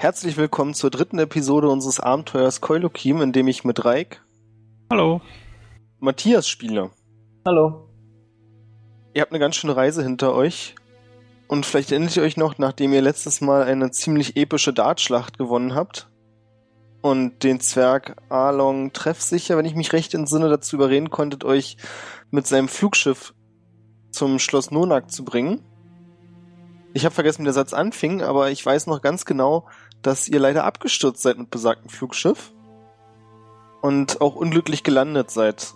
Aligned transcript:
Herzlich 0.00 0.38
willkommen 0.38 0.72
zur 0.72 0.88
dritten 0.88 1.18
Episode 1.18 1.68
unseres 1.68 2.00
Abenteuers 2.00 2.62
Keulokim, 2.62 3.20
in 3.20 3.32
dem 3.32 3.48
ich 3.48 3.64
mit 3.64 3.84
Reik, 3.84 4.24
Hallo. 4.90 5.20
Matthias 5.98 6.48
spiele. 6.48 6.90
Hallo. 7.46 7.86
Ihr 9.12 9.20
habt 9.20 9.30
eine 9.30 9.38
ganz 9.38 9.56
schöne 9.56 9.76
Reise 9.76 10.02
hinter 10.02 10.34
euch. 10.34 10.74
Und 11.48 11.66
vielleicht 11.66 11.92
erinnert 11.92 12.16
ihr 12.16 12.22
euch 12.22 12.38
noch, 12.38 12.56
nachdem 12.56 12.94
ihr 12.94 13.02
letztes 13.02 13.42
Mal 13.42 13.64
eine 13.64 13.90
ziemlich 13.90 14.38
epische 14.38 14.72
Dartschlacht 14.72 15.36
gewonnen 15.36 15.74
habt 15.74 16.08
und 17.02 17.42
den 17.42 17.60
Zwerg 17.60 18.16
Arlong 18.30 18.94
treffsicher, 18.94 19.58
wenn 19.58 19.66
ich 19.66 19.74
mich 19.74 19.92
recht 19.92 20.14
entsinne, 20.14 20.48
dazu 20.48 20.76
überreden 20.76 21.10
konntet, 21.10 21.44
euch 21.44 21.76
mit 22.30 22.46
seinem 22.46 22.68
Flugschiff 22.68 23.34
zum 24.12 24.38
Schloss 24.38 24.70
Nonak 24.70 25.10
zu 25.10 25.26
bringen. 25.26 25.62
Ich 26.92 27.04
habe 27.04 27.14
vergessen, 27.14 27.42
wie 27.42 27.44
der 27.44 27.52
Satz 27.52 27.72
anfing, 27.72 28.22
aber 28.22 28.50
ich 28.50 28.64
weiß 28.64 28.86
noch 28.88 29.00
ganz 29.00 29.24
genau, 29.24 29.68
dass 30.02 30.28
ihr 30.28 30.40
leider 30.40 30.64
abgestürzt 30.64 31.22
seid 31.22 31.38
mit 31.38 31.50
besagtem 31.50 31.88
Flugschiff 31.88 32.52
und 33.80 34.20
auch 34.20 34.36
unglücklich 34.36 34.82
gelandet 34.82 35.30
seid. 35.30 35.74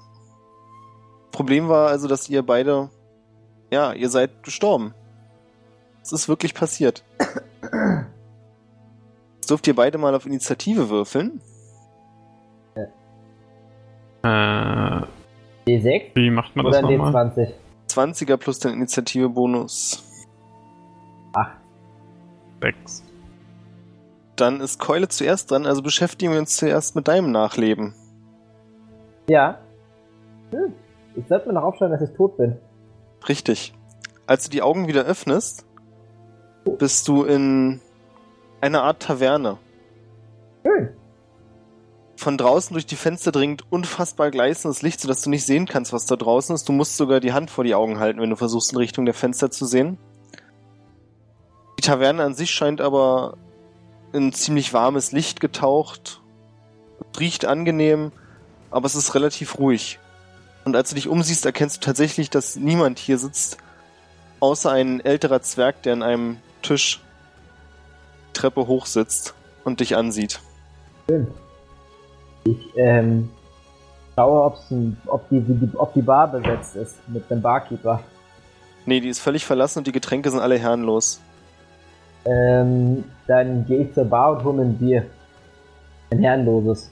Problem 1.33 1.69
war 1.69 1.89
also, 1.89 2.07
dass 2.09 2.29
ihr 2.29 2.43
beide, 2.43 2.91
ja, 3.71 3.93
ihr 3.93 4.09
seid 4.09 4.43
gestorben. 4.43 4.95
Es 6.03 6.13
ist 6.13 6.29
wirklich 6.29 6.55
passiert. 6.55 7.03
Jetzt 9.37 9.51
dürft 9.51 9.67
ihr 9.67 9.75
beide 9.75 9.99
mal 9.99 10.15
auf 10.15 10.27
Initiative 10.27 10.89
würfeln. 10.91 11.41
Äh, 14.23 15.03
D6 15.67 16.11
wie 16.15 16.31
macht 16.31 16.57
man 16.57 16.67
oder 16.67 16.81
das 16.81 16.91
nochmal? 16.91 17.15
D20? 17.29 17.53
20er 17.89 18.37
plus 18.37 18.59
den 18.59 18.73
Initiative-Bonus. 18.73 20.03
8. 21.35 21.51
Sechs. 22.63 23.03
Dann 24.37 24.61
ist 24.61 24.81
Keule 24.81 25.09
zuerst 25.09 25.51
dran, 25.51 25.67
also 25.67 25.83
beschäftigen 25.83 26.33
wir 26.33 26.41
uns 26.41 26.57
zuerst 26.57 26.97
mit 26.97 27.07
deinem 27.09 27.31
Nachleben. 27.31 27.95
Ja. 29.29 29.61
Hm. 30.51 30.73
Ich 31.15 31.27
sollte 31.29 31.49
mir 31.49 31.55
noch 31.55 31.63
aufschreiben, 31.63 31.99
dass 31.99 32.09
ich 32.09 32.17
tot 32.17 32.37
bin. 32.37 32.59
Richtig. 33.29 33.73
Als 34.27 34.45
du 34.45 34.51
die 34.51 34.63
Augen 34.63 34.89
wieder 34.89 35.05
öffnest, 35.05 35.65
bist 36.79 37.07
du 37.09 37.25
in 37.25 37.81
einer 38.61 38.83
Art 38.83 39.03
Taverne. 39.03 39.59
Schön. 40.65 40.91
Von 42.17 42.39
draußen 42.39 42.73
durch 42.73 42.87
die 42.87 42.97
Fenster 42.97 43.33
dringt 43.33 43.71
unfassbar 43.71 44.31
gleißendes 44.31 44.83
Licht, 44.83 45.01
sodass 45.01 45.23
du 45.23 45.31
nicht 45.31 45.45
sehen 45.45 45.67
kannst, 45.67 45.93
was 45.93 46.07
da 46.07 46.17
draußen 46.17 46.55
ist. 46.55 46.69
Du 46.69 46.73
musst 46.73 46.97
sogar 46.97 47.21
die 47.21 47.33
Hand 47.33 47.51
vor 47.51 47.65
die 47.65 47.75
Augen 47.75 47.99
halten, 47.99 48.21
wenn 48.21 48.31
du 48.31 48.37
versuchst, 48.37 48.73
in 48.73 48.79
Richtung 48.79 49.05
der 49.05 49.15
Fenster 49.15 49.51
zu 49.51 49.67
sehen. 49.67 49.99
Die 51.79 51.83
Taverne 51.83 52.23
an 52.23 52.35
sich 52.35 52.51
scheint 52.51 52.81
aber 52.81 53.37
in 54.15 54.33
ziemlich 54.33 54.73
warmes 54.73 55.13
Licht 55.13 55.41
getaucht. 55.41 56.21
Riecht 57.19 57.45
angenehm, 57.45 58.13
aber 58.71 58.87
es 58.87 58.95
ist 58.95 59.15
relativ 59.15 59.59
ruhig. 59.59 59.99
Und 60.65 60.77
als 60.77 60.89
du 60.89 60.95
dich 60.95 61.09
umsiehst, 61.09 61.45
erkennst 61.45 61.77
du 61.77 61.81
tatsächlich, 61.87 62.31
dass 62.31 62.57
niemand 62.57 62.99
hier 62.99 63.19
sitzt, 63.19 63.59
außer 64.41 64.71
ein 64.71 65.01
älterer 65.01 65.43
Zwerg, 65.43 65.83
der 65.83 65.95
an 65.95 66.03
einem 66.03 66.37
Tisch 66.63 67.03
die 68.29 68.33
Treppe 68.33 68.67
hoch 68.67 68.87
sitzt 68.87 69.35
und 69.65 69.81
dich 69.81 69.97
ansieht. 69.97 70.41
Schön. 71.09 71.27
Ich 72.45 72.73
ähm, 72.77 73.29
schaue, 74.15 74.45
ob's 74.45 74.71
ein, 74.71 74.97
ob, 75.07 75.29
die, 75.29 75.41
die, 75.41 75.77
ob 75.77 75.93
die 75.93 76.03
Bar 76.03 76.29
besetzt 76.29 76.77
ist 76.77 76.97
mit 77.09 77.29
dem 77.31 77.43
Barkeeper. 77.43 78.03
Nee, 78.87 79.01
die 79.01 79.09
ist 79.09 79.21
völlig 79.21 79.45
verlassen 79.45 79.79
und 79.79 79.87
die 79.87 79.93
Getränke 79.93 80.31
sind 80.31 80.41
alle 80.41 80.59
herrenlos. 80.59 81.21
Ähm, 82.27 83.05
dann 83.27 83.67
gehe 83.67 83.83
ich 83.83 83.95
zur 83.95 84.05
Bar 84.05 84.33
und 84.33 84.45
hole 84.45 84.57
mir 84.57 84.63
ein 84.63 84.79
Bier. 84.79 85.07
Ein 86.11 86.19
herrenloses. 86.21 86.91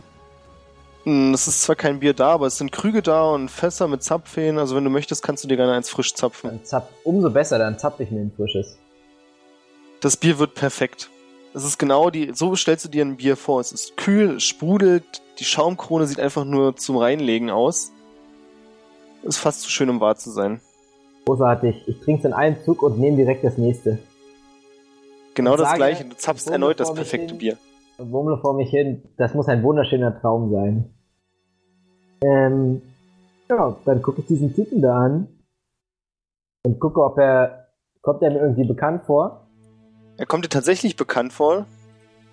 Hm, 1.04 1.34
Es 1.34 1.48
ist 1.48 1.62
zwar 1.62 1.76
kein 1.76 2.00
Bier 2.00 2.15
da, 2.15 2.28
aber 2.32 2.47
es 2.47 2.59
sind 2.59 2.70
Krüge 2.70 3.03
da 3.03 3.25
und 3.31 3.50
Fässer 3.50 3.88
mit 3.88 4.03
Zapfhähnen. 4.03 4.59
Also 4.59 4.76
wenn 4.76 4.84
du 4.84 4.91
möchtest, 4.91 5.22
kannst 5.22 5.43
du 5.44 5.48
dir 5.48 5.56
gerne 5.56 5.72
eins 5.72 5.91
frisch 5.91 6.15
zapfen. 6.15 6.50
Dann 6.50 6.65
zapp, 6.65 6.91
umso 7.04 7.31
besser, 7.31 7.59
dann 7.59 7.78
zapfe 7.78 8.03
ich 8.04 8.10
mir 8.10 8.20
ein 8.20 8.32
frisches. 8.37 8.78
Das 10.00 10.16
Bier 10.16 10.38
wird 10.38 10.54
perfekt. 10.54 11.10
Es 11.54 11.64
ist 11.64 11.78
genau 11.78 12.09
die, 12.10 12.32
so 12.34 12.56
stellst 12.56 12.84
du 12.87 12.88
dir 12.88 13.04
ein 13.04 13.16
Bier 13.16 13.37
vor. 13.37 13.60
Es 13.60 13.72
ist 13.72 13.97
kühl, 13.97 14.37
es 14.37 14.44
sprudelt, 14.44 15.22
die 15.38 15.44
Schaumkrone 15.44 16.06
sieht 16.06 16.19
einfach 16.20 16.44
nur 16.44 16.76
zum 16.76 16.97
Reinlegen 16.97 17.50
aus. 17.50 17.93
Ist 19.22 19.38
fast 19.38 19.60
zu 19.62 19.70
schön, 19.70 19.91
um 19.91 20.00
wahr 20.00 20.16
zu 20.16 20.31
sein. 20.31 20.60
Großartig. 21.26 21.84
Ich 21.87 22.00
trinke 22.00 22.20
es 22.20 22.25
in 22.25 22.32
einem 22.32 22.56
Zug 22.64 22.82
und 22.82 22.99
nehme 22.99 23.16
direkt 23.16 23.44
das 23.44 23.59
nächste. 23.59 23.99
Genau 25.34 25.56
das 25.56 25.69
sage, 25.69 25.78
gleiche. 25.78 26.04
Du 26.04 26.16
zapfst 26.16 26.48
erneut 26.48 26.81
das 26.81 26.93
perfekte 26.93 27.28
hin. 27.28 27.38
Bier. 27.38 27.59
und 27.98 28.12
wummle 28.12 28.38
vor 28.38 28.54
mich 28.54 28.70
hin. 28.70 29.03
Das 29.16 29.34
muss 29.34 29.48
ein 29.48 29.62
wunderschöner 29.62 30.20
Traum 30.20 30.50
sein. 30.50 30.94
Ähm, 32.22 32.82
ja, 33.48 33.76
dann 33.84 34.03
gucke 34.03 34.20
ich 34.20 34.26
diesen 34.26 34.54
Typen 34.54 34.81
da 34.82 34.97
an 34.97 35.28
und 36.65 36.78
gucke, 36.78 37.03
ob 37.03 37.19
er, 37.19 37.69
kommt 38.00 38.22
er 38.22 38.31
mir 38.31 38.41
irgendwie 38.41 38.66
bekannt 38.66 39.04
vor? 39.04 39.48
Er 40.16 40.26
kommt 40.26 40.44
dir 40.44 40.50
tatsächlich 40.50 40.97
bekannt 40.97 41.32
vor. 41.32 41.66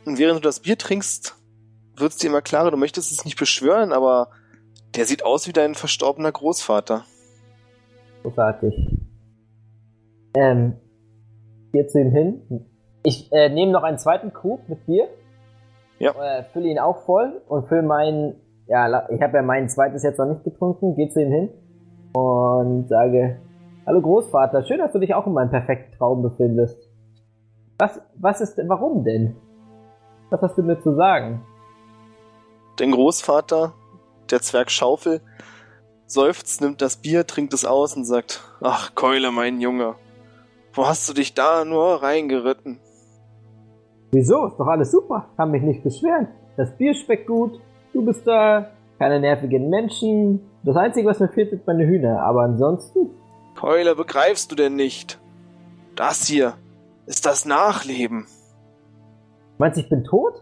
Und 0.06 0.18
während 0.18 0.38
du 0.38 0.42
das 0.42 0.62
Bier 0.62 0.78
trinkst, 0.78 1.36
wird 1.96 2.12
es 2.12 2.18
dir 2.18 2.28
immer 2.28 2.42
klarer, 2.42 2.72
du 2.72 2.78
möchtest 2.78 3.12
es 3.12 3.26
nicht 3.26 3.38
beschwören, 3.38 3.92
aber 3.92 4.30
der 4.96 5.06
sieht 5.06 5.24
aus 5.24 5.48
wie 5.48 5.54
dein 5.54 5.76
verstorbener 5.76 6.32
Großvater. 6.32 7.06
Großartig. 8.24 8.74
Ähm, 10.36 10.76
hier 11.72 11.88
zu 11.88 12.00
ihm 12.00 12.12
hin. 12.12 12.66
Ich 13.04 13.32
äh, 13.32 13.50
nehme 13.50 13.72
noch 13.72 13.84
einen 13.84 13.98
zweiten 13.98 14.34
Krug 14.34 14.68
mit 14.68 14.86
Bier. 14.86 15.08
Ja. 16.00 16.12
Äh, 16.12 16.44
fülle 16.52 16.68
ihn 16.70 16.80
auch 16.80 17.06
voll 17.06 17.42
und 17.48 17.68
fülle 17.68 17.84
meinen, 17.84 18.36
ja, 18.68 19.10
ich 19.10 19.22
habe 19.22 19.38
ja 19.38 19.44
mein 19.44 19.70
zweites 19.70 20.04
jetzt 20.04 20.18
noch 20.18 20.26
nicht 20.26 20.44
getrunken, 20.44 20.96
gehe 20.96 21.10
zu 21.10 21.22
ihm 21.22 21.32
hin 21.32 21.50
und 22.14 22.88
sage, 22.90 23.40
hallo 23.86 24.02
Großvater, 24.02 24.64
schön, 24.66 24.80
dass 24.80 24.92
du 24.94 25.00
dich 25.00 25.14
auch 25.14 25.28
in 25.28 25.34
meinem 25.34 25.50
perfekten 25.50 25.98
Traum 25.98 26.22
befindest. 26.22 26.78
Was, 27.78 28.02
was 28.16 28.42
ist, 28.42 28.56
denn- 28.58 28.70
warum 28.70 29.04
denn? 29.04 29.36
Was 30.30 30.42
hast 30.42 30.58
du 30.58 30.64
mir 30.64 30.80
zu 30.82 30.96
sagen? 30.96 31.46
Dein 32.78 32.92
Großvater, 32.92 33.74
der 34.30 34.42
Zwerg 34.42 34.72
Schaufel, 34.72 35.22
seufzt, 36.06 36.62
nimmt 36.62 36.82
das 36.82 36.98
Bier, 36.98 37.26
trinkt 37.28 37.54
es 37.54 37.66
aus 37.66 37.96
und 37.96 38.06
sagt, 38.06 38.42
ach 38.62 38.96
Keule, 38.96 39.32
mein 39.32 39.60
Junge, 39.60 39.96
wo 40.74 40.88
hast 40.88 41.10
du 41.10 41.14
dich 41.14 41.34
da 41.34 41.66
nur 41.66 42.02
reingeritten? 42.04 42.80
Wieso? 44.12 44.48
Ist 44.48 44.58
doch 44.58 44.68
alles 44.68 44.92
super. 44.92 45.26
Kann 45.38 45.52
mich 45.52 45.62
nicht 45.62 45.84
beschweren. 45.84 46.28
Das 46.58 46.72
Bier 46.78 46.94
schmeckt 46.94 47.28
gut. 47.28 47.60
Du 47.94 48.04
bist 48.04 48.26
da. 48.26 48.70
Keine 48.98 49.20
nervigen 49.20 49.70
Menschen. 49.70 50.42
Das 50.64 50.76
Einzige, 50.76 51.08
was 51.08 51.20
mir 51.20 51.30
fehlt, 51.30 51.52
sind 51.52 51.66
meine 51.66 51.86
Hühner. 51.86 52.22
Aber 52.22 52.42
ansonsten. 52.42 53.10
Keule, 53.56 53.96
begreifst 53.96 54.52
du 54.52 54.56
denn 54.56 54.76
nicht? 54.76 55.20
Das 55.96 56.26
hier 56.28 56.54
ist 57.06 57.26
das 57.26 57.46
Nachleben. 57.46 58.28
Meinst 59.58 59.78
du, 59.78 59.82
ich 59.82 59.90
bin 59.90 60.04
tot? 60.04 60.42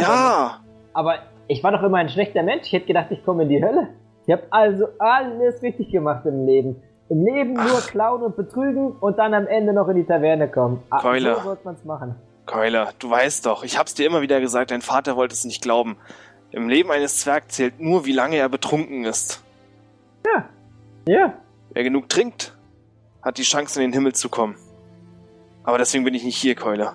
Ja, 0.00 0.60
Aber 0.92 1.14
ich 1.48 1.62
war 1.62 1.72
doch 1.72 1.82
immer 1.82 1.98
ein 1.98 2.08
schlechter 2.08 2.42
Mensch. 2.42 2.66
Ich 2.66 2.72
hätte 2.72 2.86
gedacht, 2.86 3.06
ich 3.10 3.24
komme 3.24 3.44
in 3.44 3.48
die 3.48 3.62
Hölle. 3.62 3.88
Ich 4.26 4.32
habe 4.32 4.42
also 4.50 4.86
alles 4.98 5.62
richtig 5.62 5.90
gemacht 5.90 6.26
im 6.26 6.46
Leben. 6.46 6.82
Im 7.08 7.24
Leben 7.24 7.52
nur 7.52 7.62
Ach. 7.78 7.86
klauen 7.86 8.22
und 8.22 8.36
betrügen 8.36 8.92
und 8.92 9.18
dann 9.18 9.32
am 9.32 9.46
Ende 9.46 9.72
noch 9.72 9.88
in 9.88 9.96
die 9.96 10.04
Taverne 10.04 10.48
kommen. 10.48 10.82
Ah, 10.90 11.00
Keule. 11.00 11.36
So 11.36 11.40
sollte 11.42 11.64
man's 11.64 11.84
machen. 11.84 12.16
Keule, 12.46 12.94
du 13.00 13.10
weißt 13.10 13.44
doch, 13.44 13.64
ich 13.64 13.76
hab's 13.76 13.94
dir 13.94 14.06
immer 14.06 14.22
wieder 14.22 14.40
gesagt, 14.40 14.70
dein 14.70 14.82
Vater 14.82 15.16
wollte 15.16 15.34
es 15.34 15.44
nicht 15.44 15.62
glauben. 15.62 15.96
Im 16.52 16.68
Leben 16.68 16.90
eines 16.90 17.18
Zwergs 17.20 17.56
zählt 17.56 17.80
nur, 17.80 18.06
wie 18.06 18.12
lange 18.12 18.36
er 18.36 18.48
betrunken 18.48 19.04
ist. 19.04 19.42
Ja. 21.08 21.34
Wer 21.70 21.82
genug 21.82 22.08
trinkt, 22.08 22.56
hat 23.22 23.38
die 23.38 23.42
Chance, 23.42 23.82
in 23.82 23.90
den 23.90 23.92
Himmel 23.92 24.14
zu 24.14 24.28
kommen. 24.28 24.56
Aber 25.64 25.78
deswegen 25.78 26.04
bin 26.04 26.14
ich 26.14 26.24
nicht 26.24 26.36
hier, 26.36 26.54
Keule. 26.54 26.92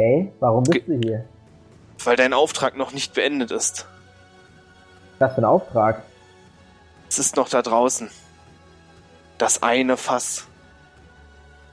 Hey, 0.00 0.32
warum 0.40 0.64
bist 0.64 0.88
du 0.88 0.98
hier? 1.04 1.24
Weil 2.04 2.16
dein 2.16 2.32
Auftrag 2.32 2.76
noch 2.76 2.92
nicht 2.92 3.12
beendet 3.14 3.50
ist. 3.50 3.86
Was 5.18 5.34
für 5.34 5.42
ein 5.42 5.44
Auftrag? 5.44 6.02
Es 7.08 7.18
ist 7.18 7.36
noch 7.36 7.48
da 7.48 7.60
draußen. 7.60 8.10
Das 9.36 9.62
eine 9.62 9.96
Fass. 9.96 10.46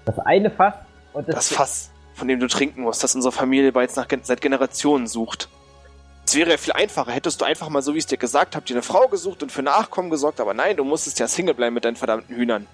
Das 0.05 0.19
eine 0.19 0.49
Fass 0.49 0.73
und 1.13 1.27
das, 1.29 1.35
Das 1.35 1.49
Fass, 1.49 1.91
von 2.17 2.27
dem 2.27 2.39
du 2.39 2.47
trinken 2.47 2.81
musst, 2.81 3.03
das 3.03 3.15
unsere 3.15 3.31
Familie 3.31 3.71
bereits 3.71 3.95
nach, 3.95 4.07
seit 4.23 4.41
Generationen 4.41 5.07
sucht. 5.07 5.49
Es 6.25 6.35
wäre 6.35 6.49
ja 6.49 6.57
viel 6.57 6.73
einfacher, 6.73 7.11
hättest 7.11 7.39
du 7.39 7.45
einfach 7.45 7.69
mal, 7.69 7.81
so 7.81 7.93
wie 7.93 7.99
ich 7.99 8.03
es 8.03 8.07
dir 8.07 8.17
gesagt 8.17 8.55
habe, 8.55 8.65
dir 8.65 8.73
eine 8.73 8.81
Frau 8.81 9.07
gesucht 9.07 9.43
und 9.43 9.51
für 9.51 9.61
Nachkommen 9.61 10.09
gesorgt, 10.09 10.41
aber 10.41 10.53
nein, 10.53 10.75
du 10.75 10.83
musstest 10.83 11.19
ja 11.19 11.27
Single 11.27 11.53
bleiben 11.53 11.75
mit 11.75 11.85
deinen 11.85 11.95
verdammten 11.95 12.35
Hühnern. 12.35 12.67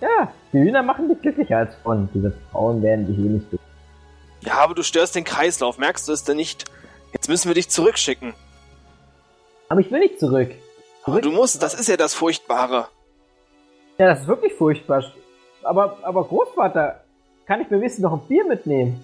Ja, 0.00 0.32
die 0.52 0.58
Hühner 0.58 0.82
machen 0.82 1.08
dich 1.08 1.20
glücklicher 1.20 1.58
als 1.58 1.74
Frauen. 1.82 2.08
Diese 2.12 2.32
Frauen 2.50 2.82
werden 2.82 3.06
dich 3.06 3.18
eh 3.18 3.28
nicht 3.28 3.48
glücklich. 3.48 3.70
Ja, 4.40 4.54
aber 4.54 4.74
du 4.74 4.82
störst 4.82 5.14
den 5.14 5.24
Kreislauf, 5.24 5.78
merkst 5.78 6.08
du 6.08 6.12
es 6.12 6.24
denn 6.24 6.36
nicht? 6.36 6.64
Jetzt 7.12 7.28
müssen 7.28 7.48
wir 7.48 7.54
dich 7.54 7.68
zurückschicken. 7.68 8.34
Aber 9.68 9.80
ich 9.80 9.90
will 9.90 10.00
nicht 10.00 10.18
zurück. 10.18 10.50
Aber 11.04 11.20
du 11.20 11.30
musst, 11.30 11.62
das 11.62 11.74
ist 11.74 11.88
ja 11.88 11.96
das 11.96 12.14
Furchtbare. 12.14 12.88
Ja, 13.98 14.08
das 14.08 14.20
ist 14.22 14.26
wirklich 14.26 14.54
furchtbar. 14.54 15.04
Aber, 15.62 15.98
aber 16.02 16.24
Großvater, 16.24 17.04
kann 17.46 17.60
ich 17.60 17.70
mir 17.70 17.78
wenigstens 17.78 18.02
noch 18.02 18.12
ein 18.12 18.26
Bier 18.28 18.44
mitnehmen? 18.46 19.00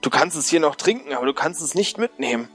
Du 0.00 0.10
kannst 0.10 0.36
es 0.36 0.48
hier 0.48 0.60
noch 0.60 0.76
trinken, 0.76 1.12
aber 1.12 1.26
du 1.26 1.34
kannst 1.34 1.60
es 1.60 1.74
nicht 1.74 1.98
mitnehmen. 1.98 2.48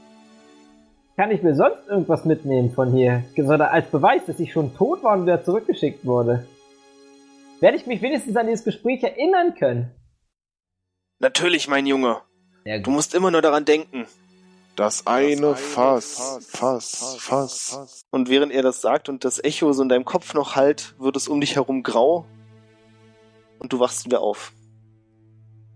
Kann 1.16 1.30
ich 1.30 1.42
mir 1.42 1.54
sonst 1.54 1.86
irgendwas 1.88 2.24
mitnehmen 2.24 2.72
von 2.74 2.92
hier? 2.92 3.24
Sondern 3.36 3.68
als 3.68 3.88
Beweis, 3.90 4.22
dass 4.26 4.40
ich 4.40 4.52
schon 4.52 4.74
tot 4.76 5.02
war 5.02 5.14
und 5.14 5.22
wieder 5.22 5.44
zurückgeschickt 5.44 6.04
wurde. 6.04 6.46
Werde 7.60 7.76
ich 7.78 7.86
mich 7.86 8.02
wenigstens 8.02 8.36
an 8.36 8.46
dieses 8.46 8.64
Gespräch 8.64 9.02
erinnern 9.02 9.54
können? 9.54 9.90
Natürlich, 11.18 11.68
mein 11.68 11.86
Junge. 11.86 12.20
Ja, 12.64 12.78
Du 12.80 12.90
musst 12.90 13.14
immer 13.14 13.30
nur 13.30 13.40
daran 13.40 13.64
denken. 13.64 14.06
Das 14.74 15.06
eine 15.06 15.54
Fass, 15.54 16.46
Fass, 16.50 17.16
Fass. 17.18 18.04
Und 18.10 18.28
während 18.28 18.52
er 18.52 18.60
das 18.60 18.82
sagt 18.82 19.08
und 19.08 19.24
das 19.24 19.42
Echo 19.42 19.72
so 19.72 19.82
in 19.82 19.88
deinem 19.88 20.04
Kopf 20.04 20.34
noch 20.34 20.54
halt, 20.54 20.94
wird 20.98 21.16
es 21.16 21.28
um 21.28 21.40
dich 21.40 21.54
herum 21.56 21.82
grau. 21.82 22.26
Und 23.58 23.72
du 23.72 23.80
wachst 23.80 24.04
wieder 24.04 24.20
auf. 24.20 24.52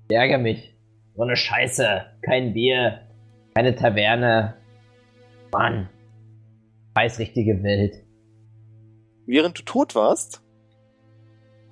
Ich 0.08 0.16
ärgere 0.16 0.38
mich. 0.38 0.74
So 1.16 1.22
eine 1.22 1.36
Scheiße. 1.36 2.06
Kein 2.22 2.52
Bier. 2.52 3.08
Keine 3.54 3.74
Taverne. 3.74 4.56
Mann. 5.52 5.88
Weiß 6.94 7.18
richtige 7.18 7.62
Welt. 7.62 8.04
Während 9.26 9.58
du 9.58 9.62
tot 9.62 9.94
warst, 9.94 10.42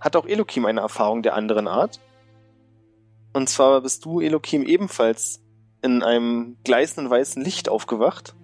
hat 0.01 0.17
auch 0.17 0.27
Elokim 0.27 0.65
eine 0.65 0.81
Erfahrung 0.81 1.23
der 1.23 1.35
anderen 1.35 1.67
Art. 1.67 2.01
Und 3.33 3.49
zwar 3.49 3.81
bist 3.83 4.05
du, 4.05 4.21
Elokim, 4.21 4.63
ebenfalls 4.63 5.43
in 5.83 6.03
einem 6.03 6.57
gleißenden 6.65 7.11
weißen 7.11 7.43
Licht 7.43 7.69
aufgewacht. 7.69 8.35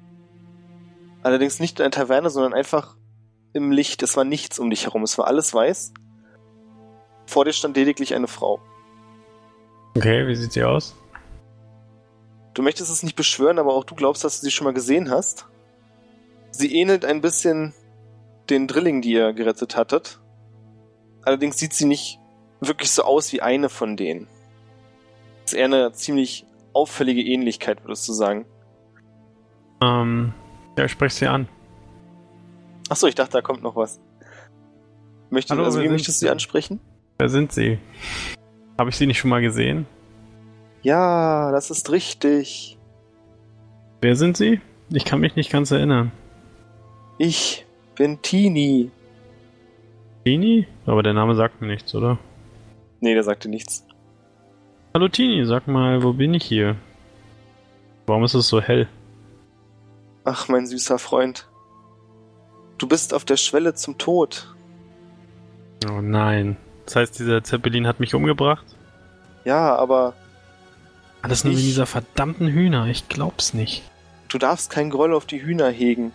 Allerdings 1.22 1.58
nicht 1.58 1.78
in 1.78 1.84
einer 1.84 1.90
Taverne, 1.90 2.30
sondern 2.30 2.52
einfach 2.52 2.96
im 3.52 3.72
Licht. 3.72 4.02
Es 4.02 4.16
war 4.16 4.24
nichts 4.24 4.58
um 4.58 4.70
dich 4.70 4.84
herum. 4.84 5.02
Es 5.02 5.16
war 5.16 5.26
alles 5.26 5.54
weiß. 5.54 5.94
Vor 7.26 7.44
dir 7.44 7.52
stand 7.52 7.76
lediglich 7.76 8.14
eine 8.14 8.28
Frau. 8.28 8.60
Okay, 9.96 10.26
wie 10.26 10.34
sieht 10.34 10.52
sie 10.52 10.64
aus? 10.64 10.94
Du 12.54 12.62
möchtest 12.62 12.90
es 12.90 13.02
nicht 13.02 13.16
beschwören, 13.16 13.58
aber 13.58 13.74
auch 13.74 13.84
du 13.84 13.94
glaubst, 13.94 14.24
dass 14.24 14.40
du 14.40 14.46
sie 14.46 14.50
schon 14.50 14.64
mal 14.64 14.74
gesehen 14.74 15.10
hast. 15.10 15.46
Sie 16.50 16.74
ähnelt 16.74 17.04
ein 17.04 17.20
bisschen 17.20 17.74
den 18.48 18.68
Drilling, 18.68 19.02
die 19.02 19.12
ihr 19.12 19.32
gerettet 19.32 19.76
hattet. 19.76 20.20
Allerdings 21.22 21.58
sieht 21.58 21.72
sie 21.72 21.86
nicht 21.86 22.20
wirklich 22.60 22.90
so 22.90 23.02
aus 23.02 23.32
wie 23.32 23.42
eine 23.42 23.68
von 23.68 23.96
denen. 23.96 24.28
Das 25.42 25.52
ist 25.52 25.58
eher 25.58 25.64
eine 25.66 25.92
ziemlich 25.92 26.46
auffällige 26.72 27.22
Ähnlichkeit, 27.22 27.82
würdest 27.84 28.08
du 28.08 28.12
sagen. 28.12 28.46
Ähm, 29.82 30.32
ja, 30.78 30.84
ich 30.84 30.92
spreche 30.92 31.14
sie 31.14 31.26
an. 31.26 31.48
Achso, 32.88 33.06
ich 33.06 33.14
dachte, 33.14 33.32
da 33.32 33.42
kommt 33.42 33.62
noch 33.62 33.76
was. 33.76 34.00
Möchtest, 35.30 35.52
Hallo, 35.52 35.64
also, 35.64 35.82
wie 35.82 35.88
möchtest 35.88 36.20
du 36.20 36.26
sie 36.26 36.30
ansprechen? 36.30 36.80
Wer 37.24 37.30
sind 37.30 37.52
sie? 37.52 37.78
Habe 38.78 38.90
ich 38.90 38.96
sie 38.96 39.06
nicht 39.06 39.18
schon 39.18 39.30
mal 39.30 39.40
gesehen? 39.40 39.86
Ja, 40.82 41.52
das 41.52 41.70
ist 41.70 41.90
richtig. 41.90 42.76
Wer 44.02 44.14
sind 44.14 44.36
sie? 44.36 44.60
Ich 44.90 45.06
kann 45.06 45.20
mich 45.20 45.34
nicht 45.34 45.50
ganz 45.50 45.70
erinnern. 45.70 46.12
Ich 47.16 47.64
bin 47.94 48.20
Tini. 48.20 48.90
Tini? 50.26 50.66
Aber 50.84 51.02
der 51.02 51.14
Name 51.14 51.34
sagt 51.34 51.62
mir 51.62 51.68
nichts, 51.68 51.94
oder? 51.94 52.18
Nee, 53.00 53.14
der 53.14 53.22
sagte 53.22 53.48
nichts. 53.48 53.86
Hallo 54.92 55.08
Tini, 55.08 55.46
sag 55.46 55.66
mal, 55.66 56.02
wo 56.02 56.12
bin 56.12 56.34
ich 56.34 56.44
hier? 56.44 56.76
Warum 58.04 58.24
ist 58.24 58.34
es 58.34 58.48
so 58.48 58.60
hell? 58.60 58.86
Ach, 60.24 60.48
mein 60.48 60.66
süßer 60.66 60.98
Freund. 60.98 61.48
Du 62.76 62.86
bist 62.86 63.14
auf 63.14 63.24
der 63.24 63.38
Schwelle 63.38 63.72
zum 63.72 63.96
Tod. 63.96 64.54
Oh 65.90 66.02
nein. 66.02 66.58
Das 66.86 66.96
heißt, 66.96 67.18
dieser 67.18 67.42
Zeppelin 67.42 67.86
hat 67.86 68.00
mich 68.00 68.14
umgebracht? 68.14 68.64
Ja, 69.44 69.74
aber 69.76 70.14
Alles 71.22 71.44
nur 71.44 71.54
wegen 71.54 71.62
dieser 71.62 71.86
verdammten 71.86 72.48
Hühner. 72.48 72.86
Ich 72.86 73.08
glaub's 73.08 73.54
nicht. 73.54 73.82
Du 74.28 74.38
darfst 74.38 74.70
keinen 74.70 74.90
Groll 74.90 75.14
auf 75.14 75.26
die 75.26 75.42
Hühner 75.42 75.70
hegen. 75.70 76.12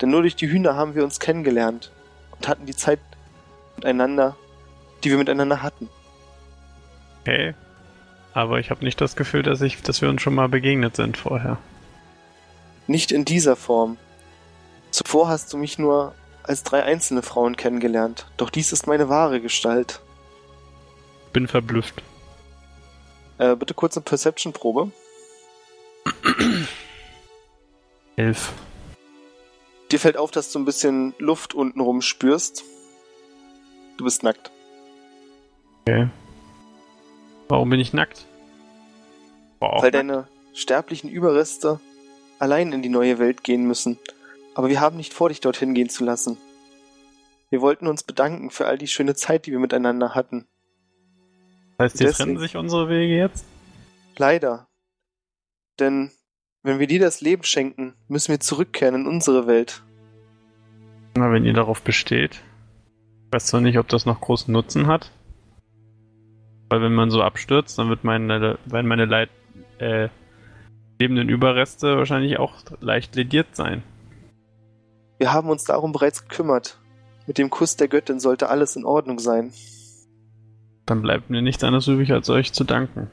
Denn 0.00 0.10
nur 0.10 0.22
durch 0.22 0.36
die 0.36 0.48
Hühner 0.48 0.76
haben 0.76 0.94
wir 0.94 1.04
uns 1.04 1.20
kennengelernt 1.20 1.90
und 2.32 2.48
hatten 2.48 2.66
die 2.66 2.76
Zeit 2.76 3.00
miteinander, 3.76 4.36
die 5.02 5.10
wir 5.10 5.18
miteinander 5.18 5.62
hatten. 5.62 5.88
Okay. 7.22 7.54
Aber 8.34 8.60
ich 8.60 8.70
habe 8.70 8.84
nicht 8.84 9.00
das 9.00 9.16
Gefühl, 9.16 9.42
dass 9.42 9.62
ich, 9.62 9.80
dass 9.82 10.02
wir 10.02 10.10
uns 10.10 10.20
schon 10.20 10.34
mal 10.34 10.48
begegnet 10.48 10.96
sind 10.96 11.16
vorher. 11.16 11.58
Nicht 12.86 13.10
in 13.10 13.24
dieser 13.24 13.56
Form. 13.56 13.96
Zuvor 14.90 15.28
hast 15.28 15.52
du 15.52 15.56
mich 15.56 15.78
nur 15.78 16.14
als 16.48 16.62
drei 16.62 16.82
einzelne 16.82 17.22
Frauen 17.22 17.56
kennengelernt, 17.56 18.26
doch 18.36 18.50
dies 18.50 18.72
ist 18.72 18.86
meine 18.86 19.08
wahre 19.08 19.40
Gestalt. 19.40 20.00
Bin 21.32 21.48
verblüfft. 21.48 22.02
Äh, 23.38 23.56
bitte 23.56 23.74
kurz 23.74 23.96
eine 23.96 24.04
Perception-Probe. 24.04 24.90
Elf. 28.16 28.52
Dir 29.90 30.00
fällt 30.00 30.16
auf, 30.16 30.30
dass 30.30 30.50
du 30.50 30.58
ein 30.58 30.64
bisschen 30.64 31.14
Luft 31.18 31.54
untenrum 31.54 32.02
spürst. 32.02 32.64
Du 33.98 34.04
bist 34.04 34.22
nackt. 34.22 34.50
Okay. 35.82 36.08
Warum 37.48 37.70
bin 37.70 37.80
ich 37.80 37.92
nackt? 37.92 38.26
Weil 39.60 39.70
nackt? 39.70 39.94
deine 39.94 40.28
sterblichen 40.54 41.10
Überreste 41.10 41.80
allein 42.38 42.72
in 42.72 42.82
die 42.82 42.88
neue 42.88 43.18
Welt 43.18 43.44
gehen 43.44 43.66
müssen. 43.66 43.98
Aber 44.56 44.70
wir 44.70 44.80
haben 44.80 44.96
nicht 44.96 45.12
vor, 45.12 45.28
dich 45.28 45.40
dorthin 45.42 45.74
gehen 45.74 45.90
zu 45.90 46.02
lassen. 46.02 46.38
Wir 47.50 47.60
wollten 47.60 47.86
uns 47.86 48.02
bedanken 48.02 48.48
für 48.50 48.66
all 48.66 48.78
die 48.78 48.86
schöne 48.88 49.14
Zeit, 49.14 49.44
die 49.44 49.52
wir 49.52 49.58
miteinander 49.58 50.14
hatten. 50.14 50.46
Das 51.76 51.92
heißt, 51.92 52.00
deswegen- 52.00 52.16
trennen 52.16 52.38
sich 52.38 52.56
unsere 52.56 52.88
Wege 52.88 53.18
jetzt? 53.18 53.44
Leider. 54.16 54.66
Denn 55.78 56.10
wenn 56.62 56.78
wir 56.78 56.86
dir 56.86 57.00
das 57.00 57.20
Leben 57.20 57.44
schenken, 57.44 57.94
müssen 58.08 58.30
wir 58.32 58.40
zurückkehren 58.40 58.94
in 58.94 59.06
unsere 59.06 59.46
Welt. 59.46 59.82
Na, 61.16 61.30
wenn 61.30 61.44
ihr 61.44 61.52
darauf 61.52 61.82
besteht. 61.82 62.40
Ich 63.26 63.32
weiß 63.32 63.46
zwar 63.48 63.60
nicht, 63.60 63.78
ob 63.78 63.88
das 63.88 64.06
noch 64.06 64.22
großen 64.22 64.50
Nutzen 64.50 64.86
hat. 64.86 65.12
Weil 66.70 66.80
wenn 66.80 66.94
man 66.94 67.10
so 67.10 67.20
abstürzt, 67.22 67.78
dann 67.78 67.90
wird 67.90 68.04
meine, 68.04 68.58
werden 68.64 68.86
meine 68.86 69.04
Leid, 69.04 69.28
äh, 69.78 70.08
lebenden 70.98 71.28
Überreste 71.28 71.98
wahrscheinlich 71.98 72.38
auch 72.38 72.54
leicht 72.80 73.14
lediert 73.16 73.54
sein. 73.54 73.82
Wir 75.18 75.32
haben 75.32 75.48
uns 75.48 75.64
darum 75.64 75.92
bereits 75.92 76.28
gekümmert. 76.28 76.78
Mit 77.26 77.38
dem 77.38 77.50
Kuss 77.50 77.76
der 77.76 77.88
Göttin 77.88 78.20
sollte 78.20 78.48
alles 78.48 78.76
in 78.76 78.84
Ordnung 78.84 79.18
sein. 79.18 79.52
Dann 80.84 81.02
bleibt 81.02 81.30
mir 81.30 81.42
nichts 81.42 81.64
anderes 81.64 81.88
übrig, 81.88 82.12
als 82.12 82.30
euch 82.30 82.52
zu 82.52 82.64
danken. 82.64 83.10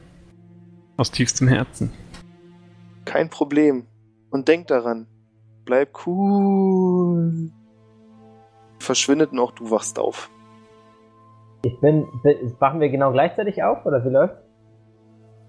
Aus 0.98 1.12
tiefstem 1.12 1.48
Herzen. 1.48 1.92
Kein 3.06 3.30
Problem. 3.30 3.88
Und 4.30 4.48
denk 4.48 4.68
daran. 4.68 5.08
Bleib 5.66 6.06
cool. 6.06 7.52
Verschwindet 8.80 9.32
und 9.32 9.40
auch 9.40 9.52
du 9.52 9.72
wachst 9.72 9.98
auf. 9.98 10.30
Ich 11.64 11.80
bin. 11.80 12.06
Wachen 12.60 12.82
wir 12.82 12.90
genau 12.90 13.12
gleichzeitig 13.12 13.64
auf 13.64 13.86
oder 13.86 14.04
wie 14.04 14.10
läuft? 14.10 14.36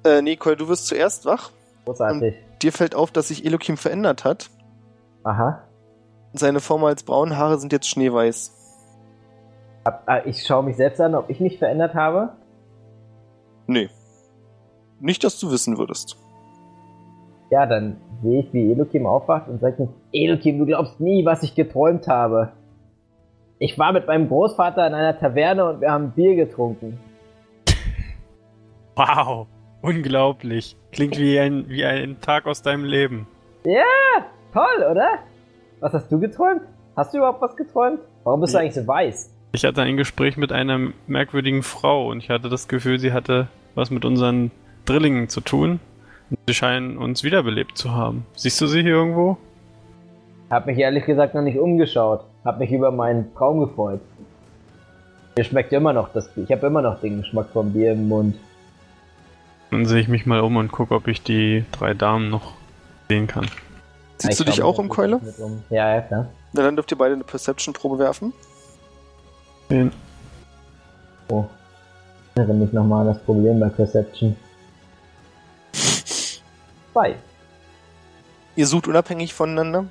Äh, 0.05 0.23
Nicole, 0.23 0.57
du 0.57 0.69
wirst 0.69 0.87
zuerst 0.87 1.27
wach. 1.27 1.51
Großartig. 1.85 2.37
Dir 2.63 2.73
fällt 2.73 2.95
auf, 2.95 3.11
dass 3.11 3.29
sich 3.29 3.45
Elokim 3.45 3.77
verändert 3.77 4.25
hat. 4.25 4.51
Aha. 5.25 5.65
Seine 6.35 6.59
vormals 6.59 7.05
braunen 7.05 7.39
Haare 7.39 7.59
sind 7.59 7.73
jetzt 7.73 7.89
schneeweiß. 7.89 8.53
Hab, 9.85 10.03
ah, 10.07 10.23
ich 10.25 10.45
schaue 10.45 10.65
mich 10.65 10.77
selbst 10.77 11.01
an, 11.01 11.15
ob 11.15 11.31
ich 11.31 11.39
mich 11.39 11.59
verändert 11.59 11.95
habe. 11.95 12.33
Nee. 13.69 13.89
Nicht, 15.01 15.23
dass 15.23 15.39
du 15.39 15.53
wissen 15.53 15.79
würdest. 15.79 16.17
Ja, 17.51 17.67
dann 17.67 17.99
sehe 18.23 18.41
ich, 18.41 18.53
wie 18.53 18.73
Elokim 18.73 19.07
aufwacht 19.07 19.49
und 19.49 19.61
sagt 19.61 19.79
mir, 19.79 19.89
Elokim, 20.13 20.59
du 20.59 20.67
glaubst 20.67 20.99
nie, 20.99 21.25
was 21.25 21.45
ich 21.45 21.55
geträumt 21.55 22.09
habe. 22.09 22.53
Ich 23.61 23.79
war 23.79 23.93
mit 23.93 24.09
meinem 24.09 24.29
Großvater 24.29 24.85
in 24.87 24.95
einer 24.95 25.17
Taverne 25.17 25.65
und 25.65 25.81
wir 25.81 25.93
haben 25.93 26.11
Bier 26.11 26.35
getrunken. 26.37 26.99
Wow! 28.97 29.49
Unglaublich. 29.83 30.77
Klingt 30.93 31.19
wie 31.19 31.39
ein, 31.39 31.69
wie 31.69 31.85
ein 31.85 32.21
Tag 32.21 32.47
aus 32.47 32.63
deinem 32.63 32.85
Leben. 32.85 33.27
Toll, 34.53 34.87
oder? 34.89 35.19
Was 35.85 35.93
hast 35.93 36.11
du 36.11 36.19
geträumt? 36.19 36.63
Hast 36.97 37.13
du 37.13 37.19
überhaupt 37.19 37.43
was 37.43 37.55
geträumt? 37.57 38.01
Warum 38.23 38.41
bist 38.41 38.55
du 38.55 38.57
Ja. 38.57 38.63
eigentlich 38.63 38.73
so 38.75 38.87
weiß? 38.87 39.31
Ich 39.53 39.67
hatte 39.67 39.83
ein 39.83 39.99
Gespräch 39.99 40.39
mit 40.39 40.51
einer 40.51 40.81
merkwürdigen 41.07 41.63
Frau 41.63 42.09
und 42.09 42.21
ich 42.21 42.31
hatte 42.31 42.49
das 42.49 42.69
Gefühl, 42.69 42.99
sie 42.99 43.13
hatte 43.13 43.49
was 43.75 43.91
mit 43.91 44.07
unseren 44.07 44.51
Drillingen 44.87 45.29
zu 45.29 45.43
tun. 45.43 45.81
Und 46.31 46.39
sie 46.47 46.55
scheinen 46.55 46.97
uns 46.97 47.23
wiederbelebt 47.23 47.77
zu 47.77 47.93
haben. 47.93 48.25
Siehst 48.35 48.59
du 48.63 48.67
sie 48.67 48.81
hier 48.81 48.93
irgendwo? 48.95 49.37
Hab 50.49 50.65
mich 50.65 50.79
ehrlich 50.79 51.05
gesagt 51.05 51.35
noch 51.35 51.43
nicht 51.43 51.59
umgeschaut. 51.59 52.25
Hab 52.47 52.59
mich 52.61 52.71
über 52.73 52.91
meinen 52.91 53.35
Traum 53.35 53.61
gefreut. 53.61 54.01
Mir 55.37 55.45
schmeckt 55.45 55.71
immer 55.75 55.93
noch 55.93 56.15
das 56.15 56.33
Bier. 56.33 56.45
Ich 56.45 56.51
habe 56.51 56.67
immer 56.67 56.81
noch 56.81 56.99
den 57.03 57.19
Geschmack 57.19 57.49
vom 57.53 57.75
Bier 57.75 57.93
im 57.93 58.09
Mund. 58.09 58.37
Dann 59.71 59.85
sehe 59.85 60.01
ich 60.01 60.09
mich 60.09 60.25
mal 60.25 60.41
um 60.41 60.57
und 60.57 60.73
gucke, 60.73 60.95
ob 60.95 61.09
ich 61.09 61.23
die 61.23 61.67
drei 61.73 61.93
Damen 61.93 62.31
noch 62.31 62.55
sehen 63.11 63.27
kann. 63.27 63.45
Siehst 64.25 64.41
Ich 64.41 64.47
du 64.47 64.51
dich 64.51 64.63
auch 64.63 64.79
um, 64.79 64.89
Keule? 64.89 65.17
um. 65.39 65.63
Ja, 65.69 65.95
ja, 65.97 66.01
klar. 66.01 66.29
Na, 66.55 66.63
dann 66.63 66.77
dürft 66.77 66.91
ihr 66.91 66.97
beide 66.97 67.15
eine 67.15 67.25
Perception-Probe 67.25 67.99
werfen. 67.99 68.33
Den. 69.69 69.93
Oh. 71.29 71.45
Erinnere 72.35 72.57
mich 72.57 72.73
nochmal 72.73 73.03
an 73.07 73.15
das 73.15 73.23
Problem 73.23 73.61
bei 73.61 73.69
Perception. 73.69 74.35
Zwei. 76.93 77.17
Ihr 78.57 78.67
sucht 78.67 78.89
unabhängig 78.89 79.35
voneinander. 79.35 79.87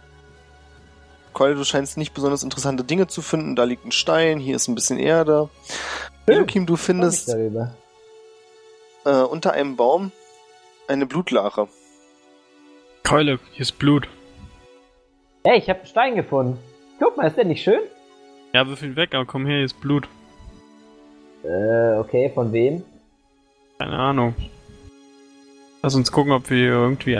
Keule, 1.34 1.56
du 1.56 1.64
scheinst 1.64 1.98
nicht 1.98 2.14
besonders 2.14 2.42
interessante 2.44 2.84
Dinge 2.84 3.08
zu 3.08 3.22
finden. 3.22 3.56
Da 3.56 3.66
liegt 3.66 3.86
ein 3.86 3.92
Stein, 3.92 4.40
hier 4.40 4.56
ist 4.56 4.68
ein 4.68 4.76
bisschen 4.76 4.98
Erde. 5.00 5.50
Elokim, 6.26 6.66
du 6.66 6.76
findest 6.76 7.30
äh, 7.30 9.10
unter 9.30 9.54
einem 9.54 9.76
Baum 9.76 10.12
eine 10.88 11.06
Blutlache. 11.06 11.68
Keule, 13.04 13.40
hier 13.52 13.62
ist 13.62 13.78
Blut. 13.80 14.08
Hey, 15.46 15.58
ich 15.58 15.68
habe 15.68 15.80
einen 15.80 15.88
Stein 15.88 16.16
gefunden. 16.16 16.58
Guck 17.00 17.18
mal, 17.18 17.28
ist 17.28 17.36
der 17.36 17.44
nicht 17.44 17.62
schön? 17.62 17.82
Ja, 18.54 18.66
wirf 18.66 18.82
ihn 18.82 18.96
weg, 18.96 19.14
aber 19.14 19.26
komm 19.26 19.46
her, 19.46 19.58
hier 19.58 19.66
ist 19.66 19.82
Blut. 19.82 20.08
Äh, 21.44 21.98
okay, 21.98 22.32
von 22.34 22.54
wem? 22.54 22.82
Keine 23.78 23.92
Ahnung. 23.92 24.36
Lass 25.82 25.96
uns 25.96 26.14
gucken, 26.14 26.32
ob 26.32 26.50
wir 26.50 26.58
irgendwie 26.58 27.20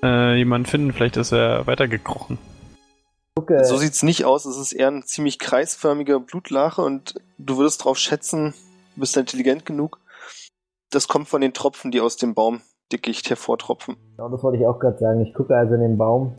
äh, 0.00 0.36
jemanden 0.36 0.66
finden. 0.66 0.92
Vielleicht 0.92 1.16
ist 1.16 1.32
er 1.32 1.66
weitergekrochen. 1.66 2.38
Gucke. 3.34 3.64
So 3.64 3.76
sieht's 3.78 4.04
nicht 4.04 4.24
aus. 4.24 4.44
Es 4.44 4.56
ist 4.56 4.72
eher 4.72 4.88
ein 4.88 5.02
ziemlich 5.02 5.40
kreisförmiger 5.40 6.20
Blutlache 6.20 6.82
und 6.82 7.14
du 7.38 7.56
würdest 7.56 7.84
drauf 7.84 7.98
schätzen, 7.98 8.54
du 8.94 9.00
bist 9.00 9.16
intelligent 9.16 9.66
genug. 9.66 9.98
Das 10.92 11.08
kommt 11.08 11.28
von 11.28 11.40
den 11.40 11.52
Tropfen, 11.52 11.90
die 11.90 12.00
aus 12.00 12.16
dem 12.16 12.34
Baumdickicht 12.34 13.28
hervortropfen. 13.28 13.96
Genau, 14.16 14.28
das 14.28 14.40
wollte 14.44 14.58
ich 14.58 14.66
auch 14.68 14.78
gerade 14.78 14.98
sagen. 14.98 15.20
Ich 15.26 15.34
gucke 15.34 15.56
also 15.56 15.74
in 15.74 15.80
den 15.80 15.98
Baum. 15.98 16.36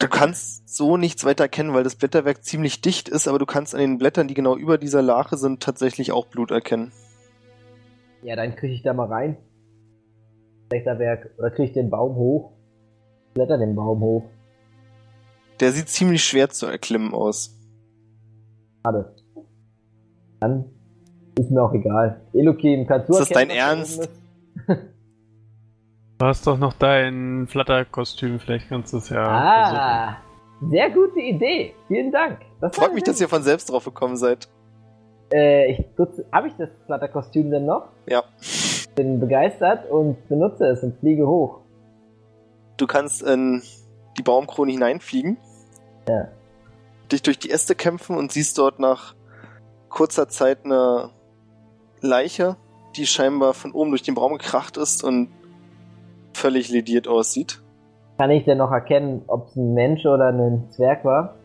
Du 0.00 0.08
kannst 0.08 0.66
so 0.66 0.96
nichts 0.96 1.26
weiter 1.26 1.44
erkennen, 1.44 1.74
weil 1.74 1.84
das 1.84 1.94
Blätterwerk 1.94 2.42
ziemlich 2.42 2.80
dicht 2.80 3.10
ist, 3.10 3.28
aber 3.28 3.38
du 3.38 3.44
kannst 3.44 3.74
an 3.74 3.80
den 3.80 3.98
Blättern, 3.98 4.28
die 4.28 4.34
genau 4.34 4.56
über 4.56 4.78
dieser 4.78 5.02
Lache 5.02 5.36
sind, 5.36 5.62
tatsächlich 5.62 6.10
auch 6.10 6.26
Blut 6.26 6.50
erkennen. 6.50 6.90
Ja, 8.22 8.34
dann 8.34 8.56
kriege 8.56 8.72
ich 8.72 8.82
da 8.82 8.94
mal 8.94 9.08
rein. 9.08 9.36
Blätterwerk. 10.70 11.30
Oder 11.36 11.50
kriege 11.50 11.64
ich 11.64 11.72
den 11.72 11.90
Baum 11.90 12.16
hoch? 12.16 12.52
Blätter 13.34 13.58
den 13.58 13.76
Baum 13.76 14.00
hoch. 14.00 14.24
Der 15.60 15.70
sieht 15.72 15.90
ziemlich 15.90 16.24
schwer 16.24 16.48
zu 16.48 16.64
erklimmen 16.64 17.12
aus. 17.12 17.54
Schade. 18.82 19.14
Dann 20.40 20.64
ist 21.38 21.50
mir 21.50 21.62
auch 21.62 21.74
egal. 21.74 22.22
Elokim, 22.32 22.86
kannst 22.86 23.10
du 23.10 23.12
Ist 23.12 23.20
das 23.20 23.28
dein 23.28 23.50
Ernst? 23.50 24.08
Du 26.20 26.26
hast 26.26 26.46
doch 26.46 26.58
noch 26.58 26.74
dein 26.74 27.46
Flatterkostüm, 27.48 28.38
vielleicht 28.40 28.68
kannst 28.68 28.92
du 28.92 28.98
es 28.98 29.08
ja 29.08 29.26
Ah, 29.26 30.16
sehr 30.68 30.90
gute 30.90 31.18
Idee. 31.18 31.74
Vielen 31.88 32.12
Dank. 32.12 32.40
Das 32.60 32.76
Freut 32.76 32.92
mich, 32.92 33.04
sehr 33.04 33.14
dass 33.14 33.20
ihr 33.22 33.28
von 33.30 33.42
selbst 33.42 33.70
drauf 33.70 33.86
gekommen 33.86 34.18
seid. 34.18 34.46
Äh, 35.32 35.72
ich 35.72 35.86
nutze, 35.96 36.26
habe 36.30 36.48
ich 36.48 36.54
das 36.58 36.68
Flatterkostüm 36.84 37.50
denn 37.50 37.64
noch? 37.64 37.88
Ja. 38.06 38.22
Bin 38.96 39.18
begeistert 39.18 39.90
und 39.90 40.28
benutze 40.28 40.66
es 40.66 40.82
und 40.82 40.98
fliege 40.98 41.26
hoch. 41.26 41.60
Du 42.76 42.86
kannst 42.86 43.22
in 43.22 43.62
die 44.18 44.22
Baumkrone 44.22 44.72
hineinfliegen, 44.72 45.38
Ja. 46.06 46.28
dich 47.10 47.22
durch 47.22 47.38
die 47.38 47.50
Äste 47.50 47.74
kämpfen 47.74 48.14
und 48.18 48.30
siehst 48.30 48.58
dort 48.58 48.78
nach 48.78 49.14
kurzer 49.88 50.28
Zeit 50.28 50.66
eine 50.66 51.08
Leiche, 52.02 52.58
die 52.96 53.06
scheinbar 53.06 53.54
von 53.54 53.72
oben 53.72 53.88
durch 53.88 54.02
den 54.02 54.16
Baum 54.16 54.32
gekracht 54.32 54.76
ist 54.76 55.02
und 55.02 55.30
völlig 56.32 56.70
lediert 56.70 57.08
aussieht. 57.08 57.60
Kann 58.18 58.30
ich 58.30 58.44
denn 58.44 58.58
noch 58.58 58.70
erkennen, 58.70 59.22
ob 59.26 59.48
es 59.48 59.56
ein 59.56 59.74
Mensch 59.74 60.04
oder 60.04 60.28
ein 60.28 60.70
Zwerg 60.70 61.04
war? 61.04 61.36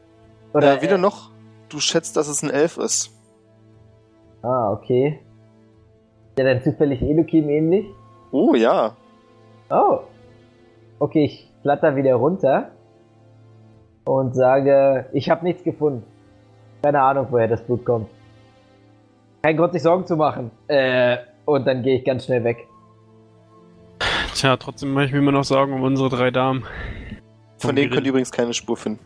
Oder 0.54 0.78
äh, 0.78 0.82
wieder 0.82 0.98
noch, 0.98 1.32
du 1.70 1.80
schätzt, 1.80 2.18
dass 2.18 2.28
es 2.28 2.44
ein 2.44 2.50
Elf 2.50 2.78
ist. 2.78 3.12
Ah, 4.42 4.72
okay. 4.72 5.20
Der 6.38 6.46
denn 6.46 6.62
zufällig 6.62 7.02
Elokim 7.02 7.50
ähnlich? 7.50 7.86
Oh 8.32 8.54
ja. 8.56 8.96
Oh. 9.70 10.00
Okay, 11.00 11.26
ich 11.26 11.52
flatter 11.62 11.96
wieder 11.96 12.16
runter 12.16 12.72
und 14.06 14.36
sage, 14.36 15.08
ich 15.14 15.30
habe 15.30 15.44
nichts 15.44 15.64
gefunden. 15.64 16.04
Keine 16.84 17.02
Ahnung, 17.02 17.28
woher 17.32 17.48
das 17.48 17.64
Blut 17.64 17.84
kommt. 17.84 18.08
Kein 19.42 19.58
Grund, 19.58 19.74
sich 19.74 19.82
Sorgen 19.82 20.06
zu 20.06 20.16
machen. 20.16 20.52
Äh, 20.68 21.18
und 21.46 21.66
dann 21.66 21.82
gehe 21.82 21.98
ich 21.98 22.06
ganz 22.06 22.26
schnell 22.26 22.44
weg. 22.44 22.68
Tja, 24.46 24.58
trotzdem 24.58 24.94
mache 24.94 25.06
ich 25.06 25.12
mir 25.12 25.18
immer 25.18 25.32
noch 25.32 25.44
Sorgen 25.44 25.74
um 25.74 25.82
unsere 25.82 26.08
drei 26.08 26.30
Damen. 26.30 26.66
Von 27.58 27.76
denen 27.76 27.92
könnt 27.92 28.06
ihr 28.06 28.12
übrigens 28.12 28.32
keine 28.32 28.54
Spur 28.54 28.78
finden. 28.78 29.00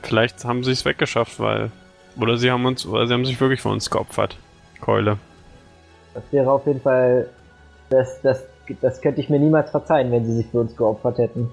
Vielleicht 0.00 0.42
haben 0.46 0.64
sie 0.64 0.70
es 0.70 0.86
weggeschafft, 0.86 1.38
weil. 1.38 1.70
Oder 2.18 2.38
sie 2.38 2.50
haben 2.50 2.64
uns, 2.64 2.86
oder 2.86 3.06
sie 3.06 3.12
haben 3.12 3.26
sich 3.26 3.38
wirklich 3.38 3.60
für 3.60 3.68
uns 3.68 3.90
geopfert. 3.90 4.38
Keule. 4.80 5.18
Das 6.14 6.22
wäre 6.30 6.50
auf 6.50 6.66
jeden 6.66 6.80
Fall. 6.80 7.28
Das, 7.90 8.22
das, 8.22 8.46
das 8.80 9.02
könnte 9.02 9.20
ich 9.20 9.28
mir 9.28 9.38
niemals 9.38 9.70
verzeihen, 9.70 10.10
wenn 10.10 10.24
sie 10.24 10.36
sich 10.36 10.46
für 10.46 10.60
uns 10.60 10.74
geopfert 10.74 11.18
hätten. 11.18 11.50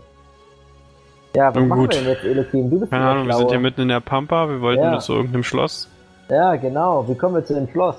Ja, 1.36 1.50
was 1.50 1.56
Nun 1.56 1.68
machen 1.68 1.82
gut. 1.82 1.94
wir 1.94 2.00
denn 2.00 2.10
jetzt, 2.10 2.24
Elokim? 2.24 2.70
Du 2.70 2.80
bist 2.80 2.90
Keine 2.90 3.06
Ahnung, 3.06 3.28
wir 3.28 3.36
sind 3.36 3.50
hier 3.50 3.60
mitten 3.60 3.82
in 3.82 3.90
der 3.90 4.00
Pampa, 4.00 4.48
wir 4.48 4.62
wollten 4.62 4.82
Ja. 4.82 4.92
nur 4.92 5.02
zu 5.02 5.12
irgendeinem 5.12 5.44
Schloss. 5.44 5.90
Ja, 6.30 6.56
genau. 6.56 7.06
Wie 7.10 7.16
kommen 7.16 7.36
wir 7.36 7.44
zu 7.44 7.54
dem 7.54 7.68
Schloss? 7.68 7.98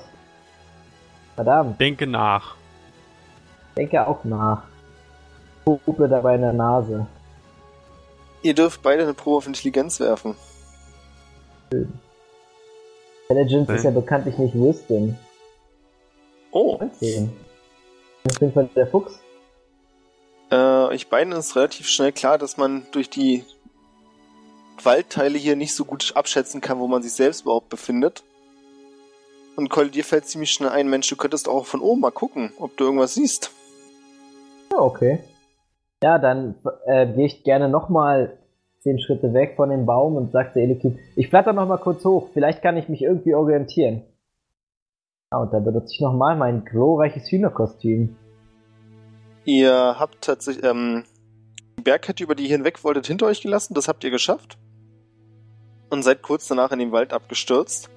Verdammt, 1.35 1.79
Denke 1.79 2.07
nach. 2.07 2.55
Denke 3.79 4.05
auch 4.05 4.23
nach. 4.25 4.63
Hupe 5.65 6.07
dabei 6.09 6.35
in 6.35 6.41
der 6.41 6.53
Nase. 6.53 7.07
Ihr 8.41 8.53
dürft 8.53 8.81
beide 8.81 9.03
eine 9.03 9.13
Probe 9.13 9.37
auf 9.37 9.47
Intelligenz 9.47 9.99
werfen. 9.99 10.35
Intelligence 13.29 13.69
Okay. 13.69 13.77
ist 13.77 13.83
ja 13.83 13.91
bekanntlich 13.91 14.37
nicht 14.37 14.55
Wisdom. 14.55 15.17
Oh, 16.51 16.77
19. 16.79 17.31
Ich 18.29 18.39
bin 18.39 18.51
von 18.51 18.69
der 18.75 18.87
Fuchs. 18.87 19.19
äh, 20.49 20.55
euch 20.55 21.07
beiden 21.09 21.31
ist 21.33 21.55
relativ 21.55 21.87
schnell 21.87 22.11
klar, 22.11 22.37
dass 22.37 22.57
man 22.57 22.87
durch 22.91 23.09
die 23.09 23.45
Waldteile 24.83 25.37
hier 25.37 25.55
nicht 25.55 25.75
so 25.75 25.85
gut 25.85 26.11
abschätzen 26.15 26.59
kann, 26.59 26.79
wo 26.79 26.87
man 26.87 27.03
sich 27.03 27.13
selbst 27.13 27.41
überhaupt 27.41 27.69
befindet. 27.69 28.23
Und 29.55 29.69
Keule, 29.69 29.89
dir 29.91 30.03
fällt 30.03 30.27
ziemlich 30.27 30.51
schnell 30.51 30.69
ein, 30.69 30.89
Mensch, 30.89 31.07
du 31.07 31.15
könntest 31.15 31.47
auch 31.47 31.65
von 31.65 31.81
oben 31.81 32.01
mal 32.01 32.11
gucken, 32.11 32.51
ob 32.57 32.75
du 32.77 32.85
irgendwas 32.85 33.13
siehst. 33.13 33.51
Ja, 34.79 34.85
okay. 34.85 35.19
Ja, 36.01 36.17
dann 36.19 36.55
äh, 36.85 37.05
gehe 37.05 37.25
ich 37.25 37.43
gerne 37.43 37.67
nochmal 37.67 38.37
zehn 38.79 38.97
Schritte 38.97 39.33
weg 39.33 39.55
von 39.57 39.69
dem 39.69 39.85
Baum 39.85 40.15
und 40.15 40.31
sag 40.31 40.53
zu 40.53 40.61
Elokim, 40.61 40.97
ich 41.17 41.27
flatter 41.27 41.51
nochmal 41.51 41.79
kurz 41.79 42.05
hoch, 42.05 42.29
vielleicht 42.33 42.61
kann 42.61 42.77
ich 42.77 42.87
mich 42.87 43.01
irgendwie 43.01 43.35
orientieren. 43.35 44.03
Ja, 45.33 45.39
und 45.39 45.51
dann 45.51 45.65
benutze 45.65 45.93
ich 45.93 45.99
nochmal 45.99 46.37
mein 46.37 46.63
glorreiches 46.63 47.29
Hühnerkostüm. 47.29 48.15
Ihr 49.43 49.99
habt 49.99 50.21
tatsächlich 50.21 50.63
ähm, 50.63 51.03
die 51.77 51.83
Bergkette, 51.83 52.23
über 52.23 52.35
die 52.35 52.43
ihr 52.43 52.55
hinweg 52.55 52.81
wolltet, 52.85 53.05
hinter 53.05 53.25
euch 53.25 53.41
gelassen. 53.41 53.73
Das 53.73 53.89
habt 53.89 54.05
ihr 54.05 54.11
geschafft. 54.11 54.57
Und 55.89 56.03
seid 56.03 56.21
kurz 56.21 56.47
danach 56.47 56.71
in 56.71 56.79
den 56.79 56.93
Wald 56.93 57.11
abgestürzt. 57.11 57.89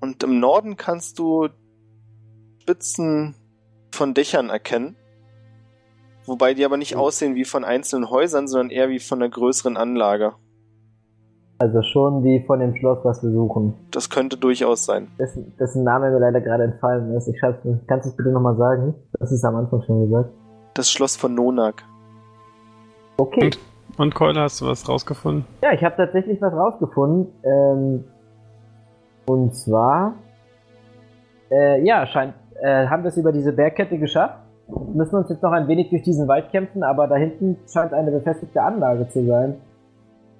Und 0.00 0.22
im 0.22 0.38
Norden 0.38 0.76
kannst 0.76 1.18
du 1.18 1.48
Spitzen 2.60 3.34
von 3.90 4.14
Dächern 4.14 4.48
erkennen. 4.48 4.96
Wobei 6.26 6.54
die 6.54 6.64
aber 6.64 6.76
nicht 6.76 6.96
aussehen 6.96 7.34
wie 7.34 7.44
von 7.44 7.64
einzelnen 7.64 8.08
Häusern, 8.10 8.46
sondern 8.46 8.70
eher 8.70 8.88
wie 8.88 9.00
von 9.00 9.20
einer 9.20 9.30
größeren 9.30 9.76
Anlage. 9.76 10.34
Also 11.58 11.80
schon 11.82 12.24
die 12.24 12.42
von 12.44 12.58
dem 12.58 12.74
Schloss, 12.74 12.98
was 13.04 13.22
wir 13.22 13.30
suchen. 13.30 13.74
Das 13.92 14.10
könnte 14.10 14.36
durchaus 14.36 14.84
sein. 14.84 15.08
Dessen, 15.18 15.56
dessen 15.58 15.84
Name 15.84 16.10
mir 16.10 16.18
leider 16.18 16.40
gerade 16.40 16.64
entfallen 16.64 17.14
ist. 17.14 17.28
Ich 17.28 17.38
schreib's 17.38 17.64
mir. 17.64 17.78
Kannst 17.86 18.06
du 18.06 18.10
es 18.10 18.16
bitte 18.16 18.30
nochmal 18.30 18.56
sagen? 18.56 18.94
Das 19.20 19.30
ist 19.30 19.44
am 19.44 19.54
Anfang 19.54 19.82
schon 19.82 20.08
gesagt. 20.08 20.30
Das 20.74 20.90
Schloss 20.90 21.16
von 21.16 21.34
Nonak. 21.34 21.84
Okay. 23.16 23.44
Und? 23.44 23.58
Und 23.98 24.14
Keule, 24.14 24.40
hast 24.40 24.60
du 24.60 24.66
was 24.66 24.88
rausgefunden? 24.88 25.44
Ja, 25.62 25.72
ich 25.72 25.84
habe 25.84 25.94
tatsächlich 25.96 26.40
was 26.40 26.52
rausgefunden. 26.52 27.28
Ähm, 27.44 28.04
und 29.26 29.54
zwar, 29.54 30.14
äh, 31.50 31.84
ja, 31.84 32.06
scheint, 32.06 32.34
äh, 32.60 32.86
haben 32.86 33.04
wir 33.04 33.08
es 33.08 33.16
über 33.16 33.30
diese 33.30 33.52
Bergkette 33.52 33.98
geschafft. 33.98 34.41
Müssen 34.68 35.16
uns 35.16 35.28
jetzt 35.28 35.42
noch 35.42 35.52
ein 35.52 35.68
wenig 35.68 35.90
durch 35.90 36.02
diesen 36.02 36.28
Wald 36.28 36.50
kämpfen, 36.50 36.82
aber 36.82 37.06
da 37.08 37.16
hinten 37.16 37.56
scheint 37.70 37.92
eine 37.92 38.10
befestigte 38.10 38.62
Anlage 38.62 39.08
zu 39.08 39.26
sein. 39.26 39.56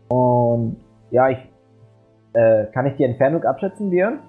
Und 0.09 0.76
ja, 1.11 1.29
ich 1.31 1.38
äh, 2.35 2.64
kann 2.73 2.87
ich 2.87 2.97
die 2.97 3.05
Entfernung 3.05 3.43
abschätzen, 3.45 3.91
Björn? 3.91 4.21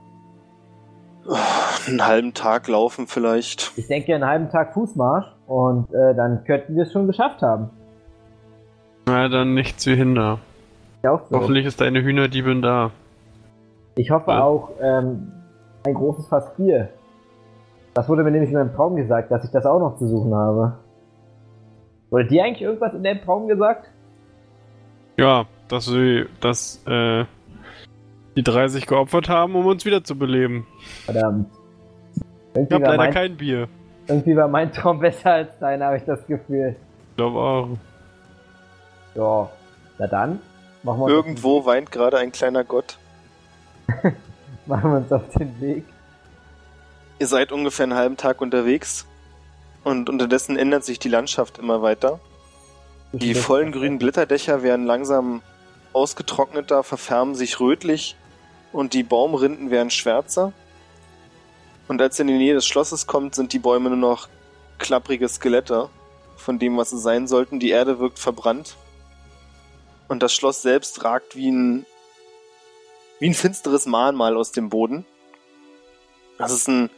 Einen 1.87 2.05
halben 2.05 2.33
Tag 2.33 2.67
laufen 2.67 3.07
vielleicht. 3.07 3.71
Ich 3.77 3.87
denke 3.87 4.13
einen 4.13 4.25
halben 4.25 4.49
Tag 4.49 4.73
Fußmarsch 4.73 5.25
und 5.47 5.93
äh, 5.93 6.13
dann 6.15 6.43
könnten 6.43 6.75
wir 6.75 6.83
es 6.83 6.91
schon 6.91 7.07
geschafft 7.07 7.41
haben. 7.41 7.69
Na, 9.05 9.29
dann 9.29 9.53
nichts 9.53 9.85
wie 9.85 9.95
Hinder. 9.95 10.39
Ja, 11.03 11.11
auch 11.11 11.21
so. 11.29 11.37
Hoffentlich 11.37 11.65
ist 11.65 11.79
deine 11.81 12.01
Hühnerdiebin 12.01 12.61
da. 12.61 12.91
Ich 13.95 14.11
hoffe 14.11 14.31
Ja. 14.31 14.43
auch 14.43 14.71
ähm, 14.81 15.31
ein 15.85 15.93
großes 15.93 16.27
Fass 16.27 16.53
Bier. 16.55 16.89
Das 17.93 18.09
wurde 18.09 18.23
mir 18.23 18.31
nämlich 18.31 18.49
in 18.51 18.57
meinem 18.57 18.73
Traum 18.73 18.95
gesagt, 18.95 19.31
dass 19.31 19.43
ich 19.43 19.51
das 19.51 19.65
auch 19.65 19.79
noch 19.79 19.97
zu 19.97 20.07
suchen 20.07 20.33
habe. 20.33 20.79
Wurde 22.09 22.27
dir 22.27 22.43
eigentlich 22.43 22.61
irgendwas 22.61 22.93
in 22.93 23.03
deinem 23.03 23.21
Traum 23.21 23.47
gesagt? 23.47 23.89
Ja, 25.17 25.45
dass 25.67 25.85
sie, 25.85 26.25
dass, 26.41 26.81
äh, 26.87 27.25
Die 28.35 28.43
30 28.43 28.87
geopfert 28.87 29.29
haben, 29.29 29.55
um 29.55 29.67
uns 29.67 29.85
wiederzubeleben. 29.85 30.65
Verdammt. 31.05 31.51
Ich 32.55 32.71
Irgendwie 32.71 32.73
habe 32.73 32.85
war, 32.85 32.91
leider 32.97 33.03
mein, 33.03 33.13
kein 33.13 33.37
Bier. 33.37 33.67
irgendwie 34.07 34.35
war 34.35 34.47
mein 34.47 34.71
Traum 34.73 34.99
besser 35.01 35.31
als 35.31 35.57
deiner, 35.59 35.85
habe 35.85 35.97
ich 35.97 36.03
das 36.05 36.25
Gefühl. 36.25 36.75
Ich 37.11 37.15
glaube 37.17 37.37
auch. 37.39 37.69
Ja, 39.15 39.49
na 39.99 40.07
dann. 40.07 40.39
Machen 40.81 40.99
wir, 40.99 41.03
uns 41.05 41.13
Irgendwo 41.13 41.65
weint 41.65 41.91
gerade 41.91 42.17
ein 42.17 42.31
kleiner 42.31 42.63
Gott. 42.63 42.97
machen 44.65 44.91
wir 44.91 44.97
uns 44.97 45.11
auf 45.11 45.29
den 45.37 45.59
Weg. 45.61 45.85
Ihr 47.23 47.27
seid 47.27 47.53
ungefähr 47.53 47.85
einen 47.85 47.93
halben 47.93 48.17
Tag 48.17 48.41
unterwegs 48.41 49.05
und 49.85 50.09
unterdessen 50.09 50.57
ändert 50.57 50.83
sich 50.83 50.99
die 50.99 51.07
Landschaft 51.07 51.57
immer 51.57 51.81
weiter. 51.81 52.19
Die 53.13 53.33
vollen 53.33 53.71
grünen 53.71 53.97
Glitterdächer 53.97 54.61
werden 54.61 54.85
langsam 54.85 55.41
ausgetrockneter, 55.93 56.83
verfärben 56.83 57.33
sich 57.33 57.61
rötlich 57.61 58.17
und 58.73 58.93
die 58.93 59.03
Baumrinden 59.03 59.71
werden 59.71 59.89
schwärzer. 59.89 60.51
Und 61.87 62.01
als 62.01 62.19
ihr 62.19 62.23
in 62.23 62.27
die 62.27 62.37
Nähe 62.39 62.55
des 62.55 62.65
Schlosses 62.65 63.07
kommt, 63.07 63.35
sind 63.35 63.53
die 63.53 63.59
Bäume 63.59 63.87
nur 63.87 63.97
noch 63.99 64.27
klapprige 64.77 65.29
Skelette 65.29 65.89
von 66.35 66.59
dem, 66.59 66.75
was 66.75 66.89
sie 66.89 66.99
sein 66.99 67.29
sollten. 67.29 67.61
Die 67.61 67.69
Erde 67.69 67.99
wirkt 67.99 68.19
verbrannt. 68.19 68.75
Und 70.09 70.21
das 70.21 70.33
Schloss 70.33 70.61
selbst 70.61 71.05
ragt 71.05 71.37
wie 71.37 71.49
ein, 71.49 71.85
wie 73.19 73.29
ein 73.29 73.33
finsteres 73.33 73.85
Mahnmal 73.85 74.35
aus 74.35 74.51
dem 74.51 74.67
Boden. 74.67 75.05
Das 76.37 76.51
ist 76.51 76.67
ein 76.67 76.89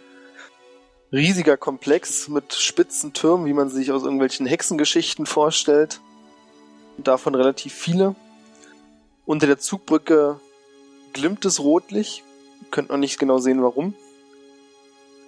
riesiger 1.15 1.57
Komplex 1.57 2.27
mit 2.27 2.53
spitzen 2.53 3.13
Türmen, 3.13 3.45
wie 3.45 3.53
man 3.53 3.69
sich 3.69 3.91
aus 3.91 4.03
irgendwelchen 4.03 4.45
Hexengeschichten 4.45 5.25
vorstellt. 5.25 6.01
Davon 6.97 7.35
relativ 7.35 7.73
viele. 7.73 8.15
Unter 9.25 9.47
der 9.47 9.57
Zugbrücke 9.57 10.39
glimmt 11.13 11.45
es 11.45 11.59
rotlich. 11.59 12.23
Ihr 12.61 12.67
könnt 12.71 12.89
noch 12.89 12.97
nicht 12.97 13.17
genau 13.19 13.37
sehen, 13.37 13.61
warum. 13.63 13.93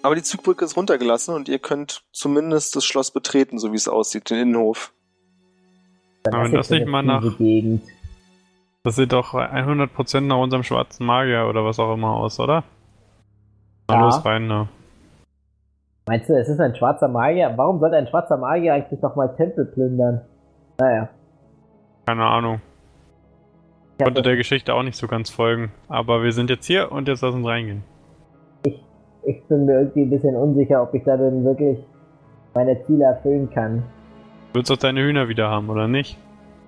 Aber 0.02 0.14
die 0.14 0.22
Zugbrücke 0.22 0.64
ist 0.64 0.76
runtergelassen 0.76 1.34
und 1.34 1.48
ihr 1.48 1.58
könnt 1.58 2.02
zumindest 2.12 2.76
das 2.76 2.84
Schloss 2.84 3.10
betreten, 3.10 3.58
so 3.58 3.72
wie 3.72 3.76
es 3.76 3.88
aussieht, 3.88 4.30
den 4.30 4.38
Innenhof. 4.38 4.92
Aber 6.26 6.44
wenn 6.44 6.52
jetzt 6.52 6.70
das 6.70 6.70
nicht 6.70 6.86
mal 6.86 7.02
nach- 7.02 7.36
Gegend. 7.38 7.82
Das 8.84 8.94
sieht 8.96 9.12
doch 9.12 9.34
100% 9.34 10.20
nach 10.28 10.38
unserem 10.38 10.62
schwarzen 10.62 11.04
Magier 11.04 11.46
oder 11.48 11.64
was 11.64 11.78
auch 11.80 11.92
immer 11.92 12.12
aus, 12.14 12.38
oder? 12.38 12.62
Na 13.88 13.96
Ja. 13.96 14.00
los, 14.04 14.24
rein, 14.24 14.46
ne? 14.46 14.68
Meinst 16.08 16.26
du, 16.30 16.38
es 16.38 16.48
ist 16.48 16.58
ein 16.58 16.74
schwarzer 16.74 17.06
Magier? 17.06 17.52
Warum 17.56 17.80
sollte 17.80 17.96
ein 17.96 18.06
schwarzer 18.06 18.38
Magier 18.38 18.72
eigentlich 18.72 19.02
nochmal 19.02 19.36
Tempel 19.36 19.66
plündern? 19.66 20.22
Naja. 20.80 21.10
Keine 22.06 22.24
Ahnung. 22.24 22.62
Ich 23.98 24.04
Konnte 24.04 24.22
der 24.22 24.36
Geschichte 24.36 24.72
auch 24.72 24.82
nicht 24.82 24.96
so 24.96 25.06
ganz 25.06 25.28
folgen. 25.28 25.70
Aber 25.86 26.22
wir 26.22 26.32
sind 26.32 26.48
jetzt 26.48 26.64
hier 26.64 26.90
und 26.90 27.08
jetzt 27.08 27.20
lass 27.20 27.34
uns 27.34 27.46
reingehen. 27.46 27.82
ich 28.64 29.44
bin 29.48 29.66
mir 29.66 29.80
irgendwie 29.80 30.02
ein 30.04 30.10
bisschen 30.10 30.34
unsicher, 30.34 30.82
ob 30.82 30.94
ich 30.94 31.04
da 31.04 31.18
denn 31.18 31.44
wirklich 31.44 31.78
meine 32.54 32.82
Ziele 32.84 33.04
erfüllen 33.04 33.50
kann. 33.50 33.82
Du 34.52 34.60
willst 34.60 34.70
doch 34.70 34.78
deine 34.78 35.02
Hühner 35.02 35.28
wieder 35.28 35.50
haben, 35.50 35.68
oder 35.68 35.88
nicht? 35.88 36.16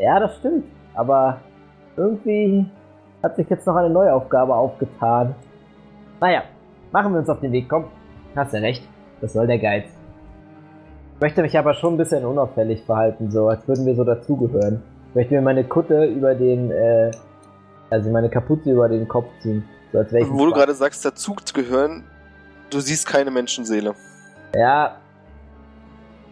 Ja, 0.01 0.21
das 0.21 0.37
stimmt. 0.37 0.67
Aber 0.93 1.41
irgendwie 1.97 2.67
hat 3.23 3.37
sich 3.37 3.49
jetzt 3.49 3.67
noch 3.67 3.77
eine 3.77 3.89
neue 3.89 4.13
Aufgabe 4.13 4.55
aufgetan. 4.55 5.35
Naja, 6.21 6.43
machen 6.93 7.15
wir 7.15 7.21
uns 7.21 7.29
auf 7.31 7.41
den 7.41 7.53
Weg. 7.53 7.71
Komm, 7.71 7.87
hast 8.37 8.53
du 8.53 8.59
recht. 8.61 8.87
Das 9.21 9.33
soll 9.33 9.47
der 9.47 9.59
Geiz. 9.59 9.85
Ich 11.15 11.21
möchte 11.21 11.43
mich 11.43 11.59
aber 11.59 11.75
schon 11.75 11.95
ein 11.95 11.97
bisschen 11.99 12.25
unauffällig 12.25 12.83
verhalten, 12.85 13.31
so 13.31 13.49
als 13.49 13.67
würden 13.69 13.85
wir 13.85 13.95
so 13.95 14.05
dazugehören. 14.05 14.83
Ich 15.11 15.15
möchte 15.15 15.35
mir 15.35 15.43
meine 15.43 15.65
Kutte 15.65 16.05
über 16.05 16.35
den, 16.35 16.71
äh, 16.71 17.11
also 17.91 18.11
meine 18.11 18.31
Kapuze 18.31 18.71
über 18.71 18.89
den 18.89 19.07
Kopf 19.07 19.29
ziehen. 19.43 19.65
So 19.93 19.99
als 19.99 20.13
wäre 20.13 20.23
ich 20.25 20.31
ein 20.31 20.39
Wo 20.39 20.47
du 20.47 20.53
gerade 20.53 20.75
sagst, 20.75 21.05
dazu 21.05 21.35
zu 21.45 21.53
gehören, 21.53 22.05
du 22.71 22.81
siehst 22.81 23.07
keine 23.07 23.31
Menschenseele. 23.31 23.95
Ja, 24.55 24.97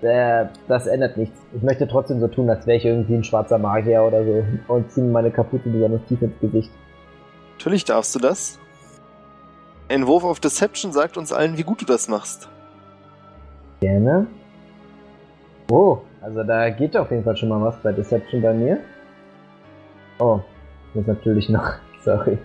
äh, 0.01 0.47
das 0.69 0.87
ändert 0.87 1.17
nichts. 1.17 1.39
Ich 1.55 1.63
möchte 1.63 1.87
trotzdem 1.89 2.21
so 2.21 2.29
tun, 2.29 2.49
als 2.49 2.67
wäre 2.67 2.79
ich 2.79 2.85
irgendwie 2.85 3.15
ein 3.15 3.25
schwarzer 3.25 3.59
Magier 3.59 4.03
oder 4.03 4.25
so 4.25 4.45
und 4.69 4.91
ziehe 4.91 5.05
mir 5.05 5.13
meine 5.13 5.31
Kapuze 5.31 5.69
besonders 5.69 6.01
tief 6.09 6.23
ins 6.23 6.39
Gesicht. 6.41 6.71
Natürlich 7.57 7.85
darfst 7.85 8.15
du 8.15 8.21
das. 8.21 8.59
Ein 9.89 10.07
Wurf 10.07 10.25
auf 10.25 10.39
Deception 10.39 10.93
sagt 10.93 11.17
uns 11.17 11.33
allen, 11.33 11.59
wie 11.59 11.63
gut 11.65 11.81
du 11.81 11.85
das 11.85 12.09
machst. 12.09 12.49
Gerne. 13.81 14.27
Oh, 15.71 15.99
also 16.21 16.43
da 16.43 16.71
geht 16.71 16.97
auf 16.97 17.11
jeden 17.11 17.25
Fall 17.25 17.37
schon 17.37 17.49
mal 17.49 17.63
was 17.63 17.81
bei 17.83 17.93
Deception 17.93 18.43
bei 18.43 18.53
mir. 18.53 18.79
Oh, 20.19 20.41
ich 20.89 20.95
muss 20.97 21.07
natürlich 21.07 21.49
noch. 21.49 21.75
Sorry. 22.05 22.39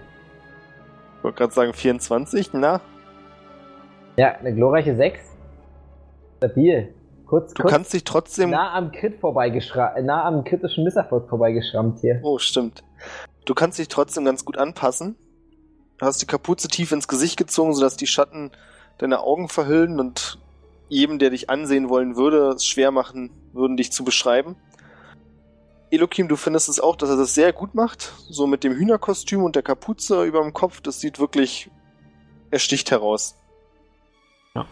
Ich 1.18 1.24
wollte 1.24 1.38
gerade 1.38 1.54
sagen 1.54 1.74
24, 1.74 2.54
na? 2.54 2.82
Ja, 4.18 4.36
eine 4.36 4.54
glorreiche 4.54 4.96
6. 4.96 5.20
Stabil. 6.38 6.94
Kurz, 7.26 7.54
Du 7.54 7.64
kurz 7.64 7.74
kannst 7.74 7.94
dich 7.94 8.04
trotzdem... 8.04 8.52
nah 8.52 8.74
am 8.74 8.92
Crit 8.92 9.16
äh, 9.24 10.02
nah 10.02 10.26
am 10.26 10.44
kritischen 10.44 10.84
Misserfolg 10.84 11.30
vorbeigeschrammt 11.30 12.00
hier. 12.00 12.20
Oh, 12.22 12.38
stimmt. 12.38 12.84
Du 13.46 13.54
kannst 13.56 13.80
dich 13.80 13.88
trotzdem 13.88 14.26
ganz 14.26 14.46
gut 14.46 14.58
anpassen. 14.58 15.16
Du 15.98 16.06
hast 16.06 16.22
die 16.22 16.28
Kapuze 16.28 16.68
tief 16.68 16.92
ins 16.92 17.08
Gesicht 17.08 17.38
gezogen, 17.38 17.74
sodass 17.74 17.98
die 17.98 18.08
Schatten 18.08 18.52
deine 18.98 19.22
Augen 19.22 19.48
verhüllen 19.48 20.00
und 20.00 20.38
jedem, 20.90 21.20
der 21.20 21.30
dich 21.30 21.50
ansehen 21.50 21.90
wollen 21.90 22.16
würde, 22.16 22.50
es 22.50 22.66
schwer 22.66 22.92
machen 22.92 23.32
würden, 23.54 23.78
dich 23.78 23.92
zu 23.92 24.04
beschreiben. 24.04 24.56
Elokim, 25.92 26.28
du 26.28 26.36
findest 26.36 26.70
es 26.70 26.80
auch, 26.80 26.96
dass 26.96 27.10
er 27.10 27.18
das 27.18 27.36
sehr 27.36 27.54
gut 27.54 27.76
macht. 27.76 28.14
So 28.30 28.48
mit 28.48 28.64
dem 28.64 28.74
Hühnerkostüm 28.74 29.44
und 29.44 29.56
der 29.56 29.64
Kapuze 29.64 30.24
über 30.24 30.42
dem 30.42 30.54
Kopf, 30.54 30.82
das 30.82 31.00
sieht 31.00 31.20
wirklich... 31.20 31.70
Er 32.52 32.60
sticht 32.60 32.92
heraus. 32.92 33.36
Ja. 34.54 34.66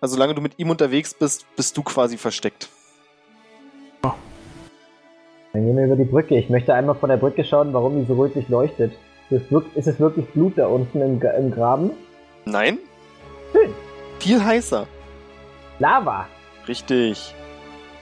Also 0.00 0.14
solange 0.14 0.34
du 0.34 0.40
mit 0.40 0.58
ihm 0.58 0.70
unterwegs 0.70 1.14
bist, 1.14 1.46
bist 1.54 1.76
du 1.76 1.82
quasi 1.82 2.16
versteckt. 2.16 2.68
Dann 4.02 5.66
gehen 5.66 5.76
wir 5.76 5.84
über 5.84 5.96
die 5.96 6.04
Brücke. 6.04 6.36
Ich 6.36 6.48
möchte 6.48 6.74
einmal 6.74 6.96
von 6.96 7.10
der 7.10 7.18
Brücke 7.18 7.44
schauen, 7.44 7.72
warum 7.72 8.00
die 8.00 8.06
so 8.06 8.14
rötlich 8.14 8.48
leuchtet. 8.48 8.92
Ist 9.30 9.86
es 9.86 10.00
wirklich 10.00 10.26
Blut 10.30 10.58
da 10.58 10.66
unten 10.66 11.00
im 11.00 11.20
Graben? 11.20 11.92
Nein? 12.44 12.78
Schön. 13.52 13.70
Viel 14.18 14.42
heißer. 14.42 14.86
Lava. 15.82 16.28
Richtig. 16.68 17.34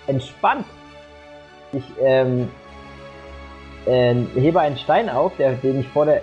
Entspannt. 0.07 0.67
Ich 1.73 1.85
ähm, 1.99 2.51
äh, 3.87 4.15
hebe 4.35 4.61
einen 4.61 4.77
Stein 4.77 5.09
auf, 5.09 5.35
der, 5.39 5.55
den 5.55 5.81
ich 5.81 5.89
vor 5.89 6.05
der... 6.05 6.23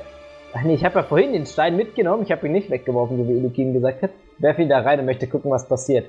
Ach 0.54 0.62
nee, 0.62 0.76
ich 0.76 0.86
habe 0.86 1.00
ja 1.00 1.04
vorhin 1.04 1.34
den 1.34 1.48
Stein 1.48 1.76
mitgenommen. 1.76 2.22
Ich 2.22 2.32
habe 2.32 2.46
ihn 2.46 2.52
nicht 2.52 2.70
weggeworfen, 2.70 3.18
so 3.18 3.28
wie 3.28 3.38
Elukin 3.38 3.74
gesagt 3.74 4.04
hat. 4.04 4.12
Werfe 4.38 4.62
ihn 4.62 4.70
da 4.70 4.82
rein 4.82 5.00
und 5.00 5.08
möchte 5.08 5.28
gucken, 5.28 5.50
was 5.50 5.68
passiert. 5.68 6.08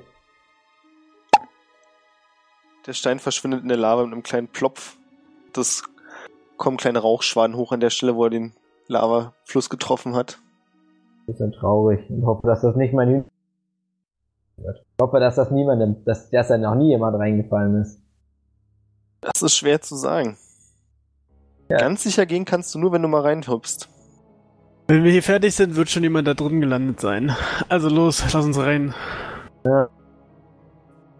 Der 2.87 2.92
Stein 2.92 3.18
verschwindet 3.18 3.62
in 3.62 3.68
der 3.68 3.78
Lava 3.78 4.04
mit 4.04 4.12
einem 4.12 4.22
kleinen 4.22 4.48
Plopf. 4.48 4.98
Das 5.54 5.82
kommen 6.58 6.76
kleine 6.76 6.98
Rauchschwaden 6.98 7.56
hoch 7.56 7.72
an 7.72 7.80
der 7.80 7.90
Stelle, 7.90 8.16
wo 8.16 8.24
er 8.24 8.30
den 8.30 8.52
Lavafluss 8.87 9.70
getroffen 9.70 10.14
hat. 10.14 10.38
Bisschen 11.26 11.52
traurig 11.52 12.00
und 12.11 12.26
hoffe, 12.26 12.46
dass 12.46 12.61
das 12.61 12.76
nicht 12.76 12.92
mein 12.92 13.24
wird. 14.62 14.79
Ich 14.79 15.03
hoffe, 15.03 15.21
dass 15.21 15.37
das 15.37 15.51
niemandem, 15.51 16.05
dass, 16.05 16.31
dass 16.31 16.49
da 16.49 16.59
noch 16.59 16.75
nie 16.75 16.88
jemand 16.88 17.16
reingefallen 17.18 17.83
ist. 17.83 18.01
Das 19.21 19.42
ist 19.42 19.57
schwer 19.57 19.81
zu 19.81 19.97
sagen. 19.97 20.37
Ja. 21.68 21.79
Ganz 21.79 22.03
sicher 22.03 22.27
gehen 22.27 22.44
kannst 22.44 22.75
du 22.75 22.79
nur, 22.79 22.92
wenn 22.92 23.03
du 23.03 23.09
mal 23.09 23.21
reinhüpfst. 23.21 23.88
Wenn 24.87 25.05
wir 25.05 25.12
hier 25.12 25.23
fertig 25.23 25.55
sind, 25.55 25.77
wird 25.77 25.90
schon 25.90 26.03
jemand 26.03 26.27
da 26.27 26.35
drin 26.35 26.61
gelandet 26.61 27.01
sein. 27.01 27.37
Also 27.68 27.90
los, 27.90 28.25
lass 28.33 28.44
uns 28.44 28.59
rein. 28.59 28.94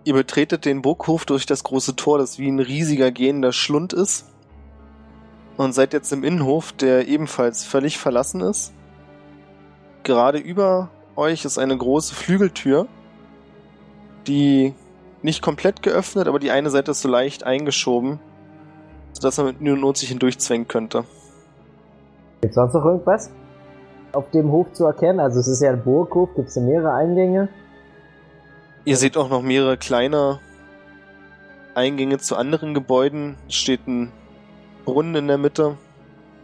Ihr 0.05 0.14
betretet 0.14 0.64
den 0.64 0.81
Burghof 0.81 1.27
durch 1.27 1.44
das 1.44 1.64
große 1.64 1.94
Tor, 1.94 2.16
das 2.16 2.38
wie 2.38 2.48
ein 2.48 2.61
riesiger 2.61 3.12
gehender 3.12 3.53
Schlund 3.53 3.92
ist. 3.92 4.24
Und 5.59 5.74
seid 5.74 5.92
jetzt 5.92 6.12
im 6.14 6.24
Innenhof, 6.24 6.72
der 6.72 7.09
ebenfalls 7.09 7.64
völlig 7.64 7.98
verlassen 7.98 8.40
ist. 8.40 8.72
Gerade 10.03 10.38
über 10.38 10.88
euch 11.14 11.44
ist 11.44 11.59
eine 11.59 11.77
große 11.77 12.14
Flügeltür, 12.14 12.87
die 14.28 14.74
nicht 15.22 15.42
komplett 15.42 15.82
geöffnet, 15.82 16.28
aber 16.28 16.38
die 16.38 16.50
eine 16.50 16.70
Seite 16.70 16.92
ist 16.92 17.02
so 17.02 17.08
leicht 17.08 17.44
eingeschoben, 17.44 18.20
sodass 19.12 19.36
man 19.38 19.46
mit 19.46 19.60
und 19.60 19.80
Not 19.80 19.96
sich 19.96 20.10
hindurchzwängen 20.10 20.68
könnte. 20.68 21.04
Gibt 22.40 22.54
sonst 22.54 22.74
noch 22.74 22.84
irgendwas 22.84 23.30
auf 24.12 24.30
dem 24.30 24.50
Hof 24.52 24.72
zu 24.72 24.86
erkennen? 24.86 25.20
Also 25.20 25.40
es 25.40 25.48
ist 25.48 25.60
ja 25.60 25.70
ein 25.70 25.82
Burghof, 25.82 26.30
gibt 26.36 26.48
es 26.48 26.54
da 26.54 26.60
mehrere 26.60 26.92
Eingänge? 26.92 27.48
Ihr 28.84 28.96
seht 28.96 29.16
auch 29.16 29.28
noch 29.28 29.42
mehrere 29.42 29.76
kleine 29.76 30.38
Eingänge 31.74 32.18
zu 32.18 32.36
anderen 32.36 32.74
Gebäuden. 32.74 33.36
Es 33.48 33.54
steht 33.54 33.86
ein 33.86 34.12
Brunnen 34.84 35.14
in 35.16 35.28
der 35.28 35.38
Mitte, 35.38 35.76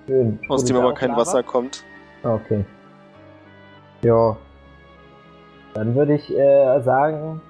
Schön. 0.06 0.38
aus 0.48 0.64
dem 0.64 0.76
aber 0.76 0.94
kein 0.94 1.10
Lava? 1.10 1.22
Wasser 1.22 1.42
kommt. 1.42 1.84
Okay. 2.22 2.64
Ja. 4.02 4.36
Dann 5.74 5.94
würde 5.94 6.14
ich 6.14 6.30
äh, 6.30 6.82
sagen, 6.82 7.40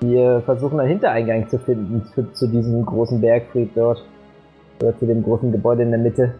wir 0.00 0.42
versuchen 0.44 0.78
einen 0.80 0.90
Hintereingang 0.90 1.48
zu 1.48 1.58
finden 1.58 2.04
zu, 2.14 2.32
zu 2.32 2.46
diesem 2.46 2.84
großen 2.84 3.20
Bergfried 3.20 3.70
dort. 3.74 4.04
Oder 4.80 4.96
zu 4.96 5.06
dem 5.06 5.24
großen 5.24 5.50
Gebäude 5.50 5.82
in 5.82 5.90
der 5.90 5.98
Mitte. 5.98 6.34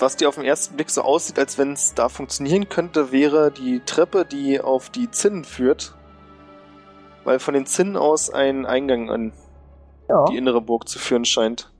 Was 0.00 0.16
dir 0.16 0.28
auf 0.28 0.34
den 0.34 0.44
ersten 0.44 0.76
Blick 0.76 0.90
so 0.90 1.02
aussieht, 1.02 1.38
als 1.38 1.58
wenn 1.58 1.72
es 1.72 1.94
da 1.94 2.08
funktionieren 2.08 2.68
könnte, 2.68 3.12
wäre 3.12 3.50
die 3.50 3.80
Treppe, 3.86 4.24
die 4.24 4.60
auf 4.60 4.90
die 4.90 5.10
Zinnen 5.10 5.44
führt. 5.44 5.94
Weil 7.24 7.38
von 7.38 7.54
den 7.54 7.66
Zinnen 7.66 7.96
aus 7.96 8.30
ein 8.30 8.66
Eingang 8.66 9.10
an 9.10 9.32
Ja, 10.08 10.24
die 10.26 10.36
innere 10.36 10.60
Burg 10.60 10.88
zu 10.88 10.98
führen 10.98 11.24
scheint. 11.24 11.70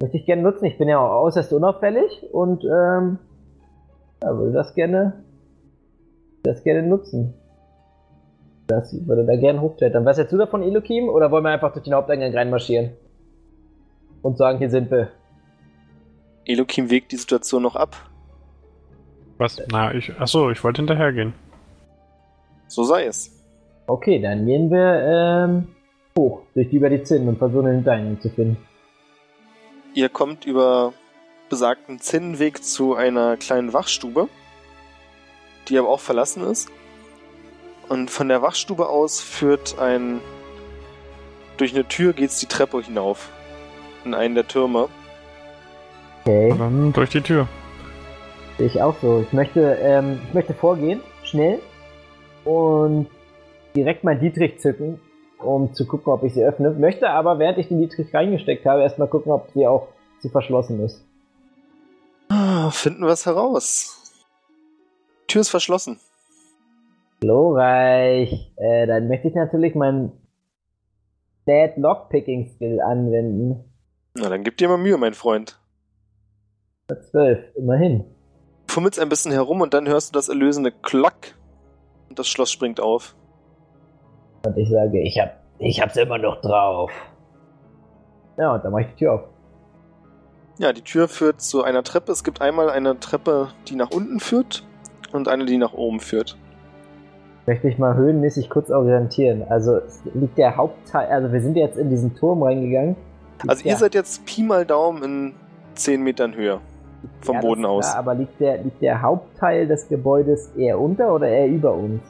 möchte 0.00 0.16
ich 0.16 0.26
gerne 0.26 0.42
nutzen. 0.42 0.66
Ich 0.66 0.78
bin 0.78 0.88
ja 0.88 0.98
auch 0.98 1.24
äußerst 1.24 1.52
unauffällig 1.52 2.26
und 2.32 2.64
ähm, 2.64 3.18
ja, 4.22 4.36
würde 4.36 4.52
das 4.52 4.74
gerne, 4.74 5.24
das 6.42 6.62
gerne 6.62 6.82
nutzen. 6.86 7.34
Das 8.68 8.94
würde 9.06 9.24
da 9.24 9.34
gerne 9.34 9.62
hochklettern. 9.62 10.04
Was 10.04 10.18
hältst 10.18 10.32
du 10.32 10.36
davon, 10.36 10.62
Elokim? 10.62 11.08
Oder 11.08 11.30
wollen 11.30 11.42
wir 11.42 11.50
einfach 11.50 11.72
durch 11.72 11.84
den 11.84 11.94
Haupteingang 11.94 12.34
reinmarschieren? 12.34 12.90
Und 14.20 14.36
sagen, 14.36 14.58
hier 14.58 14.68
sind 14.68 14.90
wir. 14.90 15.08
Elokim 16.44 16.90
wägt 16.90 17.12
die 17.12 17.16
Situation 17.16 17.62
noch 17.62 17.76
ab. 17.76 17.96
Was? 19.38 19.62
Na, 19.72 19.94
ich. 19.94 20.12
Achso, 20.20 20.50
ich 20.50 20.62
wollte 20.62 20.82
hinterhergehen. 20.82 21.32
So 22.66 22.84
sei 22.84 23.06
es. 23.06 23.42
Okay, 23.86 24.20
dann 24.20 24.44
gehen 24.44 24.70
wir 24.70 25.02
ähm, 25.02 25.68
hoch, 26.18 26.42
durch 26.54 26.68
die 26.68 26.76
über 26.76 26.90
die 26.90 27.02
Zinnen 27.02 27.28
und 27.28 27.38
versuchen 27.38 27.64
den 27.64 27.74
Hintereingang 27.76 28.20
zu 28.20 28.28
finden. 28.28 28.58
Ihr 29.94 30.10
kommt 30.10 30.44
über 30.44 30.92
besagten 31.48 32.00
Zinnenweg 32.00 32.62
zu 32.62 32.94
einer 32.94 33.38
kleinen 33.38 33.72
Wachstube, 33.72 34.28
die 35.68 35.78
aber 35.78 35.88
auch 35.88 36.00
verlassen 36.00 36.44
ist. 36.44 36.70
Und 37.88 38.10
von 38.10 38.28
der 38.28 38.42
Wachstube 38.42 38.88
aus 38.88 39.20
führt 39.20 39.78
ein. 39.78 40.20
Durch 41.56 41.74
eine 41.74 41.86
Tür 41.86 42.12
geht's 42.12 42.38
die 42.38 42.46
Treppe 42.46 42.80
hinauf. 42.80 43.30
In 44.04 44.14
einen 44.14 44.34
der 44.34 44.46
Türme. 44.46 44.88
Okay. 46.22 46.52
Und 46.52 46.58
dann 46.58 46.92
durch 46.92 47.10
die 47.10 47.20
Tür. 47.20 47.48
Ich 48.58 48.80
auch 48.82 48.94
so. 49.00 49.24
Ich 49.26 49.32
möchte, 49.32 49.78
ähm, 49.80 50.20
ich 50.28 50.34
möchte 50.34 50.54
vorgehen, 50.54 51.00
schnell, 51.22 51.60
und 52.44 53.08
direkt 53.76 54.04
mein 54.04 54.20
Dietrich 54.20 54.58
zücken, 54.58 55.00
um 55.38 55.74
zu 55.74 55.86
gucken, 55.86 56.12
ob 56.12 56.24
ich 56.24 56.34
sie 56.34 56.44
öffne. 56.44 56.70
Möchte 56.70 57.10
aber, 57.10 57.38
während 57.38 57.58
ich 57.58 57.68
den 57.68 57.80
Dietrich 57.80 58.12
reingesteckt 58.12 58.66
habe, 58.66 58.82
erstmal 58.82 59.08
gucken, 59.08 59.32
ob 59.32 59.50
sie 59.54 59.66
auch 59.66 59.88
sie 60.20 60.30
verschlossen 60.30 60.84
ist. 60.84 61.04
Ah, 62.28 62.70
Finden 62.70 63.02
wir 63.02 63.12
es 63.12 63.26
heraus. 63.26 64.12
Tür 65.26 65.42
ist 65.42 65.50
verschlossen. 65.50 66.00
Glorreich. 67.20 68.52
Äh, 68.56 68.86
dann 68.86 69.08
möchte 69.08 69.28
ich 69.28 69.34
natürlich 69.34 69.74
meinen 69.74 70.12
Dead 71.46 71.72
Lockpicking 71.76 72.50
Skill 72.54 72.80
anwenden. 72.80 73.64
Na, 74.14 74.28
dann 74.28 74.44
gib 74.44 74.56
dir 74.56 74.68
mal 74.68 74.78
Mühe, 74.78 74.98
mein 74.98 75.14
Freund. 75.14 75.60
12, 76.88 77.56
immerhin. 77.56 78.04
Du 78.66 78.74
fummelst 78.74 78.98
ein 78.98 79.08
bisschen 79.08 79.32
herum 79.32 79.60
und 79.60 79.74
dann 79.74 79.88
hörst 79.88 80.10
du 80.10 80.18
das 80.18 80.28
erlösende 80.28 80.72
Klack. 80.72 81.34
Und 82.08 82.18
das 82.18 82.28
Schloss 82.28 82.50
springt 82.50 82.80
auf. 82.80 83.14
Und 84.46 84.56
ich 84.56 84.70
sage, 84.70 85.00
ich 85.00 85.18
hab, 85.18 85.42
ich 85.58 85.80
hab's 85.80 85.96
immer 85.96 86.18
noch 86.18 86.40
drauf. 86.40 86.90
Ja, 88.38 88.54
und 88.54 88.64
dann 88.64 88.72
mache 88.72 88.82
ich 88.82 88.88
die 88.88 88.96
Tür 88.96 89.14
auf. 89.14 89.20
Ja, 90.58 90.72
die 90.72 90.82
Tür 90.82 91.08
führt 91.08 91.40
zu 91.40 91.62
einer 91.62 91.82
Treppe. 91.82 92.12
Es 92.12 92.24
gibt 92.24 92.40
einmal 92.40 92.70
eine 92.70 92.98
Treppe, 92.98 93.48
die 93.68 93.76
nach 93.76 93.90
unten 93.90 94.20
führt 94.20 94.66
und 95.12 95.28
eine, 95.28 95.44
die 95.44 95.56
nach 95.56 95.72
oben 95.72 96.00
führt. 96.00 96.36
Möchte 97.48 97.66
ich 97.68 97.78
mal 97.78 97.94
höhenmäßig 97.96 98.50
kurz 98.50 98.70
orientieren. 98.70 99.42
Also 99.48 99.80
liegt 100.12 100.36
der 100.36 100.54
Hauptteil, 100.58 101.08
also 101.08 101.32
wir 101.32 101.40
sind 101.40 101.56
jetzt 101.56 101.78
in 101.78 101.88
diesen 101.88 102.14
Turm 102.14 102.42
reingegangen. 102.42 102.94
Also 103.46 103.64
ihr 103.66 103.74
seid 103.76 103.94
jetzt 103.94 104.26
Pi 104.26 104.42
mal 104.42 104.66
Daumen 104.66 105.02
in 105.02 105.34
10 105.74 106.02
Metern 106.02 106.34
Höhe 106.34 106.60
vom 107.22 107.36
Ja, 107.36 107.40
Boden 107.40 107.64
aus. 107.64 107.86
klar, 107.86 107.96
aber 108.00 108.14
liegt 108.16 108.38
der, 108.38 108.58
liegt 108.58 108.82
der 108.82 109.00
Hauptteil 109.00 109.66
des 109.66 109.88
Gebäudes 109.88 110.50
eher 110.58 110.78
unter 110.78 111.14
oder 111.14 111.26
eher 111.26 111.46
über 111.48 111.72
uns? 111.72 112.02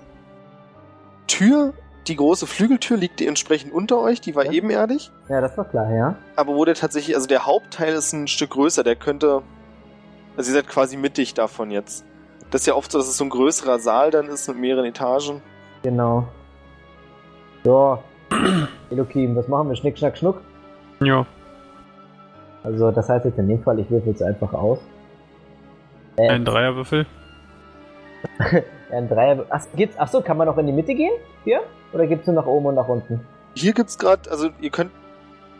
Tür, 1.29 1.73
die 2.09 2.17
große 2.17 2.47
Flügeltür 2.49 2.97
liegt 2.97 3.21
entsprechend 3.21 3.73
unter 3.73 4.01
euch, 4.01 4.21
die 4.21 4.35
war 4.35 4.45
Ja. 4.47 4.51
ebenerdig. 4.53 5.13
Ja, 5.29 5.41
das 5.41 5.57
war 5.57 5.67
klar, 5.67 5.93
ja. 5.95 6.17
Aber 6.35 6.57
wo 6.57 6.65
der 6.65 6.75
tatsächlich, 6.75 7.15
also 7.15 7.29
der 7.29 7.47
Hauptteil 7.47 7.93
ist 7.95 8.13
ein 8.13 8.27
Stück 8.27 8.51
größer, 8.51 8.83
der 8.83 8.97
könnte, 8.97 9.43
also 10.37 10.51
ihr 10.51 10.55
seid 10.57 10.67
quasi 10.69 10.97
mittig 10.97 11.35
davon 11.35 11.71
jetzt. 11.71 12.05
Das 12.51 12.63
ist 12.63 12.67
ja 12.67 12.75
oft 12.75 12.91
so, 12.91 12.99
dass 12.99 13.09
es 13.09 13.17
so 13.17 13.25
ein 13.25 13.31
größerer 13.31 13.79
Saal 13.79 14.11
dann 14.11 14.29
ist 14.29 14.49
mit 14.49 14.59
mehreren 14.59 14.87
Etagen. 14.87 15.43
Genau. 15.83 16.27
So. 17.65 17.99
Elokim, 18.91 19.37
was 19.37 19.49
machen 19.49 19.69
wir? 19.69 19.77
Schnick, 19.77 19.99
schnack, 19.99 20.17
schnuck? 20.17 20.41
Ja. 21.01 21.27
Also, 22.63 22.91
das 22.91 23.09
heißt 23.09 23.25
jetzt 23.25 23.39
in 23.39 23.49
dem 23.49 23.63
Fall, 23.63 23.79
ich 23.79 23.91
würfel 23.91 24.13
es 24.13 24.23
einfach 24.23 24.53
aus. 24.53 24.79
Äh, 26.17 26.29
Ein 26.29 26.45
Dreierwürfel. 26.45 27.07
ein 28.91 29.09
Dreier. 29.09 29.45
Ach, 29.51 29.65
gibt's, 29.77 29.97
ach 29.99 30.09
so, 30.09 30.21
kann 30.21 30.37
man 30.37 30.49
auch 30.49 30.59
in 30.59 30.67
die 30.67 30.73
Mitte 30.73 30.95
gehen? 30.95 31.13
Hier? 31.45 31.61
Oder 31.93 32.07
gibt's 32.07 32.27
nur 32.27 32.35
nach 32.35 32.47
oben 32.47 32.67
und 32.67 32.75
nach 32.75 32.89
unten? 32.89 33.21
Hier 33.55 33.73
gibt's 33.73 33.99
gerade, 33.99 34.31
also 34.31 34.49
ihr 34.61 34.71
könnt 34.71 34.91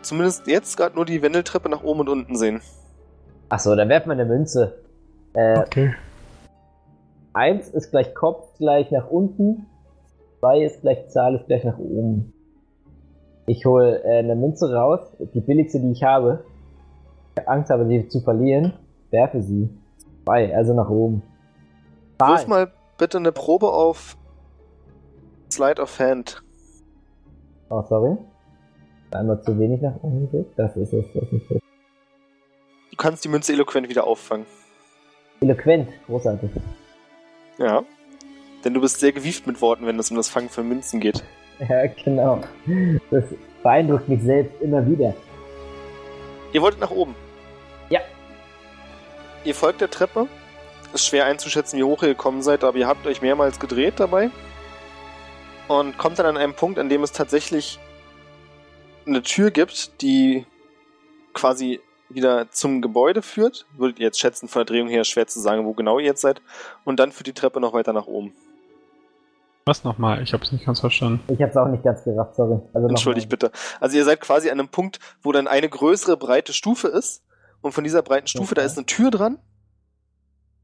zumindest 0.01 0.47
jetzt 0.47 0.75
gerade 0.77 0.95
nur 0.95 1.05
die 1.05 1.21
Wendeltreppe 1.21 1.69
nach 1.69 1.83
oben 1.83 2.01
und 2.01 2.09
unten 2.09 2.35
sehen. 2.35 2.61
Ach 3.49 3.59
so, 3.59 3.75
dann 3.75 3.89
werfen 3.89 4.09
wir 4.09 4.13
eine 4.13 4.25
Münze. 4.25 4.77
Äh, 5.33 5.59
Okay. 5.59 5.95
Eins 7.33 7.69
ist 7.69 7.91
gleich 7.91 8.13
Kopf, 8.13 8.57
gleich 8.57 8.91
nach 8.91 9.09
unten. 9.09 9.65
Zwei 10.39 10.63
ist 10.63 10.81
gleich 10.81 11.09
Zahl, 11.09 11.35
ist 11.35 11.47
gleich 11.47 11.63
nach 11.63 11.77
oben. 11.77 12.33
Ich 13.45 13.65
hole 13.65 14.03
äh, 14.03 14.19
eine 14.19 14.35
Münze 14.35 14.71
raus, 14.73 14.99
die 15.33 15.41
billigste, 15.41 15.79
die 15.79 15.91
ich 15.91 16.03
habe. 16.03 16.43
Ich 17.35 17.41
hab 17.41 17.49
Angst 17.49 17.69
habe, 17.71 17.87
sie 17.87 18.07
zu 18.07 18.21
verlieren. 18.21 18.73
Werfe 19.11 19.41
sie. 19.41 19.69
Zwei, 20.25 20.55
also 20.55 20.73
nach 20.73 20.89
oben. 20.89 21.23
Wirf 22.19 22.41
Zahl. 22.41 22.47
mal 22.47 22.71
bitte 22.97 23.17
eine 23.17 23.31
Probe 23.31 23.71
auf 23.71 24.17
Slide 25.51 25.81
of 25.81 25.99
Hand. 25.99 26.43
Oh, 27.69 27.81
sorry. 27.81 28.17
Einmal 29.11 29.41
zu 29.41 29.57
wenig 29.57 29.81
nach 29.81 29.95
oben 30.03 30.29
gedrückt. 30.29 30.53
Das 30.57 30.75
ist 30.77 30.93
es. 30.93 31.05
Das 31.13 31.23
ist 31.31 31.47
gut. 31.47 31.61
Du 32.91 32.97
kannst 32.97 33.23
die 33.23 33.29
Münze 33.29 33.53
eloquent 33.53 33.89
wieder 33.89 34.05
auffangen. 34.05 34.45
Eloquent. 35.41 35.89
Großartig. 36.05 36.51
Ja. 37.59 37.83
Denn 38.63 38.73
du 38.73 38.81
bist 38.81 38.99
sehr 38.99 39.11
gewieft 39.11 39.45
mit 39.47 39.61
Worten, 39.61 39.85
wenn 39.85 39.99
es 39.99 40.09
um 40.09 40.17
das 40.17 40.29
Fangen 40.29 40.49
von 40.49 40.67
Münzen 40.67 40.99
geht. 40.99 41.23
Ja, 41.59 41.87
genau. 41.87 42.41
Das 43.11 43.23
beeindruckt 43.61 44.07
mich 44.07 44.21
selbst 44.23 44.61
immer 44.61 44.85
wieder. 44.87 45.13
Ihr 46.53 46.61
wolltet 46.61 46.81
nach 46.81 46.91
oben. 46.91 47.15
Ja. 47.89 47.99
Ihr 49.43 49.53
folgt 49.53 49.81
der 49.81 49.89
Treppe. 49.89 50.27
Ist 50.93 51.05
schwer 51.05 51.25
einzuschätzen, 51.25 51.77
wie 51.77 51.83
hoch 51.83 52.01
ihr 52.01 52.09
gekommen 52.09 52.41
seid, 52.41 52.63
aber 52.63 52.77
ihr 52.77 52.87
habt 52.87 53.05
euch 53.05 53.21
mehrmals 53.21 53.59
gedreht 53.59 53.95
dabei. 53.97 54.31
Und 55.67 55.97
kommt 55.97 56.17
dann 56.17 56.25
an 56.25 56.37
einen 56.37 56.55
Punkt, 56.55 56.79
an 56.79 56.89
dem 56.89 57.03
es 57.03 57.11
tatsächlich 57.11 57.77
eine 59.05 59.21
Tür 59.21 59.51
gibt, 59.51 60.01
die 60.01 60.45
quasi 61.33 61.79
wieder 62.09 62.49
zum 62.51 62.81
Gebäude 62.81 63.21
führt. 63.21 63.65
Würdet 63.77 63.99
ihr 63.99 64.05
jetzt 64.05 64.19
schätzen, 64.19 64.47
von 64.47 64.61
der 64.61 64.65
Drehung 64.65 64.87
her 64.87 65.03
schwer 65.03 65.27
zu 65.27 65.39
sagen, 65.39 65.65
wo 65.65 65.73
genau 65.73 65.99
ihr 65.99 66.05
jetzt 66.05 66.21
seid. 66.21 66.41
Und 66.85 66.99
dann 66.99 67.11
führt 67.11 67.27
die 67.27 67.33
Treppe 67.33 67.59
noch 67.59 67.73
weiter 67.73 67.93
nach 67.93 68.07
oben. 68.07 68.33
Was 69.65 69.83
nochmal? 69.83 70.23
Ich 70.23 70.33
hab's 70.33 70.51
nicht 70.51 70.65
ganz 70.65 70.79
verstanden. 70.79 71.21
Ich 71.31 71.41
hab's 71.41 71.55
auch 71.55 71.67
nicht 71.67 71.83
ganz 71.83 72.03
gerafft, 72.03 72.35
sorry. 72.35 72.59
Also 72.73 72.87
Entschuldigt 72.87 73.29
bitte. 73.29 73.51
Also 73.79 73.97
ihr 73.97 74.03
seid 74.05 74.19
quasi 74.21 74.49
an 74.49 74.59
einem 74.59 74.69
Punkt, 74.69 74.99
wo 75.21 75.31
dann 75.31 75.47
eine 75.47 75.69
größere 75.69 76.17
breite 76.17 76.53
Stufe 76.53 76.87
ist. 76.87 77.23
Und 77.61 77.73
von 77.73 77.83
dieser 77.83 78.01
breiten 78.01 78.27
Stufe, 78.27 78.55
da 78.55 78.61
Okay. 78.61 78.67
ist 78.71 78.77
eine 78.77 78.85
Tür 78.87 79.11
dran. 79.11 79.37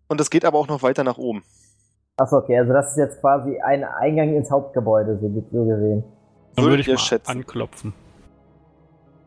Und 0.08 0.20
das 0.20 0.30
geht 0.30 0.46
aber 0.46 0.58
auch 0.58 0.68
noch 0.68 0.82
weiter 0.82 1.04
nach 1.04 1.18
oben. 1.18 1.44
Achso, 2.18 2.38
okay, 2.38 2.58
also 2.58 2.72
das 2.72 2.92
ist 2.92 2.98
jetzt 2.98 3.20
quasi 3.20 3.60
ein 3.60 3.84
Eingang 3.84 4.34
ins 4.36 4.50
Hauptgebäude, 4.50 5.20
so, 5.22 5.28
so 5.52 5.66
gesehen. 5.66 6.04
Dann 6.56 6.64
Würdet 6.66 6.72
würde 6.72 6.82
ich 6.82 6.88
ihr 6.88 6.94
mal 6.94 7.00
schätzen. 7.00 7.30
anklopfen. 7.32 7.94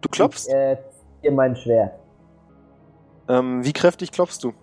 Du 0.00 0.09
klopfst? 0.09 0.48
Ich, 0.48 0.54
äh, 0.54 0.78
ziehe 1.20 1.33
mein 1.33 1.54
Schwert. 1.57 1.92
Ähm, 3.29 3.64
wie 3.64 3.73
kräftig 3.73 4.12
klopfst 4.12 4.38
du? 4.43 4.55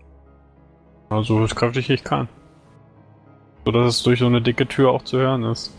Also 1.09 1.45
so 1.45 1.55
kräftig 1.55 1.89
ich 1.89 2.03
kann. 2.03 2.27
So 3.65 3.71
dass 3.71 3.87
es 3.87 4.03
durch 4.03 4.19
so 4.19 4.25
eine 4.25 4.41
dicke 4.41 4.67
Tür 4.67 4.91
auch 4.91 5.03
zu 5.03 5.17
hören 5.17 5.43
ist. 5.43 5.73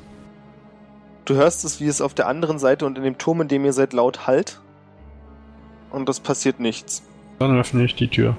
Du 1.25 1.35
hörst 1.35 1.65
es, 1.65 1.81
wie 1.81 1.89
es 1.89 2.01
auf 2.01 2.15
der 2.15 2.29
anderen 2.29 2.59
Seite 2.59 2.87
und 2.87 2.97
in 2.97 3.05
dem 3.05 3.19
Turm, 3.19 3.41
in 3.41 3.49
dem 3.49 3.65
ihr 3.65 3.73
seid, 3.73 3.93
laut 3.93 4.27
halt. 4.27 4.61
Und 5.91 6.09
es 6.09 6.21
passiert 6.21 6.61
nichts. 6.61 7.03
Dann 7.39 7.59
öffne 7.59 7.85
ich 7.85 7.97
die 7.97 8.09
Tür. 8.09 8.37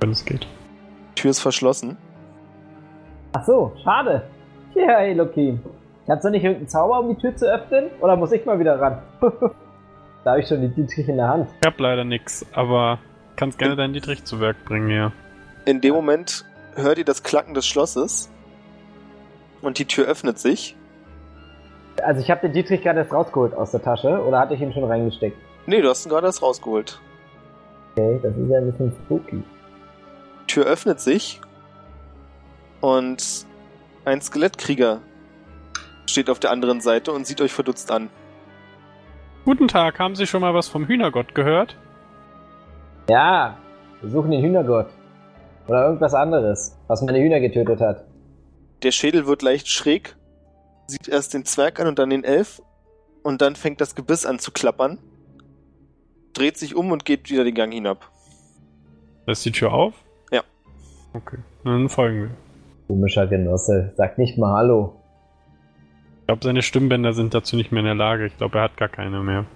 Wenn 0.00 0.10
es 0.10 0.24
geht. 0.24 0.46
Die 1.10 1.22
Tür 1.22 1.30
ist 1.32 1.40
verschlossen. 1.40 1.96
Ach 3.32 3.44
so, 3.44 3.72
schade. 3.82 4.22
Ja, 4.74 5.00
Elokim. 5.00 5.60
Kannst 6.06 6.24
du 6.24 6.30
nicht 6.30 6.44
irgendeinen 6.44 6.68
Zauber, 6.68 7.00
um 7.00 7.08
die 7.08 7.20
Tür 7.20 7.34
zu 7.34 7.46
öffnen? 7.46 7.90
Oder 8.00 8.16
muss 8.16 8.30
ich 8.32 8.44
mal 8.44 8.58
wieder 8.58 8.80
ran? 8.80 9.02
da 10.24 10.30
habe 10.30 10.40
ich 10.40 10.48
schon 10.48 10.60
die 10.60 10.68
Dietrich 10.68 11.08
in 11.08 11.16
der 11.16 11.28
Hand. 11.28 11.48
Ich 11.60 11.66
hab 11.66 11.78
leider 11.80 12.04
nix, 12.04 12.46
aber 12.52 12.98
kannst 13.36 13.58
gerne 13.58 13.76
deinen 13.76 13.92
Dietrich 13.92 14.24
zu 14.24 14.40
Werk 14.40 14.64
bringen, 14.64 14.90
ja. 14.90 15.12
In 15.64 15.80
dem 15.80 15.94
Moment 15.94 16.44
hört 16.74 16.98
ihr 16.98 17.04
das 17.04 17.22
Klacken 17.22 17.54
des 17.54 17.66
Schlosses. 17.66 18.30
Und 19.62 19.78
die 19.78 19.86
Tür 19.86 20.06
öffnet 20.06 20.38
sich. 20.38 20.76
Also 22.02 22.20
ich 22.20 22.30
habe 22.30 22.42
den 22.42 22.52
Dietrich 22.52 22.82
gerade 22.82 22.98
erst 22.98 23.12
rausgeholt 23.12 23.54
aus 23.54 23.70
der 23.70 23.82
Tasche. 23.82 24.22
Oder 24.22 24.40
hatte 24.40 24.54
ich 24.54 24.60
ihn 24.60 24.72
schon 24.72 24.84
reingesteckt? 24.84 25.36
Nee, 25.66 25.80
du 25.80 25.88
hast 25.88 26.04
ihn 26.04 26.10
gerade 26.10 26.26
erst 26.26 26.42
rausgeholt. 26.42 27.00
Okay, 27.92 28.20
das 28.22 28.36
ist 28.36 28.50
ja 28.50 28.58
ein 28.58 28.70
bisschen 28.70 28.92
spooky. 29.04 29.42
Tür 30.46 30.66
öffnet 30.66 31.00
sich 31.00 31.40
und 32.80 33.46
ein 34.04 34.20
Skelettkrieger 34.20 35.00
steht 36.06 36.28
auf 36.28 36.38
der 36.38 36.50
anderen 36.50 36.80
Seite 36.80 37.12
und 37.12 37.26
sieht 37.26 37.40
euch 37.40 37.52
verdutzt 37.52 37.90
an. 37.90 38.10
Guten 39.44 39.68
Tag, 39.68 39.98
haben 39.98 40.14
Sie 40.14 40.26
schon 40.26 40.42
mal 40.42 40.52
was 40.52 40.68
vom 40.68 40.86
Hühnergott 40.86 41.34
gehört? 41.34 41.76
Ja, 43.08 43.58
wir 44.00 44.10
suchen 44.10 44.30
den 44.30 44.42
Hühnergott. 44.42 44.88
Oder 45.66 45.86
irgendwas 45.86 46.14
anderes, 46.14 46.78
was 46.88 47.02
meine 47.02 47.18
Hühner 47.18 47.40
getötet 47.40 47.80
hat. 47.80 48.04
Der 48.82 48.92
Schädel 48.92 49.26
wird 49.26 49.42
leicht 49.42 49.68
schräg, 49.68 50.16
sieht 50.86 51.08
erst 51.08 51.34
den 51.34 51.44
Zwerg 51.44 51.80
an 51.80 51.86
und 51.86 51.98
dann 51.98 52.10
den 52.10 52.24
Elf 52.24 52.62
und 53.22 53.40
dann 53.40 53.56
fängt 53.56 53.80
das 53.80 53.94
Gebiss 53.94 54.26
an 54.26 54.38
zu 54.38 54.52
klappern, 54.52 54.98
dreht 56.34 56.58
sich 56.58 56.74
um 56.74 56.92
und 56.92 57.04
geht 57.04 57.30
wieder 57.30 57.44
den 57.44 57.54
Gang 57.54 57.72
hinab. 57.72 58.10
Ist 59.26 59.44
die 59.44 59.52
Tür 59.52 59.72
auf? 59.72 59.94
Ja. 60.30 60.42
Okay, 61.14 61.38
dann 61.64 61.88
folgen 61.88 62.22
wir. 62.22 62.30
Komischer 62.86 63.26
Genosse, 63.26 63.92
sag 63.96 64.18
nicht 64.18 64.36
mal 64.36 64.54
Hallo. 64.54 65.00
Ich 66.20 66.26
glaube, 66.26 66.44
seine 66.44 66.62
Stimmbänder 66.62 67.12
sind 67.12 67.34
dazu 67.34 67.56
nicht 67.56 67.72
mehr 67.72 67.80
in 67.80 67.86
der 67.86 67.94
Lage. 67.94 68.26
Ich 68.26 68.36
glaube, 68.36 68.58
er 68.58 68.64
hat 68.64 68.76
gar 68.76 68.88
keine 68.88 69.20
mehr. 69.20 69.46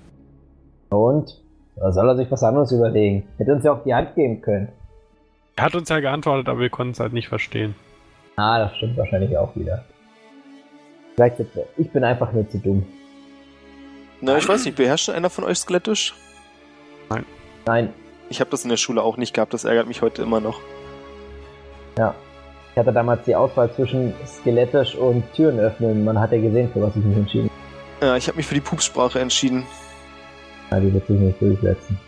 Und? 0.91 1.43
Da 1.81 1.93
soll 1.93 2.09
er 2.09 2.17
sich 2.17 2.31
was 2.31 2.43
anderes 2.43 2.73
überlegen. 2.73 3.29
Hätte 3.39 3.53
uns 3.53 3.65
ja 3.65 3.73
auch 3.73 3.85
die 3.85 3.95
Hand 3.95 4.15
geben 4.15 4.41
können. 4.41 4.69
Er 5.57 5.65
hat 5.65 5.75
uns 5.75 5.89
ja 5.89 6.01
geantwortet, 6.01 6.49
aber 6.49 6.61
wir 6.61 6.71
konnten 6.71 6.93
es 6.93 7.01
halt 7.01 7.13
nicht 7.13 7.29
verstehen. 7.29 7.75
Ah, 8.37 8.59
das 8.61 8.77
stimmt 8.77 8.97
wahrscheinlich 8.97 9.37
auch 9.37 9.55
wieder. 9.57 9.85
Vielleicht, 11.15 11.37
ich 11.77 11.91
bin 11.91 12.05
einfach 12.05 12.33
nur 12.33 12.49
zu 12.49 12.59
dumm. 12.59 12.87
Na, 14.21 14.37
ich 14.37 14.49
weiß 14.49 14.65
nicht, 14.65 14.77
beherrscht 14.77 15.11
einer 15.11 15.31
von 15.31 15.45
euch 15.45 15.59
skelettisch? 15.59 16.15
Nein, 17.67 17.93
Ich 18.31 18.41
habe 18.41 18.51
das 18.51 18.63
in 18.65 18.71
der 18.71 18.77
Schule 18.77 19.03
auch 19.03 19.17
nicht 19.17 19.35
gehabt, 19.35 19.53
das 19.53 19.65
ärgert 19.65 19.89
mich 19.89 20.01
heute 20.03 20.23
immer 20.23 20.41
noch. 20.41 20.61
ja. 21.99 22.15
Ich 22.73 22.79
hatte 22.79 22.93
damals 22.93 23.25
die 23.25 23.35
Auswahl 23.35 23.73
zwischen 23.73 24.15
skelettisch 24.25 24.95
und 24.95 25.25
Türen 25.33 25.59
öffnen. 25.59 26.05
Man 26.05 26.21
hat 26.21 26.31
ja 26.31 26.41
gesehen, 26.41 26.71
für 26.73 26.81
was 26.81 26.95
ich 26.95 27.03
mich 27.03 27.17
entschieden 27.17 27.51
Ja, 28.01 28.17
ich 28.17 28.29
habe 28.29 28.37
mich 28.37 28.47
für 28.47 28.55
die 28.55 28.61
Pupssprache 28.61 29.19
entschieden. 29.19 29.67
Ja, 30.71 30.81
die 30.81 30.93
wird 30.93 31.07
sich 31.07 31.19
nicht 31.19 31.41
durchsetzen. 31.41 31.99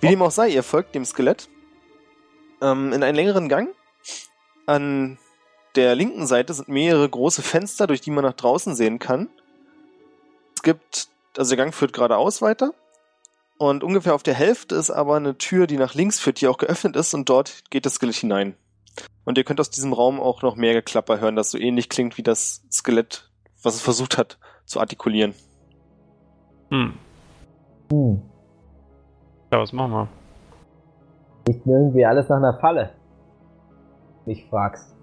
Wie 0.00 0.08
dem 0.08 0.22
auch 0.22 0.30
sei, 0.30 0.50
ihr 0.50 0.62
folgt 0.62 0.94
dem 0.94 1.04
Skelett 1.04 1.48
ähm, 2.60 2.92
in 2.92 3.02
einen 3.02 3.16
längeren 3.16 3.48
Gang. 3.48 3.74
An 4.66 5.18
der 5.74 5.94
linken 5.94 6.26
Seite 6.26 6.54
sind 6.54 6.68
mehrere 6.68 7.08
große 7.08 7.42
Fenster, 7.42 7.86
durch 7.86 8.00
die 8.00 8.10
man 8.10 8.24
nach 8.24 8.34
draußen 8.34 8.74
sehen 8.74 8.98
kann. 8.98 9.28
Es 10.56 10.62
gibt, 10.62 11.08
also 11.36 11.50
der 11.50 11.64
Gang 11.64 11.74
führt 11.74 11.92
geradeaus 11.92 12.42
weiter. 12.42 12.72
Und 13.56 13.84
ungefähr 13.84 14.14
auf 14.14 14.22
der 14.22 14.34
Hälfte 14.34 14.74
ist 14.74 14.90
aber 14.90 15.16
eine 15.16 15.38
Tür, 15.38 15.66
die 15.66 15.76
nach 15.76 15.94
links 15.94 16.18
führt, 16.18 16.40
die 16.40 16.48
auch 16.48 16.58
geöffnet 16.58 16.96
ist 16.96 17.14
und 17.14 17.28
dort 17.28 17.62
geht 17.70 17.86
das 17.86 17.94
Skelett 17.94 18.16
hinein. 18.16 18.56
Und 19.24 19.38
ihr 19.38 19.44
könnt 19.44 19.60
aus 19.60 19.70
diesem 19.70 19.92
Raum 19.92 20.20
auch 20.20 20.42
noch 20.42 20.56
mehr 20.56 20.74
Geklapper 20.74 21.20
hören, 21.20 21.36
das 21.36 21.50
so 21.50 21.58
ähnlich 21.58 21.88
klingt 21.88 22.18
wie 22.18 22.22
das 22.22 22.64
Skelett, 22.70 23.30
was 23.62 23.74
es 23.74 23.80
versucht 23.80 24.18
hat 24.18 24.38
zu 24.66 24.80
artikulieren. 24.80 25.34
Hm. 26.70 26.94
Hm. 27.90 28.20
Ja, 29.52 29.60
was 29.60 29.72
machen 29.72 29.92
wir? 29.92 30.08
Nicht 31.48 31.66
irgendwie 31.66 32.06
alles 32.06 32.28
nach 32.28 32.38
einer 32.38 32.54
Falle. 32.54 32.90
Mich 34.26 34.46
fragst. 34.48 34.94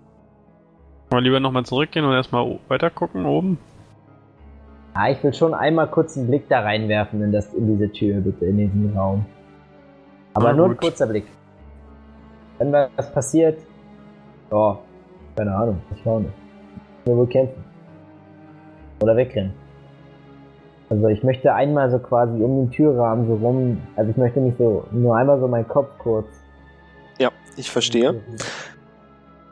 Wollen 1.10 1.24
wir 1.24 1.30
lieber 1.30 1.40
nochmal 1.40 1.66
zurückgehen 1.66 2.06
und 2.06 2.14
erstmal 2.14 2.60
weiter 2.68 2.90
gucken 2.90 3.26
oben? 3.26 3.60
Ah, 4.94 5.10
ich 5.10 5.24
will 5.24 5.34
schon 5.34 5.54
einmal 5.54 5.88
kurz 5.88 6.18
einen 6.18 6.28
Blick 6.28 6.50
da 6.50 6.62
reinwerfen 6.62 7.22
in, 7.22 7.32
das, 7.32 7.54
in 7.54 7.68
diese 7.68 7.92
Tür, 7.92 8.20
bitte, 8.20 8.46
in 8.46 8.58
diesen 8.58 8.98
Raum. 8.98 9.26
Aber 10.34 10.50
Na 10.50 10.54
nur 10.54 10.66
ein 10.66 10.72
gut. 10.72 10.82
kurzer 10.82 11.08
Blick. 11.08 11.28
Wenn 12.58 12.74
was 12.74 13.12
passiert, 13.14 13.60
ja, 14.52 14.78
keine 15.36 15.56
Ahnung, 15.56 15.82
ich 15.96 16.02
schau 16.04 16.20
nicht. 16.20 16.34
Nur 17.06 17.18
wohl 17.18 17.28
kämpfen. 17.28 17.64
Oder 19.02 19.16
wegrennen. 19.16 19.54
Also 20.92 21.08
ich 21.08 21.24
möchte 21.24 21.54
einmal 21.54 21.90
so 21.90 22.00
quasi 22.00 22.44
um 22.44 22.58
den 22.58 22.72
Türrahmen 22.72 23.26
so 23.26 23.36
rum, 23.36 23.82
also 23.96 24.12
ich 24.12 24.18
möchte 24.18 24.42
nicht 24.42 24.58
so, 24.58 24.86
nur 24.92 25.16
einmal 25.16 25.40
so 25.40 25.48
meinen 25.48 25.66
Kopf 25.66 25.88
kurz. 26.00 26.28
Ja, 27.18 27.32
ich 27.56 27.72
verstehe. 27.72 28.22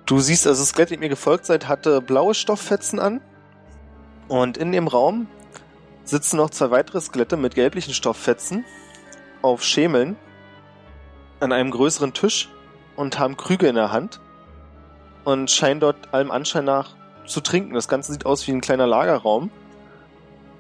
Du 0.06 0.20
siehst, 0.20 0.46
also 0.46 0.62
das 0.62 0.72
Skelett, 0.72 0.92
dem 0.92 1.02
ihr 1.02 1.08
gefolgt 1.08 1.46
seid, 1.46 1.70
hatte 1.70 2.02
blaue 2.02 2.34
Stofffetzen 2.34 3.00
an. 3.00 3.22
Und 4.28 4.58
in 4.58 4.74
dem 4.74 4.90
Raum 4.90 5.28
sitzen 6.04 6.36
noch 6.36 6.50
zwei 6.50 6.72
weitere 6.72 7.00
Skelette 7.00 7.38
mit 7.38 7.56
gelblichen 7.56 7.94
Stofffetzen 7.94 8.66
auf 9.42 9.64
Schemeln 9.64 10.18
an 11.40 11.54
einem 11.54 11.72
größeren 11.72 12.14
Tisch 12.14 12.50
und 12.98 13.18
haben 13.18 13.38
Krüge 13.38 13.68
in 13.68 13.76
der 13.76 13.94
Hand 13.94 14.20
und 15.24 15.50
scheinen 15.50 15.80
dort 15.80 16.14
allem 16.14 16.32
Anschein 16.32 16.66
nach 16.66 16.98
zu 17.26 17.40
trinken. 17.40 17.76
Das 17.76 17.88
Ganze 17.88 18.12
sieht 18.12 18.26
aus 18.26 18.46
wie 18.46 18.52
ein 18.52 18.60
kleiner 18.60 18.88
Lagerraum. 18.88 19.52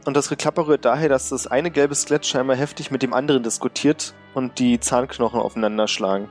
Und 0.05 0.15
das 0.15 0.29
Geklapper 0.29 0.67
rührt 0.67 0.85
daher, 0.85 1.09
dass 1.09 1.29
das 1.29 1.47
eine 1.47 1.71
gelbe 1.71 1.93
Skelett 1.93 2.25
scheinbar 2.25 2.55
heftig 2.55 2.89
mit 2.89 3.03
dem 3.03 3.13
anderen 3.13 3.43
diskutiert 3.43 4.13
und 4.33 4.59
die 4.59 4.79
Zahnknochen 4.79 5.39
aufeinander 5.39 5.87
schlagen. 5.87 6.29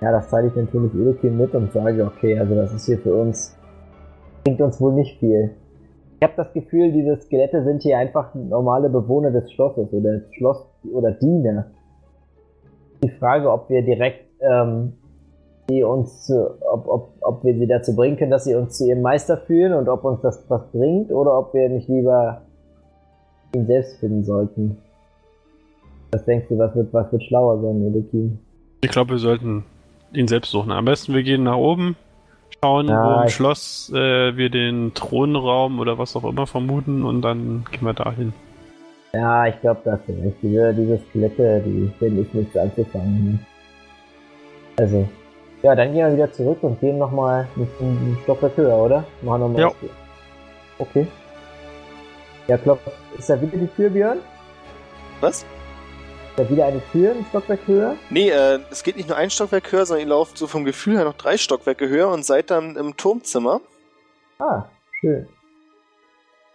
Ja, 0.00 0.12
das 0.12 0.28
teile 0.28 0.48
ich 0.48 0.54
natürlich 0.54 0.92
Elokin 0.94 1.38
mit 1.38 1.54
und 1.54 1.72
sage, 1.72 2.04
okay, 2.04 2.38
also 2.38 2.54
das 2.54 2.72
ist 2.74 2.86
hier 2.86 2.98
für 2.98 3.14
uns, 3.14 3.56
bringt 4.44 4.60
uns 4.60 4.80
wohl 4.80 4.92
nicht 4.92 5.18
viel. 5.18 5.56
Ich 6.20 6.22
habe 6.22 6.34
das 6.36 6.52
Gefühl, 6.52 6.92
diese 6.92 7.16
Skelette 7.20 7.64
sind 7.64 7.82
hier 7.82 7.98
einfach 7.98 8.34
normale 8.34 8.90
Bewohner 8.90 9.30
des 9.30 9.50
Schlosses 9.52 9.92
oder 9.92 10.20
Schloss 10.36 10.66
oder 10.92 11.12
Diener. 11.12 11.70
Die 13.02 13.10
Frage, 13.10 13.50
ob 13.50 13.68
wir 13.70 13.82
direkt 13.82 14.26
ähm, 14.40 14.94
die 15.68 15.82
uns, 15.82 16.26
zu, 16.26 16.56
ob, 16.70 16.86
ob, 16.86 17.12
ob 17.20 17.44
wir 17.44 17.54
sie 17.54 17.66
dazu 17.66 17.94
bringen 17.94 18.16
können, 18.16 18.30
dass 18.30 18.44
sie 18.44 18.54
uns 18.54 18.78
zu 18.78 18.86
ihrem 18.86 19.02
Meister 19.02 19.36
führen 19.36 19.72
und 19.72 19.88
ob 19.88 20.04
uns 20.04 20.20
das 20.20 20.44
was 20.48 20.62
bringt 20.72 21.10
oder 21.10 21.38
ob 21.38 21.54
wir 21.54 21.68
nicht 21.68 21.88
lieber 21.88 22.42
ihn 23.54 23.66
selbst 23.66 23.98
finden 23.98 24.24
sollten. 24.24 24.78
Was 26.12 26.24
denkst 26.24 26.46
du, 26.48 26.58
was 26.58 26.74
wird, 26.74 26.92
was 26.92 27.10
wird 27.10 27.24
schlauer 27.24 27.60
sein, 27.60 27.84
Elokin? 27.84 28.38
Ich 28.82 28.90
glaube, 28.90 29.12
wir 29.12 29.18
sollten 29.18 29.64
ihn 30.12 30.28
selbst 30.28 30.50
suchen. 30.50 30.70
Am 30.70 30.84
besten 30.84 31.14
wir 31.14 31.22
gehen 31.22 31.42
nach 31.42 31.56
oben, 31.56 31.96
schauen, 32.62 32.88
Ja, 32.88 33.18
wo 33.18 33.22
im 33.22 33.28
Schloss 33.28 33.90
äh, 33.94 34.36
wir 34.36 34.50
den 34.50 34.92
Thronraum 34.94 35.80
oder 35.80 35.98
was 35.98 36.14
auch 36.14 36.24
immer 36.24 36.46
vermuten 36.46 37.04
und 37.04 37.22
dann 37.22 37.64
gehen 37.70 37.84
wir 37.84 37.94
dahin. 37.94 38.32
Ja, 39.14 39.46
ich 39.46 39.60
glaube, 39.60 39.80
da 39.84 39.92
hast 39.92 40.06
du 40.08 40.12
recht. 40.12 40.36
Diese, 40.42 40.74
diese 40.74 40.98
Skelette, 41.08 41.62
die 41.64 41.90
finde 41.98 42.22
ich 42.22 42.34
nichts 42.34 42.56
anzufangen. 42.56 43.40
Also, 44.78 45.08
ja, 45.66 45.74
dann 45.74 45.92
gehen 45.92 46.06
wir 46.06 46.14
wieder 46.14 46.32
zurück 46.32 46.58
und 46.62 46.78
gehen 46.78 46.96
nochmal 46.96 47.48
ein 47.56 48.16
Stockwerk 48.22 48.56
höher, 48.56 48.76
oder? 48.76 49.04
Machen 49.22 49.40
nochmal 49.40 49.62
Ja. 49.62 49.72
Okay. 50.78 51.08
Ja, 52.46 52.56
klopft. 52.56 52.88
Ist 53.18 53.28
da 53.28 53.40
wieder 53.40 53.58
die 53.58 53.66
Tür, 53.66 53.90
Björn? 53.90 54.20
Was? 55.20 55.38
Ist 55.38 55.46
da 56.36 56.48
wieder 56.48 56.66
eine 56.66 56.80
Tür 56.92 57.10
ein 57.10 57.26
Stockwerk 57.30 57.66
höher? 57.66 57.96
Nee, 58.10 58.30
äh, 58.30 58.60
es 58.70 58.84
geht 58.84 58.94
nicht 58.94 59.08
nur 59.08 59.18
ein 59.18 59.28
Stockwerk 59.28 59.72
höher, 59.72 59.86
sondern 59.86 60.06
ihr 60.06 60.10
lauft 60.10 60.38
so 60.38 60.46
vom 60.46 60.64
Gefühl 60.64 60.98
her 60.98 61.04
noch 61.04 61.14
drei 61.14 61.36
Stockwerke 61.36 61.88
höher 61.88 62.10
und 62.10 62.24
seid 62.24 62.52
dann 62.52 62.76
im 62.76 62.96
Turmzimmer. 62.96 63.60
Ah, 64.38 64.66
schön. 65.00 65.26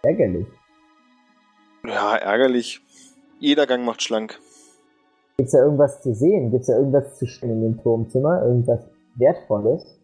Ärgerlich. 0.04 0.46
Ja, 1.86 2.16
ärgerlich. 2.16 2.80
Jeder 3.40 3.66
Gang 3.66 3.84
macht 3.84 4.00
schlank. 4.00 4.40
Gibt's 5.36 5.52
da 5.52 5.58
irgendwas 5.58 6.00
zu 6.00 6.14
sehen? 6.14 6.50
Gibt's 6.50 6.68
da 6.68 6.78
irgendwas 6.78 7.18
zu 7.18 7.26
stehen 7.26 7.50
in 7.50 7.60
dem 7.60 7.82
Turmzimmer? 7.82 8.42
Irgendwas 8.42 8.80
Wertvolles? 9.16 10.00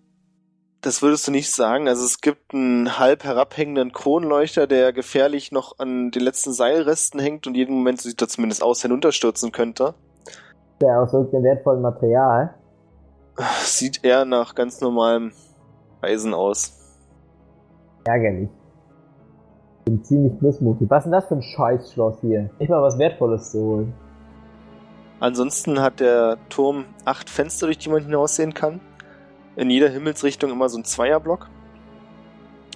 Das 0.80 1.02
würdest 1.02 1.26
du 1.26 1.32
nicht 1.32 1.50
sagen. 1.50 1.88
Also 1.88 2.04
es 2.04 2.20
gibt 2.20 2.54
einen 2.54 2.98
halb 2.98 3.24
herabhängenden 3.24 3.92
Kronleuchter, 3.92 4.66
der 4.66 4.92
gefährlich 4.92 5.50
noch 5.50 5.78
an 5.78 6.10
den 6.10 6.22
letzten 6.22 6.52
Seilresten 6.52 7.18
hängt 7.18 7.46
und 7.46 7.56
jeden 7.56 7.74
Moment, 7.74 8.00
so 8.00 8.08
sieht 8.08 8.22
er 8.22 8.28
zumindest 8.28 8.62
aus, 8.62 8.82
hinunterstürzen 8.82 9.50
könnte. 9.50 9.94
Ist 10.24 10.82
der 10.82 11.00
aus 11.00 11.12
irgendeinem 11.12 11.44
wertvollen 11.44 11.82
Material? 11.82 12.54
Sieht 13.62 14.04
eher 14.04 14.24
nach 14.24 14.54
ganz 14.54 14.80
normalem 14.80 15.32
Eisen 16.00 16.32
aus. 16.32 16.74
Ärgerlich. 18.04 18.48
Bin 19.84 20.04
ziemlich 20.04 20.40
missmutig. 20.40 20.88
Was 20.90 20.98
ist 20.98 21.04
denn 21.06 21.12
das 21.12 21.26
für 21.26 21.34
ein 21.34 21.42
Scheißschloss 21.42 22.20
hier? 22.20 22.50
Nicht 22.58 22.68
mal 22.68 22.82
was 22.82 22.98
Wertvolles 22.98 23.50
zu 23.50 23.60
holen. 23.60 23.94
Ansonsten 25.20 25.80
hat 25.80 25.98
der 25.98 26.36
Turm 26.48 26.84
acht 27.04 27.28
Fenster, 27.28 27.66
durch 27.66 27.78
die 27.78 27.88
man 27.88 28.02
hinaussehen 28.02 28.54
kann. 28.54 28.80
In 29.58 29.70
jeder 29.70 29.88
Himmelsrichtung 29.88 30.52
immer 30.52 30.68
so 30.68 30.78
ein 30.78 30.84
Zweierblock. 30.84 31.48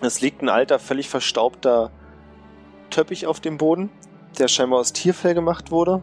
Es 0.03 0.21
liegt 0.21 0.43
ein 0.43 0.49
alter, 0.49 0.81
völlig 0.81 1.09
verstaubter 1.09 1.93
Teppich 2.91 3.29
auf 3.29 3.39
dem 3.39 3.57
Boden, 3.57 3.89
der 4.41 4.49
scheinbar 4.49 4.81
aus 4.81 4.93
Tierfell 4.93 5.35
gemacht 5.35 5.71
wurde. 5.71 6.03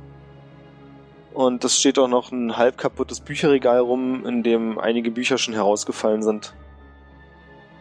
Und 1.33 1.65
es 1.65 1.77
steht 1.77 1.99
auch 1.99 2.07
noch 2.07 2.31
ein 2.31 2.55
halb 2.55 2.77
kaputtes 2.77 3.19
Bücherregal 3.19 3.79
rum, 3.79 4.25
in 4.25 4.41
dem 4.41 4.79
einige 4.79 5.11
Bücher 5.11 5.37
schon 5.37 5.53
herausgefallen 5.53 6.23
sind. 6.23 6.53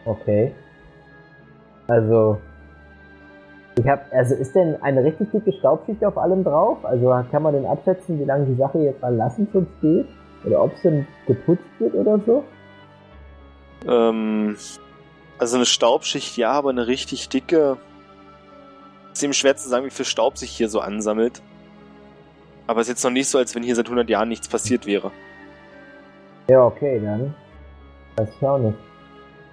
Okay. 0.03 0.53
Also. 1.87 2.37
Ich 3.77 3.87
hab, 3.87 4.11
also 4.11 4.35
ist 4.35 4.53
denn 4.53 4.75
eine 4.81 5.05
richtig 5.05 5.31
dicke 5.31 5.53
Staubschicht 5.53 6.03
auf 6.03 6.17
allem 6.17 6.43
drauf? 6.43 6.83
Also 6.83 7.15
kann 7.31 7.43
man 7.43 7.53
denn 7.53 7.65
abschätzen, 7.65 8.19
wie 8.19 8.25
lange 8.25 8.45
die 8.45 8.55
Sache 8.55 8.79
jetzt 8.79 9.01
mal 9.01 9.15
lassen 9.15 9.47
schon 9.53 9.67
steht? 9.77 10.07
Oder 10.45 10.61
ob 10.61 10.73
es 10.73 10.81
denn 10.81 11.07
geputzt 11.27 11.63
wird 11.79 11.93
oder 11.93 12.19
so? 12.25 12.43
Ähm, 13.87 14.57
also 15.37 15.55
eine 15.55 15.65
Staubschicht 15.65 16.37
ja, 16.37 16.51
aber 16.51 16.69
eine 16.69 16.87
richtig 16.87 17.29
dicke. 17.29 17.77
Ist 19.13 19.23
eben 19.23 19.33
schwer 19.33 19.55
zu 19.55 19.69
sagen, 19.69 19.85
wie 19.85 19.91
viel 19.91 20.05
Staub 20.05 20.37
sich 20.37 20.51
hier 20.51 20.69
so 20.69 20.79
ansammelt. 20.79 21.41
Aber 22.67 22.81
es 22.81 22.87
ist 22.87 22.93
jetzt 22.93 23.03
noch 23.03 23.11
nicht 23.11 23.27
so, 23.27 23.37
als 23.37 23.55
wenn 23.55 23.63
hier 23.63 23.75
seit 23.75 23.87
100 23.87 24.09
Jahren 24.09 24.29
nichts 24.29 24.47
passiert 24.47 24.85
wäre. 24.85 25.11
Ja, 26.49 26.63
okay, 26.65 26.99
dann. 26.99 27.33
Weiß 28.17 28.29
ich 28.35 28.47
auch 28.47 28.59
nicht. 28.59 28.77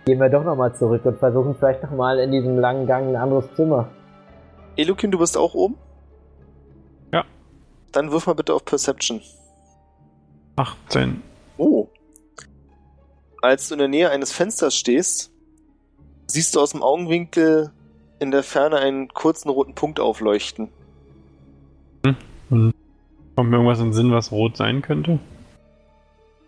Gehen 0.06 0.20
wir 0.20 0.28
doch 0.28 0.44
nochmal 0.44 0.74
zurück 0.74 1.04
und 1.04 1.18
versuchen 1.18 1.54
vielleicht 1.58 1.82
nochmal 1.82 2.18
in 2.18 2.30
diesem 2.30 2.58
langen 2.58 2.86
Gang 2.86 3.08
ein 3.08 3.16
anderes 3.16 3.46
Zimmer. 3.54 3.88
Elukin, 4.76 5.10
du 5.10 5.18
bist 5.18 5.36
auch 5.36 5.54
oben? 5.54 5.76
Ja. 7.12 7.24
Dann 7.92 8.10
wirf 8.10 8.26
mal 8.26 8.34
bitte 8.34 8.54
auf 8.54 8.64
Perception. 8.64 9.20
18. 10.56 11.22
Als 13.42 13.68
du 13.68 13.74
in 13.74 13.78
der 13.78 13.88
Nähe 13.88 14.10
eines 14.10 14.32
Fensters 14.32 14.76
stehst, 14.76 15.30
siehst 16.26 16.54
du 16.54 16.60
aus 16.60 16.72
dem 16.72 16.82
Augenwinkel 16.82 17.72
in 18.18 18.30
der 18.30 18.42
Ferne 18.42 18.78
einen 18.78 19.08
kurzen 19.08 19.48
roten 19.48 19.74
Punkt 19.74 20.00
aufleuchten. 20.00 20.68
Und 22.50 22.74
kommt 23.34 23.50
mir 23.50 23.56
irgendwas 23.56 23.78
in 23.78 23.86
den 23.86 23.92
Sinn, 23.92 24.12
was 24.12 24.32
rot 24.32 24.56
sein 24.56 24.82
könnte? 24.82 25.18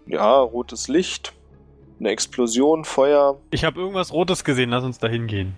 Ja, 0.07 0.41
rotes 0.41 0.89
Licht, 0.89 1.35
eine 2.01 2.11
Explosion, 2.11 2.85
Feuer. 2.85 3.39
Ich 3.51 3.65
habe 3.65 3.81
irgendwas 3.81 4.13
Rotes 4.13 4.45
gesehen, 4.45 4.71
lass 4.71 4.85
uns 4.85 4.99
da 4.99 5.09
hingehen. 5.09 5.55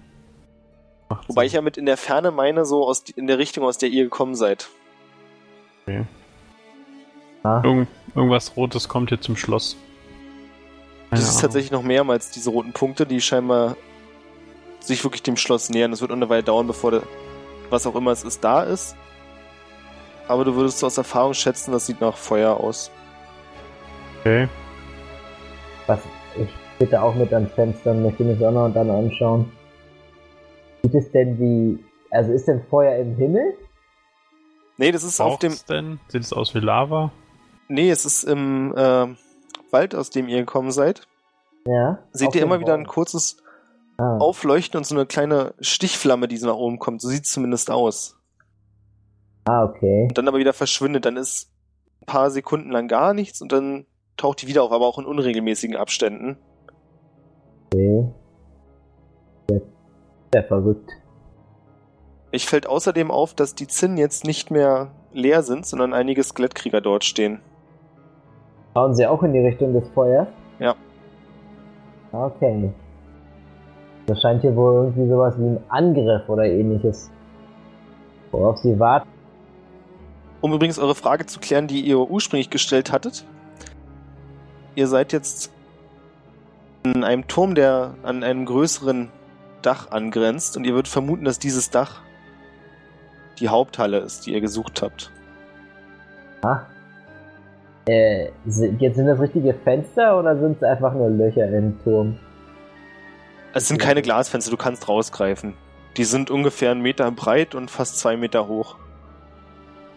Wobei 1.29 1.45
ich 1.45 1.53
ja 1.53 1.61
mit 1.61 1.77
in 1.77 1.87
der 1.87 1.97
Ferne 1.97 2.31
meine, 2.31 2.65
so 2.65 2.87
aus, 2.87 3.05
in 3.15 3.27
der 3.27 3.39
Richtung, 3.39 3.65
aus 3.65 3.79
der 3.79 3.89
ihr 3.91 4.05
gekommen 4.05 4.35
seid. 4.35 4.69
Ah, 7.43 7.63
Irgend, 7.65 7.89
irgendwas 8.15 8.57
Rotes 8.57 8.89
kommt 8.89 9.09
hier 9.09 9.21
zum 9.21 9.37
Schloss. 9.37 9.77
Siehst 11.13 11.29
Ahnung. 11.31 11.41
tatsächlich 11.41 11.73
noch 11.73 11.83
mehrmals 11.83 12.31
diese 12.31 12.51
roten 12.51 12.73
Punkte, 12.73 13.07
die 13.07 13.21
scheinbar 13.21 13.77
sich 14.81 15.03
wirklich 15.05 15.23
dem 15.23 15.37
Schloss 15.37 15.69
nähern. 15.69 15.93
Es 15.93 16.01
wird 16.01 16.13
eine 16.13 16.29
Weile 16.29 16.43
dauern, 16.43 16.67
bevor 16.67 16.91
der, 16.93 17.03
was 17.69 17.87
auch 17.87 17.97
immer 17.97 18.13
es 18.13 18.23
ist, 18.23 18.43
da 18.45 18.63
ist. 18.63 18.97
Aber 20.29 20.45
du 20.45 20.55
würdest 20.55 20.83
aus 20.85 20.97
Erfahrung 20.97 21.35
schätzen, 21.35 21.73
das 21.73 21.87
sieht 21.87 22.01
nach 22.01 22.17
Feuer 22.17 22.57
aus. 22.57 22.91
Okay. 24.21 24.49
was, 25.87 26.01
ich 26.37 26.49
bitte 26.79 27.01
auch 27.01 27.15
mit 27.15 27.33
ans 27.33 27.53
Fenster 27.53 27.91
und 27.91 28.03
möchte 28.03 28.23
mir 28.23 28.35
das 28.35 28.49
auch 28.49 28.53
noch 28.53 28.73
dann 28.73 28.91
anschauen. 28.91 29.51
Sieht 30.83 30.95
es 30.95 31.11
denn 31.11 31.39
wie, 31.39 31.85
also 32.11 32.33
ist 32.33 32.47
denn 32.47 32.63
Feuer 32.71 32.97
im 32.97 33.17
Himmel? 33.17 33.55
Nee, 34.77 34.93
das 34.93 35.05
ist 35.05 35.21
auf 35.21 35.39
dem. 35.39 35.55
Denn? 35.69 36.01
Sieht 36.09 36.23
es 36.23 36.33
aus 36.33 36.55
wie 36.55 36.61
Lava? 36.61 37.13
Nee, 37.69 37.91
es 37.91 38.07
ist 38.07 38.25
im 38.25 38.75
äh, 38.77 39.07
Wald, 39.73 39.95
aus 39.95 40.11
dem 40.11 40.29
ihr 40.29 40.39
gekommen 40.39 40.71
seid. 40.71 41.07
Ja. 41.67 41.99
Seht 42.13 42.35
ihr 42.35 42.43
immer 42.43 42.61
wieder 42.61 42.75
ein 42.75 42.87
kurzes 42.87 43.43
ah. 43.99 44.19
Aufleuchten 44.19 44.79
und 44.79 44.85
so 44.85 44.95
eine 44.95 45.07
kleine 45.07 45.55
Stichflamme, 45.61 46.29
die 46.29 46.37
so 46.37 46.47
nach 46.47 46.57
oben 46.57 46.79
kommt. 46.79 47.03
So 47.03 47.09
sieht 47.09 47.25
es 47.25 47.33
zumindest 47.33 47.71
aus. 47.71 48.17
ah, 49.45 49.65
okay. 49.65 50.07
Und 50.09 50.19
dann 50.19 50.29
aber 50.29 50.39
wieder 50.39 50.53
verschwindet. 50.53 51.05
Dann 51.05 51.17
ist 51.17 51.51
ein 52.03 52.07
paar 52.07 52.31
Sekunden 52.31 52.71
lang 52.71 52.89
gar 52.89 53.15
nichts 53.15 53.43
und 53.43 53.53
dann 53.53 53.87
taucht 54.17 54.43
die 54.43 54.49
wieder 54.49 54.63
auf, 54.63 54.73
aber 54.73 54.87
auch 54.87 54.99
in 54.99 55.07
unregelmäßigen 55.07 55.77
Abständen. 55.77 56.37
okay. 57.73 58.09
Sehr, 59.49 59.61
sehr 60.33 60.45
verrückt. 60.45 60.91
Ich 62.33 62.47
fällt 62.47 62.67
außerdem 62.67 63.11
auf, 63.11 63.35
dass 63.35 63.55
die 63.55 63.67
Zinnen 63.67 63.97
jetzt 63.97 64.25
nicht 64.25 64.51
mehr 64.51 64.93
leer 65.13 65.43
sind, 65.43 65.67
sondern 65.67 65.93
einige 65.93 66.23
Skelettkrieger 66.23 66.81
dort 66.81 67.05
stehen. 67.05 67.41
Schauen 68.75 68.95
Sie 68.95 69.07
auch 69.07 69.23
in 69.23 69.33
die 69.33 69.41
Richtung 69.41 69.73
des 69.73 69.89
Feuers? 69.91 70.29
Ja. 70.59 70.75
Okay. 72.13 72.73
Das 74.07 74.21
scheint 74.21 74.43
hier 74.43 74.55
wohl 74.57 74.75
irgendwie 74.75 75.09
sowas 75.09 75.35
wie 75.39 75.47
ein 75.47 75.59
Angriff 75.69 76.29
oder 76.29 76.45
ähnliches. 76.45 77.11
Worauf 78.31 78.59
Sie 78.59 78.79
warten. 78.79 79.09
Um 80.41 80.53
übrigens 80.53 80.79
eure 80.79 80.95
Frage 80.95 81.27
zu 81.27 81.41
klären, 81.41 81.67
die 81.67 81.81
ihr 81.81 81.99
ursprünglich 81.99 82.51
gestellt 82.51 82.93
hattet. 82.93 83.25
Ihr 84.75 84.87
seid 84.87 85.13
jetzt 85.13 85.53
in 86.85 87.05
einem 87.05 87.27
Turm, 87.29 87.55
der 87.55 87.95
an 88.03 88.23
einem 88.23 88.47
größeren 88.47 89.11
Dach 89.63 89.91
angrenzt 89.91 90.57
und 90.57 90.65
ihr 90.65 90.73
würdet 90.73 90.89
vermuten, 90.89 91.25
dass 91.25 91.39
dieses 91.39 91.71
Dach 91.71 92.01
die 93.39 93.49
Haupthalle 93.49 93.99
ist, 93.99 94.27
die 94.27 94.33
ihr 94.33 94.41
gesucht 94.41 94.81
habt. 94.81 95.11
Ah. 96.43 96.63
Äh, 97.91 98.31
sind 98.47 98.81
das 98.81 99.19
richtige 99.19 99.53
Fenster 99.53 100.17
oder 100.17 100.39
sind 100.39 100.59
es 100.59 100.63
einfach 100.63 100.95
nur 100.95 101.11
Löcher 101.11 101.49
im 101.49 101.77
Turm? 101.83 102.17
Es 103.53 103.67
sind 103.67 103.79
keine 103.79 104.01
Glasfenster, 104.01 104.53
du 104.53 104.57
kannst 104.57 104.89
rausgreifen. 104.89 105.55
Die 105.97 106.05
sind 106.05 106.31
ungefähr 106.31 106.71
einen 106.71 106.83
Meter 106.83 107.11
breit 107.11 107.57
und 107.57 107.69
fast 107.69 107.99
zwei 107.99 108.17
Meter 108.17 108.47
hoch. 108.47 108.77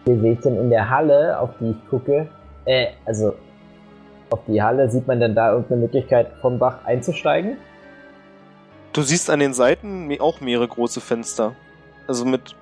Hier 0.06 0.18
sehe 0.18 0.32
ich 0.32 0.40
denn 0.40 0.56
in 0.56 0.70
der 0.70 0.90
Halle, 0.90 1.38
auf 1.38 1.50
die 1.60 1.70
ich 1.70 1.88
gucke, 1.88 2.26
äh, 2.64 2.88
also 3.04 3.36
auf 4.30 4.40
die 4.48 4.60
Halle, 4.60 4.90
sieht 4.90 5.06
man 5.06 5.20
denn 5.20 5.36
da 5.36 5.52
irgendeine 5.52 5.82
Möglichkeit 5.82 6.32
vom 6.40 6.58
Dach 6.58 6.84
einzusteigen? 6.84 7.58
Du 8.92 9.02
siehst 9.02 9.30
an 9.30 9.38
den 9.38 9.54
Seiten 9.54 10.10
auch 10.18 10.40
mehrere 10.40 10.66
große 10.66 11.00
Fenster. 11.00 11.54
Also 12.08 12.24
mit 12.24 12.56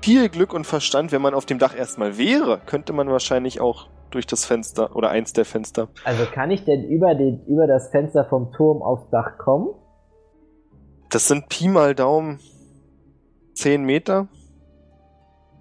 viel 0.00 0.30
Glück 0.30 0.54
und 0.54 0.66
Verstand, 0.66 1.12
wenn 1.12 1.20
man 1.20 1.34
auf 1.34 1.44
dem 1.44 1.58
Dach 1.58 1.76
erstmal 1.76 2.16
wäre, 2.16 2.62
könnte 2.64 2.94
man 2.94 3.10
wahrscheinlich 3.10 3.60
auch 3.60 3.88
durch 4.14 4.26
das 4.26 4.44
Fenster 4.44 4.94
oder 4.96 5.10
eins 5.10 5.32
der 5.32 5.44
Fenster. 5.44 5.88
Also 6.04 6.24
kann 6.26 6.50
ich 6.50 6.64
denn 6.64 6.84
über, 6.84 7.14
den, 7.14 7.44
über 7.46 7.66
das 7.66 7.90
Fenster 7.90 8.24
vom 8.24 8.52
Turm 8.52 8.82
aufs 8.82 9.08
Dach 9.10 9.38
kommen? 9.38 9.68
Das 11.10 11.28
sind 11.28 11.48
Pi 11.48 11.68
mal 11.68 11.94
Daumen 11.94 12.38
10 13.54 13.84
Meter. 13.84 14.28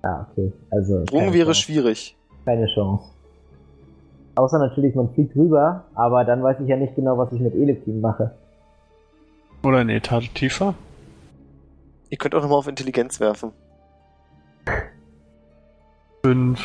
Ah, 0.01 0.27
okay. 0.31 0.51
Also 0.71 1.05
Sprung 1.05 1.33
wäre 1.33 1.51
Chance. 1.51 1.61
schwierig. 1.61 2.17
Keine 2.45 2.67
Chance. 2.73 3.05
Außer 4.35 4.57
natürlich, 4.57 4.95
man 4.95 5.13
fliegt 5.13 5.35
rüber, 5.35 5.85
aber 5.93 6.25
dann 6.25 6.41
weiß 6.41 6.57
ich 6.59 6.67
ja 6.67 6.75
nicht 6.75 6.95
genau, 6.95 7.17
was 7.17 7.31
ich 7.31 7.39
mit 7.39 7.53
Elekim 7.53 8.01
mache. 8.01 8.35
Oder 9.63 9.77
eine 9.77 9.93
Etage 9.93 10.33
tiefer? 10.33 10.73
Ihr 12.09 12.17
könnt 12.17 12.35
auch 12.35 12.41
nochmal 12.41 12.57
auf 12.57 12.67
Intelligenz 12.67 13.19
werfen. 13.19 13.51
5. 16.25 16.59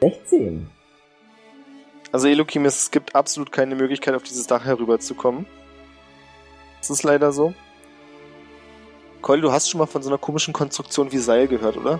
16. 0.00 0.68
Also 2.12 2.28
Elokim, 2.28 2.64
es 2.64 2.90
gibt 2.90 3.14
absolut 3.14 3.50
keine 3.50 3.74
Möglichkeit, 3.74 4.14
auf 4.14 4.22
dieses 4.22 4.46
Dach 4.46 4.64
herüberzukommen. 4.64 5.46
Das 6.78 6.90
ist 6.90 7.02
leider 7.02 7.32
so. 7.32 7.54
Coil, 9.20 9.40
du 9.40 9.50
hast 9.50 9.70
schon 9.70 9.78
mal 9.78 9.86
von 9.86 10.02
so 10.02 10.10
einer 10.10 10.18
komischen 10.18 10.52
Konstruktion 10.52 11.10
wie 11.10 11.18
Seil 11.18 11.48
gehört, 11.48 11.76
oder? 11.76 11.98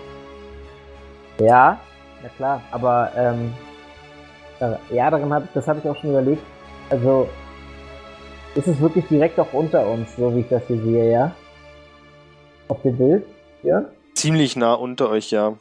Ja, 1.39 1.79
na 2.21 2.29
klar, 2.29 2.61
aber 2.71 3.11
ähm, 3.15 3.53
da, 4.59 4.79
ja, 4.91 5.09
daran 5.09 5.33
hab 5.33 5.43
ich, 5.43 5.49
das 5.53 5.67
habe 5.67 5.79
ich 5.79 5.89
auch 5.89 5.95
schon 5.99 6.11
überlegt. 6.11 6.43
Also 6.89 7.27
ist 8.55 8.67
es 8.67 8.79
wirklich 8.79 9.05
direkt 9.07 9.39
auch 9.39 9.51
unter 9.53 9.85
uns, 9.87 10.15
so 10.15 10.33
wie 10.35 10.41
ich 10.41 10.49
das 10.49 10.65
hier 10.67 10.81
sehe, 10.81 11.11
ja? 11.11 11.35
Auf 12.67 12.81
dem 12.83 12.97
Bild? 12.97 13.25
Ja? 13.63 13.85
Ziemlich 14.13 14.55
nah 14.55 14.73
unter 14.73 15.09
euch, 15.09 15.31
ja. 15.31 15.55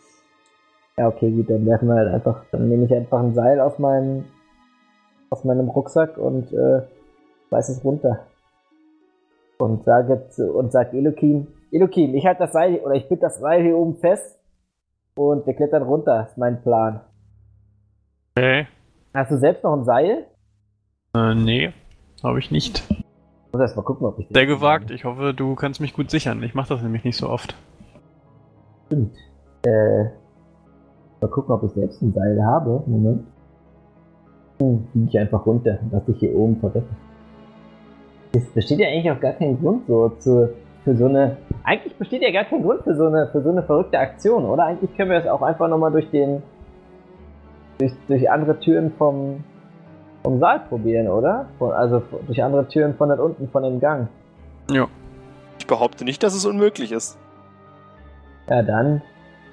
Ja, 0.97 1.09
okay, 1.09 1.31
gut, 1.31 1.51
dann 1.51 1.67
werfen 1.67 1.89
wir 1.89 1.95
halt 1.95 2.15
einfach, 2.15 2.45
dann 2.53 2.69
nehme 2.69 2.85
ich 2.85 2.95
einfach 2.95 3.21
ein 3.21 3.35
Seil 3.35 3.61
aus 3.61 3.79
meinem 3.79 4.27
aus 5.31 5.45
meinem 5.45 5.69
Rucksack 5.69 6.17
und 6.17 6.53
äh, 6.53 6.83
weiß 7.51 7.69
es 7.69 7.85
runter. 7.85 8.27
Und 9.59 9.85
sage 9.85 10.29
zu, 10.31 10.53
und 10.53 10.71
sag 10.71 10.95
Elokim, 10.95 11.49
Elokim, 11.73 12.15
ich 12.15 12.25
halte 12.25 12.41
das 12.41 12.53
Seil 12.53 12.77
oder 12.77 12.95
ich 12.95 13.09
bitte 13.09 13.23
das 13.23 13.39
Seil 13.39 13.63
hier 13.63 13.77
oben 13.77 13.97
fest 13.97 14.39
und 15.17 15.45
wir 15.47 15.55
klettern 15.55 15.83
runter, 15.83 16.29
ist 16.29 16.39
mein 16.39 16.63
Plan. 16.63 17.01
Okay. 18.37 18.69
Hast 19.13 19.33
du 19.33 19.39
selbst 19.39 19.65
noch 19.65 19.77
ein 19.77 19.85
Seil? 19.85 20.27
Äh, 21.17 21.35
nee, 21.35 21.73
habe 22.23 22.39
ich 22.39 22.53
nicht. 22.53 22.85
Ich 22.91 23.53
muss 23.53 23.61
erst 23.61 23.77
mal 23.77 23.83
gucken, 23.83 24.07
ob 24.07 24.19
ich 24.19 24.29
Sehr 24.29 24.47
gewagt. 24.47 24.91
Ich 24.91 25.05
hoffe, 25.05 25.35
du 25.35 25.55
kannst 25.55 25.81
mich 25.81 25.95
gut 25.95 26.11
sichern. 26.11 26.43
Ich 26.43 26.55
mache 26.55 26.69
das 26.69 26.83
nämlich 26.83 27.05
nicht 27.05 27.17
so 27.17 27.29
oft. 27.29 27.57
Stimmt. 28.87 29.17
Äh, 29.63 30.07
mal 31.25 31.31
gucken, 31.31 31.55
ob 31.55 31.63
ich 31.65 31.73
selbst 31.73 32.03
ein 32.03 32.13
Seil 32.13 32.45
habe. 32.45 32.83
Moment. 32.87 33.25
Hm, 34.61 34.87
fliege 34.93 35.09
ich 35.09 35.19
einfach 35.19 35.45
runter, 35.47 35.79
dass 35.91 36.09
ich 36.09 36.19
hier 36.19 36.35
oben 36.37 36.57
verrecke. 36.57 36.87
Es 38.33 38.45
besteht 38.51 38.79
ja 38.79 38.89
eigentlich 38.89 39.11
auch 39.11 39.21
gar 39.21 39.33
kein 39.33 39.59
Grund 39.61 39.87
so 39.87 40.09
zu, 40.19 40.51
für 40.85 40.97
so 40.97 41.07
eine. 41.07 41.37
Eigentlich 41.63 41.97
besteht 41.97 42.23
ja 42.23 42.31
gar 42.31 42.45
kein 42.45 42.63
Grund 42.63 42.83
für 42.83 42.95
so 42.95 43.07
eine, 43.07 43.29
für 43.29 43.43
so 43.43 43.51
eine 43.51 43.63
verrückte 43.63 43.99
Aktion, 43.99 44.45
oder? 44.45 44.65
Eigentlich 44.65 44.95
können 44.97 45.11
wir 45.11 45.21
das 45.21 45.29
auch 45.29 45.43
einfach 45.43 45.69
nochmal 45.69 45.93
durch 45.93 46.11
den. 46.11 46.43
Durch, 47.79 47.93
durch 48.07 48.31
andere 48.31 48.61
Türen 48.61 48.93
vom, 48.93 49.43
vom 50.23 50.39
Saal 50.39 50.61
probieren, 50.69 51.09
oder? 51.09 51.47
Von, 51.59 51.73
also 51.73 52.03
durch 52.27 52.43
andere 52.43 52.69
Türen 52.69 52.95
von 52.95 53.09
dort 53.09 53.21
unten, 53.21 53.49
von 53.49 53.65
dem 53.65 53.81
Gang. 53.81 54.09
Ja. 54.71 54.87
Ich 55.59 55.67
behaupte 55.67 56.05
nicht, 56.05 56.23
dass 56.23 56.35
es 56.35 56.47
unmöglich 56.47 56.93
ist. 56.93 57.19
Ja, 58.49 58.63
dann 58.63 59.03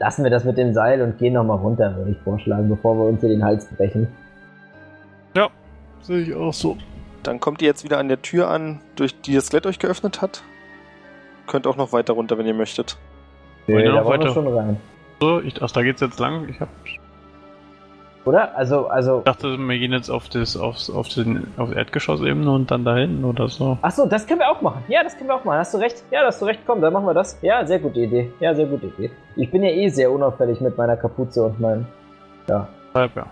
lassen 0.02 0.24
wir 0.24 0.32
das 0.32 0.44
mit 0.44 0.58
dem 0.58 0.74
Seil 0.74 1.02
und 1.02 1.20
gehen 1.20 1.34
nochmal 1.34 1.58
runter, 1.58 1.96
würde 1.96 2.12
ich 2.12 2.18
vorschlagen, 2.20 2.68
bevor 2.68 2.98
wir 2.98 3.06
uns 3.06 3.22
hier 3.22 3.30
den 3.30 3.44
Hals 3.44 3.66
brechen. 3.78 4.08
Ja, 5.36 5.50
sehe 6.02 6.22
ich 6.22 6.34
auch 6.34 6.54
so. 6.54 6.76
Dann 7.22 7.40
kommt 7.40 7.62
ihr 7.62 7.68
jetzt 7.68 7.84
wieder 7.84 8.00
an 8.00 8.08
der 8.08 8.22
Tür 8.22 8.50
an, 8.50 8.80
durch 8.96 9.22
die 9.22 9.36
das 9.36 9.46
Skelett 9.46 9.68
euch 9.68 9.78
geöffnet 9.78 10.22
hat. 10.22 10.42
Könnt 11.46 11.68
auch 11.68 11.78
noch 11.78 11.94
weiter 11.94 12.14
runter, 12.14 12.38
wenn 12.40 12.48
ihr 12.48 12.56
möchtet. 12.56 12.98
Wir 13.68 13.84
da 13.84 13.92
noch 13.92 14.06
wollen 14.06 14.22
wir 14.22 14.26
weiter? 14.26 14.34
schon 14.34 14.48
rein. 14.48 14.78
So, 15.20 15.40
ich, 15.40 15.62
ach, 15.62 15.72
da 15.72 15.84
geht's 15.84 16.02
jetzt 16.02 16.20
lang. 16.20 16.50
Ich 16.50 16.60
hab, 16.60 16.70
Oder? 18.24 18.56
Also, 18.56 18.88
also. 18.88 19.22
dachte, 19.22 19.58
wir 19.58 19.80
gehen 19.80 19.92
jetzt 19.94 20.10
auf 20.10 20.30
das, 20.30 20.56
aufs, 20.56 20.90
auf 20.90 21.10
den, 21.10 21.48
auf 21.58 21.76
Erdgeschossebene 21.76 22.52
und 22.52 22.70
dann 22.70 22.86
da 22.86 22.96
hinten 22.96 23.26
oder 23.26 23.48
so. 23.48 23.80
Achso, 23.82 24.06
das 24.06 24.28
können 24.28 24.40
wir 24.40 24.50
auch 24.50 24.62
machen. 24.62 24.84
Ja, 24.88 25.04
das 25.04 25.18
können 25.18 25.30
wir 25.30 25.36
auch 25.36 25.44
machen. 25.44 25.58
Hast 25.58 25.74
du 25.74 25.80
recht? 25.80 26.04
Ja, 26.12 26.22
hast 26.26 26.42
du 26.42 26.46
recht. 26.46 26.60
Komm, 26.68 26.82
dann 26.82 26.94
machen 26.94 27.06
wir 27.06 27.16
das. 27.16 27.40
Ja, 27.42 27.66
sehr 27.66 27.80
gute 27.80 28.00
Idee. 28.00 28.32
Ja, 28.40 28.54
sehr 28.54 28.68
gute 28.68 28.88
Idee. 28.88 29.10
Ich 29.36 29.50
bin 29.50 29.64
ja 29.64 29.72
eh 29.72 29.90
sehr 29.90 30.12
unauffällig 30.12 30.62
mit 30.62 30.78
meiner 30.78 30.98
Kapuze 30.98 31.44
und 31.44 31.60
meinem. 31.60 31.88
Ja. 32.48 32.68
Halb, 32.94 33.16
ja. 33.16 33.26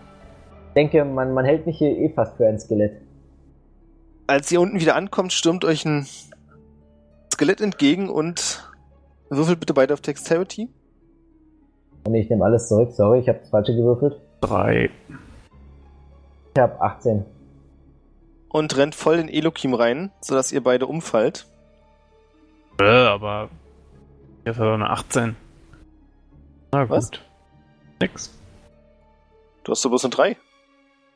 Ich 0.70 0.74
denke, 0.74 1.06
man, 1.06 1.34
man 1.34 1.46
hält 1.46 1.68
mich 1.68 1.78
hier 1.78 1.96
eh 1.96 2.10
fast 2.10 2.38
für 2.38 2.48
ein 2.48 2.60
Skelett. 2.60 2.94
Als 4.26 4.52
ihr 4.52 4.62
unten 4.62 4.80
wieder 4.80 4.96
ankommt, 4.96 5.34
stürmt 5.34 5.66
euch 5.66 5.86
ein 5.86 6.08
Skelett 7.34 7.62
entgegen 7.62 8.10
und 8.10 8.72
würfelt 9.30 9.60
bitte 9.60 9.74
beide 9.74 9.94
auf 9.94 10.02
Dexterity. 10.02 10.70
Und 12.06 12.16
ich 12.16 12.30
nehme 12.30 12.44
alles 12.44 12.68
zurück. 12.70 12.92
Sorry, 12.92 13.20
ich 13.20 13.30
habe 13.30 13.40
das 13.40 13.50
falsche 13.50 13.76
gewürfelt. 13.76 14.20
Drei. 14.42 14.90
Ich 16.56 16.62
habe 16.62 16.82
18. 16.82 17.26
Und 18.50 18.78
rennt 18.78 18.96
voll 18.96 19.20
in 19.20 19.30
Elokim 19.30 19.74
rein, 19.74 20.12
sodass 20.22 20.52
ihr 20.52 20.64
beide 20.64 20.88
umfallt. 20.88 21.46
Äh, 22.80 22.86
aber. 22.86 23.50
Jetzt 24.46 24.58
hat 24.58 24.66
er 24.66 24.74
eine 24.74 24.90
18. 24.90 25.36
Na 26.72 26.86
gut. 26.86 26.90
Was? 26.92 27.12
Nix. 28.02 28.34
Du 29.64 29.72
hast 29.72 29.84
doch 29.84 29.90
bloß 29.90 30.06
eine 30.06 30.12
3. 30.12 30.30
Ja, 30.30 30.38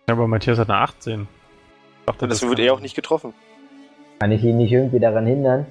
aber 0.07 0.27
Matthias 0.27 0.59
hat 0.59 0.69
eine 0.69 0.79
18. 0.79 1.21
Ich 1.21 2.05
dachte, 2.05 2.27
Deswegen 2.27 2.49
wird 2.51 2.59
er 2.59 2.73
auch 2.73 2.81
nicht 2.81 2.95
getroffen. 2.95 3.33
Kann 4.19 4.31
ich 4.31 4.43
ihn 4.43 4.57
nicht 4.57 4.71
irgendwie 4.71 4.99
daran 4.99 5.25
hindern? 5.25 5.65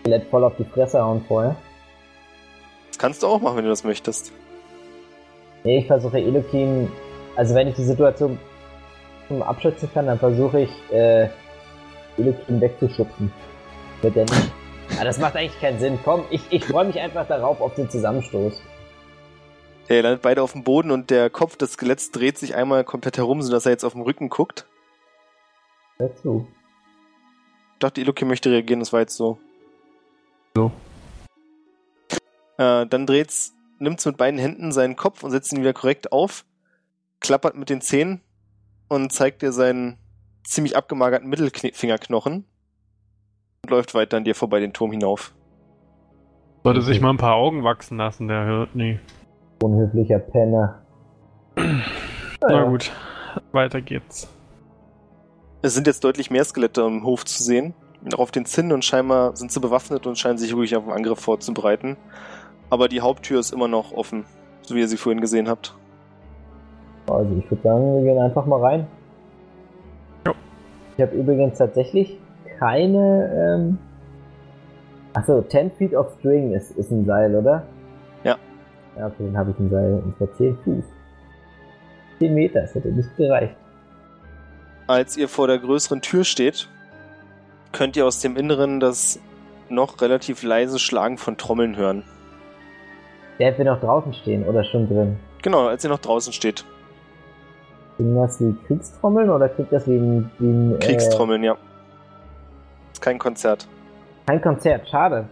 Skelett 0.00 0.28
voll 0.30 0.44
auf 0.44 0.56
die 0.56 0.64
Fresse 0.64 1.00
hauen 1.02 1.24
vorher. 1.26 1.56
Das 2.88 2.98
kannst 2.98 3.22
du 3.22 3.26
auch 3.26 3.40
machen, 3.40 3.56
wenn 3.58 3.64
du 3.64 3.70
das 3.70 3.84
möchtest. 3.84 4.32
Nee, 5.64 5.78
ich 5.78 5.86
versuche 5.86 6.18
Elokim, 6.18 6.92
also 7.36 7.54
wenn 7.54 7.68
ich 7.68 7.74
die 7.74 7.84
Situation 7.84 8.38
abschätzen 9.40 9.90
kann, 9.92 10.06
dann 10.06 10.18
versuche 10.18 10.60
ich 10.60 10.92
äh, 10.92 11.28
Elokim 12.18 12.60
wegzuschubsen. 12.60 13.32
Wird 14.02 14.14
der 14.14 14.24
nicht. 14.24 14.52
Ah, 15.00 15.04
das 15.04 15.18
macht 15.18 15.34
eigentlich 15.34 15.58
keinen 15.58 15.80
Sinn. 15.80 15.98
Komm, 16.04 16.24
ich, 16.30 16.42
ich 16.50 16.66
freue 16.66 16.84
mich 16.84 17.00
einfach 17.00 17.26
darauf 17.26 17.62
auf 17.62 17.74
den 17.74 17.88
Zusammenstoß. 17.88 18.62
Ja, 19.88 19.96
ihr 19.96 20.02
landet 20.02 20.20
beide 20.20 20.42
auf 20.42 20.52
dem 20.52 20.64
Boden 20.64 20.90
und 20.90 21.08
der 21.08 21.30
Kopf 21.30 21.56
des 21.56 21.72
Skeletts 21.72 22.10
dreht 22.10 22.36
sich 22.36 22.54
einmal 22.54 22.84
komplett 22.84 23.16
herum, 23.16 23.40
sodass 23.40 23.64
er 23.64 23.72
jetzt 23.72 23.84
auf 23.84 23.92
dem 23.94 24.02
Rücken 24.02 24.28
guckt. 24.28 24.66
Dazu. 25.98 26.46
Ich 27.72 27.78
dachte, 27.78 28.02
Elokim 28.02 28.28
möchte 28.28 28.50
reagieren, 28.50 28.80
das 28.80 28.92
war 28.92 29.00
jetzt 29.00 29.16
so. 29.16 29.38
So. 30.54 30.70
Äh, 32.58 32.86
dann 32.86 33.06
dreht's, 33.06 33.53
nimmt's 33.84 34.04
mit 34.04 34.16
beiden 34.16 34.40
Händen 34.40 34.72
seinen 34.72 34.96
Kopf 34.96 35.22
und 35.22 35.30
setzt 35.30 35.52
ihn 35.52 35.60
wieder 35.60 35.72
korrekt 35.72 36.12
auf, 36.12 36.44
klappert 37.20 37.56
mit 37.56 37.70
den 37.70 37.80
Zähnen 37.80 38.20
und 38.88 39.12
zeigt 39.12 39.42
dir 39.42 39.52
seinen 39.52 39.98
ziemlich 40.42 40.76
abgemagerten 40.76 41.28
Mittelfingerknochen 41.28 42.44
und 43.62 43.70
läuft 43.70 43.94
weiter 43.94 44.16
an 44.16 44.24
dir 44.24 44.34
vorbei 44.34 44.60
den 44.60 44.72
Turm 44.72 44.90
hinauf. 44.90 45.34
Sollte 46.64 46.82
sich 46.82 47.00
mal 47.00 47.10
ein 47.10 47.18
paar 47.18 47.34
Augen 47.34 47.62
wachsen 47.62 47.98
lassen, 47.98 48.28
der 48.28 48.44
hört 48.44 48.74
nie. 48.74 48.98
Unhöflicher 49.62 50.18
Penner. 50.18 50.82
Na 51.56 52.64
gut, 52.64 52.90
weiter 53.52 53.80
geht's. 53.80 54.28
Es 55.62 55.74
sind 55.74 55.86
jetzt 55.86 56.04
deutlich 56.04 56.30
mehr 56.30 56.44
Skelette 56.44 56.82
im 56.82 57.04
Hof 57.04 57.24
zu 57.24 57.42
sehen, 57.42 57.74
auch 58.12 58.18
auf 58.18 58.30
den 58.30 58.44
Zinnen 58.44 58.72
und 58.72 58.84
scheinbar 58.84 59.36
sind 59.36 59.50
sie 59.50 59.60
bewaffnet 59.60 60.06
und 60.06 60.18
scheinen 60.18 60.36
sich 60.36 60.54
ruhig 60.54 60.76
auf 60.76 60.84
einen 60.84 60.92
Angriff 60.92 61.20
vorzubereiten. 61.20 61.96
Aber 62.74 62.88
die 62.88 63.02
Haupttür 63.02 63.38
ist 63.38 63.52
immer 63.52 63.68
noch 63.68 63.92
offen, 63.92 64.24
so 64.62 64.74
wie 64.74 64.80
ihr 64.80 64.88
sie 64.88 64.96
vorhin 64.96 65.20
gesehen 65.20 65.48
habt. 65.48 65.76
Also 67.06 67.30
ich 67.38 67.48
würde 67.48 67.62
sagen, 67.62 67.94
wir 67.98 68.02
gehen 68.02 68.20
einfach 68.20 68.46
mal 68.46 68.60
rein. 68.60 68.88
Jo. 70.26 70.32
Ich 70.96 71.02
habe 71.02 71.14
übrigens 71.14 71.56
tatsächlich 71.56 72.18
keine. 72.58 73.30
Ähm 73.32 73.78
Achso, 75.12 75.40
10 75.42 75.70
Feet 75.70 75.94
of 75.94 76.16
String 76.18 76.52
ist, 76.52 76.72
ist 76.72 76.90
ein 76.90 77.04
Seil, 77.04 77.36
oder? 77.36 77.64
Ja. 78.24 78.36
Ja, 78.98 79.06
okay, 79.06 79.22
dann 79.26 79.36
habe 79.36 79.52
ich 79.52 79.58
ein 79.60 79.70
Seil 79.70 80.02
und 80.04 80.16
zwar 80.18 80.32
10 80.32 80.58
Fuß. 80.64 80.84
10 82.18 82.34
Meter, 82.34 82.62
das 82.62 82.74
hätte 82.74 82.88
nicht 82.88 83.16
gereicht. 83.16 83.54
Als 84.88 85.16
ihr 85.16 85.28
vor 85.28 85.46
der 85.46 85.60
größeren 85.60 86.00
Tür 86.00 86.24
steht, 86.24 86.68
könnt 87.70 87.96
ihr 87.96 88.04
aus 88.04 88.18
dem 88.18 88.36
Inneren 88.36 88.80
das 88.80 89.20
noch 89.68 90.00
relativ 90.00 90.42
leise 90.42 90.80
Schlagen 90.80 91.18
von 91.18 91.36
Trommeln 91.36 91.76
hören. 91.76 92.02
Der 93.38 93.52
hätte 93.52 93.64
noch 93.64 93.80
draußen 93.80 94.12
stehen 94.14 94.44
oder 94.44 94.62
schon 94.64 94.88
drin. 94.88 95.16
Genau, 95.42 95.66
als 95.66 95.84
ihr 95.84 95.90
noch 95.90 95.98
draußen 95.98 96.32
steht. 96.32 96.64
Klingt 97.96 98.16
das 98.16 98.40
wie 98.40 98.54
Kriegstrommeln 98.66 99.30
oder 99.30 99.48
klingt 99.48 99.72
das 99.72 99.86
wie 99.86 99.96
ein. 99.96 100.30
Wie 100.38 100.46
ein 100.46 100.78
Kriegstrommeln, 100.80 101.42
ja. 101.44 101.56
Ist 102.92 103.02
kein 103.02 103.18
Konzert. 103.18 103.66
Äh, 104.26 104.30
kein 104.30 104.42
Konzert, 104.42 104.88
schade. 104.88 105.28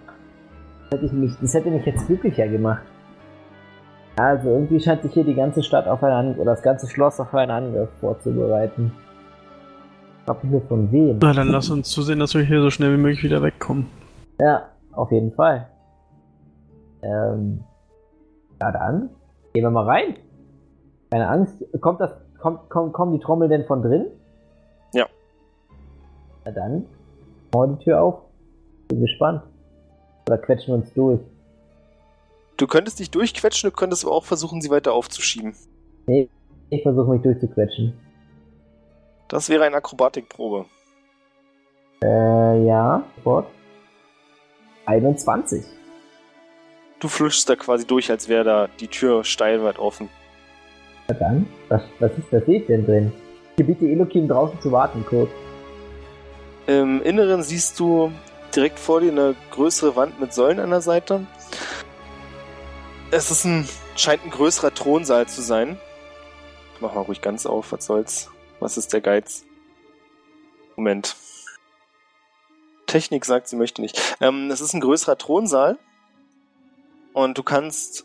Das 0.90 0.98
hätte, 0.98 1.06
ich 1.06 1.12
mich, 1.12 1.32
das 1.40 1.54
hätte 1.54 1.70
mich 1.70 1.86
jetzt 1.86 2.06
glücklicher 2.06 2.46
gemacht. 2.48 2.82
Also 4.16 4.50
irgendwie 4.50 4.78
scheint 4.78 5.02
sich 5.02 5.12
hier 5.14 5.24
die 5.24 5.34
ganze 5.34 5.62
Stadt 5.62 5.86
auf 5.86 6.02
einen 6.02 6.12
Angriff, 6.12 6.38
oder 6.38 6.50
das 6.52 6.62
ganze 6.62 6.86
Schloss 6.88 7.18
auf 7.18 7.34
einen 7.34 7.50
Angriff 7.50 7.88
vorzubereiten. 8.00 8.92
Ich 10.18 10.26
glaube 10.26 10.46
nur 10.46 10.60
von 10.62 10.92
wem. 10.92 11.18
Na, 11.20 11.32
dann 11.32 11.48
lass 11.48 11.70
uns 11.70 11.88
zusehen, 11.88 12.18
dass 12.18 12.34
wir 12.34 12.42
hier 12.42 12.60
so 12.60 12.70
schnell 12.70 12.92
wie 12.92 13.00
möglich 13.00 13.24
wieder 13.24 13.42
wegkommen. 13.42 13.86
Ja, 14.38 14.68
auf 14.92 15.10
jeden 15.10 15.32
Fall. 15.32 15.68
Ähm, 17.02 17.64
ja 18.62 18.70
dann, 18.70 19.10
gehen 19.52 19.64
wir 19.64 19.70
mal 19.70 19.84
rein. 19.84 20.16
Keine 21.10 21.28
Angst. 21.28 21.64
Kommt 21.80 22.00
das, 22.00 22.12
kommt, 22.38 22.70
kommt, 22.70 22.92
kommen 22.92 23.12
die 23.12 23.18
Trommel 23.18 23.48
denn 23.48 23.66
von 23.66 23.82
drin? 23.82 24.06
Ja. 24.94 25.06
Na 26.44 26.52
dann, 26.52 26.86
machen 27.52 27.72
wir 27.72 27.76
die 27.76 27.84
Tür 27.84 28.02
auf. 28.02 28.20
Bin 28.88 29.00
gespannt. 29.00 29.42
Oder 30.28 30.38
quetschen 30.38 30.68
wir 30.68 30.74
uns 30.76 30.94
durch. 30.94 31.20
Du 32.56 32.66
könntest 32.66 33.00
dich 33.00 33.10
durchquetschen, 33.10 33.70
du 33.70 33.76
könntest 33.76 34.04
aber 34.04 34.14
auch 34.14 34.24
versuchen, 34.24 34.60
sie 34.60 34.70
weiter 34.70 34.92
aufzuschieben. 34.92 35.54
Nee, 36.06 36.28
ich 36.70 36.82
versuche 36.82 37.10
mich 37.10 37.22
durchzuquetschen. 37.22 37.94
Das 39.28 39.48
wäre 39.48 39.64
eine 39.64 39.76
Akrobatikprobe. 39.76 40.66
Äh, 42.04 42.64
ja, 42.66 43.02
sofort. 43.16 43.46
21. 44.86 45.64
Du 47.02 47.08
flutschst 47.08 47.48
da 47.48 47.56
quasi 47.56 47.84
durch, 47.84 48.12
als 48.12 48.28
wäre 48.28 48.44
da 48.44 48.68
die 48.78 48.86
Tür 48.86 49.24
steil 49.24 49.64
weit 49.64 49.80
offen. 49.80 50.08
Dann, 51.08 51.48
was, 51.68 51.82
was 51.98 52.12
ist, 52.12 52.46
sehe 52.46 52.60
ich 52.60 52.66
denn 52.66 52.86
drin? 52.86 53.12
Ich 53.50 53.56
gebiete 53.56 53.86
Elokim 53.86 54.28
draußen 54.28 54.60
zu 54.60 54.70
warten, 54.70 55.04
kurz. 55.04 55.28
Im 56.68 57.02
Inneren 57.02 57.42
siehst 57.42 57.80
du 57.80 58.12
direkt 58.54 58.78
vor 58.78 59.00
dir 59.00 59.10
eine 59.10 59.34
größere 59.50 59.96
Wand 59.96 60.20
mit 60.20 60.32
Säulen 60.32 60.60
an 60.60 60.70
der 60.70 60.80
Seite. 60.80 61.26
Es 63.10 63.32
ist 63.32 63.46
ein, 63.46 63.68
scheint 63.96 64.24
ein 64.24 64.30
größerer 64.30 64.72
Thronsaal 64.72 65.26
zu 65.26 65.42
sein. 65.42 65.80
Mach 66.78 66.94
mal 66.94 67.00
ruhig 67.00 67.20
ganz 67.20 67.46
auf, 67.46 67.72
was 67.72 67.84
soll's. 67.84 68.30
Was 68.60 68.76
ist 68.76 68.92
der 68.92 69.00
Geiz? 69.00 69.44
Moment. 70.76 71.16
Technik 72.86 73.24
sagt, 73.24 73.48
sie 73.48 73.56
möchte 73.56 73.82
nicht. 73.82 74.16
Ähm, 74.20 74.52
es 74.52 74.60
ist 74.60 74.72
ein 74.72 74.80
größerer 74.80 75.18
Thronsaal. 75.18 75.80
Und 77.12 77.36
du 77.38 77.42
kannst 77.42 78.04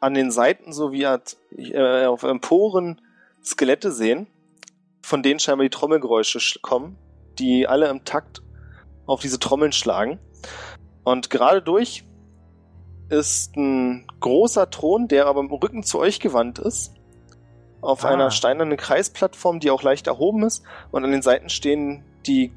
an 0.00 0.14
den 0.14 0.30
Seiten 0.30 0.72
sowie 0.72 1.04
äh, 1.04 2.06
auf 2.06 2.22
Emporen 2.22 3.00
Skelette 3.44 3.92
sehen, 3.92 4.26
von 5.02 5.22
denen 5.22 5.40
scheinbar 5.40 5.64
die 5.64 5.70
Trommelgeräusche 5.70 6.38
sch- 6.38 6.60
kommen, 6.62 6.96
die 7.38 7.66
alle 7.66 7.88
im 7.88 8.04
Takt 8.04 8.42
auf 9.06 9.20
diese 9.20 9.38
Trommeln 9.38 9.72
schlagen. 9.72 10.18
Und 11.04 11.30
gerade 11.30 11.62
durch 11.62 12.04
ist 13.08 13.56
ein 13.56 14.06
großer 14.20 14.70
Thron, 14.70 15.08
der 15.08 15.26
aber 15.26 15.40
im 15.40 15.50
Rücken 15.50 15.82
zu 15.82 15.98
euch 15.98 16.20
gewandt 16.20 16.58
ist. 16.58 16.94
Auf 17.80 18.04
Ah. 18.04 18.10
einer 18.10 18.30
steinernen 18.30 18.76
Kreisplattform, 18.76 19.58
die 19.60 19.70
auch 19.70 19.82
leicht 19.82 20.06
erhoben 20.06 20.42
ist. 20.44 20.62
Und 20.90 21.04
an 21.04 21.10
den 21.10 21.22
Seiten 21.22 21.48
stehen 21.48 22.04
die 22.26 22.52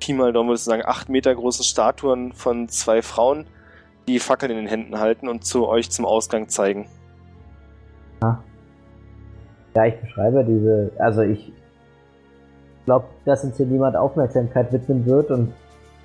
Pi 0.00 0.12
mal 0.14 0.32
Daumen, 0.32 0.48
würdest 0.48 0.66
du 0.66 0.70
sagen, 0.70 0.82
acht 0.86 1.08
Meter 1.10 1.34
großen 1.34 1.64
Statuen 1.64 2.32
von 2.32 2.68
zwei 2.70 3.02
Frauen, 3.02 3.46
die 4.08 4.18
Fackeln 4.18 4.52
in 4.52 4.58
den 4.58 4.66
Händen 4.66 4.98
halten 4.98 5.28
und 5.28 5.44
zu 5.44 5.68
euch 5.68 5.90
zum 5.90 6.04
Ausgang 6.04 6.48
zeigen. 6.48 6.86
Ja, 9.74 9.86
ich 9.86 10.00
beschreibe 10.00 10.44
diese, 10.44 10.90
also 10.98 11.22
ich 11.22 11.52
glaube, 12.86 13.06
dass 13.24 13.44
uns 13.44 13.56
hier 13.56 13.66
niemand 13.66 13.96
Aufmerksamkeit 13.96 14.72
widmen 14.72 15.06
wird 15.06 15.30
und 15.30 15.52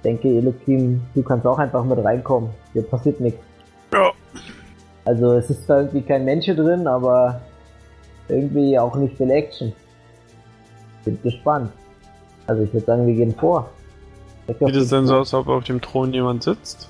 denke, 0.03 0.27
Elokim, 0.27 1.01
du 1.15 1.23
kannst 1.23 1.47
auch 1.47 1.57
einfach 1.57 1.83
mit 1.83 2.03
reinkommen. 2.03 2.51
Hier 2.73 2.83
passiert 2.83 3.19
nichts. 3.19 3.39
Ja. 3.91 4.11
Also 5.05 5.33
es 5.33 5.49
ist 5.49 5.65
zwar 5.65 5.79
irgendwie 5.79 6.03
kein 6.03 6.25
Mensch 6.25 6.45
hier 6.45 6.55
drin, 6.55 6.87
aber 6.87 7.41
irgendwie 8.27 8.77
auch 8.77 8.95
nicht 8.95 9.17
viel 9.17 9.31
Action. 9.31 9.73
Bin 11.03 11.19
gespannt. 11.23 11.71
Also 12.47 12.63
ich 12.63 12.73
würde 12.73 12.85
sagen, 12.85 13.07
wir 13.07 13.15
gehen 13.15 13.33
vor. 13.33 13.69
Sieht 14.47 14.75
es 14.75 14.89
denn 14.89 15.07
so 15.07 15.15
aus, 15.15 15.33
als 15.33 15.41
ob 15.41 15.47
auf 15.47 15.63
dem 15.63 15.81
Thron 15.81 16.13
jemand 16.13 16.43
sitzt? 16.43 16.89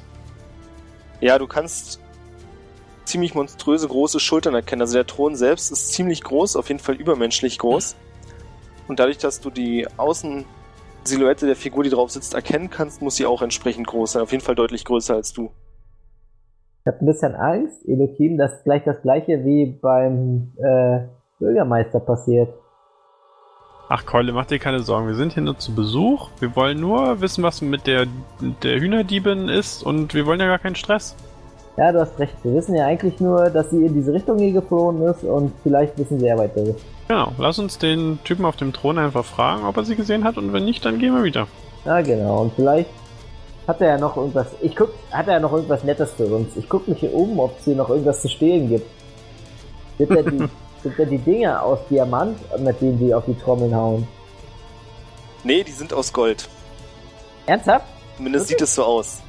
Ja, 1.26 1.40
du 1.40 1.48
kannst 1.48 2.00
ziemlich 3.04 3.34
monströse 3.34 3.88
große 3.88 4.20
Schultern 4.20 4.54
erkennen. 4.54 4.84
Also 4.84 4.94
der 4.94 5.08
Thron 5.08 5.36
selbst 5.36 5.72
ist 5.72 5.92
ziemlich 5.92 6.24
groß, 6.24 6.56
auf 6.56 6.68
jeden 6.68 6.80
Fall 6.80 6.94
übermenschlich 6.94 7.58
groß. 7.58 7.96
Und 8.88 9.00
dadurch, 9.00 9.18
dass 9.18 9.42
du 9.42 9.50
die 9.50 9.88
Außensilhouette 9.98 11.48
der 11.48 11.56
Figur, 11.56 11.84
die 11.84 11.90
drauf 11.90 12.12
sitzt, 12.12 12.36
erkennen 12.36 12.70
kannst, 12.70 13.02
muss 13.02 13.16
sie 13.16 13.26
auch 13.26 13.42
entsprechend 13.42 13.88
groß 13.88 14.12
sein. 14.12 14.22
Auf 14.22 14.34
jeden 14.34 14.44
Fall 14.44 14.54
deutlich 14.54 14.86
größer 14.86 15.16
als 15.16 15.34
du. 15.34 15.50
Ich 16.82 16.86
habe 16.86 17.00
ein 17.00 17.08
bisschen 17.08 17.34
Angst, 17.34 17.84
Elokim, 17.88 18.38
dass 18.38 18.64
gleich 18.64 18.84
das 18.84 19.02
gleiche 19.02 19.44
wie 19.44 19.80
beim 19.82 20.54
äh, 20.58 21.08
Bürgermeister 21.40 22.02
passiert. 22.02 22.54
Ach 23.88 24.06
Keule, 24.06 24.32
mach 24.34 24.48
dir 24.48 24.58
keine 24.58 24.80
Sorgen. 24.80 25.08
Wir 25.08 25.16
sind 25.16 25.34
hier 25.34 25.44
nur 25.44 25.60
zu 25.60 25.76
Besuch. 25.76 26.30
Wir 26.40 26.56
wollen 26.56 26.80
nur 26.80 27.22
wissen, 27.22 27.44
was 27.44 27.62
mit 27.62 27.86
der, 27.86 28.08
der 28.64 28.80
Hühnerdiebin 28.80 29.48
ist 29.48 29.84
und 29.84 30.14
wir 30.16 30.26
wollen 30.26 30.40
ja 30.40 30.48
gar 30.48 30.60
keinen 30.60 30.76
Stress. 30.76 31.16
Ja, 31.78 31.92
du 31.92 32.00
hast 32.00 32.18
recht. 32.18 32.34
Wir 32.44 32.54
wissen 32.54 32.74
ja 32.74 32.86
eigentlich 32.86 33.20
nur, 33.20 33.50
dass 33.50 33.70
sie 33.70 33.86
in 33.86 33.94
diese 33.94 34.14
Richtung 34.14 34.40
hier 34.40 34.54
geflohen 34.54 35.02
ist 35.04 35.24
und 35.24 35.52
vielleicht 35.62 35.98
wissen 36.00 36.20
wir 36.20 36.30
ja 36.30 36.38
weiteres. 36.38 36.76
Genau, 37.08 37.34
lass 37.38 37.60
uns 37.60 37.78
den 37.78 38.18
Typen 38.24 38.46
auf 38.46 38.56
dem 38.56 38.74
Thron 38.74 38.98
einfach 38.98 39.26
fragen, 39.26 39.66
ob 39.66 39.78
er 39.78 39.84
sie 39.84 39.96
gesehen 39.96 40.24
hat 40.24 40.38
und 40.38 40.54
wenn 40.54 40.66
nicht, 40.66 40.84
dann 40.86 40.98
gehen 40.98 41.14
wir 41.14 41.24
wieder. 41.24 41.48
Ja, 41.84 42.02
genau. 42.02 42.42
Und 42.42 42.54
vielleicht 42.56 42.90
hat 43.68 43.82
er 43.82 43.90
ja 43.90 43.98
noch 43.98 44.18
irgendwas. 44.18 44.48
Ich 44.62 44.76
guck, 44.76 44.90
hat 45.12 45.28
er 45.28 45.34
ja 45.34 45.40
noch 45.40 45.54
irgendwas 45.54 45.84
Nettes 45.84 46.14
für 46.14 46.26
uns. 46.26 46.56
Ich 46.56 46.68
guck 46.70 46.88
mich 46.88 47.00
hier 47.00 47.14
oben, 47.14 47.40
ob 47.40 47.60
es 47.60 47.66
hier 47.66 47.76
noch 47.76 47.90
irgendwas 47.90 48.22
zu 48.22 48.30
stehlen 48.30 48.70
gibt. 48.70 48.90
Sind 49.98 50.12
da 50.12 50.22
die, 50.24 50.48
sind 50.86 51.00
da 51.00 51.06
die 51.06 51.18
Dinger 51.18 51.64
aus 51.64 51.80
Diamant, 51.90 52.38
mit 52.60 52.80
denen 52.80 53.00
sie 53.00 53.14
auf 53.14 53.26
die 53.26 53.34
Trommeln 53.34 53.76
hauen? 53.76 54.08
Nee, 55.44 55.64
die 55.64 55.72
sind 55.72 55.92
aus 55.94 56.14
Gold. 56.14 56.48
Ernsthaft? 57.48 57.86
Zumindest 58.18 58.46
Wirklich? 58.46 58.60
sieht 58.60 58.68
es 58.68 58.76
so 58.76 58.84
aus. 58.84 59.22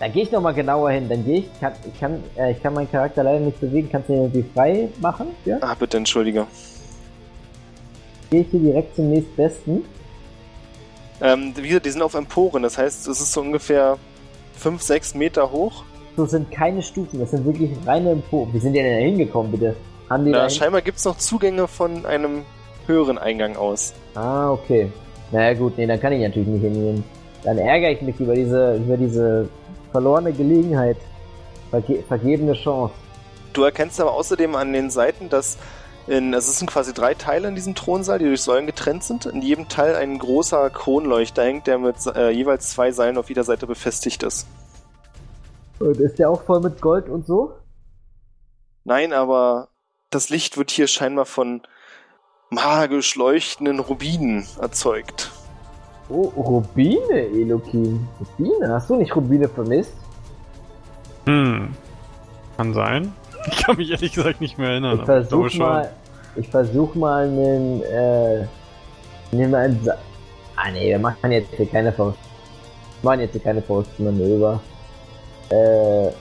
Da 0.00 0.08
gehe 0.08 0.24
ich 0.24 0.32
nochmal 0.32 0.52
genauer 0.52 0.90
hin. 0.90 1.08
Dann 1.08 1.24
gehe 1.24 1.38
ich, 1.40 1.60
kann, 1.60 1.72
ich 1.86 2.00
kann, 2.00 2.24
äh, 2.36 2.52
ich 2.52 2.62
kann 2.62 2.74
meinen 2.74 2.90
Charakter 2.90 3.22
leider 3.22 3.38
nicht 3.38 3.60
bewegen. 3.60 3.88
Kannst 3.90 4.08
du 4.08 4.14
ihn 4.14 4.22
irgendwie 4.22 4.44
frei 4.52 4.88
machen? 5.00 5.28
Ja? 5.44 5.58
Ah, 5.60 5.76
bitte 5.78 5.96
entschuldige. 5.96 6.46
Gehe 8.30 8.40
ich 8.40 8.48
hier 8.50 8.60
direkt 8.60 8.96
zum 8.96 9.10
nächstbesten. 9.10 9.84
Ähm, 11.20 11.52
wie 11.56 11.68
gesagt, 11.68 11.86
die 11.86 11.90
sind 11.90 12.02
auf 12.02 12.14
Emporen, 12.14 12.64
das 12.64 12.78
heißt, 12.78 13.06
es 13.06 13.20
ist 13.20 13.32
so 13.32 13.42
ungefähr 13.42 13.96
5, 14.56 14.82
6 14.82 15.14
Meter 15.14 15.52
hoch. 15.52 15.84
Das 16.16 16.32
sind 16.32 16.50
keine 16.50 16.82
Stufen, 16.82 17.20
das 17.20 17.30
sind 17.30 17.44
wirklich 17.44 17.70
reine 17.86 18.10
Emporen. 18.10 18.52
Wie 18.52 18.58
sind 18.58 18.72
die 18.72 18.80
denn 18.80 18.98
da 18.98 19.04
hingekommen, 19.04 19.52
bitte? 19.52 19.76
Haben 20.12 20.26
die 20.26 20.30
Na, 20.30 20.50
scheinbar 20.50 20.82
gibt 20.82 20.98
es 20.98 21.06
noch 21.06 21.16
Zugänge 21.16 21.66
von 21.66 22.04
einem 22.04 22.42
höheren 22.86 23.16
Eingang 23.16 23.56
aus. 23.56 23.94
Ah, 24.14 24.50
okay. 24.50 24.92
Naja 25.30 25.54
gut, 25.54 25.78
nee, 25.78 25.86
dann 25.86 25.98
kann 25.98 26.12
ich 26.12 26.20
natürlich 26.20 26.48
nicht 26.48 26.60
hingehen. 26.60 27.02
Dann 27.44 27.56
ärgere 27.56 27.92
ich 27.92 28.02
mich 28.02 28.20
über 28.20 28.34
diese, 28.34 28.76
über 28.76 28.98
diese 28.98 29.48
verlorene 29.90 30.34
Gelegenheit. 30.34 30.98
Verge 31.70 32.02
vergebene 32.06 32.52
Chance. 32.52 32.92
Du 33.54 33.62
erkennst 33.62 34.02
aber 34.02 34.12
außerdem 34.12 34.54
an 34.54 34.74
den 34.74 34.90
Seiten, 34.90 35.30
dass 35.30 35.56
in, 36.06 36.34
also 36.34 36.50
es 36.50 36.58
sind 36.58 36.70
quasi 36.70 36.92
drei 36.92 37.14
Teile 37.14 37.48
in 37.48 37.54
diesem 37.54 37.74
Thronsaal, 37.74 38.18
die 38.18 38.26
durch 38.26 38.42
Säulen 38.42 38.66
getrennt 38.66 39.04
sind. 39.04 39.24
In 39.24 39.40
jedem 39.40 39.70
Teil 39.70 39.96
ein 39.96 40.18
großer 40.18 40.68
Kronleuchter 40.68 41.42
hängt, 41.42 41.66
der 41.66 41.78
mit 41.78 41.96
äh, 42.14 42.28
jeweils 42.28 42.68
zwei 42.68 42.92
Seilen 42.92 43.16
auf 43.16 43.30
jeder 43.30 43.44
Seite 43.44 43.66
befestigt 43.66 44.24
ist. 44.24 44.46
Und 45.78 45.96
ist 45.96 46.18
der 46.18 46.28
auch 46.28 46.42
voll 46.42 46.60
mit 46.60 46.82
Gold 46.82 47.08
und 47.08 47.26
so? 47.26 47.54
Nein, 48.84 49.14
aber 49.14 49.68
das 50.12 50.28
Licht 50.28 50.56
wird 50.56 50.70
hier 50.70 50.86
scheinbar 50.86 51.26
von 51.26 51.62
magisch 52.50 53.16
leuchtenden 53.16 53.80
Rubinen 53.80 54.46
erzeugt. 54.60 55.30
Oh, 56.08 56.24
Rubine, 56.36 56.98
Elokin. 57.10 58.06
Rubine? 58.20 58.68
Hast 58.68 58.90
du 58.90 58.96
nicht 58.96 59.16
Rubine 59.16 59.48
vermisst? 59.48 59.94
Hm. 61.26 61.74
Kann 62.56 62.74
sein. 62.74 63.12
Ich 63.44 63.56
kann 63.64 63.76
mich 63.76 63.90
ehrlich 63.90 64.12
gesagt 64.12 64.40
nicht 64.40 64.56
mehr 64.56 64.70
erinnern. 64.70 64.94
Ich 64.94 65.00
aber 65.00 65.20
glaube 65.20 65.26
versuch 65.26 65.50
schon. 65.50 65.66
mal, 65.66 65.92
ich 66.36 66.48
versuch 66.48 66.94
mal 66.94 67.24
einen, 67.24 67.82
äh, 67.82 68.46
nehmen 69.32 69.50
wir 69.50 69.58
einen 69.58 69.82
Sa 69.82 69.98
Ah 70.54 70.70
nee, 70.70 70.90
wir 70.90 70.98
machen 71.00 71.32
jetzt 71.32 71.52
hier 71.56 71.66
keine 71.66 71.92
Faust. 71.92 72.18
Wir 73.00 73.10
machen 73.10 73.20
jetzt 73.22 73.32
hier 73.32 73.40
keine 73.40 73.60
Faustmanöver. 73.60 74.60
Äh, 75.50 76.12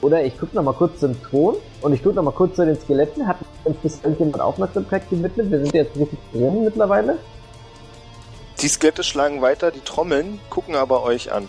oder 0.00 0.24
ich 0.24 0.32
guck 0.40 0.54
noch 0.54 0.62
mal 0.62 0.72
kurz 0.72 0.98
zum 1.00 1.14
Thron 1.22 1.56
und 1.82 1.92
ich 1.92 2.02
guck 2.02 2.14
noch 2.14 2.22
mal 2.22 2.30
kurz 2.32 2.56
zu 2.56 2.64
den 2.64 2.78
Skeletten. 2.80 3.26
Hat 3.26 3.36
uns 3.64 3.76
bis 3.78 4.00
irgendjemand 4.02 4.40
Aufmerksamkeit 4.40 5.08
gewidmet? 5.10 5.50
Wir 5.50 5.58
sind 5.60 5.74
jetzt 5.74 5.96
richtig 5.96 6.18
drin 6.32 6.64
mittlerweile. 6.64 7.18
Die 8.60 8.68
Skelette 8.68 9.02
schlagen 9.02 9.42
weiter, 9.42 9.70
die 9.70 9.80
Trommeln, 9.80 10.38
gucken 10.50 10.74
aber 10.76 11.02
euch 11.02 11.32
an. 11.32 11.48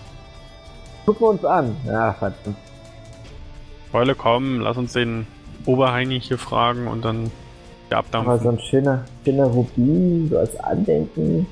Gucken 1.06 1.22
wir 1.22 1.30
uns 1.32 1.46
an. 1.46 1.76
Ja, 1.86 2.14
verdammt. 2.14 2.58
Keule, 3.92 4.16
komm, 4.16 4.60
lass 4.62 4.78
uns 4.78 4.94
den 4.94 5.28
Oberheinig 5.66 6.28
hier 6.28 6.40
fragen 6.40 6.88
und 6.88 7.06
dann 7.06 7.26
Aber 7.26 7.32
ja, 7.92 7.98
abdampfen. 8.00 8.40
so 8.40 8.50
ein 8.50 8.60
schöner, 8.60 9.06
schöner 9.24 9.46
Rubin, 9.46 10.28
so 10.32 10.40
als 10.40 10.60
Andenken. 10.60 11.46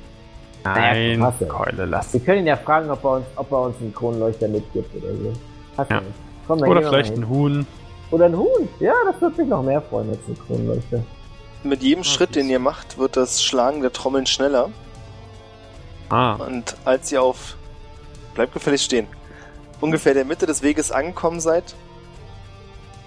Nein, 0.64 1.18
Naja. 1.20 1.32
Keule, 1.48 1.84
lass. 1.86 2.12
Wir 2.12 2.20
können 2.20 2.40
ihn 2.40 2.46
ja 2.46 2.56
fragen, 2.56 2.90
ob 2.90 3.04
er 3.04 3.10
uns, 3.16 3.26
ob 3.36 3.50
er 3.52 3.62
uns 3.62 3.76
einen 3.80 3.94
Kronleuchter 3.94 4.48
mitgibt 4.48 4.94
oder 4.96 5.12
so. 5.14 5.32
Hast 5.76 5.90
du 5.90 5.94
Ja. 5.94 6.00
nicht. 6.00 6.12
Komm, 6.46 6.58
dann 6.58 6.68
Oder 6.70 6.80
gehen 6.80 6.90
wir 6.90 6.92
mal 6.98 7.04
vielleicht 7.04 7.18
ein 7.18 7.28
Huhn. 7.28 7.66
Oder 8.12 8.26
ein 8.26 8.36
Huhn. 8.36 8.68
Ja, 8.78 8.94
das 9.10 9.20
würde 9.20 9.40
mich 9.40 9.48
noch 9.48 9.62
mehr 9.62 9.82
freuen 9.82 10.10
als 10.10 10.20
ein 10.28 10.38
Kronleuchter. 10.46 11.02
Mit 11.64 11.82
jedem 11.82 12.02
Ah, 12.02 12.04
Schritt, 12.04 12.36
den 12.36 12.48
ihr 12.48 12.58
macht, 12.60 12.98
wird 12.98 13.16
das 13.16 13.42
Schlagen 13.42 13.80
der 13.82 13.92
Trommeln 13.92 14.26
schneller. 14.26 14.70
Ah, 16.08 16.34
Und 16.34 16.76
als 16.84 17.10
ihr 17.10 17.22
auf. 17.22 17.56
Bleibt 18.34 18.52
gefällig 18.54 18.82
stehen. 18.82 19.06
Ungefähr 19.80 20.14
der 20.14 20.24
Mitte 20.24 20.46
des 20.46 20.62
Weges 20.62 20.92
angekommen 20.92 21.40
seid, 21.40 21.74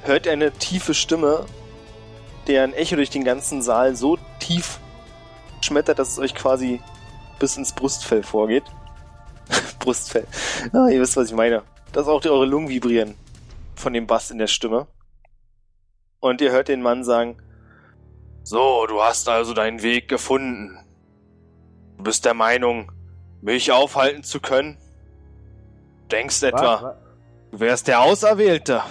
hört 0.04 0.26
ihr 0.26 0.34
eine 0.34 0.52
tiefe 0.52 0.94
Stimme, 0.94 1.46
deren 2.48 2.74
Echo 2.74 2.96
durch 2.96 3.10
den 3.10 3.24
ganzen 3.24 3.62
Saal 3.62 3.96
so 3.96 4.18
tief 4.40 4.80
schmettert, 5.62 5.98
dass 6.00 6.10
es 6.10 6.20
euch 6.20 6.36
quasi 6.36 6.82
bis 7.40 7.58
ins 7.58 7.74
Brustfell 7.74 8.24
vorgeht. 8.24 8.64
Brustfell. 9.80 10.28
Ah, 10.74 10.88
ihr 10.90 11.00
wisst, 11.02 11.18
was 11.18 11.30
ich 11.30 11.36
meine. 11.36 11.64
Dass 11.92 12.08
auch 12.08 12.22
die 12.22 12.30
eure 12.30 12.46
Lungen 12.46 12.70
vibrieren 12.70 13.16
von 13.76 13.94
dem 13.94 14.06
Bass 14.08 14.32
in 14.32 14.38
der 14.38 14.48
Stimme. 14.48 14.88
Und 16.26 16.42
ihr 16.42 16.52
hört 16.52 16.70
den 16.70 16.82
Mann 16.82 17.04
sagen: 17.04 17.38
So, 18.42 18.88
du 18.88 19.00
hast 19.00 19.30
also 19.30 19.54
deinen 19.54 19.84
Weg 19.84 20.08
gefunden. 20.08 20.76
Du 21.98 22.04
bist 22.06 22.26
der 22.26 22.34
Meinung, 22.34 22.92
mich 23.42 23.72
aufhalten 23.72 24.24
zu 24.24 24.40
können? 24.40 24.76
Denkst 26.10 26.42
etwa, 26.42 26.82
Was? 26.82 26.96
du 27.52 27.60
wärst 27.60 27.88
der 27.88 28.02
Auserwählte? 28.02 28.82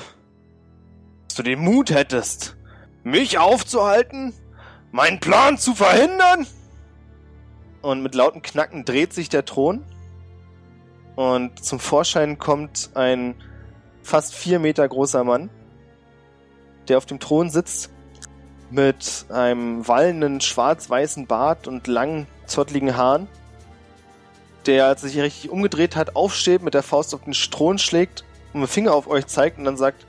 Dass 1.26 1.37
du 1.37 1.43
den 1.43 1.59
Mut 1.59 1.91
hättest, 1.91 2.57
mich 3.03 3.37
aufzuhalten? 3.37 4.32
Meinen 4.93 5.18
Plan 5.18 5.59
zu 5.59 5.74
verhindern? 5.74 6.47
Und 7.82 8.01
mit 8.01 8.14
lautem 8.14 8.43
Knacken 8.43 8.85
dreht 8.85 9.12
sich 9.12 9.28
der 9.28 9.45
Thron. 9.45 9.85
Und 11.16 11.64
zum 11.64 11.80
Vorschein 11.80 12.39
kommt 12.39 12.91
ein 12.95 13.35
fast 14.05 14.37
vier 14.37 14.61
Meter 14.61 14.89
großer 14.89 15.24
Mann, 15.24 15.51
der 16.89 16.99
auf 16.99 17.07
dem 17.07 17.20
Thron 17.20 17.51
sitzt, 17.51 17.91
mit 18.70 19.26
einem 19.28 19.87
wallenden 19.87 20.41
schwarz-weißen 20.41 21.26
Bart 21.26 21.68
und 21.68 21.87
langen, 21.87 22.26
zottligen 22.47 22.97
Haaren 22.97 23.28
der, 24.66 24.87
als 24.87 25.03
er 25.03 25.09
sich 25.09 25.20
richtig 25.20 25.51
umgedreht 25.51 25.97
hat, 25.97 26.16
aufsteht, 26.16 26.62
mit 26.62 26.74
der 26.74 26.82
Faust 26.82 27.14
auf 27.14 27.22
den 27.22 27.32
Thron 27.32 27.78
schlägt 27.78 28.24
und 28.53 28.61
mit 28.61 28.70
dem 28.70 28.72
Finger 28.72 28.95
auf 28.95 29.07
euch 29.07 29.26
zeigt 29.26 29.59
und 29.59 29.64
dann 29.64 29.76
sagt: 29.76 30.07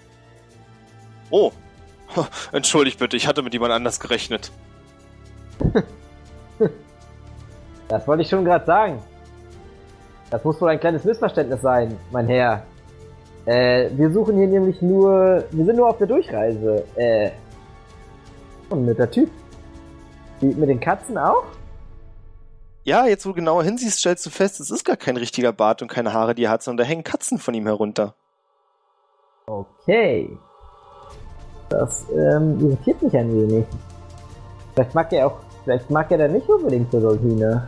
Oh, 1.30 1.52
entschuldigt 2.52 3.00
bitte, 3.00 3.18
ich 3.18 3.28
hatte 3.28 3.42
mit 3.42 3.54
jemand 3.54 3.74
anders 3.74 4.00
gerechnet. 4.00 4.52
Das 7.88 8.08
wollte 8.08 8.24
ich 8.24 8.30
schon 8.30 8.44
gerade 8.44 8.66
sagen. 8.66 9.00
Das 10.32 10.44
muss 10.44 10.60
wohl 10.60 10.70
ein 10.70 10.80
kleines 10.80 11.04
Missverständnis 11.04 11.62
sein, 11.62 11.96
mein 12.10 12.28
Herr. 12.28 12.64
Äh, 13.46 13.90
wir 13.96 14.10
suchen 14.12 14.38
hier 14.38 14.48
nämlich 14.48 14.82
nur. 14.82 15.44
Wir 15.52 15.66
sind 15.66 15.76
nur 15.76 15.90
auf 15.90 15.98
der 15.98 16.08
Durchreise. 16.08 16.84
Äh. 16.96 17.32
Und 18.70 18.86
mit 18.86 18.98
der 18.98 19.10
Typ. 19.10 19.30
Die, 20.42 20.48
mit 20.48 20.70
den 20.70 20.80
Katzen 20.80 21.18
auch? 21.18 21.44
Ja, 22.84 23.06
jetzt 23.06 23.26
wo 23.26 23.30
du 23.30 23.36
genauer 23.36 23.64
hinsiehst, 23.64 24.00
stellst 24.00 24.26
du 24.26 24.30
fest, 24.30 24.60
es 24.60 24.70
ist 24.70 24.84
gar 24.84 24.98
kein 24.98 25.18
richtiger 25.18 25.52
Bart 25.52 25.82
und 25.82 25.88
keine 25.88 26.14
Haare, 26.14 26.36
die 26.36 26.44
er 26.44 26.52
hat, 26.52 26.62
sondern 26.62 26.86
da 26.86 26.90
hängen 26.90 27.04
Katzen 27.04 27.40
von 27.40 27.54
ihm 27.54 27.66
herunter. 27.66 28.14
Okay. 29.48 30.38
Das 31.70 32.06
ähm, 32.12 32.60
irritiert 32.60 33.02
mich 33.02 33.16
ein 33.18 33.34
wenig. 33.34 33.66
Vielleicht 34.74 34.94
mag 34.94 35.12
er 35.14 35.28
auch. 35.28 35.40
Vielleicht 35.64 35.90
mag 35.90 36.12
er 36.12 36.20
dann 36.20 36.34
nicht 36.34 36.48
unbedingt 36.48 36.92
so 36.92 37.00
Dolphine. 37.00 37.68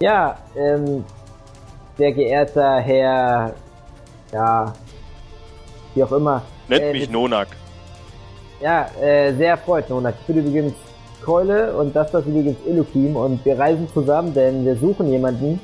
Ja, 0.00 0.38
ähm. 0.56 1.04
Sehr 1.98 2.12
geehrter 2.12 2.80
Herr. 2.80 3.54
Ja. 4.32 4.72
wie 5.94 6.04
auch 6.04 6.12
immer. 6.12 6.42
Nennt 6.68 6.82
Äh, 6.82 6.92
mich 6.92 7.10
Nonak. 7.10 7.48
Ja, 8.60 8.88
äh, 9.00 9.34
sehr 9.34 9.50
erfreut, 9.50 9.90
Nonak. 9.90 10.14
Ich 10.20 10.26
bin 10.26 10.38
übrigens 10.38 10.74
Keule 11.22 11.76
und 11.76 11.94
das 11.94 12.10
das 12.10 12.26
übrigens 12.26 12.56
Elokim 12.66 13.16
und 13.16 13.44
wir 13.44 13.58
reisen 13.58 13.88
zusammen, 13.92 14.34
denn 14.34 14.64
wir 14.64 14.76
suchen 14.76 15.10
jemanden, 15.10 15.60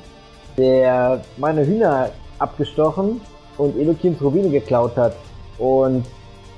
der 0.57 1.21
meine 1.37 1.65
Hühner 1.65 2.11
abgestochen 2.39 3.21
und 3.57 3.77
Elokims 3.77 4.21
Rubine 4.21 4.49
geklaut 4.49 4.95
hat. 4.95 5.15
Und 5.57 6.05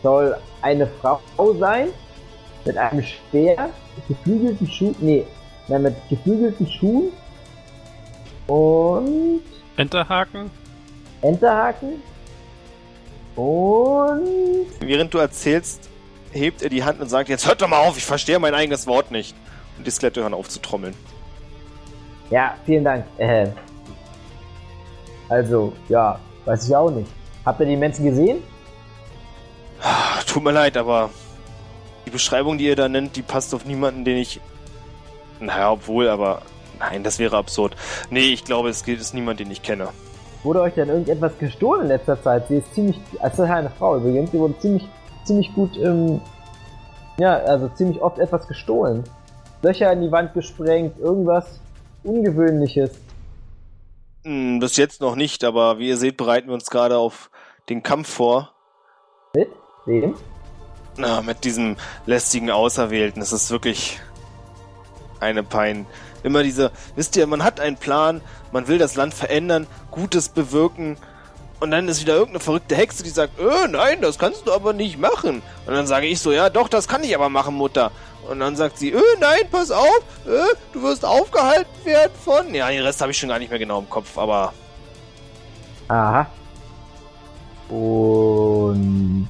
soll 0.03 0.36
eine 0.62 0.88
Frau 1.01 1.20
sein 1.59 1.88
mit 2.66 2.78
einem 2.78 3.03
Speer, 3.03 3.70
mit 3.95 4.07
geflügelten 4.07 4.68
Schuhen, 4.68 4.95
nee, 4.99 5.26
nein, 5.68 5.84
mit 5.84 5.95
geflügelten 6.09 6.68
Schuhen 6.68 7.12
und 8.47 9.41
Enterhaken? 9.78 10.51
Enterhaken 11.22 12.01
und 13.36 14.67
Während 14.82 15.13
du 15.13 15.17
erzählst, 15.17 15.89
hebt 16.32 16.61
er 16.61 16.69
die 16.69 16.84
Hand 16.84 16.99
und 16.99 17.09
sagt, 17.09 17.30
jetzt 17.30 17.47
hört 17.47 17.61
doch 17.61 17.67
mal 17.67 17.80
auf, 17.80 17.97
ich 17.97 18.05
verstehe 18.05 18.39
mein 18.39 18.53
eigenes 18.53 18.88
Wort 18.88 19.11
nicht. 19.11 19.36
Und 19.78 19.88
die 19.88 19.91
Skelette 19.91 20.22
hören 20.22 20.34
auf 20.34 20.49
zu 20.49 20.59
trommeln. 20.59 20.93
Ja, 22.30 22.55
vielen 22.65 22.84
Dank. 22.84 23.05
Äh, 23.17 23.47
also, 25.30 25.74
ja, 25.89 26.19
weiß 26.45 26.67
ich 26.67 26.76
auch 26.76 26.91
nicht. 26.91 27.09
Habt 27.45 27.59
ihr 27.61 27.65
die 27.65 27.78
Menschen 27.78 28.05
gesehen? 28.05 28.43
Ah, 29.82 30.22
Tut 30.28 30.43
mir 30.43 30.51
leid, 30.51 30.78
aber 30.78 31.09
die 32.05 32.09
Beschreibung, 32.11 32.57
die 32.57 32.65
ihr 32.65 32.76
da 32.76 32.88
nennt, 32.88 33.15
die 33.15 33.22
passt 33.22 33.53
auf 33.53 33.65
niemanden, 33.65 34.05
den 34.05 34.17
ich... 34.17 34.39
Naja, 35.39 35.72
obwohl, 35.72 36.09
aber... 36.09 36.41
Nein, 36.80 37.03
das 37.03 37.19
wäre 37.19 37.38
absurd. 37.38 37.76
Nee, 38.09 38.34
ich 38.34 38.43
glaube, 38.43 38.69
es 38.69 38.84
gibt 38.84 39.01
es 39.01 39.13
niemand, 39.13 39.39
den 39.39 39.51
ich 39.51 39.61
kenne. 39.61 39.89
Wurde 40.43 40.61
euch 40.61 40.73
denn 40.73 40.89
irgendetwas 40.89 41.37
gestohlen 41.37 41.83
in 41.83 41.87
letzter 41.89 42.21
Zeit? 42.21 42.47
Sie 42.47 42.57
ist 42.57 42.73
ziemlich, 42.73 42.99
also 43.19 43.43
eine 43.43 43.69
Frau 43.69 43.97
übrigens, 43.97 44.31
sie 44.31 44.39
wurde 44.39 44.57
ziemlich, 44.57 44.87
ziemlich 45.23 45.53
gut, 45.53 45.77
ähm, 45.77 46.19
ja, 47.19 47.37
also 47.37 47.69
ziemlich 47.69 48.01
oft 48.01 48.17
etwas 48.17 48.47
gestohlen. 48.47 49.03
Löcher 49.61 49.91
in 49.91 50.01
die 50.01 50.11
Wand 50.11 50.33
gesprengt, 50.33 50.99
irgendwas 50.99 51.59
Ungewöhnliches. 52.03 52.91
Hm, 54.23 54.59
bis 54.59 54.77
jetzt 54.77 55.01
noch 55.01 55.15
nicht, 55.15 55.43
aber 55.43 55.77
wie 55.77 55.89
ihr 55.89 55.97
seht, 55.97 56.17
bereiten 56.17 56.47
wir 56.47 56.55
uns 56.55 56.69
gerade 56.69 56.97
auf 56.97 57.29
den 57.69 57.83
Kampf 57.83 58.09
vor. 58.09 58.51
Mit? 59.35 59.49
Wem? 59.85 60.15
Na, 60.97 61.21
mit 61.21 61.43
diesem 61.43 61.77
lästigen 62.05 62.49
Auserwählten. 62.49 63.19
Das 63.19 63.31
ist 63.31 63.51
wirklich 63.51 63.99
eine 65.19 65.43
Pein. 65.43 65.85
Immer 66.23 66.43
diese, 66.43 66.71
wisst 66.95 67.15
ihr, 67.15 67.25
man 67.27 67.43
hat 67.43 67.59
einen 67.59 67.77
Plan, 67.77 68.21
man 68.51 68.67
will 68.67 68.77
das 68.77 68.95
Land 68.95 69.13
verändern, 69.13 69.65
Gutes 69.91 70.29
bewirken. 70.29 70.97
Und 71.59 71.69
dann 71.71 71.87
ist 71.87 72.01
wieder 72.01 72.13
irgendeine 72.13 72.39
verrückte 72.39 72.75
Hexe, 72.75 73.03
die 73.03 73.09
sagt, 73.09 73.39
äh, 73.39 73.67
nein, 73.67 74.01
das 74.01 74.17
kannst 74.17 74.47
du 74.47 74.51
aber 74.51 74.73
nicht 74.73 74.97
machen. 74.97 75.43
Und 75.67 75.73
dann 75.73 75.85
sage 75.85 76.07
ich 76.07 76.19
so, 76.19 76.31
ja, 76.31 76.49
doch, 76.49 76.67
das 76.67 76.87
kann 76.87 77.03
ich 77.03 77.13
aber 77.13 77.29
machen, 77.29 77.53
Mutter. 77.53 77.91
Und 78.27 78.39
dann 78.39 78.55
sagt 78.55 78.79
sie, 78.79 78.91
äh, 78.91 79.01
nein, 79.19 79.41
pass 79.51 79.69
auf, 79.69 80.01
äh, 80.25 80.55
du 80.73 80.81
wirst 80.81 81.05
aufgehalten 81.05 81.85
werden 81.85 82.11
von... 82.23 82.53
Ja, 82.55 82.69
den 82.69 82.81
Rest 82.81 83.01
habe 83.01 83.11
ich 83.11 83.17
schon 83.19 83.29
gar 83.29 83.37
nicht 83.37 83.49
mehr 83.49 83.59
genau 83.59 83.79
im 83.79 83.89
Kopf, 83.89 84.17
aber 84.17 84.53
Aha. 85.91 86.25
Und 87.67 89.27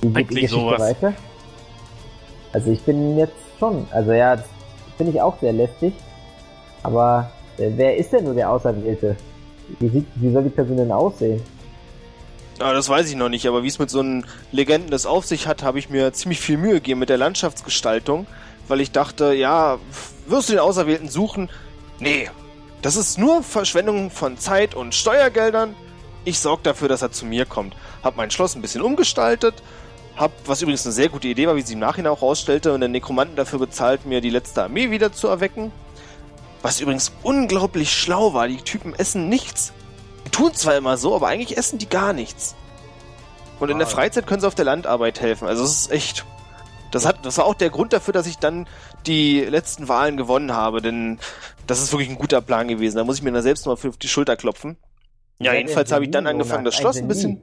wie 0.00 0.08
geht 0.08 0.14
die 0.14 0.18
Eigentlich 0.18 0.28
Geschichte 0.28 0.54
sowas. 0.54 0.80
weiter? 0.80 1.14
Also 2.52 2.70
ich 2.70 2.80
bin 2.82 3.18
jetzt 3.18 3.34
schon, 3.58 3.86
also 3.90 4.12
ja, 4.12 4.36
das 4.36 4.46
finde 4.96 5.12
ich 5.12 5.20
auch 5.20 5.36
sehr 5.40 5.52
lästig. 5.52 5.92
Aber 6.84 7.28
äh, 7.58 7.70
wer 7.74 7.96
ist 7.96 8.12
denn 8.12 8.24
nur 8.24 8.34
der 8.34 8.50
Auserwählte? 8.50 9.16
Wie, 9.78 9.88
sieht, 9.88 10.06
wie 10.16 10.32
soll 10.32 10.44
die 10.44 10.50
Person 10.50 10.76
denn 10.76 10.92
aussehen? 10.92 11.42
Ah, 12.58 12.72
das 12.72 12.88
weiß 12.88 13.08
ich 13.10 13.16
noch 13.16 13.28
nicht, 13.28 13.46
aber 13.46 13.62
wie 13.62 13.68
es 13.68 13.78
mit 13.78 13.90
so 13.90 14.00
einen 14.00 14.26
Legenden 14.52 14.90
das 14.90 15.06
auf 15.06 15.24
sich 15.24 15.48
hat, 15.48 15.62
habe 15.62 15.78
ich 15.78 15.90
mir 15.90 16.12
ziemlich 16.12 16.40
viel 16.40 16.56
Mühe 16.56 16.74
gegeben 16.74 17.00
mit 17.00 17.08
der 17.08 17.18
Landschaftsgestaltung, 17.18 18.26
weil 18.68 18.80
ich 18.80 18.92
dachte, 18.92 19.32
ja, 19.34 19.78
wirst 20.26 20.48
du 20.48 20.52
den 20.52 20.60
Auserwählten 20.60 21.08
suchen? 21.08 21.50
Nee, 21.98 22.30
das 22.80 22.96
ist 22.96 23.18
nur 23.18 23.42
Verschwendung 23.42 24.10
von 24.10 24.38
Zeit 24.38 24.74
und 24.74 24.94
Steuergeldern. 24.94 25.74
Ich 26.24 26.38
sorge 26.38 26.62
dafür, 26.62 26.88
dass 26.88 27.02
er 27.02 27.10
zu 27.10 27.26
mir 27.26 27.44
kommt. 27.44 27.74
Hab 28.02 28.16
mein 28.16 28.30
Schloss 28.30 28.54
ein 28.54 28.62
bisschen 28.62 28.82
umgestaltet, 28.82 29.54
hab, 30.16 30.30
was 30.46 30.62
übrigens 30.62 30.86
eine 30.86 30.92
sehr 30.92 31.08
gute 31.08 31.26
Idee 31.26 31.48
war, 31.48 31.56
wie 31.56 31.62
sie 31.62 31.72
im 31.72 31.80
Nachhinein 31.80 32.12
auch 32.12 32.22
rausstellte, 32.22 32.72
und 32.72 32.82
den 32.82 32.92
Nekromanten 32.92 33.36
dafür 33.36 33.58
bezahlt, 33.58 34.06
mir 34.06 34.20
die 34.20 34.30
letzte 34.30 34.62
Armee 34.62 34.90
wieder 34.90 35.12
zu 35.12 35.26
erwecken. 35.26 35.72
Was 36.64 36.80
übrigens 36.80 37.12
unglaublich 37.22 37.92
schlau 37.92 38.32
war, 38.32 38.48
die 38.48 38.56
Typen 38.56 38.94
essen 38.94 39.28
nichts. 39.28 39.74
Die 40.24 40.30
tun 40.30 40.54
zwar 40.54 40.74
immer 40.78 40.96
so, 40.96 41.14
aber 41.14 41.26
eigentlich 41.28 41.58
essen 41.58 41.78
die 41.78 41.90
gar 41.90 42.14
nichts. 42.14 42.54
Und 43.60 43.68
in 43.70 43.76
der 43.78 43.86
Ah. 43.86 43.90
Freizeit 43.90 44.26
können 44.26 44.40
sie 44.40 44.46
auf 44.46 44.54
der 44.54 44.64
Landarbeit 44.64 45.20
helfen. 45.20 45.46
Also 45.46 45.62
es 45.62 45.72
ist 45.72 45.90
echt. 45.92 46.24
Das 46.90 47.04
hat, 47.04 47.26
das 47.26 47.36
war 47.36 47.44
auch 47.44 47.54
der 47.54 47.68
Grund 47.68 47.92
dafür, 47.92 48.14
dass 48.14 48.26
ich 48.26 48.38
dann 48.38 48.66
die 49.06 49.40
letzten 49.40 49.88
Wahlen 49.88 50.16
gewonnen 50.16 50.54
habe, 50.54 50.80
denn 50.80 51.18
das 51.66 51.82
ist 51.82 51.92
wirklich 51.92 52.08
ein 52.08 52.16
guter 52.16 52.40
Plan 52.40 52.66
gewesen. 52.66 52.96
Da 52.96 53.04
muss 53.04 53.16
ich 53.18 53.22
mir 53.22 53.32
da 53.32 53.42
selbst 53.42 53.66
mal 53.66 53.76
für 53.76 53.90
auf 53.90 53.98
die 53.98 54.08
Schulter 54.08 54.34
klopfen. 54.36 54.78
Ja, 55.40 55.52
jedenfalls 55.52 55.92
habe 55.92 56.04
ich 56.06 56.10
dann 56.12 56.26
angefangen, 56.26 56.64
das 56.64 56.76
Schloss 56.76 56.96
ein 56.96 57.08
bisschen. 57.08 57.42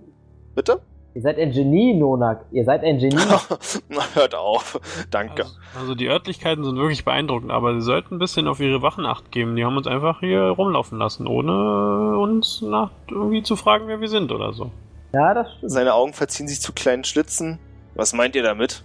Bitte? 0.56 0.82
Ihr 1.14 1.22
seid 1.22 1.38
ein 1.40 1.52
Genie, 1.52 1.94
Nonak. 1.94 2.46
Ihr 2.52 2.64
seid 2.64 2.84
ein 2.84 2.98
Genie. 2.98 3.18
Na, 3.90 4.02
hört 4.14 4.34
auf. 4.34 4.80
Danke. 5.10 5.44
Also, 5.44 5.58
also 5.80 5.96
die 5.96 6.08
Örtlichkeiten 6.08 6.64
sind 6.64 6.78
wirklich 6.78 7.04
beeindruckend, 7.04 7.52
aber 7.52 7.74
sie 7.76 7.82
sollten 7.82 8.16
ein 8.16 8.20
bisschen 8.20 8.48
auf 8.48 8.62
ihre 8.62 8.82
Wachen 8.82 9.06
acht 9.06 9.30
geben. 9.32 9.56
Die 9.58 9.66
haben 9.66 9.76
uns 9.76 9.88
einfach 9.88 10.22
hier 10.22 10.42
rumlaufen 10.42 10.98
lassen, 10.98 11.28
ohne 11.28 12.18
uns 12.18 12.62
nach 12.62 12.92
irgendwie 13.10 13.44
zu 13.44 13.58
fragen, 13.58 13.88
wer 13.88 14.00
wir 14.00 14.08
sind 14.08 14.32
oder 14.32 14.54
so. 14.54 14.72
ja, 15.14 15.34
das 15.34 15.52
stimmt. 15.58 15.72
Seine 15.72 15.94
Augen 15.96 16.14
verziehen 16.14 16.48
sich 16.48 16.62
zu 16.62 16.72
kleinen 16.72 17.04
Schlitzen. 17.04 17.60
Was 17.96 18.14
meint 18.14 18.36
ihr 18.38 18.44
damit? 18.44 18.84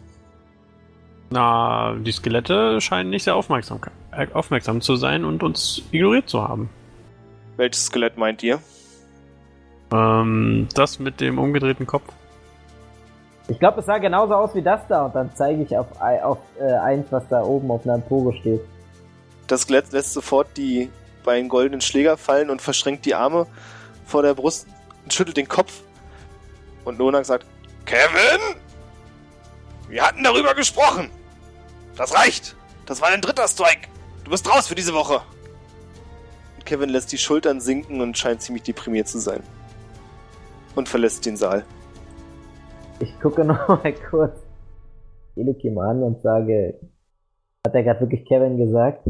Na, 1.31 1.95
die 1.95 2.12
Skelette 2.12 2.81
scheinen 2.81 3.11
nicht 3.11 3.22
sehr 3.24 3.37
aufmerksam, 3.37 3.81
äh, 4.11 4.27
aufmerksam 4.33 4.81
zu 4.81 4.97
sein 4.97 5.24
und 5.24 5.45
uns 5.45 5.83
ignoriert 5.93 6.29
zu 6.29 6.43
haben. 6.43 6.70
Welches 7.57 7.87
Skelett 7.87 8.16
meint 8.16 8.43
ihr? 8.43 8.61
Ähm, 9.93 10.68
das 10.74 10.99
mit 10.99 11.20
dem 11.20 11.39
umgedrehten 11.39 11.87
Kopf. 11.87 12.12
Ich 13.49 13.59
glaube, 13.61 13.80
es 13.80 13.86
sah 13.86 13.99
genauso 13.99 14.34
aus 14.34 14.55
wie 14.55 14.62
das 14.62 14.80
da 14.88 15.07
und 15.07 15.14
dann 15.14 15.30
zeige 15.34 15.62
ich 15.62 15.76
auf, 15.76 15.86
auf 16.01 16.38
äh, 16.59 16.72
eins, 16.72 17.07
was 17.11 17.22
da 17.28 17.42
oben 17.42 17.70
auf 17.70 17.84
einer 17.84 17.94
Empore 17.94 18.34
steht. 18.34 18.61
Das 19.47 19.62
Skelett 19.62 19.92
lässt 19.92 20.12
sofort 20.12 20.49
die 20.57 20.90
beiden 21.24 21.49
goldenen 21.49 21.80
Schläger 21.80 22.16
fallen 22.16 22.51
und 22.51 22.61
verschränkt 22.61 23.07
die 23.07 23.14
Arme 23.14 23.47
vor 24.05 24.22
der 24.22 24.34
Brust 24.34 24.66
und 25.05 25.12
schüttelt 25.12 25.36
den 25.36 25.47
Kopf. 25.47 25.82
Und 26.84 26.99
Nonak 26.99 27.24
sagt, 27.24 27.47
Kevin! 27.84 28.40
Wir 29.88 30.05
hatten 30.05 30.24
darüber 30.24 30.55
gesprochen! 30.55 31.11
Das 31.97 32.14
reicht! 32.14 32.57
Das 32.86 33.01
war 33.01 33.09
ein 33.09 33.20
dritter 33.20 33.47
Strike! 33.47 33.88
Du 34.24 34.30
bist 34.32 34.49
raus 34.51 34.66
für 34.66 34.74
diese 34.74 34.92
Woche! 34.92 35.22
Und 36.57 36.66
Kevin 36.66 36.88
lässt 36.88 37.12
die 37.12 37.18
Schultern 37.18 37.61
sinken 37.61 38.01
und 38.01 38.18
scheint 38.18 38.42
ziemlich 38.42 38.64
deprimiert 38.64 39.07
zu 39.07 39.20
sein. 39.20 39.42
Und 40.74 40.88
verlässt 40.88 41.24
den 41.26 41.36
Saal. 41.36 41.64
Ich 42.99 43.18
gucke 43.20 43.44
noch 43.44 43.68
mal 43.68 43.94
kurz 44.11 44.38
Elokim 45.36 45.78
an 45.78 46.03
und 46.03 46.22
sage, 46.22 46.78
hat 47.66 47.74
er 47.74 47.82
gerade 47.82 48.01
wirklich 48.01 48.24
Kevin 48.24 48.57
gesagt? 48.57 49.07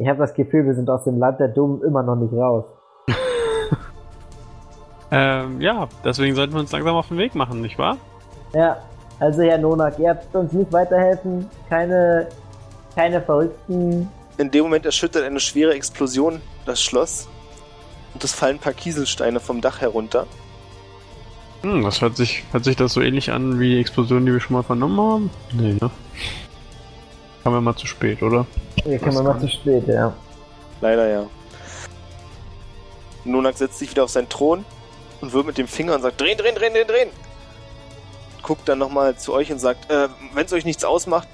Ich 0.00 0.08
habe 0.08 0.18
das 0.18 0.34
Gefühl, 0.34 0.66
wir 0.66 0.74
sind 0.74 0.90
aus 0.90 1.04
dem 1.04 1.18
Land 1.18 1.40
der 1.40 1.48
Dummen 1.48 1.82
immer 1.82 2.02
noch 2.02 2.16
nicht 2.16 2.32
raus. 2.32 2.64
Ähm, 5.10 5.60
ja, 5.60 5.86
deswegen 6.04 6.34
sollten 6.34 6.54
wir 6.54 6.60
uns 6.60 6.72
langsam 6.72 6.96
auf 6.96 7.06
den 7.06 7.18
Weg 7.18 7.36
machen, 7.36 7.60
nicht 7.60 7.78
wahr? 7.78 7.98
Ja, 8.52 8.78
also 9.20 9.42
Herr 9.42 9.58
Nonak, 9.58 9.96
ihr 10.00 10.10
habt 10.10 10.34
uns 10.34 10.52
nicht 10.52 10.72
weiterhelfen. 10.72 11.48
Keine, 11.68 12.26
keine 12.96 13.20
verrückten. 13.20 14.08
In 14.38 14.50
dem 14.50 14.64
Moment 14.64 14.84
erschüttert 14.86 15.22
eine 15.22 15.38
schwere 15.38 15.74
Explosion 15.74 16.40
das 16.66 16.82
Schloss. 16.82 17.28
Und 18.12 18.24
es 18.24 18.32
fallen 18.32 18.56
ein 18.56 18.60
paar 18.60 18.72
Kieselsteine 18.72 19.38
vom 19.38 19.60
Dach 19.60 19.80
herunter. 19.80 20.26
Hm, 21.64 21.82
das 21.82 22.02
hört 22.02 22.14
sich, 22.14 22.44
hört 22.52 22.64
sich 22.64 22.76
das 22.76 22.92
so 22.92 23.00
ähnlich 23.00 23.32
an 23.32 23.58
wie 23.58 23.70
die 23.70 23.80
Explosion, 23.80 24.26
die 24.26 24.32
wir 24.32 24.40
schon 24.40 24.52
mal 24.52 24.62
vernommen 24.62 25.00
haben? 25.00 25.30
Nee, 25.54 25.72
ne? 25.72 25.90
Kam 27.42 27.54
ja 27.54 27.60
mal 27.62 27.74
zu 27.74 27.86
spät, 27.86 28.22
oder? 28.22 28.46
Hier 28.84 28.98
kommen 28.98 29.14
wir 29.14 29.22
mal 29.22 29.40
zu 29.40 29.48
spät, 29.48 29.88
ja. 29.88 30.12
Leider 30.82 31.08
ja. 31.08 31.26
Nonak 33.24 33.56
setzt 33.56 33.78
sich 33.78 33.90
wieder 33.90 34.04
auf 34.04 34.10
seinen 34.10 34.28
Thron 34.28 34.66
und 35.22 35.32
wirft 35.32 35.46
mit 35.46 35.56
dem 35.56 35.66
Finger 35.66 35.94
und 35.94 36.02
sagt, 36.02 36.20
drehen, 36.20 36.36
drehen, 36.36 36.54
drehen, 36.54 36.74
drehen, 36.74 36.86
drehen. 36.86 37.08
Guckt 38.42 38.68
dann 38.68 38.78
nochmal 38.78 39.16
zu 39.16 39.32
euch 39.32 39.50
und 39.50 39.58
sagt, 39.58 39.90
äh, 39.90 40.08
wenn 40.34 40.44
es 40.44 40.52
euch 40.52 40.66
nichts 40.66 40.84
ausmacht, 40.84 41.28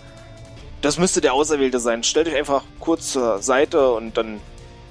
das 0.81 0.97
müsste 0.97 1.20
der 1.20 1.35
Auserwählte 1.35 1.81
sein. 1.81 2.05
Stellt 2.05 2.28
euch 2.28 2.37
einfach 2.37 2.62
kurz 2.78 3.11
zur 3.11 3.43
Seite 3.43 3.91
und 3.91 4.16
dann, 4.16 4.39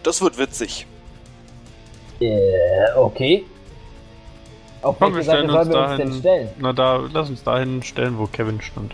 das 0.04 0.22
wird 0.22 0.38
witzig. 0.38 0.86
Äh, 2.20 2.92
okay. 2.98 3.46
Auf 4.82 4.98
Komm, 5.00 5.14
welche 5.14 5.28
wir 5.28 5.34
Seite 5.34 5.50
stellen 5.50 5.52
sollen 5.52 5.68
uns 5.68 5.76
wir 5.76 5.82
uns 5.82 5.98
denn 5.98 6.08
dahin. 6.08 6.20
stellen? 6.20 6.50
Na, 6.60 6.74
da, 6.74 6.96
lass 7.12 7.30
uns 7.30 7.44
dahin 7.44 7.84
stellen, 7.84 8.18
wo 8.18 8.28
Kevin 8.28 8.62
stand. 8.62 8.94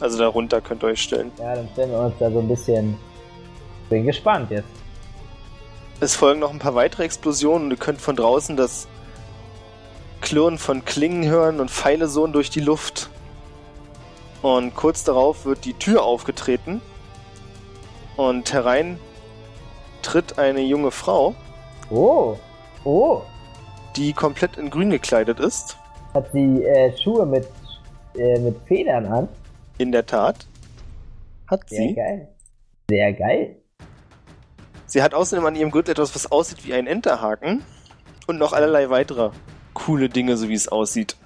Also 0.00 0.18
darunter 0.18 0.60
könnt 0.60 0.82
ihr 0.84 0.88
euch 0.88 1.02
stellen. 1.02 1.32
Ja, 1.38 1.54
dann 1.54 1.68
stellen 1.72 1.90
wir 1.90 1.98
uns 2.00 2.14
da 2.18 2.30
so 2.30 2.38
ein 2.38 2.48
bisschen. 2.48 2.96
Bin 3.88 4.04
gespannt 4.06 4.50
jetzt. 4.50 4.68
Es 6.00 6.14
folgen 6.14 6.40
noch 6.40 6.52
ein 6.52 6.58
paar 6.58 6.74
weitere 6.74 7.04
Explosionen 7.04 7.64
und 7.64 7.70
ihr 7.72 7.76
könnt 7.78 8.00
von 8.00 8.14
draußen 8.14 8.56
das 8.56 8.86
Klirren 10.20 10.58
von 10.58 10.84
Klingen 10.84 11.28
hören 11.28 11.58
und 11.58 11.70
Pfeile 11.70 12.06
sohn 12.08 12.32
durch 12.32 12.50
die 12.50 12.60
Luft. 12.60 13.08
Und 14.42 14.74
kurz 14.76 15.02
darauf 15.02 15.44
wird 15.46 15.64
die 15.64 15.74
Tür 15.74 16.04
aufgetreten 16.04 16.80
und 18.16 18.52
herein 18.52 19.00
tritt 20.02 20.38
eine 20.38 20.60
junge 20.60 20.90
Frau, 20.92 21.34
Oh. 21.90 22.36
Oh. 22.84 23.22
Die 23.98 24.12
komplett 24.12 24.56
in 24.56 24.70
grün 24.70 24.90
gekleidet 24.90 25.40
ist. 25.40 25.76
Hat 26.14 26.30
sie 26.32 26.64
äh, 26.64 26.96
Schuhe 26.96 27.26
mit, 27.26 27.46
äh, 28.16 28.38
mit 28.38 28.56
Federn 28.66 29.06
an? 29.06 29.28
In 29.78 29.92
der 29.92 30.06
Tat. 30.06 30.46
Hat 31.48 31.68
Sehr 31.68 31.88
sie. 31.88 31.94
geil. 31.94 32.28
Sehr 32.88 33.12
geil. 33.12 33.56
Sie 34.86 35.02
hat 35.02 35.14
außerdem 35.14 35.44
an 35.44 35.56
ihrem 35.56 35.70
Gürtel 35.70 35.92
etwas, 35.92 36.14
was 36.14 36.30
aussieht 36.30 36.64
wie 36.66 36.72
ein 36.74 36.86
Enterhaken. 36.86 37.62
Und 38.26 38.38
noch 38.38 38.52
allerlei 38.52 38.88
weitere 38.90 39.30
coole 39.74 40.08
Dinge, 40.08 40.36
so 40.36 40.48
wie 40.48 40.54
es 40.54 40.68
aussieht. 40.68 41.16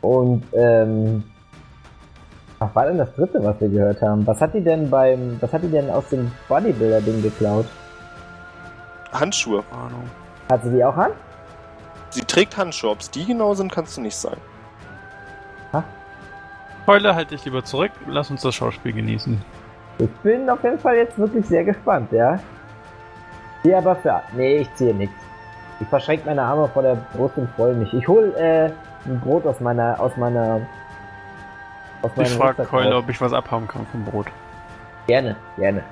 Und, 0.00 0.44
ähm. 0.52 1.24
Was 2.58 2.74
war 2.74 2.86
denn 2.86 2.98
das 2.98 3.12
dritte, 3.14 3.42
was 3.42 3.60
wir 3.60 3.68
gehört 3.68 4.00
haben? 4.00 4.26
Was 4.26 4.40
hat 4.40 4.54
die 4.54 4.62
denn 4.62 4.88
beim. 4.88 5.36
Was 5.40 5.52
hat 5.52 5.62
die 5.62 5.70
denn 5.70 5.90
aus 5.90 6.08
dem 6.10 6.30
Bodybuilder-Ding 6.48 7.22
geklaut? 7.22 7.66
Handschuhe. 9.12 9.62
Ahnung. 9.70 10.08
Hat 10.50 10.62
sie 10.62 10.70
die 10.70 10.84
auch 10.84 10.96
an? 10.96 11.12
Sie 12.14 12.22
trägt 12.22 12.56
Handschuhe. 12.56 12.90
Ob 12.90 13.00
es 13.00 13.10
die 13.10 13.26
genau 13.26 13.54
sind, 13.54 13.72
kannst 13.72 13.96
du 13.96 14.00
nicht 14.00 14.14
sagen. 14.14 14.40
Keule, 16.86 17.14
halt 17.14 17.30
dich 17.30 17.44
lieber 17.44 17.64
zurück. 17.64 17.90
Lass 18.06 18.30
uns 18.30 18.42
das 18.42 18.54
Schauspiel 18.54 18.92
genießen. 18.92 19.42
Ich 19.98 20.10
bin 20.22 20.48
auf 20.48 20.62
jeden 20.62 20.78
Fall 20.78 20.96
jetzt 20.96 21.18
wirklich 21.18 21.46
sehr 21.46 21.64
gespannt, 21.64 22.12
ja? 22.12 22.38
Ziehe 23.62 23.78
aber 23.78 23.96
für. 23.96 24.22
Nee, 24.36 24.58
ich 24.58 24.74
ziehe 24.74 24.94
nichts. 24.94 25.14
Ich 25.80 25.88
verschränke 25.88 26.26
meine 26.26 26.42
Arme 26.42 26.68
vor 26.68 26.82
der 26.82 26.96
Brust 27.16 27.36
und 27.36 27.48
freue 27.56 27.74
mich. 27.74 27.92
Ich 27.94 28.06
hol 28.06 28.32
äh, 28.36 28.70
ein 29.06 29.20
Brot 29.20 29.46
aus 29.46 29.60
meiner. 29.60 29.98
aus 29.98 30.16
meiner. 30.16 30.60
aus 32.02 32.10
Ich 32.16 32.28
frage 32.30 32.64
Keule, 32.64 32.96
ob 32.96 33.08
ich 33.08 33.20
was 33.20 33.32
abhaben 33.32 33.66
kann 33.66 33.86
vom 33.90 34.04
Brot. 34.04 34.26
Gerne, 35.06 35.36
gerne. 35.56 35.82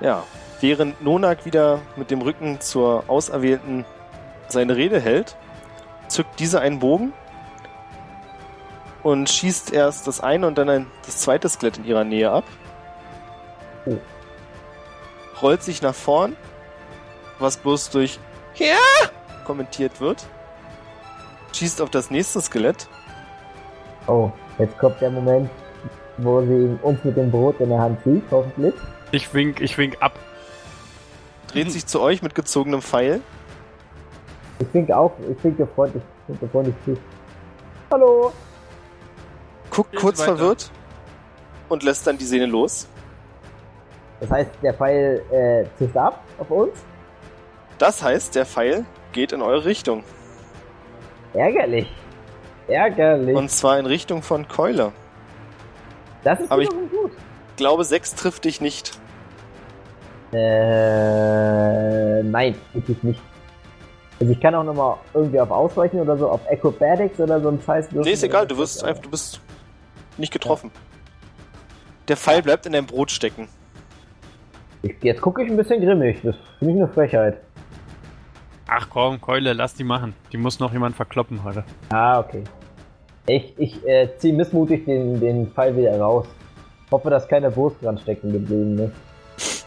Ja. 0.00 0.22
Während 0.60 1.02
Nonak 1.02 1.44
wieder 1.44 1.80
mit 1.96 2.10
dem 2.10 2.22
Rücken 2.22 2.60
zur 2.60 3.04
Auserwählten 3.08 3.84
seine 4.48 4.76
Rede 4.76 5.00
hält, 5.00 5.36
zückt 6.08 6.38
diese 6.40 6.60
einen 6.60 6.78
Bogen 6.78 7.12
und 9.02 9.28
schießt 9.28 9.72
erst 9.72 10.06
das 10.06 10.20
eine 10.20 10.46
und 10.46 10.56
dann 10.58 10.68
ein, 10.68 10.86
das 11.06 11.18
zweite 11.18 11.48
Skelett 11.48 11.78
in 11.78 11.84
ihrer 11.84 12.04
Nähe 12.04 12.30
ab. 12.30 12.44
Oh. 13.86 13.98
Rollt 15.42 15.62
sich 15.62 15.82
nach 15.82 15.94
vorn, 15.94 16.36
was 17.38 17.56
bloß 17.58 17.90
durch 17.90 18.18
Ja 18.54 18.76
kommentiert 19.44 20.00
wird. 20.00 20.24
Schießt 21.52 21.80
auf 21.82 21.90
das 21.90 22.10
nächste 22.10 22.40
Skelett. 22.40 22.88
Oh, 24.06 24.30
jetzt 24.58 24.76
kommt 24.78 25.00
der 25.00 25.10
Moment, 25.10 25.50
wo 26.16 26.40
sie 26.42 26.78
uns 26.82 27.02
mit 27.04 27.16
dem 27.16 27.30
Brot 27.30 27.60
in 27.60 27.68
der 27.68 27.78
Hand 27.78 28.02
sieht, 28.04 28.24
hoffentlich. 28.30 28.74
Ich 29.12 29.32
wink, 29.34 29.60
ich 29.60 29.78
wink 29.78 29.98
ab. 30.00 30.18
dreht 31.48 31.70
sich 31.70 31.86
zu 31.86 32.00
euch 32.00 32.22
mit 32.22 32.34
gezogenem 32.34 32.82
Pfeil. 32.82 33.20
Ich 34.58 34.72
winke 34.72 34.96
auch, 34.96 35.12
ich 35.30 35.42
winke 35.44 35.66
freundlich, 35.66 36.02
ich 36.22 36.28
winke 36.28 36.48
freundlich 36.48 36.74
zu. 36.84 36.96
Hallo! 37.90 38.32
guckt 39.70 39.90
Geht 39.92 40.00
kurz 40.00 40.20
weiter. 40.20 40.36
verwirrt 40.36 40.70
und 41.68 41.82
lässt 41.82 42.06
dann 42.06 42.16
die 42.16 42.24
Sehne 42.24 42.46
los. 42.46 42.86
Das 44.20 44.30
heißt, 44.30 44.50
der 44.62 44.74
Pfeil 44.74 45.22
äh, 45.32 45.64
zischt 45.78 45.96
ab 45.96 46.22
auf 46.38 46.50
uns? 46.50 46.72
Das 47.78 48.02
heißt, 48.02 48.34
der 48.36 48.46
Pfeil 48.46 48.84
geht 49.12 49.32
in 49.32 49.42
eure 49.42 49.64
Richtung. 49.64 50.04
Ärgerlich. 51.32 51.92
Ärgerlich. 52.68 53.36
Und 53.36 53.50
zwar 53.50 53.78
in 53.80 53.86
Richtung 53.86 54.22
von 54.22 54.46
Keule. 54.46 54.92
das 56.22 56.40
ist 56.40 56.52
aber 56.52 56.62
ich- 56.62 56.68
gut. 56.70 57.10
Glaube 57.56 57.84
6 57.84 58.14
trifft 58.14 58.44
dich 58.44 58.60
nicht. 58.60 58.98
Äh, 60.32 62.22
nein, 62.22 62.54
wirklich 62.72 63.02
nicht. 63.02 63.20
Also 64.20 64.32
ich 64.32 64.40
kann 64.40 64.54
auch 64.54 64.64
nochmal 64.64 64.96
irgendwie 65.12 65.40
auf 65.40 65.50
Ausweichen 65.50 66.00
oder 66.00 66.16
so, 66.16 66.28
auf 66.28 66.40
Acrobatics 66.50 67.18
oder 67.18 67.40
so 67.40 67.48
ein 67.48 67.60
Scheiß. 67.60 67.90
Nee, 67.92 68.12
ist 68.12 68.22
egal, 68.22 68.46
du 68.46 68.56
wirst 68.56 68.84
einfach, 68.84 69.02
du 69.02 69.10
bist 69.10 69.40
nicht 70.16 70.32
getroffen. 70.32 70.70
Der 72.08 72.16
Pfeil 72.16 72.42
bleibt 72.42 72.66
in 72.66 72.72
deinem 72.72 72.86
Brot 72.86 73.10
stecken. 73.10 73.48
Ich, 74.82 74.94
jetzt 75.02 75.20
gucke 75.20 75.42
ich 75.42 75.50
ein 75.50 75.56
bisschen 75.56 75.80
grimmig, 75.80 76.20
das 76.22 76.36
finde 76.58 76.74
ich 76.74 76.82
eine 76.82 76.92
Frechheit. 76.92 77.38
Ach 78.66 78.88
komm, 78.88 79.20
Keule, 79.20 79.52
lass 79.52 79.74
die 79.74 79.84
machen. 79.84 80.14
Die 80.32 80.36
muss 80.36 80.58
noch 80.60 80.72
jemand 80.72 80.96
verkloppen 80.96 81.44
heute. 81.44 81.64
Ah, 81.90 82.20
okay. 82.20 82.44
Ich, 83.26 83.54
ich 83.58 83.86
äh, 83.86 84.10
ziehe 84.18 84.34
missmutig 84.34 84.84
den, 84.84 85.20
den 85.20 85.50
Pfeil 85.52 85.76
wieder 85.76 85.98
raus. 85.98 86.26
Hoffe, 86.90 87.10
dass 87.10 87.26
keine 87.26 87.54
Wurst 87.56 87.82
dran 87.82 87.98
stecken 87.98 88.32
geblieben 88.32 88.78
ist. 89.38 89.66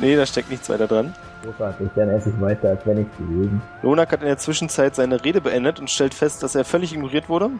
Nee, 0.00 0.16
da 0.16 0.24
steckt 0.24 0.50
nichts 0.50 0.68
weiter 0.70 0.86
dran. 0.86 1.14
Großartig, 1.42 1.88
dann 1.96 2.08
esse 2.10 2.30
ich 2.30 2.40
weiter, 2.40 2.70
als 2.70 2.86
wenn 2.86 2.98
nichts 2.98 3.16
gewesen. 3.16 3.60
Lonak 3.82 4.12
hat 4.12 4.20
in 4.20 4.28
der 4.28 4.38
Zwischenzeit 4.38 4.94
seine 4.94 5.24
Rede 5.24 5.40
beendet 5.40 5.80
und 5.80 5.90
stellt 5.90 6.14
fest, 6.14 6.42
dass 6.42 6.54
er 6.54 6.64
völlig 6.64 6.92
ignoriert 6.92 7.28
wurde. 7.28 7.50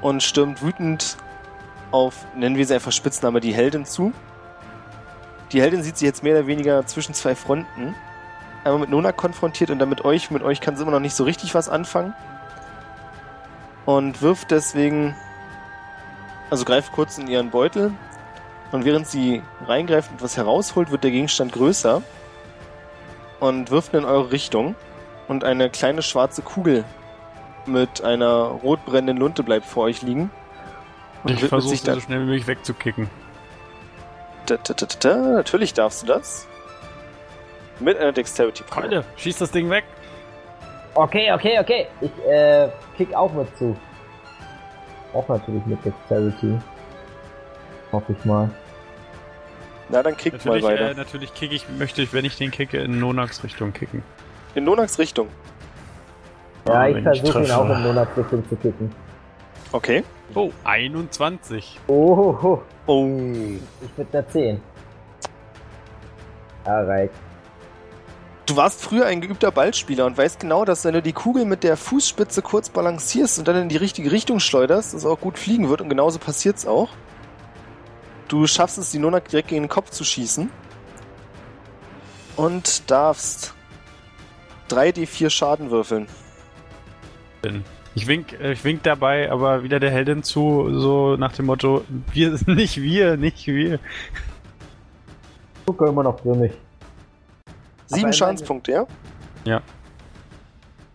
Und 0.00 0.22
stürmt 0.22 0.62
wütend 0.62 1.18
auf, 1.90 2.24
nennen 2.34 2.56
wir 2.56 2.66
sie 2.66 2.74
einfach 2.74 2.92
Spitzname, 2.92 3.40
die 3.40 3.52
Heldin 3.52 3.84
zu. 3.84 4.12
Die 5.52 5.60
Heldin 5.60 5.82
sieht 5.82 5.98
sie 5.98 6.06
jetzt 6.06 6.22
mehr 6.22 6.36
oder 6.36 6.46
weniger 6.46 6.86
zwischen 6.86 7.14
zwei 7.14 7.34
Fronten. 7.34 7.94
Einmal 8.64 8.80
mit 8.80 8.90
Nonak 8.90 9.16
konfrontiert 9.16 9.70
und 9.70 9.78
dann 9.78 9.88
mit 9.88 10.04
euch. 10.04 10.30
Mit 10.30 10.42
euch 10.42 10.60
kann 10.60 10.76
sie 10.76 10.82
immer 10.82 10.92
noch 10.92 11.00
nicht 11.00 11.16
so 11.16 11.24
richtig 11.24 11.54
was 11.54 11.68
anfangen. 11.68 12.14
Und 13.84 14.22
wirft 14.22 14.50
deswegen, 14.50 15.14
also 16.50 16.64
greift 16.64 16.92
kurz 16.92 17.18
in 17.18 17.26
ihren 17.26 17.50
Beutel. 17.50 17.92
Und 18.72 18.84
während 18.84 19.06
sie 19.06 19.42
reingreift 19.66 20.10
und 20.10 20.16
etwas 20.16 20.36
herausholt, 20.36 20.90
wird 20.90 21.04
der 21.04 21.10
Gegenstand 21.10 21.52
größer 21.52 22.02
und 23.40 23.70
wirft 23.70 23.92
ihn 23.92 24.00
in 24.00 24.04
eure 24.04 24.32
Richtung. 24.32 24.74
Und 25.28 25.44
eine 25.44 25.68
kleine 25.68 26.02
schwarze 26.02 26.42
Kugel 26.42 26.84
mit 27.66 28.02
einer 28.02 28.58
rot 28.62 28.84
brennenden 28.86 29.18
Lunte 29.18 29.42
bleibt 29.42 29.66
vor 29.66 29.84
euch 29.84 30.02
liegen. 30.02 30.30
Und 31.24 31.32
Ich 31.32 31.44
versuche 31.44 31.76
sich 31.76 31.82
so 31.82 32.00
schnell 32.00 32.20
wie 32.22 32.24
möglich 32.24 32.46
wegzukicken. 32.46 33.10
Da, 34.46 34.56
da, 34.56 34.72
da, 34.72 34.86
da, 34.86 34.96
da. 35.00 35.16
Natürlich 35.32 35.74
darfst 35.74 36.02
du 36.02 36.06
das. 36.06 36.46
Mit 37.80 37.98
einer 37.98 38.12
dexterity 38.12 38.64
-Probe. 38.64 38.80
Keule, 38.80 39.04
schieß 39.16 39.38
das 39.38 39.50
Ding 39.50 39.68
weg. 39.70 39.84
Okay, 40.94 41.32
okay, 41.32 41.58
okay. 41.60 41.86
Ich 42.00 42.10
äh, 42.26 42.68
kick 42.96 43.14
auch 43.14 43.32
mit 43.32 43.56
zu. 43.56 43.76
Auch 45.12 45.28
natürlich 45.28 45.64
mit 45.66 45.84
Dexterity. 45.84 46.58
Hoffe 47.92 48.12
ich 48.18 48.24
mal. 48.24 48.50
Na, 49.90 50.02
dann 50.02 50.16
kickt 50.16 50.44
Natürlich, 50.44 50.62
mal 50.64 50.72
weiter. 50.74 50.90
äh, 50.90 50.94
natürlich 50.94 51.32
kick 51.34 51.52
ich, 51.52 51.66
möchte 51.78 52.02
ich, 52.02 52.12
wenn 52.12 52.24
ich 52.24 52.36
den 52.36 52.50
kicke, 52.50 52.78
in 52.78 52.98
Nonax 53.00 53.42
Richtung 53.42 53.72
kicken. 53.72 54.02
In 54.54 54.64
Nonaks 54.64 54.98
Richtung. 54.98 55.28
Ja, 56.66 56.74
Ah, 56.74 56.88
ich 56.88 57.02
versuche 57.02 57.42
ihn 57.44 57.50
auch 57.50 57.68
in 57.70 57.82
Monatsrichtung 57.82 58.46
zu 58.48 58.56
kicken. 58.56 58.92
Okay. 59.72 60.04
Oh, 60.34 60.50
21. 60.64 61.78
Oh, 61.86 62.60
Oh. 62.86 63.06
ich 63.06 63.90
mit 63.96 64.14
einer 64.14 64.28
10. 64.28 64.60
Alright. 66.64 67.10
Du 68.46 68.56
warst 68.56 68.82
früher 68.82 69.06
ein 69.06 69.20
geübter 69.20 69.50
Ballspieler 69.50 70.06
und 70.06 70.16
weißt 70.16 70.40
genau, 70.40 70.64
dass 70.64 70.84
wenn 70.84 70.94
du 70.94 71.02
die 71.02 71.12
Kugel 71.12 71.44
mit 71.44 71.64
der 71.64 71.76
Fußspitze 71.76 72.40
kurz 72.42 72.70
balancierst 72.70 73.38
und 73.38 73.46
dann 73.48 73.56
in 73.56 73.68
die 73.68 73.76
richtige 73.76 74.10
Richtung 74.10 74.40
schleuderst, 74.40 74.94
es 74.94 75.04
auch 75.04 75.20
gut 75.20 75.38
fliegen 75.38 75.68
wird 75.68 75.80
und 75.82 75.88
genauso 75.90 76.18
passiert's 76.18 76.66
auch. 76.66 76.88
Du 78.28 78.46
schaffst 78.46 78.78
es, 78.78 78.90
die 78.90 78.98
Nonak 78.98 79.28
direkt 79.28 79.48
gegen 79.48 79.64
den 79.64 79.68
Kopf 79.68 79.90
zu 79.90 80.04
schießen. 80.04 80.50
Und 82.36 82.90
darfst 82.90 83.54
3d4 84.70 85.30
Schaden 85.30 85.70
würfeln. 85.70 86.06
Ich 87.94 88.06
wink, 88.06 88.38
äh, 88.38 88.52
ich 88.52 88.62
wink 88.64 88.82
dabei, 88.82 89.30
aber 89.30 89.62
wieder 89.62 89.80
der 89.80 89.90
Heldin 89.90 90.22
zu, 90.22 90.68
so 90.78 91.16
nach 91.16 91.32
dem 91.32 91.46
Motto, 91.46 91.84
wir, 92.12 92.38
nicht 92.46 92.80
wir, 92.80 93.16
nicht 93.16 93.46
wir. 93.46 93.80
Gucke 95.66 95.86
immer 95.86 96.02
noch 96.02 96.22
grimmig. 96.22 96.52
Sieben 97.86 98.04
Aber 98.04 98.12
Schadenspunkte, 98.12 98.72
ja? 98.72 98.86
Ja. 99.44 99.62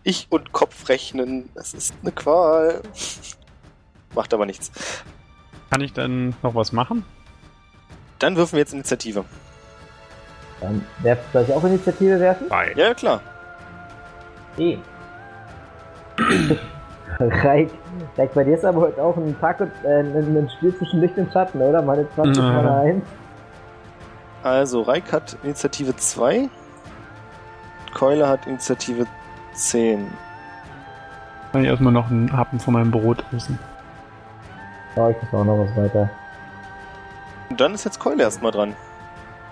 Ich 0.04 0.28
und 0.30 0.52
Kopf 0.52 0.88
rechnen, 0.88 1.50
das 1.54 1.74
ist 1.74 1.94
eine 2.02 2.12
Qual. 2.12 2.82
Macht 4.14 4.32
aber 4.32 4.46
nichts. 4.46 4.70
Kann 5.70 5.80
ich 5.80 5.92
dann 5.92 6.34
noch 6.42 6.54
was 6.54 6.72
machen? 6.72 7.04
Dann 8.18 8.36
würfen 8.36 8.52
wir 8.52 8.60
jetzt 8.60 8.72
Initiative. 8.72 9.24
Dann 10.60 10.84
werf, 11.00 11.18
soll 11.32 11.42
ich 11.42 11.52
auch 11.52 11.64
Initiative 11.64 12.18
werfen? 12.20 12.46
Nein. 12.48 12.72
Ja, 12.76 12.94
klar. 12.94 13.20
Eh. 14.58 14.78
Reik, 17.20 17.70
Reik, 18.16 18.34
bei 18.34 18.44
dir 18.44 18.56
ist 18.56 18.64
aber 18.64 18.80
heute 18.82 19.02
auch 19.02 19.16
ein 19.16 19.38
Tag 19.40 19.60
und 19.60 19.70
äh, 19.84 20.00
ein, 20.00 20.14
ein 20.36 20.50
Spiel 20.56 20.76
zwischen 20.76 21.00
Licht 21.00 21.16
und 21.16 21.32
Schatten, 21.32 21.60
oder? 21.60 21.82
Meine 21.82 22.08
20, 22.14 22.42
Ja. 22.42 22.50
meine 22.50 22.74
1. 22.74 23.04
Also, 24.42 24.82
Reik 24.82 25.12
hat 25.12 25.36
Initiative 25.42 25.96
2. 25.96 26.48
Keule 27.94 28.28
hat 28.28 28.46
Initiative 28.46 29.06
10. 29.54 30.06
Kann 31.52 31.62
ich 31.62 31.68
erstmal 31.68 31.92
noch 31.92 32.10
einen 32.10 32.36
Happen 32.36 32.58
von 32.58 32.74
meinem 32.74 32.90
Brot 32.90 33.24
essen. 33.34 33.58
Ja, 34.96 35.10
ich 35.10 35.16
muss 35.22 35.32
auch 35.40 35.44
noch 35.44 35.58
was 35.66 35.76
weiter. 35.76 36.10
Und 37.54 37.60
dann 37.60 37.74
ist 37.74 37.84
jetzt 37.84 38.00
Keule 38.00 38.24
erstmal 38.24 38.50
dran. 38.50 38.74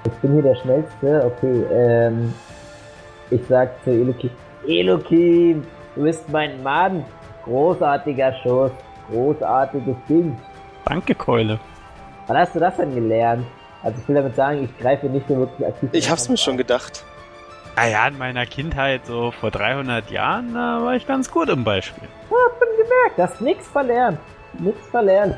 Ich 0.04 0.12
bin 0.14 0.32
hier 0.32 0.42
der 0.42 0.56
Schnellste. 0.56 1.22
Okay, 1.24 1.64
ähm. 1.70 2.34
Ich 3.30 3.42
sag 3.48 3.80
zu 3.84 3.90
Elokim. 3.90 4.30
Elokim, 4.66 5.64
du 5.94 6.02
bist 6.02 6.28
mein 6.28 6.60
Mann. 6.64 7.04
Großartiger 7.44 8.32
Schuss. 8.42 8.72
Großartiges 9.08 9.94
Ding. 10.08 10.36
Danke, 10.84 11.14
Keule. 11.14 11.60
Wann 12.26 12.38
hast 12.38 12.56
du 12.56 12.58
das 12.58 12.76
denn 12.76 12.92
gelernt? 12.92 13.46
Also 13.84 13.96
ich 14.02 14.08
will 14.08 14.16
damit 14.16 14.34
sagen, 14.34 14.64
ich 14.64 14.78
greife 14.80 15.06
nicht 15.06 15.28
so 15.28 15.36
wirklich 15.36 15.64
aktiv. 15.64 15.90
Ich 15.92 16.10
hab's 16.10 16.28
mir 16.28 16.38
schon 16.38 16.56
gedacht. 16.56 17.04
Naja, 17.76 18.08
in 18.08 18.18
meiner 18.18 18.46
Kindheit, 18.46 19.06
so 19.06 19.30
vor 19.30 19.52
300 19.52 20.10
Jahren, 20.10 20.54
da 20.54 20.82
war 20.82 20.96
ich 20.96 21.06
ganz 21.06 21.30
gut 21.30 21.48
im 21.48 21.62
Beispiel. 21.62 22.08
hab 22.28 22.58
schon 22.58 22.68
gemerkt, 22.82 23.16
du 23.16 23.22
hast 23.22 23.40
nichts 23.40 23.68
verlernt. 23.68 24.18
Nichts 24.58 24.88
verlernt. 24.88 25.36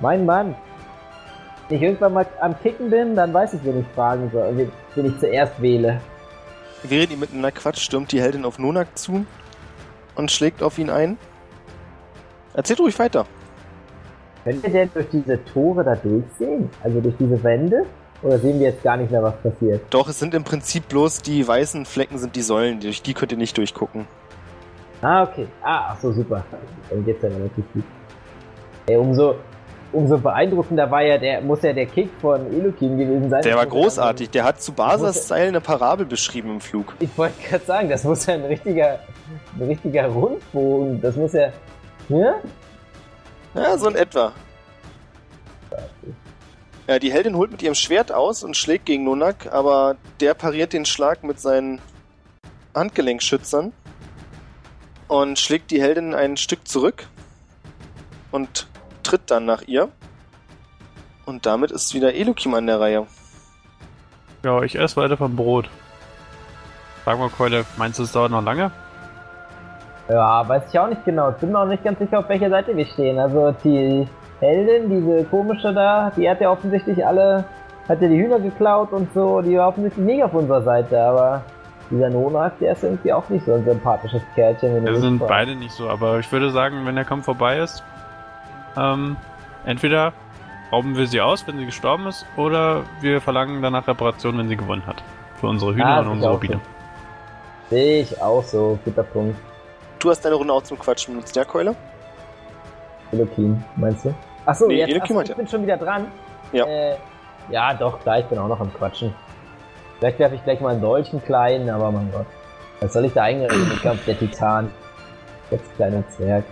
Mein 0.00 0.24
Mann. 0.24 0.56
Wenn 1.68 1.78
ich 1.78 1.82
irgendwann 1.82 2.12
mal 2.12 2.26
am 2.40 2.58
Kicken 2.60 2.90
bin, 2.90 3.16
dann 3.16 3.34
weiß 3.34 3.54
ich, 3.54 3.64
wen 3.64 3.80
ich 3.80 3.86
fragen 3.94 4.30
soll, 4.32 4.56
wen, 4.56 4.72
wen 4.94 5.06
ich 5.06 5.18
zuerst 5.18 5.60
wähle. 5.60 6.00
Während 6.84 7.10
ihr 7.10 7.16
miteinander 7.16 7.50
quatscht, 7.50 7.82
stürmt 7.82 8.12
die 8.12 8.20
Heldin 8.20 8.44
auf 8.44 8.58
Nonak 8.58 8.96
zu 8.96 9.26
und 10.14 10.30
schlägt 10.30 10.62
auf 10.62 10.78
ihn 10.78 10.90
ein. 10.90 11.18
Erzählt 12.54 12.78
ruhig 12.78 12.96
weiter. 12.98 13.26
Können 14.44 14.62
wir 14.62 14.70
denn 14.70 14.90
durch 14.94 15.08
diese 15.10 15.44
Tore 15.46 15.82
da 15.82 15.96
durchsehen? 15.96 16.70
Also 16.84 17.00
durch 17.00 17.16
diese 17.18 17.42
Wände? 17.42 17.84
Oder 18.22 18.38
sehen 18.38 18.60
wir 18.60 18.68
jetzt 18.68 18.82
gar 18.82 18.96
nicht 18.96 19.10
mehr, 19.10 19.22
was 19.22 19.36
passiert? 19.42 19.82
Doch, 19.90 20.08
es 20.08 20.18
sind 20.20 20.34
im 20.34 20.44
Prinzip 20.44 20.88
bloß 20.88 21.22
die 21.22 21.46
weißen 21.46 21.84
Flecken 21.84 22.18
sind 22.18 22.36
die 22.36 22.42
Säulen, 22.42 22.80
durch 22.80 23.02
die 23.02 23.12
könnt 23.12 23.32
ihr 23.32 23.38
nicht 23.38 23.58
durchgucken. 23.58 24.06
Ah, 25.02 25.24
okay. 25.24 25.46
Ah, 25.62 25.90
ach 25.90 26.00
so, 26.00 26.12
super. 26.12 26.44
Dann 26.88 27.04
geht's 27.04 27.22
ja 27.22 27.28
relativ 27.28 27.64
gut. 27.74 27.84
Ey, 28.86 28.96
umso, 28.96 29.34
umso 29.92 30.18
beeindruckender 30.18 30.90
war 30.90 31.02
ja 31.02 31.18
der, 31.18 31.40
muss 31.40 31.62
ja 31.62 31.72
der 31.72 31.86
Kick 31.86 32.10
von 32.20 32.52
Elokim 32.52 32.98
gewesen 32.98 33.30
sein. 33.30 33.42
Der 33.42 33.56
war 33.56 33.66
großartig. 33.66 34.30
Der 34.30 34.44
hat 34.44 34.60
zu 34.60 34.72
Basas 34.72 35.24
Style 35.26 35.48
eine 35.48 35.60
Parabel 35.60 36.06
beschrieben 36.06 36.50
im 36.50 36.60
Flug. 36.60 36.94
Ich 37.00 37.16
wollte 37.16 37.40
gerade 37.42 37.64
sagen, 37.64 37.88
das 37.88 38.04
muss 38.04 38.26
ja 38.26 38.34
ein 38.34 38.44
richtiger, 38.44 39.00
ein 39.58 39.66
richtiger 39.66 40.06
Rundbogen. 40.06 41.00
Das 41.00 41.16
muss 41.16 41.32
ja. 41.32 41.52
Ja? 42.08 42.34
Ja, 43.54 43.78
so 43.78 43.88
in 43.88 43.96
etwa. 43.96 44.32
Ja, 46.86 46.98
die 47.00 47.12
Heldin 47.12 47.36
holt 47.36 47.50
mit 47.50 47.62
ihrem 47.62 47.74
Schwert 47.74 48.12
aus 48.12 48.44
und 48.44 48.56
schlägt 48.56 48.86
gegen 48.86 49.04
Nonak, 49.04 49.52
aber 49.52 49.96
der 50.20 50.34
pariert 50.34 50.72
den 50.72 50.84
Schlag 50.84 51.24
mit 51.24 51.40
seinen 51.40 51.80
Handgelenkschützern 52.74 53.72
und 55.08 55.38
schlägt 55.38 55.70
die 55.70 55.80
Heldin 55.80 56.14
ein 56.14 56.36
Stück 56.36 56.68
zurück 56.68 57.08
und 58.30 58.68
tritt 59.06 59.30
dann 59.30 59.44
nach 59.44 59.62
ihr. 59.62 59.88
Und 61.24 61.46
damit 61.46 61.70
ist 61.70 61.94
wieder 61.94 62.14
Elokim 62.14 62.54
an 62.54 62.66
der 62.66 62.80
Reihe. 62.80 63.06
Ja, 64.44 64.62
ich 64.62 64.78
esse 64.78 64.96
weiter 64.96 65.16
vom 65.16 65.34
Brot. 65.34 65.68
Sag 67.04 67.18
mal, 67.18 67.30
Keule, 67.30 67.64
meinst 67.76 67.98
du, 67.98 68.02
es 68.02 68.12
dauert 68.12 68.30
noch 68.30 68.44
lange? 68.44 68.70
Ja, 70.08 70.48
weiß 70.48 70.62
ich 70.70 70.78
auch 70.78 70.88
nicht 70.88 71.04
genau. 71.04 71.30
Ich 71.30 71.36
bin 71.36 71.52
mir 71.52 71.60
auch 71.60 71.66
nicht 71.66 71.82
ganz 71.82 71.98
sicher, 71.98 72.20
auf 72.20 72.28
welcher 72.28 72.50
Seite 72.50 72.76
wir 72.76 72.86
stehen. 72.86 73.18
Also 73.18 73.54
die 73.64 74.06
Heldin, 74.40 74.90
diese 74.90 75.24
komische 75.24 75.72
da, 75.72 76.12
die 76.16 76.28
hat 76.28 76.40
ja 76.40 76.50
offensichtlich 76.50 77.04
alle, 77.04 77.44
hat 77.88 78.00
ja 78.00 78.08
die 78.08 78.18
Hühner 78.18 78.38
geklaut 78.38 78.92
und 78.92 79.12
so, 79.14 79.40
die 79.40 79.56
war 79.56 79.68
offensichtlich 79.68 80.04
nicht 80.04 80.22
auf 80.22 80.34
unserer 80.34 80.62
Seite, 80.62 81.00
aber 81.00 81.42
dieser 81.90 82.10
Nonak, 82.10 82.58
der 82.60 82.72
ist 82.72 82.84
irgendwie 82.84 83.12
auch 83.12 83.28
nicht 83.28 83.44
so 83.46 83.54
ein 83.54 83.64
sympathisches 83.64 84.22
Kerlchen. 84.34 84.84
Wir 84.84 85.00
sind 85.00 85.26
beide 85.26 85.54
nicht 85.56 85.72
so, 85.72 85.88
aber 85.88 86.18
ich 86.18 86.30
würde 86.30 86.50
sagen, 86.50 86.84
wenn 86.84 86.94
der 86.94 87.04
Kampf 87.04 87.24
vorbei 87.24 87.58
ist, 87.58 87.82
ähm, 88.76 89.16
entweder 89.64 90.12
rauben 90.72 90.96
wir 90.96 91.06
sie 91.06 91.20
aus, 91.20 91.46
wenn 91.46 91.58
sie 91.58 91.66
gestorben 91.66 92.06
ist, 92.06 92.26
oder 92.36 92.82
wir 93.00 93.20
verlangen 93.20 93.62
danach 93.62 93.86
Reparation, 93.86 94.36
wenn 94.38 94.48
sie 94.48 94.56
gewonnen 94.56 94.86
hat. 94.86 95.02
Für 95.40 95.48
unsere 95.48 95.74
Hühner 95.74 95.86
Ah, 95.86 96.00
und 96.00 96.08
unsere 96.08 96.30
auch 96.30 96.34
so. 96.34 96.40
Biene. 96.40 96.60
Sehe 97.70 98.02
ich 98.02 98.20
auch 98.20 98.42
so, 98.42 98.78
guter 98.84 99.02
Punkt. 99.02 99.36
Du 99.98 100.10
hast 100.10 100.20
deine 100.24 100.34
Runde 100.36 100.52
auch 100.52 100.62
zum 100.62 100.78
Quatschen 100.78 101.14
benutzt, 101.14 101.34
ja, 101.36 101.44
Keule? 101.44 101.74
Elokim, 103.12 103.62
meinst 103.76 104.04
du? 104.04 104.14
Achso, 104.44 104.66
Nee, 104.66 104.84
jetzt 104.84 105.00
achso, 105.02 105.20
ich 105.20 105.28
ja. 105.28 105.34
bin 105.34 105.48
schon 105.48 105.62
wieder 105.62 105.76
dran. 105.76 106.06
Ja. 106.52 106.64
Äh, 106.66 106.96
ja, 107.50 107.74
doch, 107.74 108.00
klar, 108.00 108.20
ich 108.20 108.26
bin 108.26 108.38
auch 108.38 108.48
noch 108.48 108.60
am 108.60 108.72
Quatschen. 108.74 109.14
Vielleicht 109.98 110.18
werfe 110.18 110.34
ich 110.34 110.44
gleich 110.44 110.60
mal 110.60 110.72
einen 110.72 110.80
solchen 110.80 111.22
kleinen, 111.24 111.70
aber 111.70 111.90
mein 111.90 112.10
Gott. 112.12 112.26
Was 112.80 112.92
soll 112.92 113.06
ich 113.06 113.12
da 113.14 113.22
eingreifen? 113.22 113.70
Ich 113.74 113.80
glaube, 113.82 113.98
der 114.06 114.18
Titan. 114.18 114.70
Jetzt 115.50 115.74
kleiner 115.76 116.06
Zwerg. 116.10 116.44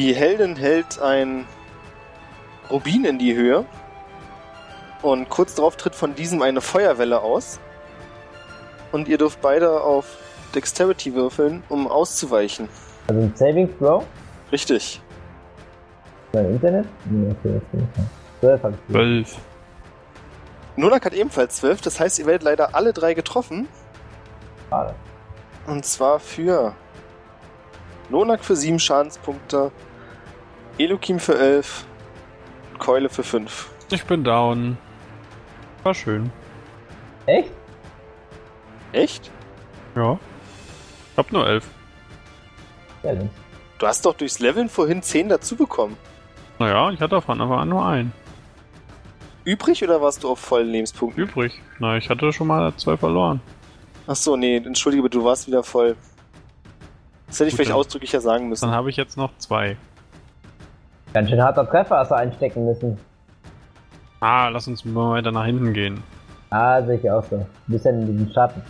Die 0.00 0.14
Heldin 0.14 0.56
hält 0.56 0.98
ein 0.98 1.46
Rubin 2.70 3.04
in 3.04 3.18
die 3.18 3.34
Höhe 3.34 3.66
und 5.02 5.28
kurz 5.28 5.56
darauf 5.56 5.76
tritt 5.76 5.94
von 5.94 6.14
diesem 6.14 6.40
eine 6.40 6.62
Feuerwelle 6.62 7.20
aus. 7.20 7.60
Und 8.92 9.08
ihr 9.08 9.18
dürft 9.18 9.42
beide 9.42 9.82
auf 9.82 10.16
Dexterity 10.54 11.14
würfeln, 11.14 11.62
um 11.68 11.86
auszuweichen. 11.86 12.70
Also 13.08 13.20
ein 13.20 13.32
Saving 13.36 13.78
Throw? 13.78 14.06
Richtig. 14.50 15.02
Beim 16.32 16.46
Internet? 16.46 16.86
Nee, 17.04 17.30
okay, 17.32 17.60
das 17.60 17.64
bin 17.70 17.86
ich 17.92 17.98
nicht. 17.98 18.10
12 18.40 18.62
hab 18.62 18.72
ich. 18.72 18.94
Zwölf. 18.94 19.36
Nunak 20.76 21.04
hat 21.04 21.12
ebenfalls 21.12 21.56
12, 21.56 21.82
das 21.82 22.00
heißt, 22.00 22.18
ihr 22.20 22.24
werdet 22.24 22.44
leider 22.44 22.74
alle 22.74 22.94
drei 22.94 23.12
getroffen. 23.12 23.68
Schade. 24.70 24.94
Und 25.66 25.84
zwar 25.84 26.20
für 26.20 26.74
Nonak 28.08 28.42
für 28.42 28.56
7 28.56 28.78
Schadenspunkte, 28.78 29.70
Elokim 30.84 31.18
für 31.18 31.38
11, 31.38 31.84
Keule 32.78 33.10
für 33.10 33.22
5. 33.22 33.68
Ich 33.92 34.02
bin 34.04 34.24
down. 34.24 34.78
War 35.82 35.94
schön. 35.94 36.30
Echt? 37.26 37.50
Echt? 38.92 39.30
Ja. 39.94 40.18
Ich 41.12 41.18
hab 41.18 41.30
nur 41.32 41.46
elf. 41.46 41.66
Ja, 43.02 43.14
dann. 43.14 43.28
Du 43.78 43.86
hast 43.86 44.06
doch 44.06 44.14
durchs 44.14 44.38
Leveln 44.38 44.70
vorhin 44.70 45.02
10 45.02 45.28
dazu 45.28 45.54
bekommen. 45.54 45.98
Naja, 46.58 46.90
ich 46.90 47.00
hatte 47.00 47.16
davon 47.16 47.40
aber 47.42 47.62
nur 47.66 47.84
einen. 47.84 48.12
Übrig 49.44 49.82
oder 49.84 50.00
warst 50.00 50.22
du 50.24 50.30
auf 50.30 50.38
vollen 50.38 50.68
Lebenspunkten? 50.70 51.22
Übrig. 51.24 51.60
Na, 51.78 51.98
ich 51.98 52.08
hatte 52.08 52.32
schon 52.32 52.46
mal 52.46 52.74
zwei 52.76 52.96
verloren. 52.96 53.40
Ach 54.06 54.16
so, 54.16 54.34
nee, 54.36 54.56
entschuldige 54.56 55.02
bitte, 55.02 55.18
du 55.18 55.24
warst 55.24 55.46
wieder 55.46 55.62
voll. 55.62 55.96
Das 57.26 57.36
hätte 57.40 57.48
ich 57.48 57.52
Gut, 57.52 57.56
vielleicht 57.56 57.70
dann- 57.70 57.76
ausdrücklicher 57.76 58.20
sagen 58.22 58.48
müssen. 58.48 58.64
Dann 58.66 58.74
habe 58.74 58.88
ich 58.88 58.96
jetzt 58.96 59.18
noch 59.18 59.36
zwei. 59.38 59.76
Ganz 61.12 61.28
schön 61.28 61.42
harter 61.42 61.68
Treffer 61.68 61.98
hast 61.98 62.10
du 62.10 62.14
einstecken 62.16 62.64
müssen. 62.66 62.98
Ah, 64.20 64.48
lass 64.48 64.68
uns 64.68 64.84
mal 64.84 65.12
weiter 65.12 65.32
nach 65.32 65.44
hinten 65.46 65.72
gehen. 65.72 66.02
Ah, 66.50 66.82
sehe 66.82 66.96
ich 66.98 67.10
auch 67.10 67.24
so. 67.24 67.36
Ein 67.36 67.46
bisschen 67.66 68.02
in 68.02 68.06
diesem 68.18 68.32
Schatten. 68.32 68.62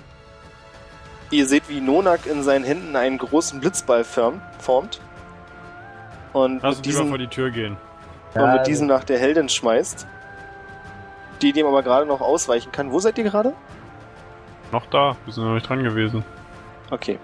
Ihr 1.31 1.47
seht, 1.47 1.69
wie 1.69 1.81
Nonak 1.81 2.27
in 2.27 2.43
seinen 2.43 2.65
Händen 2.65 2.97
einen 2.97 3.19
großen 3.19 3.61
Blitzball 3.61 4.05
formt. 4.05 5.01
Und 6.33 6.63
Lass 6.63 6.77
mit 6.77 6.87
lieber 6.87 7.07
vor 7.07 7.19
die 7.19 7.27
Tür 7.27 7.51
gehen. 7.51 7.77
und 8.35 8.41
Ja, 8.41 8.55
mit 8.55 8.67
diesem 8.67 8.87
nach 8.87 9.05
der 9.05 9.19
Heldin 9.19 9.49
schmeißt. 9.49 10.07
Die 11.43 11.53
dem 11.53 11.67
aber 11.67 11.83
gerade 11.83 12.07
noch 12.07 12.21
ausweichen 12.21 12.71
kann. 12.73 12.93
Wo 12.93 13.01
seid 13.01 13.19
ihr 13.19 13.25
gerade? 13.25 13.53
Noch 14.73 14.87
da. 14.87 15.17
Wir 15.25 15.33
sind 15.33 15.45
noch 15.45 15.55
nicht 15.55 15.69
dran 15.69 15.83
gewesen. 15.83 16.25
Okay. 16.91 17.19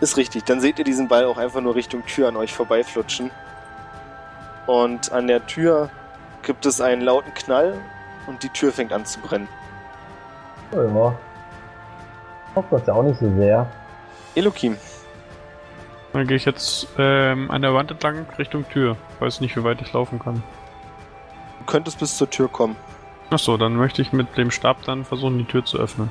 Ist 0.00 0.16
richtig. 0.16 0.44
Dann 0.44 0.60
seht 0.60 0.78
ihr 0.78 0.84
diesen 0.84 1.08
Ball 1.08 1.24
auch 1.26 1.38
einfach 1.38 1.60
nur 1.60 1.74
Richtung 1.74 2.04
Tür 2.06 2.28
an 2.28 2.36
euch 2.36 2.52
vorbeiflutschen. 2.54 3.30
Und 4.66 5.12
an 5.12 5.26
der 5.26 5.46
Tür 5.46 5.90
gibt 6.42 6.66
es 6.66 6.80
einen 6.80 7.02
lauten 7.02 7.32
Knall 7.34 7.74
und 8.26 8.42
die 8.42 8.48
Tür 8.48 8.72
fängt 8.72 8.92
an 8.92 9.04
zu 9.04 9.20
brennen. 9.20 9.48
Oh, 10.72 10.80
ja. 10.80 11.14
Hofft 12.54 12.72
das 12.72 12.86
ja 12.86 12.94
auch 12.94 13.02
nicht 13.02 13.18
so 13.18 13.30
sehr. 13.36 13.66
Elokim, 14.34 14.76
Dann 16.12 16.26
gehe 16.26 16.36
ich 16.36 16.44
jetzt 16.44 16.88
ähm, 16.98 17.50
an 17.50 17.62
der 17.62 17.74
Wand 17.74 17.90
entlang 17.90 18.26
Richtung 18.38 18.68
Tür. 18.68 18.96
Weiß 19.20 19.40
nicht, 19.40 19.56
wie 19.56 19.64
weit 19.64 19.80
ich 19.82 19.92
laufen 19.92 20.18
kann. 20.18 20.42
du 21.58 21.64
könntest 21.66 21.98
bis 21.98 22.16
zur 22.16 22.30
Tür 22.30 22.48
kommen. 22.48 22.76
Achso, 23.30 23.56
dann 23.56 23.76
möchte 23.76 24.02
ich 24.02 24.12
mit 24.12 24.36
dem 24.36 24.50
Stab 24.50 24.82
dann 24.84 25.04
versuchen, 25.04 25.38
die 25.38 25.44
Tür 25.44 25.64
zu 25.64 25.78
öffnen. 25.78 26.10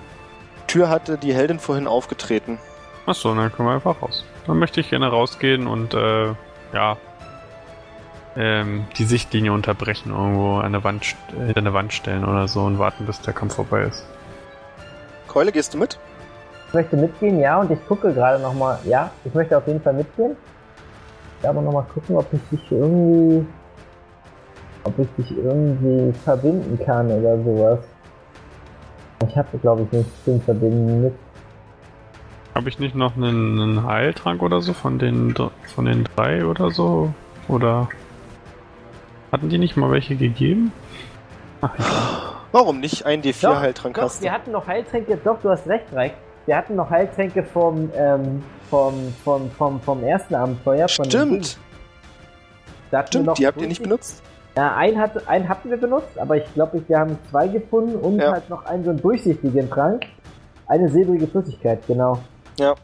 Tür 0.68 0.90
hatte 0.90 1.18
die 1.18 1.34
Heldin 1.34 1.60
vorhin 1.60 1.88
aufgetreten. 1.88 2.58
Achso, 3.06 3.34
dann 3.36 3.52
können 3.52 3.68
wir 3.68 3.74
einfach 3.76 4.02
raus. 4.02 4.24
Dann 4.48 4.58
möchte 4.58 4.80
ich 4.82 4.90
gerne 4.90 5.08
rausgehen 5.08 5.68
und, 5.68 5.94
äh, 5.94 6.34
ja, 6.74 6.98
ähm, 8.36 8.86
die 8.98 9.06
Sichtlinie 9.06 9.52
unterbrechen, 9.52 10.12
irgendwo 10.12 10.58
an 10.58 10.72
der 10.72 10.84
Wand, 10.84 11.16
äh, 11.38 11.46
hinter 11.46 11.60
eine 11.60 11.74
Wand 11.74 11.94
stellen 11.94 12.24
oder 12.24 12.48
so 12.48 12.62
und 12.62 12.80
warten, 12.80 13.06
bis 13.06 13.22
der 13.22 13.34
Kampf 13.34 13.56
vorbei 13.56 13.84
ist. 13.84 14.06
Keule, 15.28 15.52
gehst 15.52 15.74
du 15.74 15.78
mit? 15.78 16.00
Ich 16.68 16.74
möchte 16.74 16.96
mitgehen, 16.96 17.40
ja, 17.40 17.60
und 17.60 17.70
ich 17.72 17.86
gucke 17.88 18.14
gerade 18.14 18.42
nochmal. 18.42 18.80
Ja, 18.86 19.12
ich 19.26 19.34
möchte 19.34 19.58
auf 19.58 19.68
jeden 19.68 19.82
Fall 19.82 19.94
mitgehen. 19.94 20.36
Ich 21.42 21.50
aber 21.50 21.62
nochmal 21.62 21.86
gucken, 21.94 22.16
ob 22.16 22.32
ich 22.32 22.40
dich 22.52 22.72
irgendwie. 22.72 23.46
Ob 24.84 24.98
ich 24.98 25.08
dich 25.18 25.38
irgendwie 25.38 26.14
verbinden 26.24 26.80
kann 26.86 27.12
oder 27.12 27.38
sowas. 27.44 27.80
Ich 29.28 29.38
habe, 29.38 29.58
glaube 29.60 29.84
ich, 29.84 29.92
nichts 29.92 30.24
zum 30.26 30.42
Verbinden 30.42 31.04
mit. 31.04 31.14
Habe 32.56 32.70
ich 32.70 32.80
nicht 32.80 32.96
noch 32.96 33.16
einen, 33.16 33.60
einen 33.60 33.86
Heiltrank 33.86 34.42
oder 34.42 34.62
so 34.62 34.74
von 34.74 34.98
den, 34.98 35.36
von 35.76 35.86
den 35.86 36.06
drei 36.16 36.46
oder 36.46 36.72
so? 36.72 37.14
Oder 37.48 37.90
hatten 39.32 39.50
die 39.50 39.58
nicht 39.58 39.78
mal 39.78 39.92
welche 39.92 40.16
gegeben? 40.16 40.72
Ach. 41.62 41.72
Warum 42.52 42.80
nicht? 42.80 43.06
Ein 43.06 43.22
D4 43.22 43.42
Doch, 43.42 43.60
Heiltrank 43.62 43.96
Doch, 43.96 44.04
hast 44.04 44.20
du. 44.20 44.26
wir 44.26 44.34
hatten 44.34 44.52
noch 44.52 44.68
Heiltränke, 44.68 45.18
doch, 45.24 45.40
du 45.42 45.50
hast 45.50 45.68
recht, 45.68 45.86
Reik. 45.94 46.14
Wir 46.46 46.58
hatten 46.58 46.76
noch 46.76 46.90
Heiltränke 46.90 47.44
vom, 47.44 47.90
ähm, 47.96 48.44
vom, 48.70 49.14
vom, 49.24 49.50
vom, 49.52 49.80
vom 49.80 50.04
ersten 50.04 50.36
Abenteuer. 50.36 50.88
Von. 50.90 51.06
Stimmt, 51.06 51.58
stimmt, 53.08 53.26
noch 53.26 53.36
die 53.36 53.48
habt 53.48 53.62
ihr 53.62 53.68
nicht 53.68 53.84
benutzt? 53.84 54.22
Ja, 54.58 54.76
einen, 54.76 55.00
hat, 55.00 55.28
einen 55.30 55.48
hatten 55.48 55.70
wir 55.70 55.78
benutzt, 55.78 56.18
aber 56.18 56.36
ich 56.36 56.54
glaube, 56.54 56.84
wir 56.86 57.00
haben 57.00 57.18
zwei 57.30 57.48
gefunden 57.48 57.96
und 57.96 58.20
Ja. 58.20 58.32
halt 58.34 58.50
noch 58.50 58.66
einen 58.66 58.84
so 58.84 58.90
einen 58.90 59.02
durchsichtigen 59.02 59.70
Trank. 59.70 60.08
Eine 60.68 60.90
silbrige 60.90 61.28
Flüssigkeit, 61.28 61.86
genau. 61.88 62.20
Ja. 62.60 62.76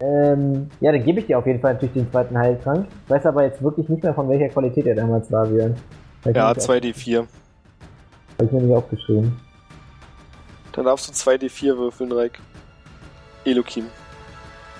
Ähm, 0.00 0.70
ja, 0.80 0.92
dann 0.92 1.04
gebe 1.04 1.20
ich 1.20 1.26
dir 1.26 1.38
auf 1.38 1.46
jeden 1.46 1.60
Fall 1.60 1.74
natürlich 1.74 1.94
den 1.94 2.10
zweiten 2.10 2.38
Heiltrank. 2.38 2.86
Ich 3.04 3.10
weiß 3.10 3.26
aber 3.26 3.44
jetzt 3.44 3.62
wirklich 3.62 3.88
nicht 3.88 4.02
mehr, 4.02 4.14
von 4.14 4.28
welcher 4.28 4.48
Qualität 4.48 4.86
er 4.86 4.94
damals 4.94 5.30
war, 5.32 5.46
Björn. 5.46 5.74
Ich 6.24 6.36
Ja, 6.36 6.48
mir 6.48 6.54
nicht 6.54 6.60
2D4. 6.68 7.20
auf- 7.22 7.26
Hab 8.38 8.46
ich 8.46 8.52
mir 8.52 8.62
nicht 8.62 8.76
aufgeschrieben. 8.76 9.40
Dann 10.72 10.84
darfst 10.84 11.08
du 11.08 11.12
2D4 11.12 11.76
würfeln, 11.76 12.12
Reik. 12.12 12.38
Elokim. 13.44 13.86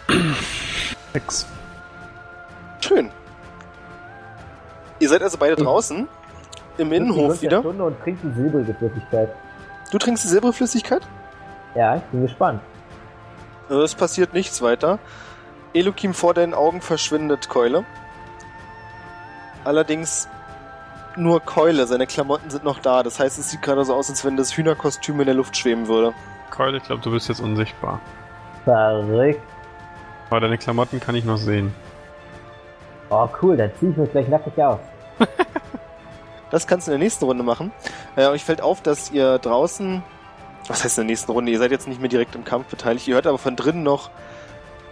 Sechs. 1.13 1.47
Schön. 2.81 3.11
Ihr 5.01 5.09
seid 5.09 5.23
also 5.23 5.37
beide 5.39 5.57
draußen. 5.57 6.07
Im 6.77 6.93
Innenhof 6.93 7.35
Ich 7.35 7.43
wieder. 7.43 7.61
Stunde 7.61 7.85
und 7.85 8.01
trinkt 8.03 8.23
die 8.23 8.31
silbrige 8.41 8.73
Flüssigkeit. 8.75 9.31
Du 9.91 9.99
trinkst 9.99 10.23
die 10.25 10.29
Silberflüssigkeit? 10.29 11.03
Ja, 11.75 11.97
ich 11.97 12.03
bin 12.05 12.23
gespannt. 12.23 12.61
Also 13.69 13.83
Es 13.83 13.95
passiert 13.95 14.35
nichts 14.35 14.63
weiter. 14.63 14.99
Elokim 15.75 16.15
vor 16.15 16.35
deinen 16.35 16.55
Augen 16.55 16.81
verschwindet 16.81 17.49
Keule. 17.49 17.85
Allerdings 19.65 20.29
nur 21.17 21.41
Keule, 21.41 21.87
seine 21.87 22.07
Klamotten 22.07 22.49
sind 22.51 22.65
noch 22.65 22.79
da. 22.79 23.03
Das 23.03 23.21
heißt, 23.21 23.39
es 23.39 23.51
sieht 23.51 23.61
gerade 23.63 23.85
so 23.85 23.95
aus, 23.95 24.09
als 24.09 24.25
wenn 24.25 24.37
das 24.37 24.57
Hühnerkostüm 24.57 25.21
in 25.21 25.27
der 25.27 25.35
Luft 25.35 25.57
schweben 25.57 25.89
würde. 25.89 26.15
Keule, 26.51 26.79
ich 26.79 26.85
glaube, 26.85 27.03
du 27.03 27.11
bist 27.11 27.29
jetzt 27.29 27.41
unsichtbar. 27.41 28.01
Verrückt. 28.65 29.43
Aber 30.31 30.41
deine 30.41 30.59
Klamotten 30.59 31.01
kann 31.01 31.15
ich 31.15 31.25
noch 31.25 31.39
sehen. 31.39 31.75
Oh, 33.11 33.29
cool, 33.43 33.57
dann 33.57 33.71
ziehe 33.79 33.91
ich 33.91 33.97
mich 33.97 34.11
gleich 34.11 34.29
nackig 34.29 34.63
aus. 34.63 34.81
Das 36.51 36.67
kannst 36.67 36.87
du 36.87 36.93
in 36.93 36.99
der 36.99 37.05
nächsten 37.05 37.27
Runde 37.27 37.45
machen. 37.45 37.73
Äh, 38.17 38.27
euch 38.29 38.43
fällt 38.43 38.63
auf, 38.63 38.81
dass 38.81 39.11
ihr 39.11 39.39
draußen. 39.39 40.03
Was 40.69 40.85
heißt 40.85 40.99
in 40.99 41.05
der 41.05 41.13
nächsten 41.13 41.33
Runde? 41.33 41.51
Ihr 41.51 41.59
seid 41.59 41.71
jetzt 41.71 41.89
nicht 41.89 42.01
mehr 42.01 42.11
direkt 42.11 42.35
im 42.35 42.45
Kampf 42.45 42.67
beteiligt. 42.67 43.09
Ihr 43.09 43.15
hört 43.15 43.27
aber 43.27 43.39
von 43.39 43.57
drinnen 43.57 43.83
noch 43.83 44.11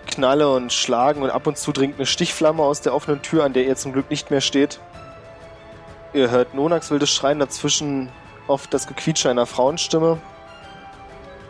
Knalle 0.06 0.50
und 0.50 0.72
Schlagen 0.72 1.22
und 1.22 1.30
ab 1.30 1.46
und 1.46 1.58
zu 1.58 1.72
dringt 1.72 1.96
eine 1.96 2.06
Stichflamme 2.06 2.62
aus 2.62 2.80
der 2.80 2.94
offenen 2.94 3.22
Tür, 3.22 3.44
an 3.44 3.52
der 3.52 3.66
ihr 3.66 3.76
zum 3.76 3.92
Glück 3.92 4.10
nicht 4.10 4.30
mehr 4.30 4.40
steht. 4.40 4.80
Ihr 6.14 6.30
hört 6.30 6.54
Nonax 6.54 6.90
wildes 6.90 7.10
Schreien 7.10 7.38
dazwischen, 7.38 8.08
oft 8.46 8.72
das 8.72 8.86
Gequietsche 8.86 9.28
einer 9.28 9.44
Frauenstimme. 9.44 10.18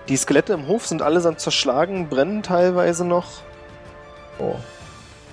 Die 0.09 0.17
Skelette 0.17 0.55
im 0.55 0.67
Hof 0.67 0.87
sind 0.87 1.03
allesamt 1.03 1.41
zerschlagen, 1.41 2.09
brennen 2.09 2.43
teilweise 2.43 3.05
noch. 3.05 3.27
Oh. 4.39 4.57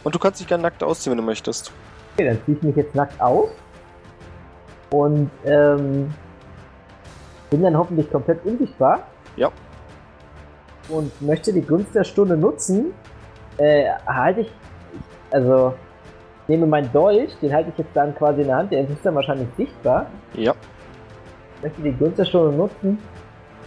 Und 0.03 0.13
du 0.13 0.19
kannst 0.19 0.39
dich 0.39 0.47
gerne 0.47 0.63
nackt 0.63 0.83
ausziehen, 0.83 1.11
wenn 1.11 1.17
du 1.17 1.23
möchtest. 1.23 1.71
Okay, 2.13 2.25
dann 2.25 2.45
ziehe 2.45 2.57
ich 2.57 2.63
mich 2.63 2.75
jetzt 2.75 2.93
nackt 2.93 3.19
aus. 3.19 3.49
Und 4.91 5.31
ähm, 5.45 6.13
bin 7.53 7.61
dann 7.61 7.77
hoffentlich 7.77 8.11
komplett 8.11 8.43
unsichtbar. 8.45 9.03
Ja. 9.35 9.51
Und 10.89 11.21
möchte 11.21 11.53
die 11.53 11.61
Gunst 11.61 11.93
der 11.93 12.03
Stunde 12.03 12.35
nutzen. 12.35 12.93
Äh, 13.57 13.91
halte 14.07 14.41
ich. 14.41 14.51
Also, 15.29 15.75
nehme 16.47 16.65
meinen 16.65 16.91
Dolch, 16.91 17.29
den 17.41 17.53
halte 17.53 17.69
ich 17.69 17.77
jetzt 17.77 17.91
dann 17.95 18.15
quasi 18.15 18.41
in 18.41 18.47
der 18.47 18.57
Hand, 18.57 18.71
der 18.71 18.81
ist 18.81 18.89
dann 19.03 19.13
wahrscheinlich 19.15 19.47
sichtbar. 19.55 20.07
Ja. 20.33 20.53
möchte 21.61 21.81
die 21.83 21.91
Gunst 21.91 22.17
der 22.17 22.25
Stunde 22.25 22.57
nutzen 22.57 22.97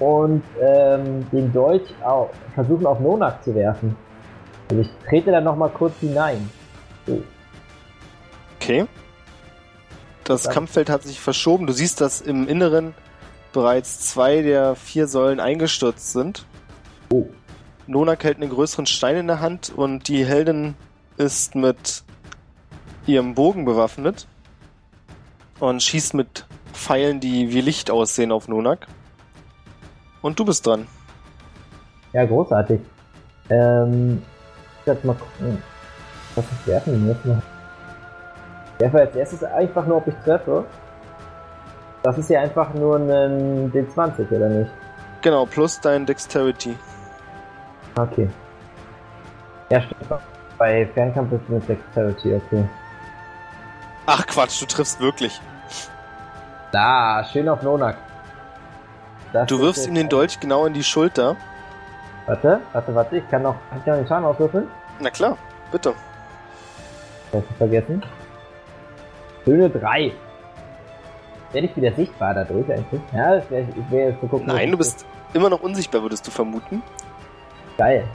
und 0.00 0.42
ähm, 0.60 1.24
den 1.30 1.52
Dolch 1.52 1.82
au- 2.04 2.30
versuchen 2.54 2.86
auf 2.86 2.98
Nonak 3.00 3.42
zu 3.44 3.54
werfen. 3.54 3.96
Also 4.68 4.82
ich 4.82 4.90
trete 5.08 5.30
dann 5.30 5.44
nochmal 5.44 5.70
kurz 5.70 5.94
hinein. 6.00 6.50
So. 7.06 7.22
Okay. 8.60 8.86
Das 10.24 10.48
Kampffeld 10.48 10.90
hat 10.90 11.02
sich 11.04 11.20
verschoben. 11.20 11.66
Du 11.68 11.72
siehst, 11.72 12.00
dass 12.00 12.20
im 12.20 12.48
Inneren 12.48 12.94
bereits 13.56 14.00
zwei 14.00 14.42
der 14.42 14.76
vier 14.76 15.06
Säulen 15.06 15.40
eingestürzt 15.40 16.12
sind. 16.12 16.44
Oh. 17.10 17.24
Nonak 17.86 18.22
hält 18.22 18.36
einen 18.36 18.50
größeren 18.50 18.84
Stein 18.84 19.16
in 19.16 19.26
der 19.28 19.40
Hand 19.40 19.72
und 19.74 20.08
die 20.08 20.26
Heldin 20.26 20.74
ist 21.16 21.54
mit 21.54 22.04
ihrem 23.06 23.34
Bogen 23.34 23.64
bewaffnet 23.64 24.26
und 25.58 25.82
schießt 25.82 26.12
mit 26.12 26.44
Pfeilen, 26.74 27.18
die 27.18 27.54
wie 27.54 27.62
Licht 27.62 27.90
aussehen, 27.90 28.30
auf 28.30 28.46
Nonak. 28.46 28.88
Und 30.20 30.38
du 30.38 30.44
bist 30.44 30.66
dran. 30.66 30.86
Ja, 32.12 32.26
großartig. 32.26 32.80
Ähm, 33.48 34.22
ich 34.80 34.86
werde 34.86 35.06
mal 35.06 35.16
gucken, 35.16 35.62
was 36.34 36.44
ich 36.44 36.66
werfen 36.66 37.06
muss. 37.06 37.16
Ich 37.24 38.80
werfe 38.80 38.98
als 38.98 39.16
erstes 39.16 39.44
einfach 39.44 39.86
nur, 39.86 39.96
ob 39.96 40.08
ich 40.08 40.14
treffe. 40.24 40.66
Das 42.06 42.16
ist 42.18 42.30
ja 42.30 42.40
einfach 42.40 42.72
nur 42.74 42.98
ein 42.98 43.72
D20, 43.72 44.30
oder 44.30 44.48
nicht? 44.48 44.70
Genau, 45.22 45.44
plus 45.44 45.80
dein 45.80 46.06
Dexterity. 46.06 46.78
Okay. 47.98 48.30
Ja, 49.70 49.80
stimmt. 49.80 50.22
Bei 50.56 50.86
Fernkampf 50.94 51.32
ist 51.32 51.48
mit 51.48 51.68
Dexterity, 51.68 52.34
okay. 52.36 52.64
Ach 54.06 54.24
Quatsch, 54.24 54.62
du 54.62 54.66
triffst 54.66 55.00
wirklich. 55.00 55.40
Da, 56.70 57.24
schön 57.32 57.48
auf 57.48 57.62
Nonak. 57.62 57.96
Das 59.32 59.48
Du 59.48 59.58
wirfst 59.58 59.88
ihm 59.88 59.96
den 59.96 60.08
Dolch 60.08 60.38
genau 60.38 60.66
in 60.66 60.74
die 60.74 60.84
Schulter. 60.84 61.34
Warte, 62.26 62.60
warte, 62.72 62.94
warte, 62.94 63.16
ich 63.16 63.28
kann 63.28 63.42
noch, 63.42 63.56
kann 63.68 63.80
ich 63.80 63.86
noch 63.86 63.96
den 63.96 64.06
Schaden 64.06 64.24
auswürfeln? 64.26 64.68
Na 65.00 65.10
klar, 65.10 65.36
bitte. 65.72 65.92
Das 67.32 67.42
ist 67.42 67.56
vergessen. 67.58 68.00
Schöne 69.44 69.68
3. 69.68 70.12
Werde 71.56 71.68
ich 71.68 71.76
wieder 71.76 71.94
sichtbar 71.94 72.34
dadurch 72.34 72.70
eigentlich? 72.70 73.00
Ja, 73.14 73.36
das 73.36 73.50
wäre 73.50 73.62
ich 73.62 73.90
wär 73.90 74.08
jetzt 74.10 74.20
zu 74.20 74.26
gucken. 74.26 74.46
Nein, 74.46 74.72
du 74.72 74.76
bist 74.76 75.06
immer 75.32 75.48
noch 75.48 75.62
unsichtbar, 75.62 76.02
würdest 76.02 76.26
du 76.26 76.30
vermuten. 76.30 76.82
Geil. 77.78 78.06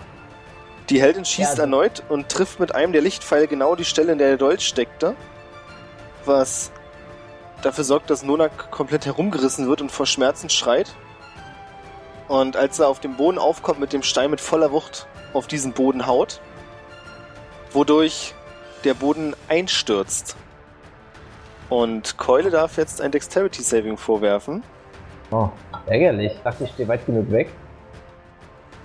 Die 0.92 1.02
Heldin 1.02 1.26
schießt 1.26 1.39
Ja, 1.39 1.50
also- 1.50 1.62
erneut 1.64 2.04
und 2.08 2.30
trifft 2.30 2.60
mit 2.60 2.76
einem 2.76 2.94
der 2.94 3.02
Lichtpfeile 3.02 3.48
genau 3.48 3.74
die 3.76 3.84
Stelle, 3.84 4.12
in 4.12 4.20
der 4.20 4.28
der 4.28 4.38
Dolch 4.38 4.68
steckte. 4.68 5.16
Was 6.24 6.72
dafür 7.64 7.84
sorgt, 7.84 8.12
dass 8.12 8.22
Nonak 8.22 8.70
komplett 8.70 9.08
herumgerissen 9.08 9.68
wird 9.68 9.82
und 9.82 9.92
vor 9.92 10.06
Schmerzen 10.06 10.52
schreit. 10.52 10.94
Und 12.28 12.56
als 12.56 12.78
er 12.78 12.89
auf 12.89 13.00
dem 13.00 13.16
Boden 13.18 13.39
aufkommt, 13.39 13.80
mit 13.80 13.92
dem 13.92 14.04
Stein 14.04 14.30
mit 14.30 14.39
voller 14.39 14.72
Wucht 14.72 15.08
auf 15.34 15.48
diesen 15.48 15.74
Boden 15.74 16.06
haut, 16.06 16.42
wodurch 17.72 18.36
der 18.84 18.94
Boden 18.94 19.36
einstürzt. 19.50 20.36
Und 21.72 22.18
Keule 22.18 22.50
darf 22.50 22.76
jetzt 22.76 23.00
ein 23.00 23.12
Dexterity 23.12 23.62
Saving 23.62 23.96
vorwerfen. 23.96 24.62
Oh, 25.32 25.48
ärgerlich. 25.86 26.34
Ich 26.34 26.42
dachte, 26.42 26.66
ich 26.66 26.72
stehe 26.72 26.90
weit 26.90 27.06
genug 27.06 27.32
weg. 27.32 27.50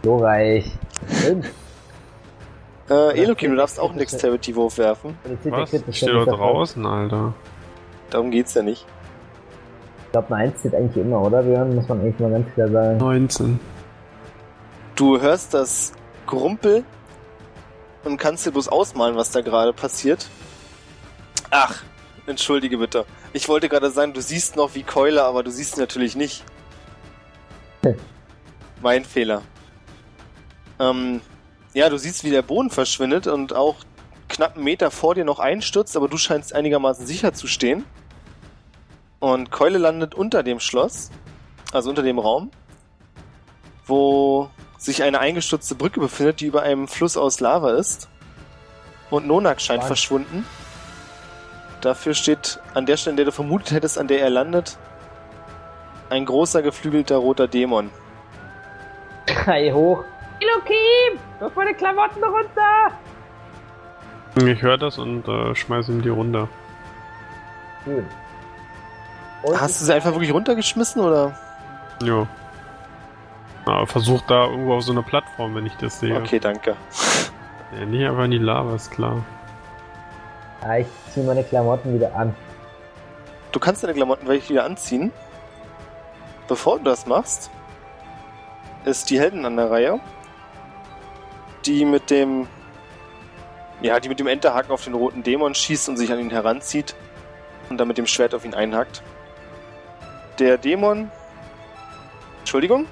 Glorreich. 0.03 0.71
Fünf. 1.09 1.51
Äh, 2.89 3.21
Elokim, 3.21 3.51
du 3.51 3.57
darfst 3.57 3.81
auch 3.81 3.91
einen 3.91 3.99
Dexterity-Wurf 3.99 4.79
werfen. 4.79 5.19
Was? 5.25 5.73
Ich 5.73 5.97
stehe 5.97 6.13
doch 6.13 6.21
Misserfolg? 6.21 6.29
draußen, 6.29 6.87
Alter. 6.87 7.35
Darum 8.11 8.31
geht's 8.31 8.55
ja 8.55 8.63
nicht. 8.63 8.87
Ich 10.05 10.13
glaube, 10.13 10.33
eine 10.37 10.45
1 10.45 10.63
zählt 10.63 10.77
eigentlich 10.77 11.05
immer, 11.05 11.21
oder? 11.23 11.43
Björn? 11.43 11.75
Muss 11.75 11.89
man 11.89 12.01
eigentlich 12.01 12.21
mal 12.21 12.31
ganz 12.31 12.55
klar 12.55 12.69
sagen. 12.69 12.99
19. 12.99 13.61
Du 14.95 15.21
hörst 15.21 15.55
das 15.55 15.93
Gerumpel 16.29 16.85
und 18.05 18.17
kannst 18.17 18.47
dir 18.47 18.53
bloß 18.53 18.69
ausmalen, 18.69 19.17
was 19.17 19.33
da 19.33 19.41
gerade 19.41 19.73
passiert. 19.73 20.29
Ach, 21.51 21.83
entschuldige 22.27 22.79
bitte. 22.79 23.05
Ich 23.33 23.49
wollte 23.49 23.69
gerade 23.69 23.91
sagen, 23.91 24.13
du 24.13 24.21
siehst 24.21 24.57
noch 24.57 24.75
wie 24.75 24.83
Keule, 24.83 25.25
aber 25.25 25.43
du 25.43 25.51
siehst 25.51 25.79
natürlich 25.79 26.17
nicht. 26.17 26.45
mein 28.83 29.05
Fehler. 29.05 29.43
Ähm, 30.79 31.21
ja, 31.73 31.89
du 31.89 31.99
siehst, 31.99 32.25
wie 32.25 32.31
der 32.31 32.43
Boden 32.43 32.71
verschwindet 32.71 33.27
und 33.27 33.53
auch 33.53 33.77
knapp 34.29 34.55
einen 34.55 34.65
Meter 34.65 34.91
vor 34.91 35.15
dir 35.15 35.25
noch 35.25 35.39
einstürzt, 35.39 35.97
aber 35.97 36.09
du 36.09 36.17
scheinst 36.17 36.55
einigermaßen 36.55 37.07
sicher 37.07 37.33
zu 37.33 37.47
stehen. 37.47 37.85
Und 39.19 39.51
Keule 39.51 39.79
landet 39.79 40.15
unter 40.15 40.43
dem 40.43 40.61
Schloss, 40.61 41.11
also 41.73 41.91
unter 41.91 42.03
dem 42.03 42.19
Raum, 42.19 42.51
wo 43.87 44.51
sich 44.79 45.03
eine 45.03 45.21
eingestürzte 45.21 45.75
Brücke 45.75 46.01
befindet, 46.01 46.41
die 46.41 46.47
über 46.47 46.63
einem 46.63 46.87
Fluss 46.87 47.17
aus 47.17 47.41
Lava 47.41 47.73
ist. 47.73 48.09
Und 49.11 49.27
Nonak 49.27 49.61
scheint 49.61 49.81
Mann. 49.81 49.87
verschwunden. 49.87 50.45
Dafür 51.87 52.15
steht 52.15 52.59
an 52.75 52.85
der 52.85 52.97
Stelle, 52.97 53.13
an 53.13 53.17
der 53.17 53.27
du 53.27 53.31
vermutet 53.31 53.71
hättest, 53.71 53.97
an 53.97 54.09
der 54.09 54.21
er 54.21 54.29
landet, 54.29 54.77
ein 56.11 56.27
großer 56.27 56.61
geflügelter 56.61 57.15
roter 57.15 57.47
Dämon. 57.47 57.91
Drei 59.25 59.71
hoch. 59.71 60.03
Du 60.41 61.45
hast 61.45 61.55
meine 61.55 61.75
Klamotten 61.75 62.25
runter! 62.25 62.91
Ich 64.51 64.61
höre 64.61 64.79
das 64.79 64.99
und 64.99 65.29
äh, 65.29 65.55
schmeiße 65.55 65.93
ihm 65.93 66.03
die 66.03 66.09
runter. 66.09 66.49
Schön. 67.85 68.05
Und 69.45 69.61
Hast 69.61 69.81
du 69.81 69.85
sie 69.85 69.95
einfach 69.95 70.11
wirklich 70.11 70.35
runtergeschmissen 70.35 71.01
oder? 71.01 71.39
Jo. 72.03 72.27
Na, 73.65 73.87
versuch 73.87 74.23
da 74.23 74.47
irgendwo 74.47 74.75
auf 74.75 74.83
so 74.83 74.91
eine 74.91 75.05
Plattform, 75.05 75.55
wenn 75.55 75.67
ich 75.67 75.77
das 75.77 76.01
sehe. 76.01 76.17
Okay, 76.17 76.41
danke. 76.41 76.75
Ja, 77.79 77.87
nicht 77.87 78.05
einfach 78.05 78.25
in 78.25 78.33
die 78.33 78.39
Lava, 78.39 78.75
ist 78.75 78.91
klar. 78.91 79.25
Ja, 80.67 80.79
ich 80.79 80.87
zieh 81.15 81.21
meine 81.21 81.45
Klamotten 81.45 81.95
wieder 81.95 82.13
an. 82.17 82.35
Du 83.53 83.61
kannst 83.61 83.85
deine 83.85 83.95
Klamotten 83.95 84.27
wirklich 84.27 84.51
wieder 84.51 84.65
anziehen. 84.65 85.13
Bevor 86.49 86.79
du 86.79 86.85
das 86.85 87.07
machst, 87.07 87.51
ist 88.85 89.09
die 89.11 89.21
Helden 89.21 89.45
an 89.45 89.57
der 89.57 89.71
Reihe, 89.71 90.01
die 91.67 91.85
mit 91.85 92.11
dem 92.11 92.49
ja, 93.81 94.01
die 94.01 94.09
mit 94.09 94.19
dem 94.19 94.27
Enterhaken 94.27 94.73
auf 94.73 94.83
den 94.83 94.95
roten 94.95 95.23
Dämon 95.23 95.55
schießt 95.55 95.89
und 95.89 95.99
sich 95.99 96.11
an 96.11 96.19
ihn 96.19 96.31
heranzieht 96.31 96.97
und 97.71 97.79
dann 97.79 97.87
mit 97.87 97.99
dem 97.99 98.09
Schwert 98.09 98.35
auf 98.35 98.45
ihn 98.45 98.55
einhackt. 98.55 99.03
Der 100.41 100.59
Dämon 100.59 101.13
Entschuldigung. 102.41 102.87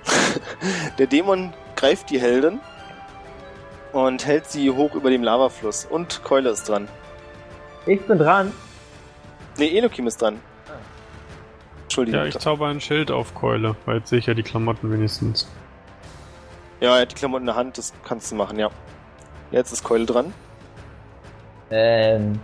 Der 0.99 1.09
Dämon 1.09 1.53
greift 1.75 2.11
die 2.11 2.21
Heldin 2.21 2.61
und 3.93 4.27
hält 4.27 4.49
sie 4.49 4.71
hoch 4.71 4.95
über 4.95 5.11
dem 5.11 5.25
Lavafluss 5.25 5.85
und 5.85 6.23
Keule 6.23 6.51
ist 6.51 6.69
dran. 6.69 6.89
Ich 7.87 8.01
bin 8.07 8.19
dran. 8.19 8.53
Nee, 9.59 9.77
Elokim 9.77 10.07
ist 10.07 10.21
dran. 10.21 10.41
Entschuldigung. 11.83 12.21
Ja, 12.21 12.27
ich 12.27 12.39
zauber 12.39 12.69
ein 12.69 12.81
Schild 12.81 13.11
auf 13.11 13.35
Keule, 13.35 13.77
weil 13.85 13.99
jetzt 13.99 14.09
sehe 14.09 14.19
ich 14.19 14.27
ja 14.27 14.35
die 14.35 14.43
Klamotten 14.43 14.91
wenigstens. 14.93 15.49
Ja, 16.81 16.97
er 16.97 17.03
hat 17.03 17.13
die 17.13 17.15
Klamotten 17.15 17.43
in 17.43 17.47
der 17.47 17.57
Hand, 17.57 17.79
das 17.79 17.93
kannst 18.07 18.33
du 18.33 18.37
machen, 18.37 18.59
ja. 18.59 18.69
Jetzt 19.53 19.73
ist 19.73 19.85
Keule 19.85 20.07
dran. 20.07 20.33
Ähm, 21.71 22.41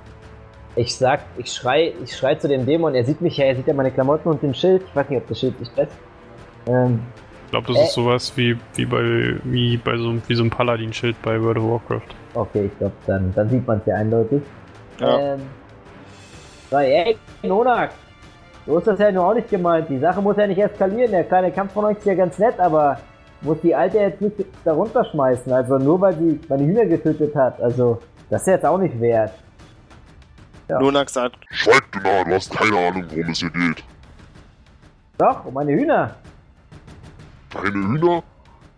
ich 0.77 0.95
sag, 0.97 1.21
ich 1.37 1.53
schrei, 1.53 1.95
ich 2.05 2.17
schrei 2.17 2.37
zu 2.37 2.47
dem 2.49 2.65
Dämon, 2.65 2.95
er 2.95 3.05
sieht 3.05 3.21
mich 3.21 3.37
ja, 3.37 3.47
er 3.47 3.57
sieht 3.57 3.67
ja 3.67 3.75
meine 3.75 3.91
Klamotten 3.91 4.29
und 4.29 4.43
den 4.43 4.55
Schild. 4.55 4.83
Ich 4.89 4.95
weiß 4.95 5.09
nicht, 5.09 5.21
ob 5.23 5.29
das 5.29 5.41
Schild 5.41 5.59
nicht 5.59 5.77
ist. 5.77 5.93
Ähm, 6.67 7.01
Ich 7.47 7.51
glaube, 7.51 7.67
das 7.67 7.79
Äh. 7.79 7.85
ist 7.87 7.95
sowas 7.95 8.33
wie, 8.37 8.57
wie 8.77 8.85
bei 8.85 9.35
wie 9.43 9.77
bei 9.77 9.97
so, 9.97 10.11
einem- 10.11 10.23
wie 10.29 10.35
so 10.37 10.45
ein 10.45 10.51
Paladin-Schild 10.51 11.21
bei 11.23 11.43
World 11.43 11.59
of 11.59 11.65
Warcraft. 11.89 12.15
okay, 12.35 12.67
ich 12.67 12.79
glaube, 12.79 12.95
dann, 13.09 13.35
dann 13.35 13.51
sieht 13.51 13.67
man 13.67 13.79
es 13.79 13.87
ja 13.87 13.97
eindeutig. 13.97 14.41
Ja. 15.01 15.19
Ähm, 15.19 15.41
so, 16.71 16.77
ey, 16.77 17.17
Nonak, 17.43 17.91
so 18.67 18.79
ist 18.79 18.87
das 18.87 18.99
ja 18.99 19.11
nur 19.11 19.27
auch 19.27 19.35
nicht 19.35 19.49
gemeint. 19.49 19.89
Die 19.89 19.99
Sache 19.99 20.21
muss 20.23 20.37
ja 20.37 20.47
nicht 20.47 20.59
eskalieren. 20.59 21.11
Der 21.11 21.25
kleine 21.25 21.51
Kampf 21.51 21.73
von 21.73 21.87
euch 21.87 21.99
ist 21.99 22.07
ja 22.07 22.15
ganz 22.15 22.39
nett, 22.39 22.61
aber 22.61 23.01
muss 23.41 23.59
die 23.63 23.75
Alte 23.75 23.99
jetzt 23.99 24.21
nicht 24.21 24.37
da 24.65 24.73
runterschmeißen. 24.73 25.53
Also 25.53 25.79
nur 25.79 26.01
weil 26.01 26.17
sie 26.17 26.39
meine 26.49 26.65
Hühner 26.65 26.85
getötet 26.85 27.35
hat. 27.35 27.61
Also, 27.61 28.01
das 28.29 28.43
ist 28.43 28.49
jetzt 28.49 28.67
auch 28.67 28.79
nicht 28.79 29.01
wert. 29.01 29.33
Ja. 30.69 30.79
Nonak 30.79 31.11
sagt, 31.11 31.37
Schweig, 31.51 31.91
du 31.91 31.99
Narr, 31.99 32.25
du 32.25 32.35
hast 32.35 32.53
keine 32.57 32.79
Ahnung, 32.79 33.05
worum 33.09 33.33
es 33.33 33.39
hier 33.41 33.51
geht. 33.51 33.83
Doch, 35.19 35.45
um 35.45 35.55
meine 35.55 35.73
Hühner. 35.73 36.15
Deine 37.53 37.73
Hühner? 37.73 38.23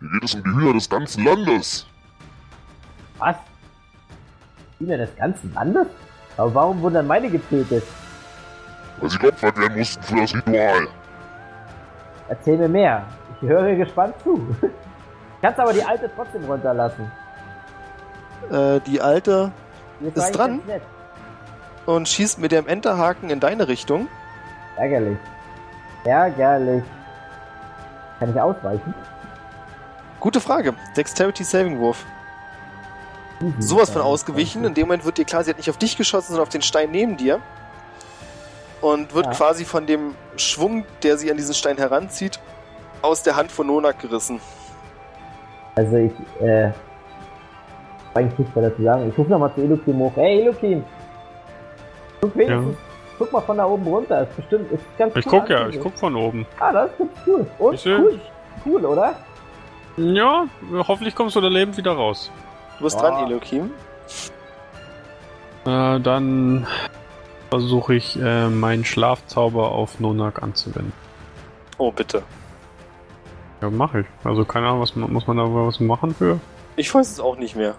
Hier 0.01 0.09
geht 0.09 0.25
es 0.25 0.35
um 0.35 0.43
die 0.43 0.51
Hühner 0.51 0.73
des 0.73 0.89
ganzen 0.89 1.25
Landes. 1.25 1.87
Was? 3.19 3.37
Hühner 4.79 4.97
des 4.97 5.15
ganzen 5.17 5.53
Landes? 5.53 5.87
Aber 6.37 6.55
warum 6.55 6.81
wurden 6.83 6.95
dann 6.95 7.07
meine 7.07 7.29
getötet? 7.31 7.85
Weil 9.01 9.11
sie 9.11 9.19
geopfert 9.19 9.59
werden 9.59 9.79
mussten 9.79 10.03
für 10.03 10.17
das 10.21 10.35
Ritual. 10.35 10.89
Erzähl 12.29 12.57
mir 12.57 12.69
mehr. 12.69 13.05
Ich 13.41 13.49
höre 13.49 13.75
gespannt 13.75 14.15
zu. 14.23 14.41
Kannst 15.43 15.59
aber 15.59 15.73
die 15.73 15.83
Alte 15.85 16.11
trotzdem 16.15 16.45
runterlassen. 16.45 17.11
äh, 18.51 18.81
die 18.81 19.01
Alte 19.01 19.51
Jetzt 20.01 20.17
Ist 20.17 20.33
dran? 20.33 20.61
und 21.87 22.09
schießt 22.09 22.39
mit 22.41 22.53
dem 22.53 22.67
Enterhaken 22.67 23.31
in 23.31 23.39
deine 23.41 23.69
Richtung. 23.69 24.09
Ärgerlich. 24.77 25.19
Ärgerlich. 26.05 26.83
Kann 28.19 28.31
ich 28.31 28.41
ausweichen? 28.41 28.95
Gute 30.21 30.41
Frage. 30.41 30.75
Dexterity 30.97 31.45
Saving 31.45 31.79
Wurf. 31.79 32.05
Sowas 33.59 33.91
von 33.91 34.03
Ja, 34.03 34.07
ausgewichen. 34.09 34.65
In 34.65 34.75
dem 34.75 34.87
Moment 34.87 35.05
wird 35.05 35.19
dir 35.19 35.25
klar, 35.25 35.43
sie 35.45 35.51
hat 35.51 35.57
nicht 35.59 35.71
auf 35.71 35.79
dich 35.79 35.97
geschossen, 35.97 36.29
sondern 36.29 36.43
auf 36.43 36.49
den 36.49 36.63
Stein 36.63 36.91
neben 36.91 37.17
dir. 37.17 37.41
Und 38.81 39.15
wird 39.15 39.27
Ja. 39.27 39.33
quasi 39.33 39.65
von 39.65 39.87
dem 39.87 40.15
Schwung, 40.37 40.85
der 41.03 41.17
sie 41.17 41.31
an 41.31 41.37
diesen 41.37 41.55
Stein 41.55 41.77
heranzieht, 41.77 42.41
aus 43.01 43.23
der 43.23 43.37
Hand 43.37 43.53
von 43.53 43.67
Nonak 43.67 43.99
gerissen. 44.01 44.41
Also 45.75 45.97
ich, 45.97 46.13
äh, 46.41 46.71
eigentlich 48.15 48.39
nichts 48.39 48.55
mehr 48.55 48.69
dazu 48.71 48.83
sagen. 48.83 49.09
Ich 49.09 49.17
rufe 49.19 49.31
nochmal 49.31 49.53
zu 49.55 49.63
Elokim 49.63 49.99
hoch. 49.99 50.13
Hey 50.17 50.43
Elokim! 50.43 50.85
Guck 52.21 52.37
wenigstens, 52.37 52.77
guck 53.19 53.33
mal 53.33 53.41
von 53.41 53.57
da 53.57 53.65
oben 53.67 53.87
runter. 53.87 54.23
Ist 54.23 54.37
bestimmt, 54.37 54.71
ist 54.73 54.85
ganz 54.99 55.17
Ich 55.17 55.27
cool 55.27 55.41
guck 55.41 55.49
ja, 55.49 55.69
ich 55.69 55.81
guck 55.81 55.97
von 55.99 56.15
oben. 56.15 56.47
Ah, 56.61 56.73
das 56.73 56.91
ist 56.91 56.99
ganz 56.99 57.11
cool. 57.27 57.47
Und 57.59 57.75
Ich 57.75 57.87
cool. 57.87 58.21
Cool, 58.65 58.85
oder? 58.85 59.15
Ja, 59.97 60.45
hoffentlich 60.87 61.15
kommst 61.15 61.35
du 61.37 61.41
da 61.41 61.49
lebend 61.49 61.77
wieder 61.77 61.93
raus. 61.93 62.31
Du 62.83 62.87
bist 62.87 62.97
Ah. 62.99 63.11
dran, 63.11 63.27
Elokim. 63.31 63.71
Äh, 65.65 66.01
dann 66.01 66.67
versuche 67.49 67.95
ich 67.95 68.19
äh, 68.21 68.49
meinen 68.49 68.85
Schlafzauber 68.85 69.71
auf 69.71 70.01
Nonak 70.01 70.43
anzuwenden. 70.43 70.93
Oh, 71.79 71.93
bitte. 71.93 72.25
Ja, 73.61 73.71
mache 73.71 74.01
ich. 74.01 74.07
Also 74.25 74.45
keine 74.45 74.67
Ahnung, 74.67 74.81
was 74.81 74.97
muss 74.97 75.29
man 75.29 75.37
da 75.37 75.45
was 75.45 75.79
machen 75.79 76.13
für? 76.13 76.41
Ich 76.75 76.93
weiß 76.93 77.09
es 77.09 77.21
auch 77.21 77.37
nicht 77.37 77.55
mehr. 77.55 77.77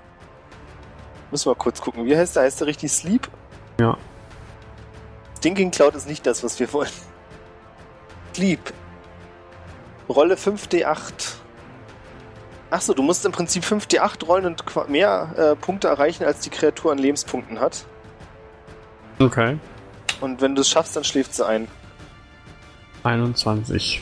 Müssen 1.32 1.52
wir 1.52 1.56
kurz 1.56 1.82
gucken. 1.82 2.06
Wie 2.06 2.16
heißt 2.16 2.38
der? 2.38 2.44
Heißt 2.44 2.62
der 2.62 2.68
richtig 2.68 2.90
Sleep? 2.90 3.28
Ja. 3.82 3.98
Stinking 5.40 5.72
Cloud 5.72 5.96
ist 5.96 6.08
nicht 6.08 6.26
das, 6.26 6.46
was 6.46 6.58
wir 6.62 6.72
wollen. 6.72 6.88
Sleep. 8.34 8.72
Rolle 10.08 10.36
5d8. 10.36 11.36
Achso, 12.74 12.96
du 12.96 13.04
musst 13.04 13.24
im 13.24 13.32
Prinzip 13.32 13.64
5d8 13.64 14.26
rollen 14.26 14.46
und 14.48 14.90
mehr 14.90 15.32
äh, 15.38 15.56
Punkte 15.56 15.90
erreichen, 15.90 16.24
als 16.24 16.40
die 16.40 16.50
Kreatur 16.50 16.92
an 16.92 16.98
Lebenspunkten 16.98 17.60
hat. 17.60 17.86
Okay. 19.20 19.60
Und 20.22 20.42
wenn 20.42 20.56
du 20.56 20.62
es 20.62 20.70
schaffst, 20.70 20.96
dann 20.96 21.04
schläft 21.04 21.36
sie 21.36 21.46
ein. 21.46 21.68
21. 23.04 24.02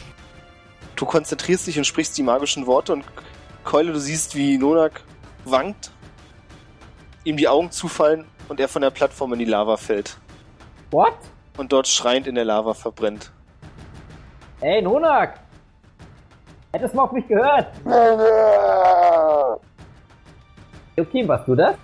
Du 0.95 1.05
konzentrierst 1.05 1.67
dich 1.67 1.77
und 1.77 1.83
sprichst 1.83 2.17
die 2.17 2.23
magischen 2.23 2.65
Worte 2.65 2.93
und 2.93 3.03
Keule, 3.65 3.91
du 3.91 3.99
siehst, 3.99 4.37
wie 4.37 4.57
Nonak 4.57 5.03
wankt, 5.43 5.91
ihm 7.25 7.35
die 7.35 7.49
Augen 7.49 7.71
zufallen 7.71 8.23
und 8.47 8.61
er 8.61 8.69
von 8.69 8.81
der 8.81 8.91
Plattform 8.91 9.33
in 9.33 9.39
die 9.39 9.45
Lava 9.45 9.75
fällt. 9.75 10.15
What? 10.91 11.15
Und 11.57 11.73
dort 11.73 11.89
schreiend 11.89 12.25
in 12.25 12.35
der 12.35 12.45
Lava 12.45 12.73
verbrennt. 12.73 13.33
Ey 14.61 14.81
Nonak! 14.81 15.41
Hättest 16.73 16.95
mal 16.95 17.03
auf 17.03 17.11
mich 17.11 17.27
gehört. 17.27 17.67
Elokim, 20.95 21.27
warst 21.27 21.47
du 21.47 21.55
das? 21.55 21.75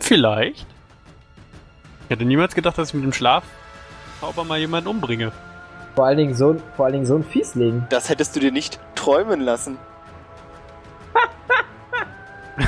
Vielleicht. 0.00 0.66
Ich 2.04 2.10
hätte 2.10 2.24
niemals 2.24 2.54
gedacht, 2.54 2.76
dass 2.76 2.88
ich 2.88 2.94
mit 2.94 3.04
dem 3.04 3.12
Schlafzauber 3.12 4.44
mal 4.46 4.58
jemanden 4.58 4.88
umbringe. 4.88 5.32
Vor 5.94 6.06
allen 6.06 6.16
Dingen 6.18 6.34
so, 6.34 6.50
ein- 6.50 6.62
vor 6.76 6.86
allen 6.86 6.94
Dingen 6.94 7.06
so 7.06 7.16
ein 7.16 7.24
Fiesling. 7.24 7.84
Das 7.90 8.08
hättest 8.08 8.34
du 8.36 8.40
dir 8.40 8.52
nicht 8.52 8.78
träumen 8.94 9.40
lassen. 9.40 9.78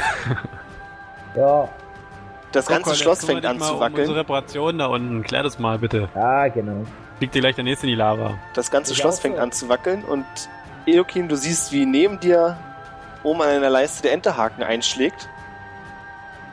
Ja, 1.37 1.69
Das 2.53 2.67
ganze 2.67 2.83
Guck 2.83 2.93
mal, 2.93 2.95
Schloss 2.95 3.19
jetzt 3.23 3.27
fängt 3.27 3.43
dich 3.43 3.51
an 3.51 3.59
mal 3.59 3.67
zu 3.67 3.75
Um 3.75 3.81
wackeln. 3.81 4.01
unsere 4.03 4.19
Reparation 4.21 4.79
da 4.79 4.87
unten. 4.87 5.23
Klär 5.25 5.43
das 5.43 5.59
mal 5.59 5.79
bitte. 5.81 6.09
ja, 6.15 6.47
genau. 6.49 6.85
Liegt 7.19 7.35
dir 7.35 7.41
gleich 7.41 7.57
der 7.57 7.65
nächste 7.65 7.87
in 7.87 7.91
die 7.91 7.97
Lava. 7.97 8.35
Das 8.55 8.71
ganze 8.71 8.93
Ich 8.93 8.99
Schloss 8.99 9.19
auch 9.19 9.23
fängt 9.23 9.37
so. 9.37 9.43
an 9.43 9.51
zu 9.51 9.69
wackeln 9.69 10.05
und 10.05 10.25
Eokin, 10.87 11.29
du 11.29 11.37
siehst, 11.37 11.73
wie 11.73 11.87
neben 11.87 12.21
dir 12.21 12.57
oben 13.23 13.41
an 13.43 13.49
einer 13.49 13.71
Leiste 13.71 14.03
der 14.03 14.13
Enterhaken 14.13 14.63
einschlägt 14.63 15.29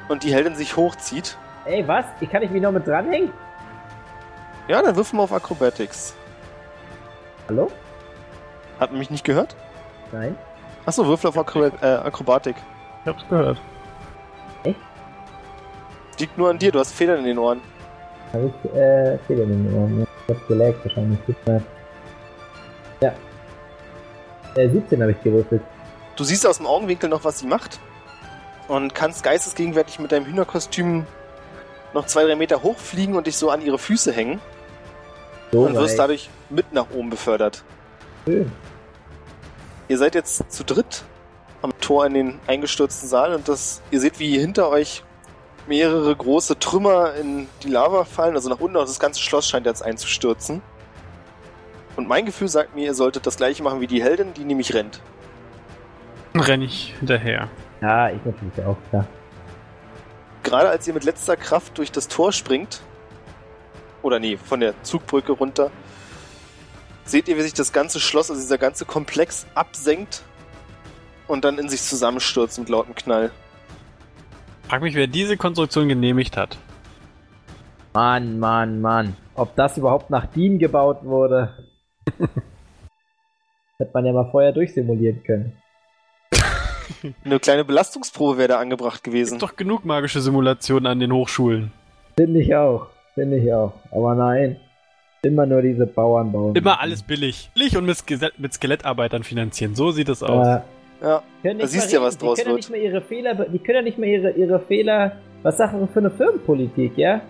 und 0.07 0.23
die 0.23 0.33
Heldin 0.33 0.55
sich 0.55 0.77
hochzieht. 0.77 1.37
Ey, 1.65 1.87
was? 1.87 2.05
Ich 2.19 2.29
kann 2.29 2.41
nicht 2.41 2.51
mich 2.51 2.61
noch 2.61 2.71
mit 2.71 2.87
dranhängen? 2.87 3.31
Ja, 4.67 4.81
dann 4.81 4.95
wirf 4.95 5.11
mal 5.13 5.23
auf 5.23 5.33
Acrobatics. 5.33 6.15
Hallo? 7.47 7.69
Hat 8.79 8.91
man 8.91 8.99
mich 8.99 9.09
nicht 9.09 9.25
gehört? 9.25 9.55
Nein. 10.11 10.35
Achso, 10.85 11.05
würfel 11.05 11.29
auf 11.29 11.37
Acro 11.37 11.65
äh, 11.65 11.85
Akrobatik. 11.85 12.55
Ich 13.01 13.07
hab's 13.07 13.23
gehört. 13.29 13.61
Liegt 16.21 16.37
nur 16.37 16.51
an 16.51 16.59
dir, 16.59 16.71
du 16.71 16.77
hast 16.77 16.91
Federn 16.93 17.17
in 17.19 17.25
den 17.25 17.39
Ohren. 17.39 17.61
Hab 18.31 18.41
ich, 18.43 18.71
äh, 18.75 19.17
Fehler 19.25 19.43
in 19.43 19.65
den 19.65 19.73
Ohren. 19.73 20.07
Ich 20.27 20.35
hab 20.35 20.47
gelaggt 20.47 20.85
wahrscheinlich. 20.85 21.19
Tut 21.25 21.47
mir. 21.47 21.63
Äh, 24.55 24.69
17 24.69 25.01
habe 25.01 25.11
ich 25.11 25.21
gewürfelt. 25.21 25.61
Du 26.15 26.23
siehst 26.23 26.45
aus 26.45 26.57
dem 26.57 26.65
Augenwinkel 26.65 27.09
noch, 27.09 27.23
was 27.23 27.39
sie 27.39 27.47
macht 27.47 27.79
und 28.67 28.93
kannst 28.93 29.23
geistesgegenwärtig 29.23 29.99
mit 29.99 30.11
deinem 30.11 30.25
Hühnerkostüm 30.25 31.05
noch 31.93 32.05
zwei, 32.05 32.23
drei 32.23 32.35
Meter 32.35 32.63
hochfliegen 32.63 33.15
und 33.15 33.27
dich 33.27 33.37
so 33.37 33.49
an 33.49 33.61
ihre 33.61 33.77
Füße 33.77 34.11
hängen 34.11 34.39
So 35.51 35.61
und 35.61 35.75
wirst 35.75 35.99
dadurch 35.99 36.29
mit 36.49 36.73
nach 36.73 36.87
oben 36.93 37.09
befördert. 37.09 37.63
Schön. 38.25 38.51
Ihr 39.87 39.97
seid 39.97 40.15
jetzt 40.15 40.51
zu 40.51 40.63
dritt 40.63 41.03
am 41.61 41.77
Tor 41.79 42.05
in 42.05 42.13
den 42.13 42.39
eingestürzten 42.47 43.09
Saal 43.09 43.33
und 43.33 43.47
das, 43.47 43.81
ihr 43.91 43.99
seht, 43.99 44.19
wie 44.19 44.37
hinter 44.37 44.69
euch 44.69 45.03
mehrere 45.67 46.15
große 46.15 46.57
Trümmer 46.59 47.13
in 47.15 47.47
die 47.63 47.69
Lava 47.69 48.03
fallen, 48.05 48.35
also 48.35 48.49
nach 48.49 48.59
unten, 48.59 48.77
und 48.77 48.87
das 48.87 48.99
ganze 48.99 49.21
Schloss 49.21 49.47
scheint 49.47 49.65
jetzt 49.65 49.83
einzustürzen. 49.83 50.61
Und 52.01 52.07
mein 52.07 52.25
Gefühl 52.25 52.47
sagt 52.47 52.73
mir, 52.73 52.85
ihr 52.85 52.93
solltet 52.95 53.27
das 53.27 53.37
gleiche 53.37 53.61
machen 53.61 53.79
wie 53.79 53.85
die 53.85 54.01
Heldin, 54.01 54.33
die 54.33 54.43
nämlich 54.43 54.73
rennt. 54.73 54.99
Dann 56.33 56.41
renn 56.41 56.63
ich 56.63 56.95
hinterher. 56.97 57.47
Ja, 57.79 58.09
ich 58.09 58.25
natürlich 58.25 58.65
auch, 58.65 58.77
klar. 58.89 59.05
Gerade 60.41 60.69
als 60.69 60.87
ihr 60.87 60.95
mit 60.95 61.03
letzter 61.03 61.37
Kraft 61.37 61.77
durch 61.77 61.91
das 61.91 62.07
Tor 62.07 62.31
springt, 62.31 62.81
oder 64.01 64.17
nee, 64.17 64.35
von 64.35 64.61
der 64.61 64.73
Zugbrücke 64.81 65.33
runter, 65.33 65.69
seht 67.03 67.27
ihr, 67.27 67.37
wie 67.37 67.41
sich 67.41 67.53
das 67.53 67.71
ganze 67.71 67.99
Schloss, 67.99 68.31
also 68.31 68.41
dieser 68.41 68.57
ganze 68.57 68.85
Komplex 68.85 69.45
absenkt 69.53 70.23
und 71.27 71.45
dann 71.45 71.59
in 71.59 71.69
sich 71.69 71.83
zusammenstürzt 71.83 72.57
mit 72.57 72.69
lautem 72.69 72.95
Knall. 72.95 73.29
Frag 74.67 74.81
mich, 74.81 74.95
wer 74.95 75.05
diese 75.05 75.37
Konstruktion 75.37 75.87
genehmigt 75.87 76.35
hat. 76.35 76.57
Mann, 77.93 78.39
Mann, 78.39 78.81
Mann. 78.81 79.15
Ob 79.35 79.55
das 79.55 79.77
überhaupt 79.77 80.09
nach 80.09 80.25
DIN 80.25 80.57
gebaut 80.57 81.03
wurde. 81.03 81.70
Hätte 83.77 83.91
man 83.93 84.05
ja 84.05 84.13
mal 84.13 84.29
vorher 84.31 84.51
durchsimulieren 84.51 85.23
können. 85.23 85.53
Eine 87.25 87.39
kleine 87.39 87.65
Belastungsprobe 87.65 88.37
wäre 88.37 88.49
da 88.49 88.59
angebracht 88.59 89.03
gewesen. 89.03 89.39
Gibt 89.39 89.43
doch 89.43 89.55
genug 89.55 89.85
magische 89.85 90.21
Simulationen 90.21 90.87
an 90.87 90.99
den 90.99 91.11
Hochschulen. 91.11 91.71
Finde 92.17 92.41
ich 92.41 92.53
auch. 92.55 92.87
Finde 93.15 93.37
ich 93.37 93.51
auch. 93.53 93.73
Aber 93.91 94.15
nein. 94.15 94.57
Immer 95.23 95.45
nur 95.45 95.61
diese 95.61 95.85
Bauern 95.85 96.31
bauen. 96.31 96.55
Immer 96.55 96.79
alles 96.79 97.03
billig. 97.03 97.51
Billig 97.53 97.77
und 97.77 97.85
mit, 97.85 97.97
Ske 97.97 98.31
mit 98.37 98.53
Skelettarbeitern 98.53 99.23
finanzieren. 99.23 99.75
So 99.75 99.91
sieht 99.91 100.09
es 100.09 100.23
aus. 100.23 100.47
Äh, 100.47 100.61
Ja, 101.01 101.23
Da 101.43 101.53
nicht 101.53 101.67
siehst 101.69 101.91
du 101.91 101.95
ja, 101.97 102.01
was 102.01 102.17
draus 102.17 102.37
die 102.37 102.43
können 102.43 102.57
ja 102.57 102.61
wird. 102.61 102.69
nicht 102.69 102.69
mal 102.69 102.77
ihre 102.91 103.01
Fehler, 103.01 103.33
die 103.45 103.59
können 103.59 103.75
ja 103.77 103.81
nicht 103.83 103.97
mal 103.97 104.07
ihre, 104.07 104.31
ihre 104.31 104.59
Fehler, 104.59 105.13
was 105.43 105.57
sagen 105.57 105.79
wir 105.79 105.87
für 105.87 105.99
eine 105.99 106.11
Firmenpolitik, 106.11 106.97
ja? 106.97 107.21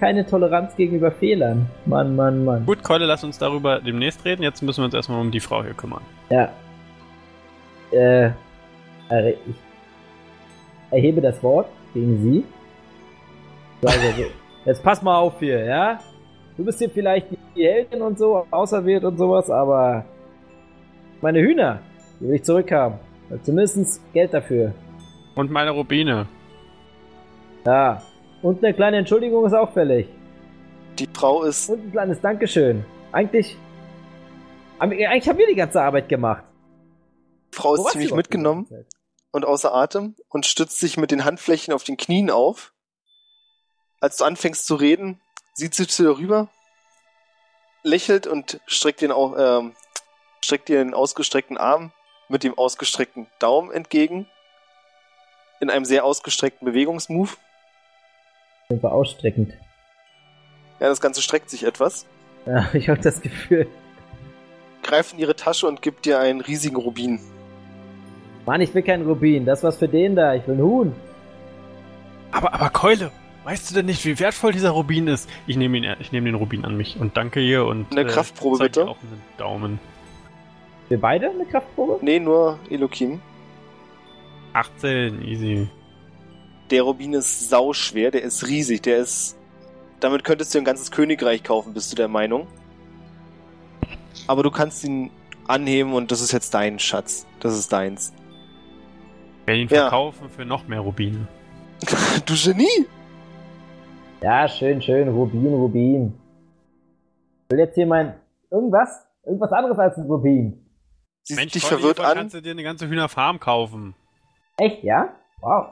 Keine 0.00 0.26
Toleranz 0.26 0.74
gegenüber 0.76 1.10
Fehlern. 1.10 1.66
Mann, 1.86 2.16
Mann, 2.16 2.44
Mann. 2.44 2.66
Gut, 2.66 2.82
Keule, 2.82 3.06
lass 3.06 3.24
uns 3.24 3.38
darüber 3.38 3.80
demnächst 3.80 4.24
reden. 4.24 4.42
Jetzt 4.42 4.62
müssen 4.62 4.80
wir 4.80 4.86
uns 4.86 4.94
erstmal 4.94 5.20
um 5.20 5.30
die 5.30 5.40
Frau 5.40 5.62
hier 5.62 5.74
kümmern. 5.74 6.02
Ja. 6.30 6.52
Äh, 7.92 8.30
also 9.08 9.28
ich 9.28 9.54
erhebe 10.90 11.20
das 11.20 11.42
Wort 11.42 11.68
gegen 11.92 12.22
Sie. 12.22 12.44
Sage 13.82 14.14
so, 14.16 14.24
jetzt 14.64 14.82
pass 14.82 15.02
mal 15.02 15.18
auf 15.18 15.38
hier, 15.38 15.64
ja? 15.64 16.00
Du 16.56 16.64
bist 16.64 16.78
hier 16.78 16.90
vielleicht 16.90 17.26
die 17.30 17.64
Heldin 17.64 18.02
und 18.02 18.18
so, 18.18 18.46
auserwählt 18.50 19.04
und 19.04 19.18
sowas, 19.18 19.50
aber 19.50 20.04
meine 21.20 21.40
Hühner, 21.40 21.80
die 22.20 22.28
will 22.28 22.34
ich 22.36 22.44
zurückhaben. 22.44 22.98
Zumindest 23.42 24.00
Geld 24.12 24.32
dafür. 24.32 24.72
Und 25.34 25.50
meine 25.50 25.70
Rubine. 25.70 26.26
Ja. 27.66 28.02
Und 28.44 28.62
eine 28.62 28.74
kleine 28.74 28.98
Entschuldigung 28.98 29.46
ist 29.46 29.54
auch 29.54 29.72
fällig. 29.72 30.06
die 30.98 31.08
Frau 31.14 31.44
ist 31.44 31.70
Und 31.70 31.80
ein 31.80 31.92
kleines 31.92 32.20
Dankeschön. 32.20 32.84
Eigentlich, 33.10 33.56
eigentlich 34.78 35.26
haben 35.26 35.38
wir 35.38 35.46
die 35.46 35.54
ganze 35.54 35.80
Arbeit 35.80 36.10
gemacht. 36.10 36.44
Die 37.54 37.56
Frau 37.56 37.74
ist 37.74 37.88
ziemlich 37.92 38.12
mitgenommen 38.12 38.68
und 39.30 39.46
außer 39.46 39.72
Atem 39.72 40.14
und 40.28 40.44
stützt 40.44 40.78
sich 40.78 40.98
mit 40.98 41.10
den 41.10 41.24
Handflächen 41.24 41.72
auf 41.72 41.84
den 41.84 41.96
Knien 41.96 42.30
auf. 42.30 42.74
Als 43.98 44.18
du 44.18 44.24
anfängst 44.24 44.66
zu 44.66 44.74
reden, 44.74 45.22
sieht 45.54 45.74
sie 45.74 45.86
zu 45.86 46.02
dir 46.02 46.18
rüber, 46.18 46.48
lächelt 47.82 48.26
und 48.26 48.60
streckt 48.66 49.00
den, 49.00 49.10
ähm, 49.10 49.74
streckt 50.42 50.68
dir 50.68 50.84
den 50.84 50.92
ausgestreckten 50.92 51.56
Arm 51.56 51.92
mit 52.28 52.42
dem 52.42 52.58
ausgestreckten 52.58 53.26
Daumen 53.38 53.70
entgegen. 53.70 54.28
In 55.60 55.70
einem 55.70 55.86
sehr 55.86 56.04
ausgestreckten 56.04 56.66
Bewegungsmove. 56.66 57.38
War 58.82 58.92
ausstreckend. 58.92 59.52
Ja, 60.80 60.88
das 60.88 61.00
Ganze 61.00 61.22
streckt 61.22 61.50
sich 61.50 61.64
etwas. 61.64 62.06
Ja, 62.46 62.68
ich 62.74 62.88
habe 62.88 63.00
das 63.00 63.20
Gefühl. 63.22 63.66
Greift 64.82 65.14
in 65.14 65.18
ihre 65.18 65.34
Tasche 65.36 65.66
und 65.66 65.80
gibt 65.82 66.04
dir 66.04 66.18
einen 66.18 66.40
riesigen 66.40 66.76
Rubin. 66.76 67.20
Mann, 68.46 68.60
ich 68.60 68.74
will 68.74 68.82
keinen 68.82 69.06
Rubin. 69.06 69.46
Das 69.46 69.62
was 69.62 69.78
für 69.78 69.88
den 69.88 70.14
da. 70.16 70.34
Ich 70.34 70.46
will 70.46 70.54
einen 70.54 70.64
Huhn. 70.64 70.94
Aber, 72.32 72.52
aber 72.52 72.68
Keule, 72.68 73.10
weißt 73.44 73.70
du 73.70 73.74
denn 73.76 73.86
nicht, 73.86 74.04
wie 74.04 74.18
wertvoll 74.18 74.52
dieser 74.52 74.70
Rubin 74.70 75.06
ist? 75.08 75.30
Ich 75.46 75.56
nehme 75.56 75.78
ihn, 75.78 75.96
ich 76.00 76.12
nehme 76.12 76.26
den 76.26 76.34
Rubin 76.34 76.64
an 76.64 76.76
mich 76.76 76.98
und 77.00 77.16
danke 77.16 77.40
ihr 77.40 77.64
und 77.64 77.90
Eine 77.92 78.04
Kraftprobe, 78.06 78.58
zeig 78.58 78.72
dir 78.72 78.80
bitte. 78.80 78.90
auch 78.90 78.98
einen 79.00 79.22
Daumen. 79.38 79.78
Wir 80.88 81.00
beide 81.00 81.30
eine 81.30 81.46
Kraftprobe? 81.46 81.98
Nee, 82.04 82.20
nur 82.20 82.58
Elokim. 82.68 83.20
18, 84.52 85.22
easy. 85.22 85.68
Der 86.74 86.82
Rubin 86.82 87.12
ist 87.12 87.50
sauschwer, 87.50 88.10
der 88.10 88.22
ist 88.22 88.48
riesig, 88.48 88.82
der 88.82 88.96
ist. 88.98 89.36
Damit 90.00 90.24
könntest 90.24 90.52
du 90.52 90.58
ein 90.58 90.64
ganzes 90.64 90.90
Königreich 90.90 91.44
kaufen, 91.44 91.72
bist 91.72 91.92
du 91.92 91.94
der 91.94 92.08
Meinung. 92.08 92.48
Aber 94.26 94.42
du 94.42 94.50
kannst 94.50 94.82
ihn 94.82 95.12
anheben 95.46 95.92
und 95.92 96.10
das 96.10 96.20
ist 96.20 96.32
jetzt 96.32 96.52
dein 96.52 96.80
Schatz. 96.80 97.28
Das 97.38 97.56
ist 97.56 97.72
deins. 97.72 98.12
Ich 99.42 99.46
werde 99.46 99.60
ihn 99.60 99.68
Ja. 99.68 99.82
verkaufen 99.82 100.28
für 100.28 100.44
noch 100.44 100.66
mehr 100.66 100.80
Rubine. 100.80 101.28
du 102.26 102.34
Genie! 102.34 102.86
Ja, 104.20 104.48
schön, 104.48 104.82
schön. 104.82 105.08
Rubin, 105.10 105.54
Rubin. 105.54 106.18
Ich 107.44 107.50
will 107.52 107.60
jetzt 107.60 107.76
hier 107.76 107.86
mein. 107.86 108.14
Irgendwas? 108.50 109.06
Irgendwas 109.24 109.52
anderes 109.52 109.78
als 109.78 109.96
ein 109.96 110.06
Rubin. 110.06 110.66
Sie 111.22 111.34
Mensch, 111.36 111.52
dich 111.52 111.64
verwirrt 111.64 112.00
an. 112.00 112.16
kannst 112.16 112.34
du 112.34 112.42
dir 112.42 112.50
eine 112.50 112.64
ganze 112.64 112.88
Hühnerfarm 112.88 113.38
kaufen. 113.38 113.94
Echt, 114.56 114.82
ja? 114.82 115.14
Wow. 115.40 115.68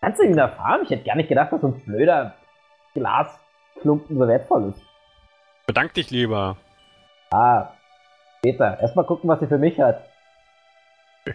Kannst 0.00 0.18
du 0.18 0.24
ihn 0.24 0.38
erfahren? 0.38 0.80
Ich 0.84 0.90
hätte 0.90 1.04
gar 1.04 1.16
nicht 1.16 1.28
gedacht, 1.28 1.52
dass 1.52 1.60
so 1.60 1.68
ein 1.68 1.80
blöder 1.80 2.34
Glasklumpen 2.94 4.18
so 4.18 4.26
wertvoll 4.26 4.70
ist. 4.70 4.82
Bedank 5.66 5.92
dich 5.94 6.10
lieber. 6.10 6.56
Ah, 7.30 7.68
später. 8.38 8.80
Erstmal 8.80 9.04
gucken, 9.04 9.28
was 9.28 9.40
sie 9.40 9.46
für 9.46 9.58
mich 9.58 9.78
hat. 9.78 10.08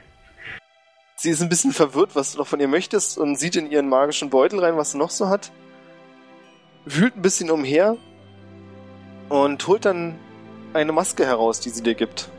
Sie 1.15 1.29
ist 1.29 1.41
ein 1.41 1.49
bisschen 1.49 1.71
verwirrt, 1.71 2.15
was 2.15 2.33
du 2.33 2.39
noch 2.39 2.47
von 2.47 2.59
ihr 2.59 2.67
möchtest 2.67 3.17
und 3.17 3.37
sieht 3.37 3.55
in 3.55 3.69
ihren 3.69 3.87
magischen 3.87 4.29
Beutel 4.29 4.59
rein, 4.59 4.77
was 4.77 4.91
sie 4.91 4.97
noch 4.97 5.11
so 5.11 5.29
hat. 5.29 5.51
Wühlt 6.85 7.15
ein 7.15 7.21
bisschen 7.21 7.49
umher 7.49 7.95
und 9.29 9.65
holt 9.67 9.85
dann 9.85 10.19
eine 10.73 10.91
Maske 10.91 11.25
heraus, 11.25 11.59
die 11.61 11.69
sie 11.69 11.81
dir 11.81 11.95
gibt. 11.95 12.29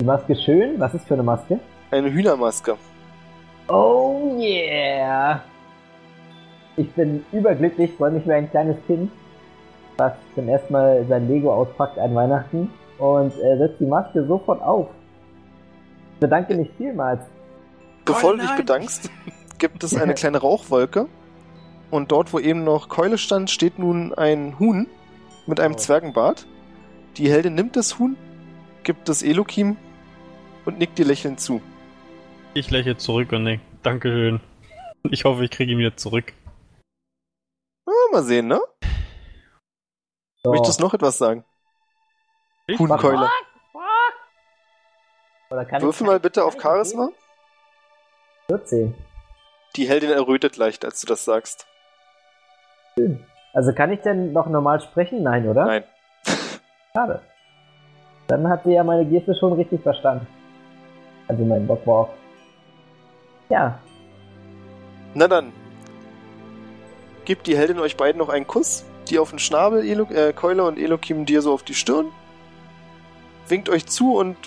Die 0.00 0.04
Maske 0.04 0.34
schön. 0.34 0.80
Was 0.80 0.94
ist 0.94 1.06
für 1.06 1.14
eine 1.14 1.22
Maske? 1.22 1.60
Eine 1.90 2.10
Hühnermaske. 2.10 2.78
Oh 3.68 4.36
yeah! 4.38 5.42
Ich 6.76 6.90
bin 6.92 7.24
überglücklich, 7.32 7.92
freue 7.96 8.12
mich 8.12 8.26
wie 8.26 8.32
ein 8.32 8.50
kleines 8.50 8.76
Kind, 8.86 9.10
was 9.98 10.12
zum 10.34 10.48
ersten 10.48 10.72
Mal 10.72 11.04
sein 11.08 11.28
Lego 11.28 11.52
auspackt 11.52 11.98
an 11.98 12.14
Weihnachten 12.14 12.70
und 12.98 13.32
äh, 13.38 13.58
setzt 13.58 13.80
die 13.80 13.86
Maske 13.86 14.24
sofort 14.26 14.62
auf. 14.62 14.88
Ich 16.14 16.20
bedanke 16.20 16.54
mich 16.54 16.70
vielmals. 16.78 17.20
Bevor 18.04 18.30
Keule, 18.30 18.42
du 18.42 18.46
dich 18.48 18.56
bedankst, 18.56 19.10
gibt 19.58 19.84
es 19.84 19.94
eine 19.94 20.14
kleine 20.14 20.38
Rauchwolke. 20.38 21.08
Und 21.90 22.10
dort, 22.10 22.32
wo 22.32 22.38
eben 22.38 22.64
noch 22.64 22.88
Keule 22.88 23.18
stand, 23.18 23.50
steht 23.50 23.78
nun 23.78 24.14
ein 24.14 24.58
Huhn 24.58 24.86
mit 25.46 25.60
einem 25.60 25.74
Oh. 25.74 25.76
Zwergenbart. 25.76 26.46
Die 27.18 27.30
Heldin 27.30 27.54
nimmt 27.54 27.76
das 27.76 27.98
Huhn, 27.98 28.16
gibt 28.82 29.10
es 29.10 29.22
Elokim 29.22 29.76
und 30.64 30.78
nickt 30.78 30.98
dir 30.98 31.04
lächelnd 31.04 31.38
zu. 31.40 31.60
Ich 32.54 32.70
lächle 32.70 32.96
zurück 32.96 33.32
und 33.32 33.44
denke, 33.44 33.64
Dankeschön. 33.82 34.40
Ich 35.10 35.24
hoffe, 35.24 35.44
ich 35.44 35.50
kriege 35.50 35.72
ihn 35.72 35.78
wieder 35.78 35.96
zurück. 35.96 36.32
Ah, 37.86 38.12
mal 38.12 38.22
sehen, 38.22 38.46
ne? 38.46 38.60
So. 40.42 40.50
Möchtest 40.50 40.80
du 40.80 40.84
noch 40.84 40.94
etwas 40.94 41.18
sagen? 41.18 41.44
Ich- 42.66 42.78
Huhnkeule. 42.78 43.28
Oder 45.50 45.64
kann 45.66 45.82
Würfel 45.82 46.06
mal 46.06 46.20
bitte 46.20 46.44
auf 46.44 46.56
Charisma. 46.60 47.10
14. 48.48 48.94
Die 49.76 49.88
Heldin 49.88 50.10
errötet 50.10 50.56
leicht, 50.56 50.84
als 50.84 51.00
du 51.00 51.06
das 51.06 51.24
sagst. 51.24 51.66
Also 53.52 53.72
kann 53.74 53.92
ich 53.92 54.00
denn 54.00 54.32
noch 54.32 54.46
normal 54.46 54.80
sprechen? 54.80 55.22
Nein, 55.22 55.48
oder? 55.48 55.64
Nein. 55.66 55.84
Schade. 56.94 57.22
Dann 58.28 58.48
hat 58.48 58.64
sie 58.64 58.72
ja 58.72 58.84
meine 58.84 59.04
Geste 59.04 59.34
schon 59.34 59.54
richtig 59.54 59.82
verstanden. 59.82 60.26
Also 61.28 61.44
mein 61.44 61.66
Bockwalk. 61.66 62.10
Ja, 63.52 63.78
Na 65.12 65.28
dann. 65.28 65.52
Gibt 67.26 67.46
die 67.46 67.54
Heldin 67.54 67.78
euch 67.80 67.98
beiden 67.98 68.18
noch 68.18 68.30
einen 68.30 68.46
Kuss, 68.46 68.86
die 69.10 69.18
auf 69.18 69.28
den 69.28 69.38
Schnabel, 69.38 69.86
Elo 69.86 70.04
äh, 70.04 70.32
Keule 70.32 70.64
und 70.64 70.78
Elokim 70.78 71.26
dir 71.26 71.42
so 71.42 71.52
auf 71.52 71.62
die 71.62 71.74
Stirn, 71.74 72.06
winkt 73.48 73.68
euch 73.68 73.84
zu 73.84 74.16
und 74.16 74.38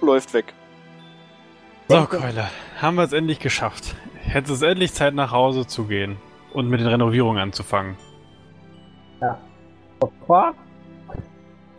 läuft 0.00 0.32
weg. 0.32 0.54
So, 1.88 2.06
Keule, 2.06 2.48
haben 2.80 2.94
wir 2.94 3.04
es 3.04 3.12
endlich 3.12 3.38
geschafft. 3.38 3.96
Jetzt 4.32 4.48
ist 4.48 4.62
endlich 4.62 4.94
Zeit, 4.94 5.12
nach 5.12 5.30
Hause 5.30 5.66
zu 5.66 5.84
gehen 5.84 6.16
und 6.54 6.70
mit 6.70 6.80
den 6.80 6.86
Renovierungen 6.86 7.42
anzufangen. 7.42 7.96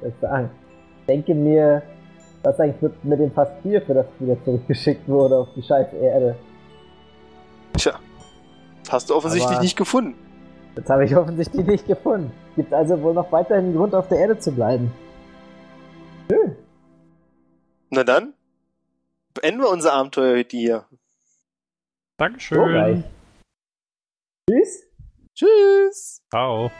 Ich 0.08 0.14
sagen? 0.22 0.52
Ich 1.00 1.06
denke 1.08 1.34
mir, 1.34 1.82
Was 2.44 2.60
eigentlich 2.60 2.80
mit, 2.80 3.04
mit 3.04 3.20
dem 3.20 3.32
Papier, 3.32 3.82
für 3.82 3.96
das 3.96 4.06
wieder 4.20 4.38
zurückgeschickt 4.46 5.08
wurde 5.08 5.36
auf 5.36 5.48
die 5.56 5.64
scheiß 5.64 5.92
Erde? 5.94 6.36
Tja. 7.78 8.00
Hast 8.90 9.10
du 9.10 9.16
offensichtlich 9.16 9.54
Aber- 9.54 9.62
nicht 9.64 9.76
gefunden. 9.78 10.16
Das 10.76 10.90
habe 10.90 11.06
ich 11.06 11.16
offensichtlich 11.16 11.66
nicht 11.66 11.88
gefunden. 11.88 12.32
Gibt 12.56 12.74
also 12.74 13.02
wohl 13.02 13.14
noch 13.14 13.32
weiterhin 13.32 13.66
einen 13.66 13.76
Grund, 13.76 13.96
auf 13.96 14.08
der 14.10 14.20
Erde 14.20 14.38
zu 14.38 14.52
bleiben. 14.52 14.92
Na 17.92 18.04
dann, 18.04 18.34
beenden 19.34 19.62
wir 19.62 19.70
unser 19.70 19.94
Abenteuer 19.94 20.38
heute 20.38 20.58
hier. 20.58 20.86
Dankeschön. 22.18 23.04
Tschüss. 24.50 24.84
Tschüss! 25.34 26.22
Ciao. 26.30 26.72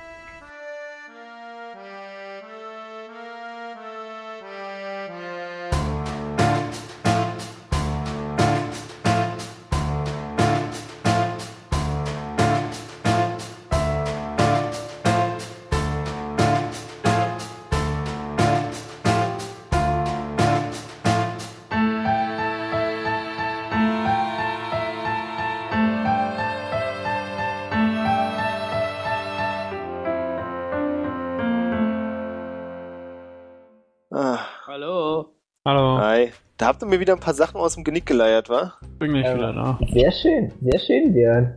Habt 36.76 36.84
ihr 36.84 36.88
mir 36.90 37.00
wieder 37.00 37.14
ein 37.14 37.20
paar 37.22 37.34
Sachen 37.34 37.56
aus 37.56 37.76
dem 37.76 37.86
Genick 37.86 38.06
geleiert, 38.06 38.50
wa? 38.50 38.74
Bin 39.00 39.14
gleich 39.14 39.28
Ähm, 39.28 39.38
wieder 39.38 39.54
da. 39.54 39.80
Sehr 39.94 40.12
schön, 40.12 40.52
sehr 40.62 40.80
schön, 40.80 41.14
Björn. 41.14 41.56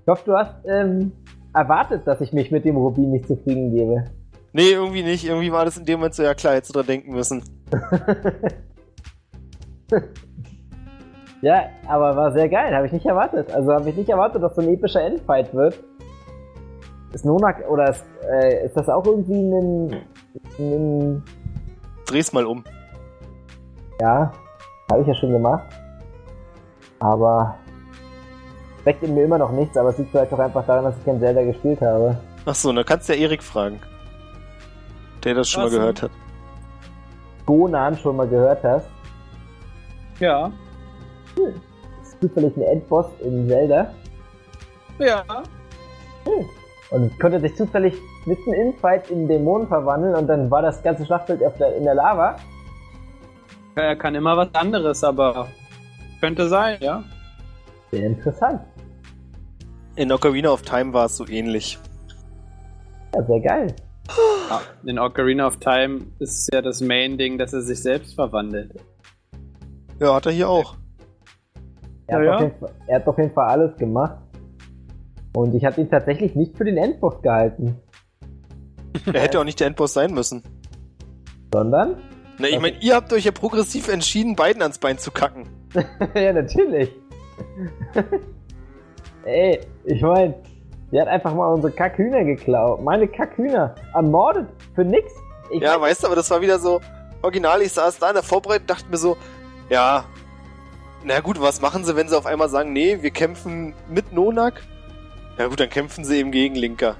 Ich 0.00 0.08
hoffe, 0.08 0.22
du 0.24 0.32
hast 0.32 0.54
ähm, 0.66 1.12
erwartet, 1.52 2.06
dass 2.06 2.22
ich 2.22 2.32
mich 2.32 2.50
mit 2.50 2.64
dem 2.64 2.76
Rubin 2.78 3.10
nicht 3.10 3.26
zufrieden 3.26 3.70
gebe. 3.70 4.04
Nee, 4.54 4.70
irgendwie 4.70 5.02
nicht. 5.02 5.26
Irgendwie 5.26 5.52
war 5.52 5.66
das 5.66 5.76
in 5.76 5.84
dem 5.84 5.98
Moment 6.00 6.14
so, 6.14 6.22
ja 6.22 6.32
klar, 6.32 6.54
hättest 6.54 6.74
du 6.74 6.78
dran 6.78 6.86
denken 6.86 7.12
müssen. 7.12 7.44
ja, 11.42 11.64
aber 11.86 12.16
war 12.16 12.32
sehr 12.32 12.48
geil, 12.48 12.74
habe 12.74 12.86
ich 12.86 12.92
nicht 12.92 13.04
erwartet. 13.04 13.52
Also 13.52 13.72
habe 13.72 13.90
ich 13.90 13.96
nicht 13.96 14.08
erwartet, 14.08 14.42
dass 14.42 14.54
so 14.54 14.62
ein 14.62 14.68
epischer 14.72 15.02
Endfight 15.02 15.52
wird. 15.52 15.78
Ist 17.12 17.26
Nonak 17.26 17.68
oder 17.70 17.90
ist, 17.90 18.06
äh, 18.26 18.64
ist 18.64 18.74
das 18.74 18.88
auch 18.88 19.04
irgendwie 19.04 19.34
ein, 19.34 19.96
ein 20.58 21.22
Dreh's 22.06 22.32
mal 22.32 22.46
um. 22.46 22.64
Ja, 24.02 24.32
habe 24.90 25.02
ich 25.02 25.06
ja 25.06 25.14
schon 25.14 25.30
gemacht. 25.30 25.62
Aber 26.98 27.54
weckt 28.82 29.00
in 29.04 29.14
mir 29.14 29.24
immer 29.24 29.38
noch 29.38 29.52
nichts, 29.52 29.76
aber 29.76 29.90
es 29.90 29.98
liegt 29.98 30.10
vielleicht 30.10 30.32
auch 30.32 30.40
einfach 30.40 30.66
daran, 30.66 30.84
dass 30.86 30.98
ich 30.98 31.04
kein 31.04 31.20
Zelda 31.20 31.44
gespielt 31.44 31.80
habe. 31.80 32.18
Achso, 32.44 32.72
dann 32.72 32.84
kannst 32.84 33.08
du 33.08 33.12
ja 33.12 33.20
Erik 33.20 33.44
fragen. 33.44 33.78
Der 35.22 35.34
das 35.34 35.48
schon 35.48 35.62
Was 35.62 35.70
mal 35.70 35.76
denn? 35.76 35.80
gehört 35.82 36.02
hat. 36.02 36.10
Gonan 37.46 37.96
schon 37.96 38.16
mal 38.16 38.26
gehört 38.26 38.64
hast. 38.64 38.86
Ja. 40.18 40.50
ist 42.02 42.20
zufällig 42.20 42.56
ein 42.56 42.62
Endboss 42.62 43.06
in 43.20 43.48
Zelda 43.48 43.92
Ja. 44.98 45.22
und 46.90 47.20
konnte 47.20 47.38
sich 47.38 47.54
zufällig 47.56 47.94
mitten 48.26 48.52
im 48.52 48.74
Fight 48.74 49.08
in 49.12 49.28
Dämonen 49.28 49.68
verwandeln 49.68 50.16
und 50.16 50.26
dann 50.26 50.50
war 50.50 50.62
das 50.62 50.82
ganze 50.82 51.06
Schlachtfeld 51.06 51.40
der, 51.60 51.76
in 51.76 51.84
der 51.84 51.94
Lava. 51.94 52.34
Er 53.74 53.96
kann 53.96 54.14
immer 54.14 54.36
was 54.36 54.54
anderes, 54.54 55.02
aber 55.02 55.48
könnte 56.20 56.48
sein, 56.48 56.78
ja. 56.80 57.02
Sehr 57.90 58.06
interessant. 58.06 58.60
In 59.96 60.10
Ocarina 60.12 60.50
of 60.50 60.62
Time 60.62 60.92
war 60.92 61.06
es 61.06 61.16
so 61.16 61.26
ähnlich. 61.26 61.78
Ja, 63.14 63.22
sehr 63.24 63.40
geil. 63.40 63.74
ja. 64.50 64.60
In 64.84 64.98
Ocarina 64.98 65.46
of 65.46 65.58
Time 65.58 66.00
ist 66.18 66.38
es 66.42 66.48
ja 66.52 66.62
das 66.62 66.80
Main-Ding, 66.80 67.38
dass 67.38 67.52
er 67.52 67.62
sich 67.62 67.80
selbst 67.82 68.14
verwandelt. 68.14 68.72
Ja, 70.00 70.14
hat 70.14 70.26
er 70.26 70.32
hier 70.32 70.48
auch. 70.48 70.76
Er, 72.06 72.18
hat 72.18 72.24
Ja, 72.24 72.34
auf 72.34 72.40
ja. 72.40 72.46
jeden 72.46 72.58
Fall, 72.58 72.70
er 72.88 72.96
hat 72.96 73.06
auf 73.08 73.18
jeden 73.18 73.32
Fall 73.32 73.48
alles 73.48 73.76
gemacht. 73.76 74.18
Und 75.34 75.54
ich 75.54 75.64
habe 75.64 75.80
ihn 75.80 75.90
tatsächlich 75.90 76.34
nicht 76.34 76.56
für 76.56 76.64
den 76.64 76.76
Endboss 76.76 77.20
gehalten, 77.22 77.76
Er 79.12 79.20
hätte 79.22 79.40
auch 79.40 79.44
nicht 79.44 79.58
der 79.60 79.68
Endboss 79.68 79.94
sein 79.94 80.12
müssen. 80.12 80.42
sondern 81.54 81.96
Na, 82.38 82.48
ich 82.48 82.58
meine, 82.60 82.76
ihr 82.80 82.94
habt 82.94 83.12
euch 83.12 83.24
ja 83.24 83.32
progressiv 83.32 83.88
entschieden, 83.88 84.36
beiden 84.36 84.62
ans 84.62 84.78
Bein 84.78 84.98
zu 84.98 85.10
kacken. 85.10 85.48
ja, 86.14 86.32
natürlich. 86.32 86.90
Ey, 89.24 89.60
ich 89.84 90.02
mein, 90.02 90.34
die 90.90 91.00
hat 91.00 91.08
einfach 91.08 91.34
mal 91.34 91.52
unsere 91.52 91.72
Kackhühner 91.72 92.24
geklaut. 92.24 92.82
Meine 92.82 93.06
Kackhühner. 93.06 93.74
Ermordet 93.94 94.48
für 94.74 94.84
nix. 94.84 95.12
Ich 95.50 95.62
Ja, 95.62 95.80
weißt 95.80 96.02
du, 96.02 96.06
aber 96.06 96.16
das 96.16 96.30
war 96.30 96.40
wieder 96.40 96.58
so, 96.58 96.80
original, 97.22 97.62
ich 97.62 97.72
saß 97.72 97.98
da 97.98 98.08
in 98.08 98.14
der 98.14 98.22
Vorbereitung, 98.22 98.66
dachte 98.66 98.86
mir 98.90 98.96
so, 98.96 99.16
ja, 99.68 100.04
na 101.04 101.20
gut, 101.20 101.40
was 101.40 101.60
machen 101.60 101.84
sie, 101.84 101.96
wenn 101.96 102.08
sie 102.08 102.16
auf 102.16 102.26
einmal 102.26 102.48
sagen, 102.48 102.72
nee, 102.72 102.98
wir 103.00 103.10
kämpfen 103.10 103.74
mit 103.88 104.12
Nonak? 104.12 104.62
Ja 105.38 105.46
gut, 105.48 105.60
dann 105.60 105.70
kämpfen 105.70 106.04
sie 106.04 106.18
eben 106.18 106.30
gegen 106.30 106.54
Linker. 106.54 106.96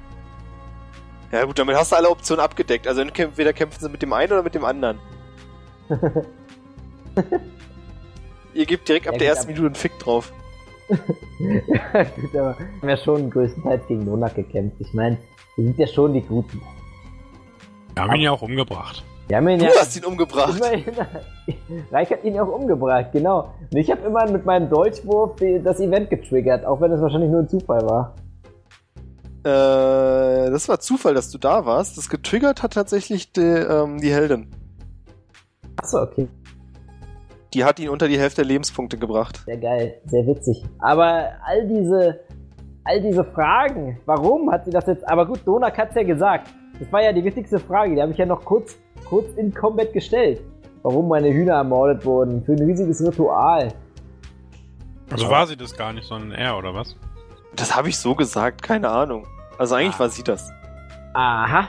Ja 1.31 1.45
gut, 1.45 1.59
damit 1.59 1.77
hast 1.77 1.93
du 1.93 1.97
alle 1.97 2.11
Optionen 2.11 2.45
abgedeckt. 2.45 2.87
Also 2.87 3.01
entweder 3.01 3.53
kämpfen 3.53 3.81
sie 3.81 3.89
mit 3.89 4.03
dem 4.03 4.13
einen 4.13 4.33
oder 4.33 4.43
mit 4.43 4.55
dem 4.55 4.65
anderen. 4.65 4.99
Ihr 8.55 8.67
gebt 8.67 8.89
direkt 8.89 9.07
ab 9.09 9.15
Ja, 9.15 9.19
der 9.19 9.29
ersten 9.29 9.45
aber- 9.45 9.53
Minute 9.53 9.67
einen 9.67 9.75
Fick 9.75 9.99
drauf. 9.99 10.33
Gut, 10.89 10.99
aber 12.35 12.57
wir 12.59 12.67
haben 12.83 12.89
ja 12.89 12.97
schon 12.97 13.31
größtenteils 13.31 13.87
gegen 13.87 14.05
Nonak 14.05 14.35
gekämpft. 14.35 14.77
Ich 14.81 14.93
meine, 14.93 15.17
wir 15.57 15.65
sind 15.65 15.79
ja 15.79 15.87
schon 15.87 16.13
die 16.13 16.21
Guten. 16.21 16.61
Wir 17.95 18.03
haben 18.03 18.15
ihn 18.15 18.21
ja 18.23 18.33
auch 18.33 18.43
umgebracht. 18.43 19.03
Wir 19.29 19.37
haben 19.39 19.49
ihn 19.49 19.59
Du 19.61 19.65
ja. 19.67 19.71
hast 19.79 19.97
ihn 19.97 20.05
umgebracht. 20.05 20.61
Reich 21.91 22.11
hat 22.11 22.25
ihn 22.25 22.39
auch 22.39 22.49
umgebracht, 22.49 23.07
genau. 23.13 23.55
Und 23.71 23.77
ich 23.79 23.91
habe 23.91 24.03
immer 24.07 24.29
mit 24.31 24.45
meinem 24.45 24.69
Dolchwurf 24.69 25.37
die- 25.37 25.63
das 25.63 25.81
Event 25.81 26.11
getriggert, 26.11 26.67
auch 26.67 26.81
wenn 26.81 26.93
es 26.93 27.01
wahrscheinlich 27.01 27.31
nur 27.31 27.41
ein 27.41 27.49
Zufall 27.49 27.83
war. 27.89 28.15
Äh, 29.45 30.51
das 30.51 30.69
war 30.69 30.79
Zufall, 30.81 31.15
dass 31.15 31.31
du 31.31 31.39
da 31.39 31.65
warst. 31.65 31.97
Das 31.97 32.11
getriggert 32.11 32.63
hat 32.63 32.75
tatsächlich 32.75 33.33
die, 33.33 33.41
ähm, 33.41 33.99
die 34.01 34.13
Heldin. 34.13 34.49
Achso, 35.77 36.03
okay. 36.03 36.29
Die 37.55 37.65
hat 37.65 37.79
ihn 37.81 37.89
unter 37.91 38.09
die 38.09 38.19
Hälfte 38.19 38.43
der 38.43 38.47
Lebenspunkte 38.47 38.97
gebracht. 38.97 39.43
Sehr 39.45 39.59
geil, 39.59 40.01
sehr 40.07 40.27
witzig. 40.27 40.65
Aber 40.79 41.33
all 41.45 41.67
diese, 41.69 42.21
all 42.85 43.01
diese 43.03 43.25
Fragen, 43.25 43.99
warum 44.07 44.51
hat 44.51 44.65
sie 44.65 44.71
das 44.71 44.87
jetzt? 44.87 45.07
Aber 45.09 45.27
gut, 45.27 45.41
Donak 45.47 45.77
hat's 45.77 45.95
ja 45.95 46.03
gesagt. 46.03 46.49
Das 46.81 46.91
war 46.91 47.03
ja 47.03 47.13
die 47.13 47.23
wichtigste 47.23 47.59
Frage, 47.59 47.95
die 47.95 48.01
habe 48.01 48.13
ich 48.13 48.19
ja 48.19 48.25
noch 48.27 48.45
kurz, 48.45 48.77
kurz 49.09 49.35
in 49.35 49.53
Combat 49.53 49.93
gestellt. 49.93 50.41
Warum 50.83 51.09
meine 51.09 51.29
Hühner 51.33 51.55
ermordet 51.55 52.05
wurden, 52.05 52.43
für 52.43 52.53
ein 52.53 52.63
riesiges 52.63 53.05
Ritual. 53.07 53.69
Also 55.11 55.29
war 55.29 55.47
sie 55.47 55.57
das 55.57 55.77
gar 55.77 55.93
nicht, 55.93 56.07
sondern 56.07 56.33
er, 56.33 56.57
oder 56.57 56.75
was? 56.75 56.97
Das 57.55 57.77
habe 57.77 57.91
ich 57.91 57.99
so 57.99 58.15
gesagt, 58.15 58.63
keine 58.63 58.89
Ahnung. 58.89 59.27
Also 59.59 59.75
eigentlich 59.75 59.97
Ah. 59.97 60.01
war 60.01 60.09
sie 60.09 60.25
das. 60.25 60.51
Aha. 61.13 61.69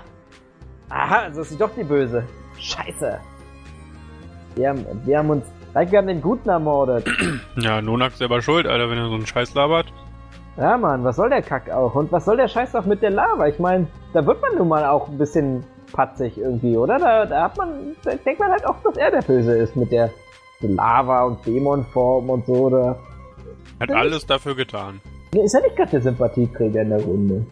Aha, 0.90 1.16
also 1.24 1.42
ist 1.42 1.50
sie 1.50 1.58
doch 1.58 1.70
die 1.76 1.84
Böse. 1.84 2.24
Scheiße. 2.58 3.20
Wir 4.56 4.70
haben, 4.70 4.86
wir 5.06 5.18
haben 5.18 5.30
uns, 5.30 5.46
Reik, 5.74 5.92
wir 5.92 6.00
haben 6.00 6.08
den 6.08 6.22
Guten 6.22 6.50
ermordet. 6.50 7.06
Ja, 7.58 7.82
Nonak 7.82 8.14
selber 8.14 8.42
schuld, 8.42 8.68
Alter, 8.68 8.90
wenn 8.90 8.98
er 9.00 9.08
so 9.10 9.16
einen 9.16 9.26
Scheiß 9.26 9.54
labert. 9.56 9.88
Ja, 10.58 10.78
Mann, 10.78 11.04
was 11.04 11.16
soll 11.16 11.30
der 11.30 11.42
Kack 11.42 11.72
auch? 11.72 11.96
Und 11.96 12.12
was 12.12 12.26
soll 12.26 12.38
der 12.38 12.48
Scheiß 12.48 12.76
auch 12.76 12.86
mit 12.86 13.02
der 13.02 13.10
Lava? 13.10 13.48
Ich 13.48 13.58
meine, 13.58 13.88
da 14.14 14.24
wird 14.26 14.40
man 14.42 14.56
nun 14.56 14.68
mal 14.68 14.86
auch 14.86 15.08
ein 15.10 15.18
bisschen 15.18 15.64
patzig 15.92 16.38
irgendwie, 16.38 16.78
oder? 16.78 17.00
Da, 17.00 17.26
da 17.26 17.44
hat 17.46 17.58
man, 17.58 17.96
da 18.04 18.12
denkt 18.16 18.40
man 18.40 18.52
halt 18.52 18.66
auch, 18.68 18.76
dass 18.84 18.96
er 18.98 19.10
der 19.10 19.22
Böse 19.24 19.58
ist 19.58 19.76
mit 19.76 19.92
der 19.92 20.12
Lava 20.62 21.24
und 21.24 21.44
Dämonform 21.46 22.30
und 22.30 22.46
so, 22.46 22.54
oder? 22.54 23.00
Hat 23.80 23.90
Ja. 23.90 23.96
alles 23.96 24.26
dafür 24.28 24.56
getan. 24.56 25.02
Ist 25.34 25.54
ja 25.54 25.62
nicht 25.62 25.76
gerade 25.76 25.90
der 25.90 26.02
Sympathieträger 26.02 26.84
in 26.84 26.90
der 26.92 27.02
Runde. 27.02 27.46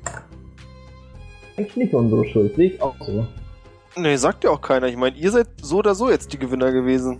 Eigentlich 1.57 1.75
nicht 1.75 1.93
unsere 1.95 2.23
Schuld, 2.25 2.55
sehe 2.55 2.67
ich 2.71 2.81
auch 2.81 2.95
so. 2.99 3.25
Nee, 3.97 4.15
sagt 4.15 4.43
ja 4.43 4.51
auch 4.51 4.61
keiner. 4.61 4.87
Ich 4.87 4.97
meine, 4.97 5.15
ihr 5.17 5.31
seid 5.31 5.47
so 5.61 5.77
oder 5.77 5.95
so 5.95 6.09
jetzt 6.09 6.31
die 6.31 6.39
Gewinner 6.39 6.71
gewesen. 6.71 7.19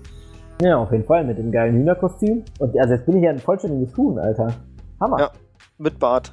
Ja, 0.61 0.77
auf 0.77 0.91
jeden 0.91 1.03
Fall, 1.03 1.25
mit 1.25 1.37
dem 1.37 1.51
geilen 1.51 1.75
Hühnerkostüm. 1.75 2.43
Und 2.59 2.79
also 2.79 2.93
jetzt 2.93 3.05
bin 3.05 3.17
ich 3.17 3.23
ja 3.23 3.31
ein 3.31 3.39
vollständiges 3.39 3.95
Huhn, 3.97 4.17
Alter. 4.19 4.53
Hammer. 4.99 5.19
Ja. 5.19 5.31
Mit 5.77 5.99
Bart. 5.99 6.31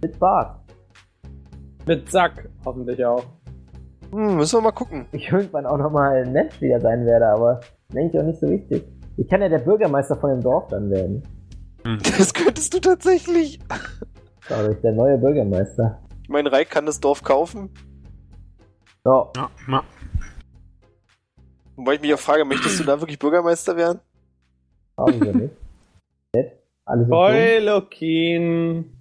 Mit 0.00 0.18
Bart. 0.18 0.60
Mit 1.86 2.10
Sack, 2.10 2.48
hoffentlich 2.64 3.04
auch. 3.04 3.24
Hm, 4.10 4.36
müssen 4.36 4.58
wir 4.58 4.62
mal 4.62 4.72
gucken. 4.72 5.06
Ich 5.12 5.28
irgendwann 5.30 5.66
auch 5.66 5.76
nochmal 5.76 6.22
ein 6.24 6.32
Mensch 6.32 6.60
wieder 6.60 6.80
sein 6.80 7.04
werde, 7.04 7.26
aber 7.26 7.60
denke 7.92 8.16
ich 8.16 8.22
auch 8.22 8.26
nicht 8.26 8.40
so 8.40 8.48
wichtig. 8.48 8.84
Ich 9.16 9.28
kann 9.28 9.42
ja 9.42 9.48
der 9.48 9.58
Bürgermeister 9.58 10.16
von 10.16 10.30
dem 10.30 10.40
Dorf 10.40 10.68
dann 10.68 10.90
werden. 10.90 11.22
Hm. 11.84 11.98
Das 12.18 12.32
könntest 12.32 12.72
du 12.72 12.78
tatsächlich. 12.78 13.58
Dadurch 14.48 14.80
der 14.80 14.92
neue 14.92 15.18
Bürgermeister. 15.18 16.00
Ich 16.22 16.28
meine, 16.28 16.50
Reik 16.50 16.70
kann 16.70 16.86
das 16.86 17.00
Dorf 17.00 17.22
kaufen. 17.22 17.70
So, 19.04 19.30
Ja, 19.36 19.50
ma. 19.66 19.84
Wobei 21.76 21.94
ich 21.94 22.00
mich 22.00 22.14
auch 22.14 22.18
frage, 22.18 22.44
möchtest 22.44 22.80
du 22.80 22.84
da 22.84 22.98
wirklich 22.98 23.18
Bürgermeister 23.18 23.76
werden? 23.76 24.00
Haben 24.96 25.20
wir 25.20 25.34
nicht. 25.34 25.54
Alles 26.86 27.06
in 27.06 27.12
Ordnung. 27.12 27.40
Boy, 27.40 27.58
Lokin. 27.58 28.93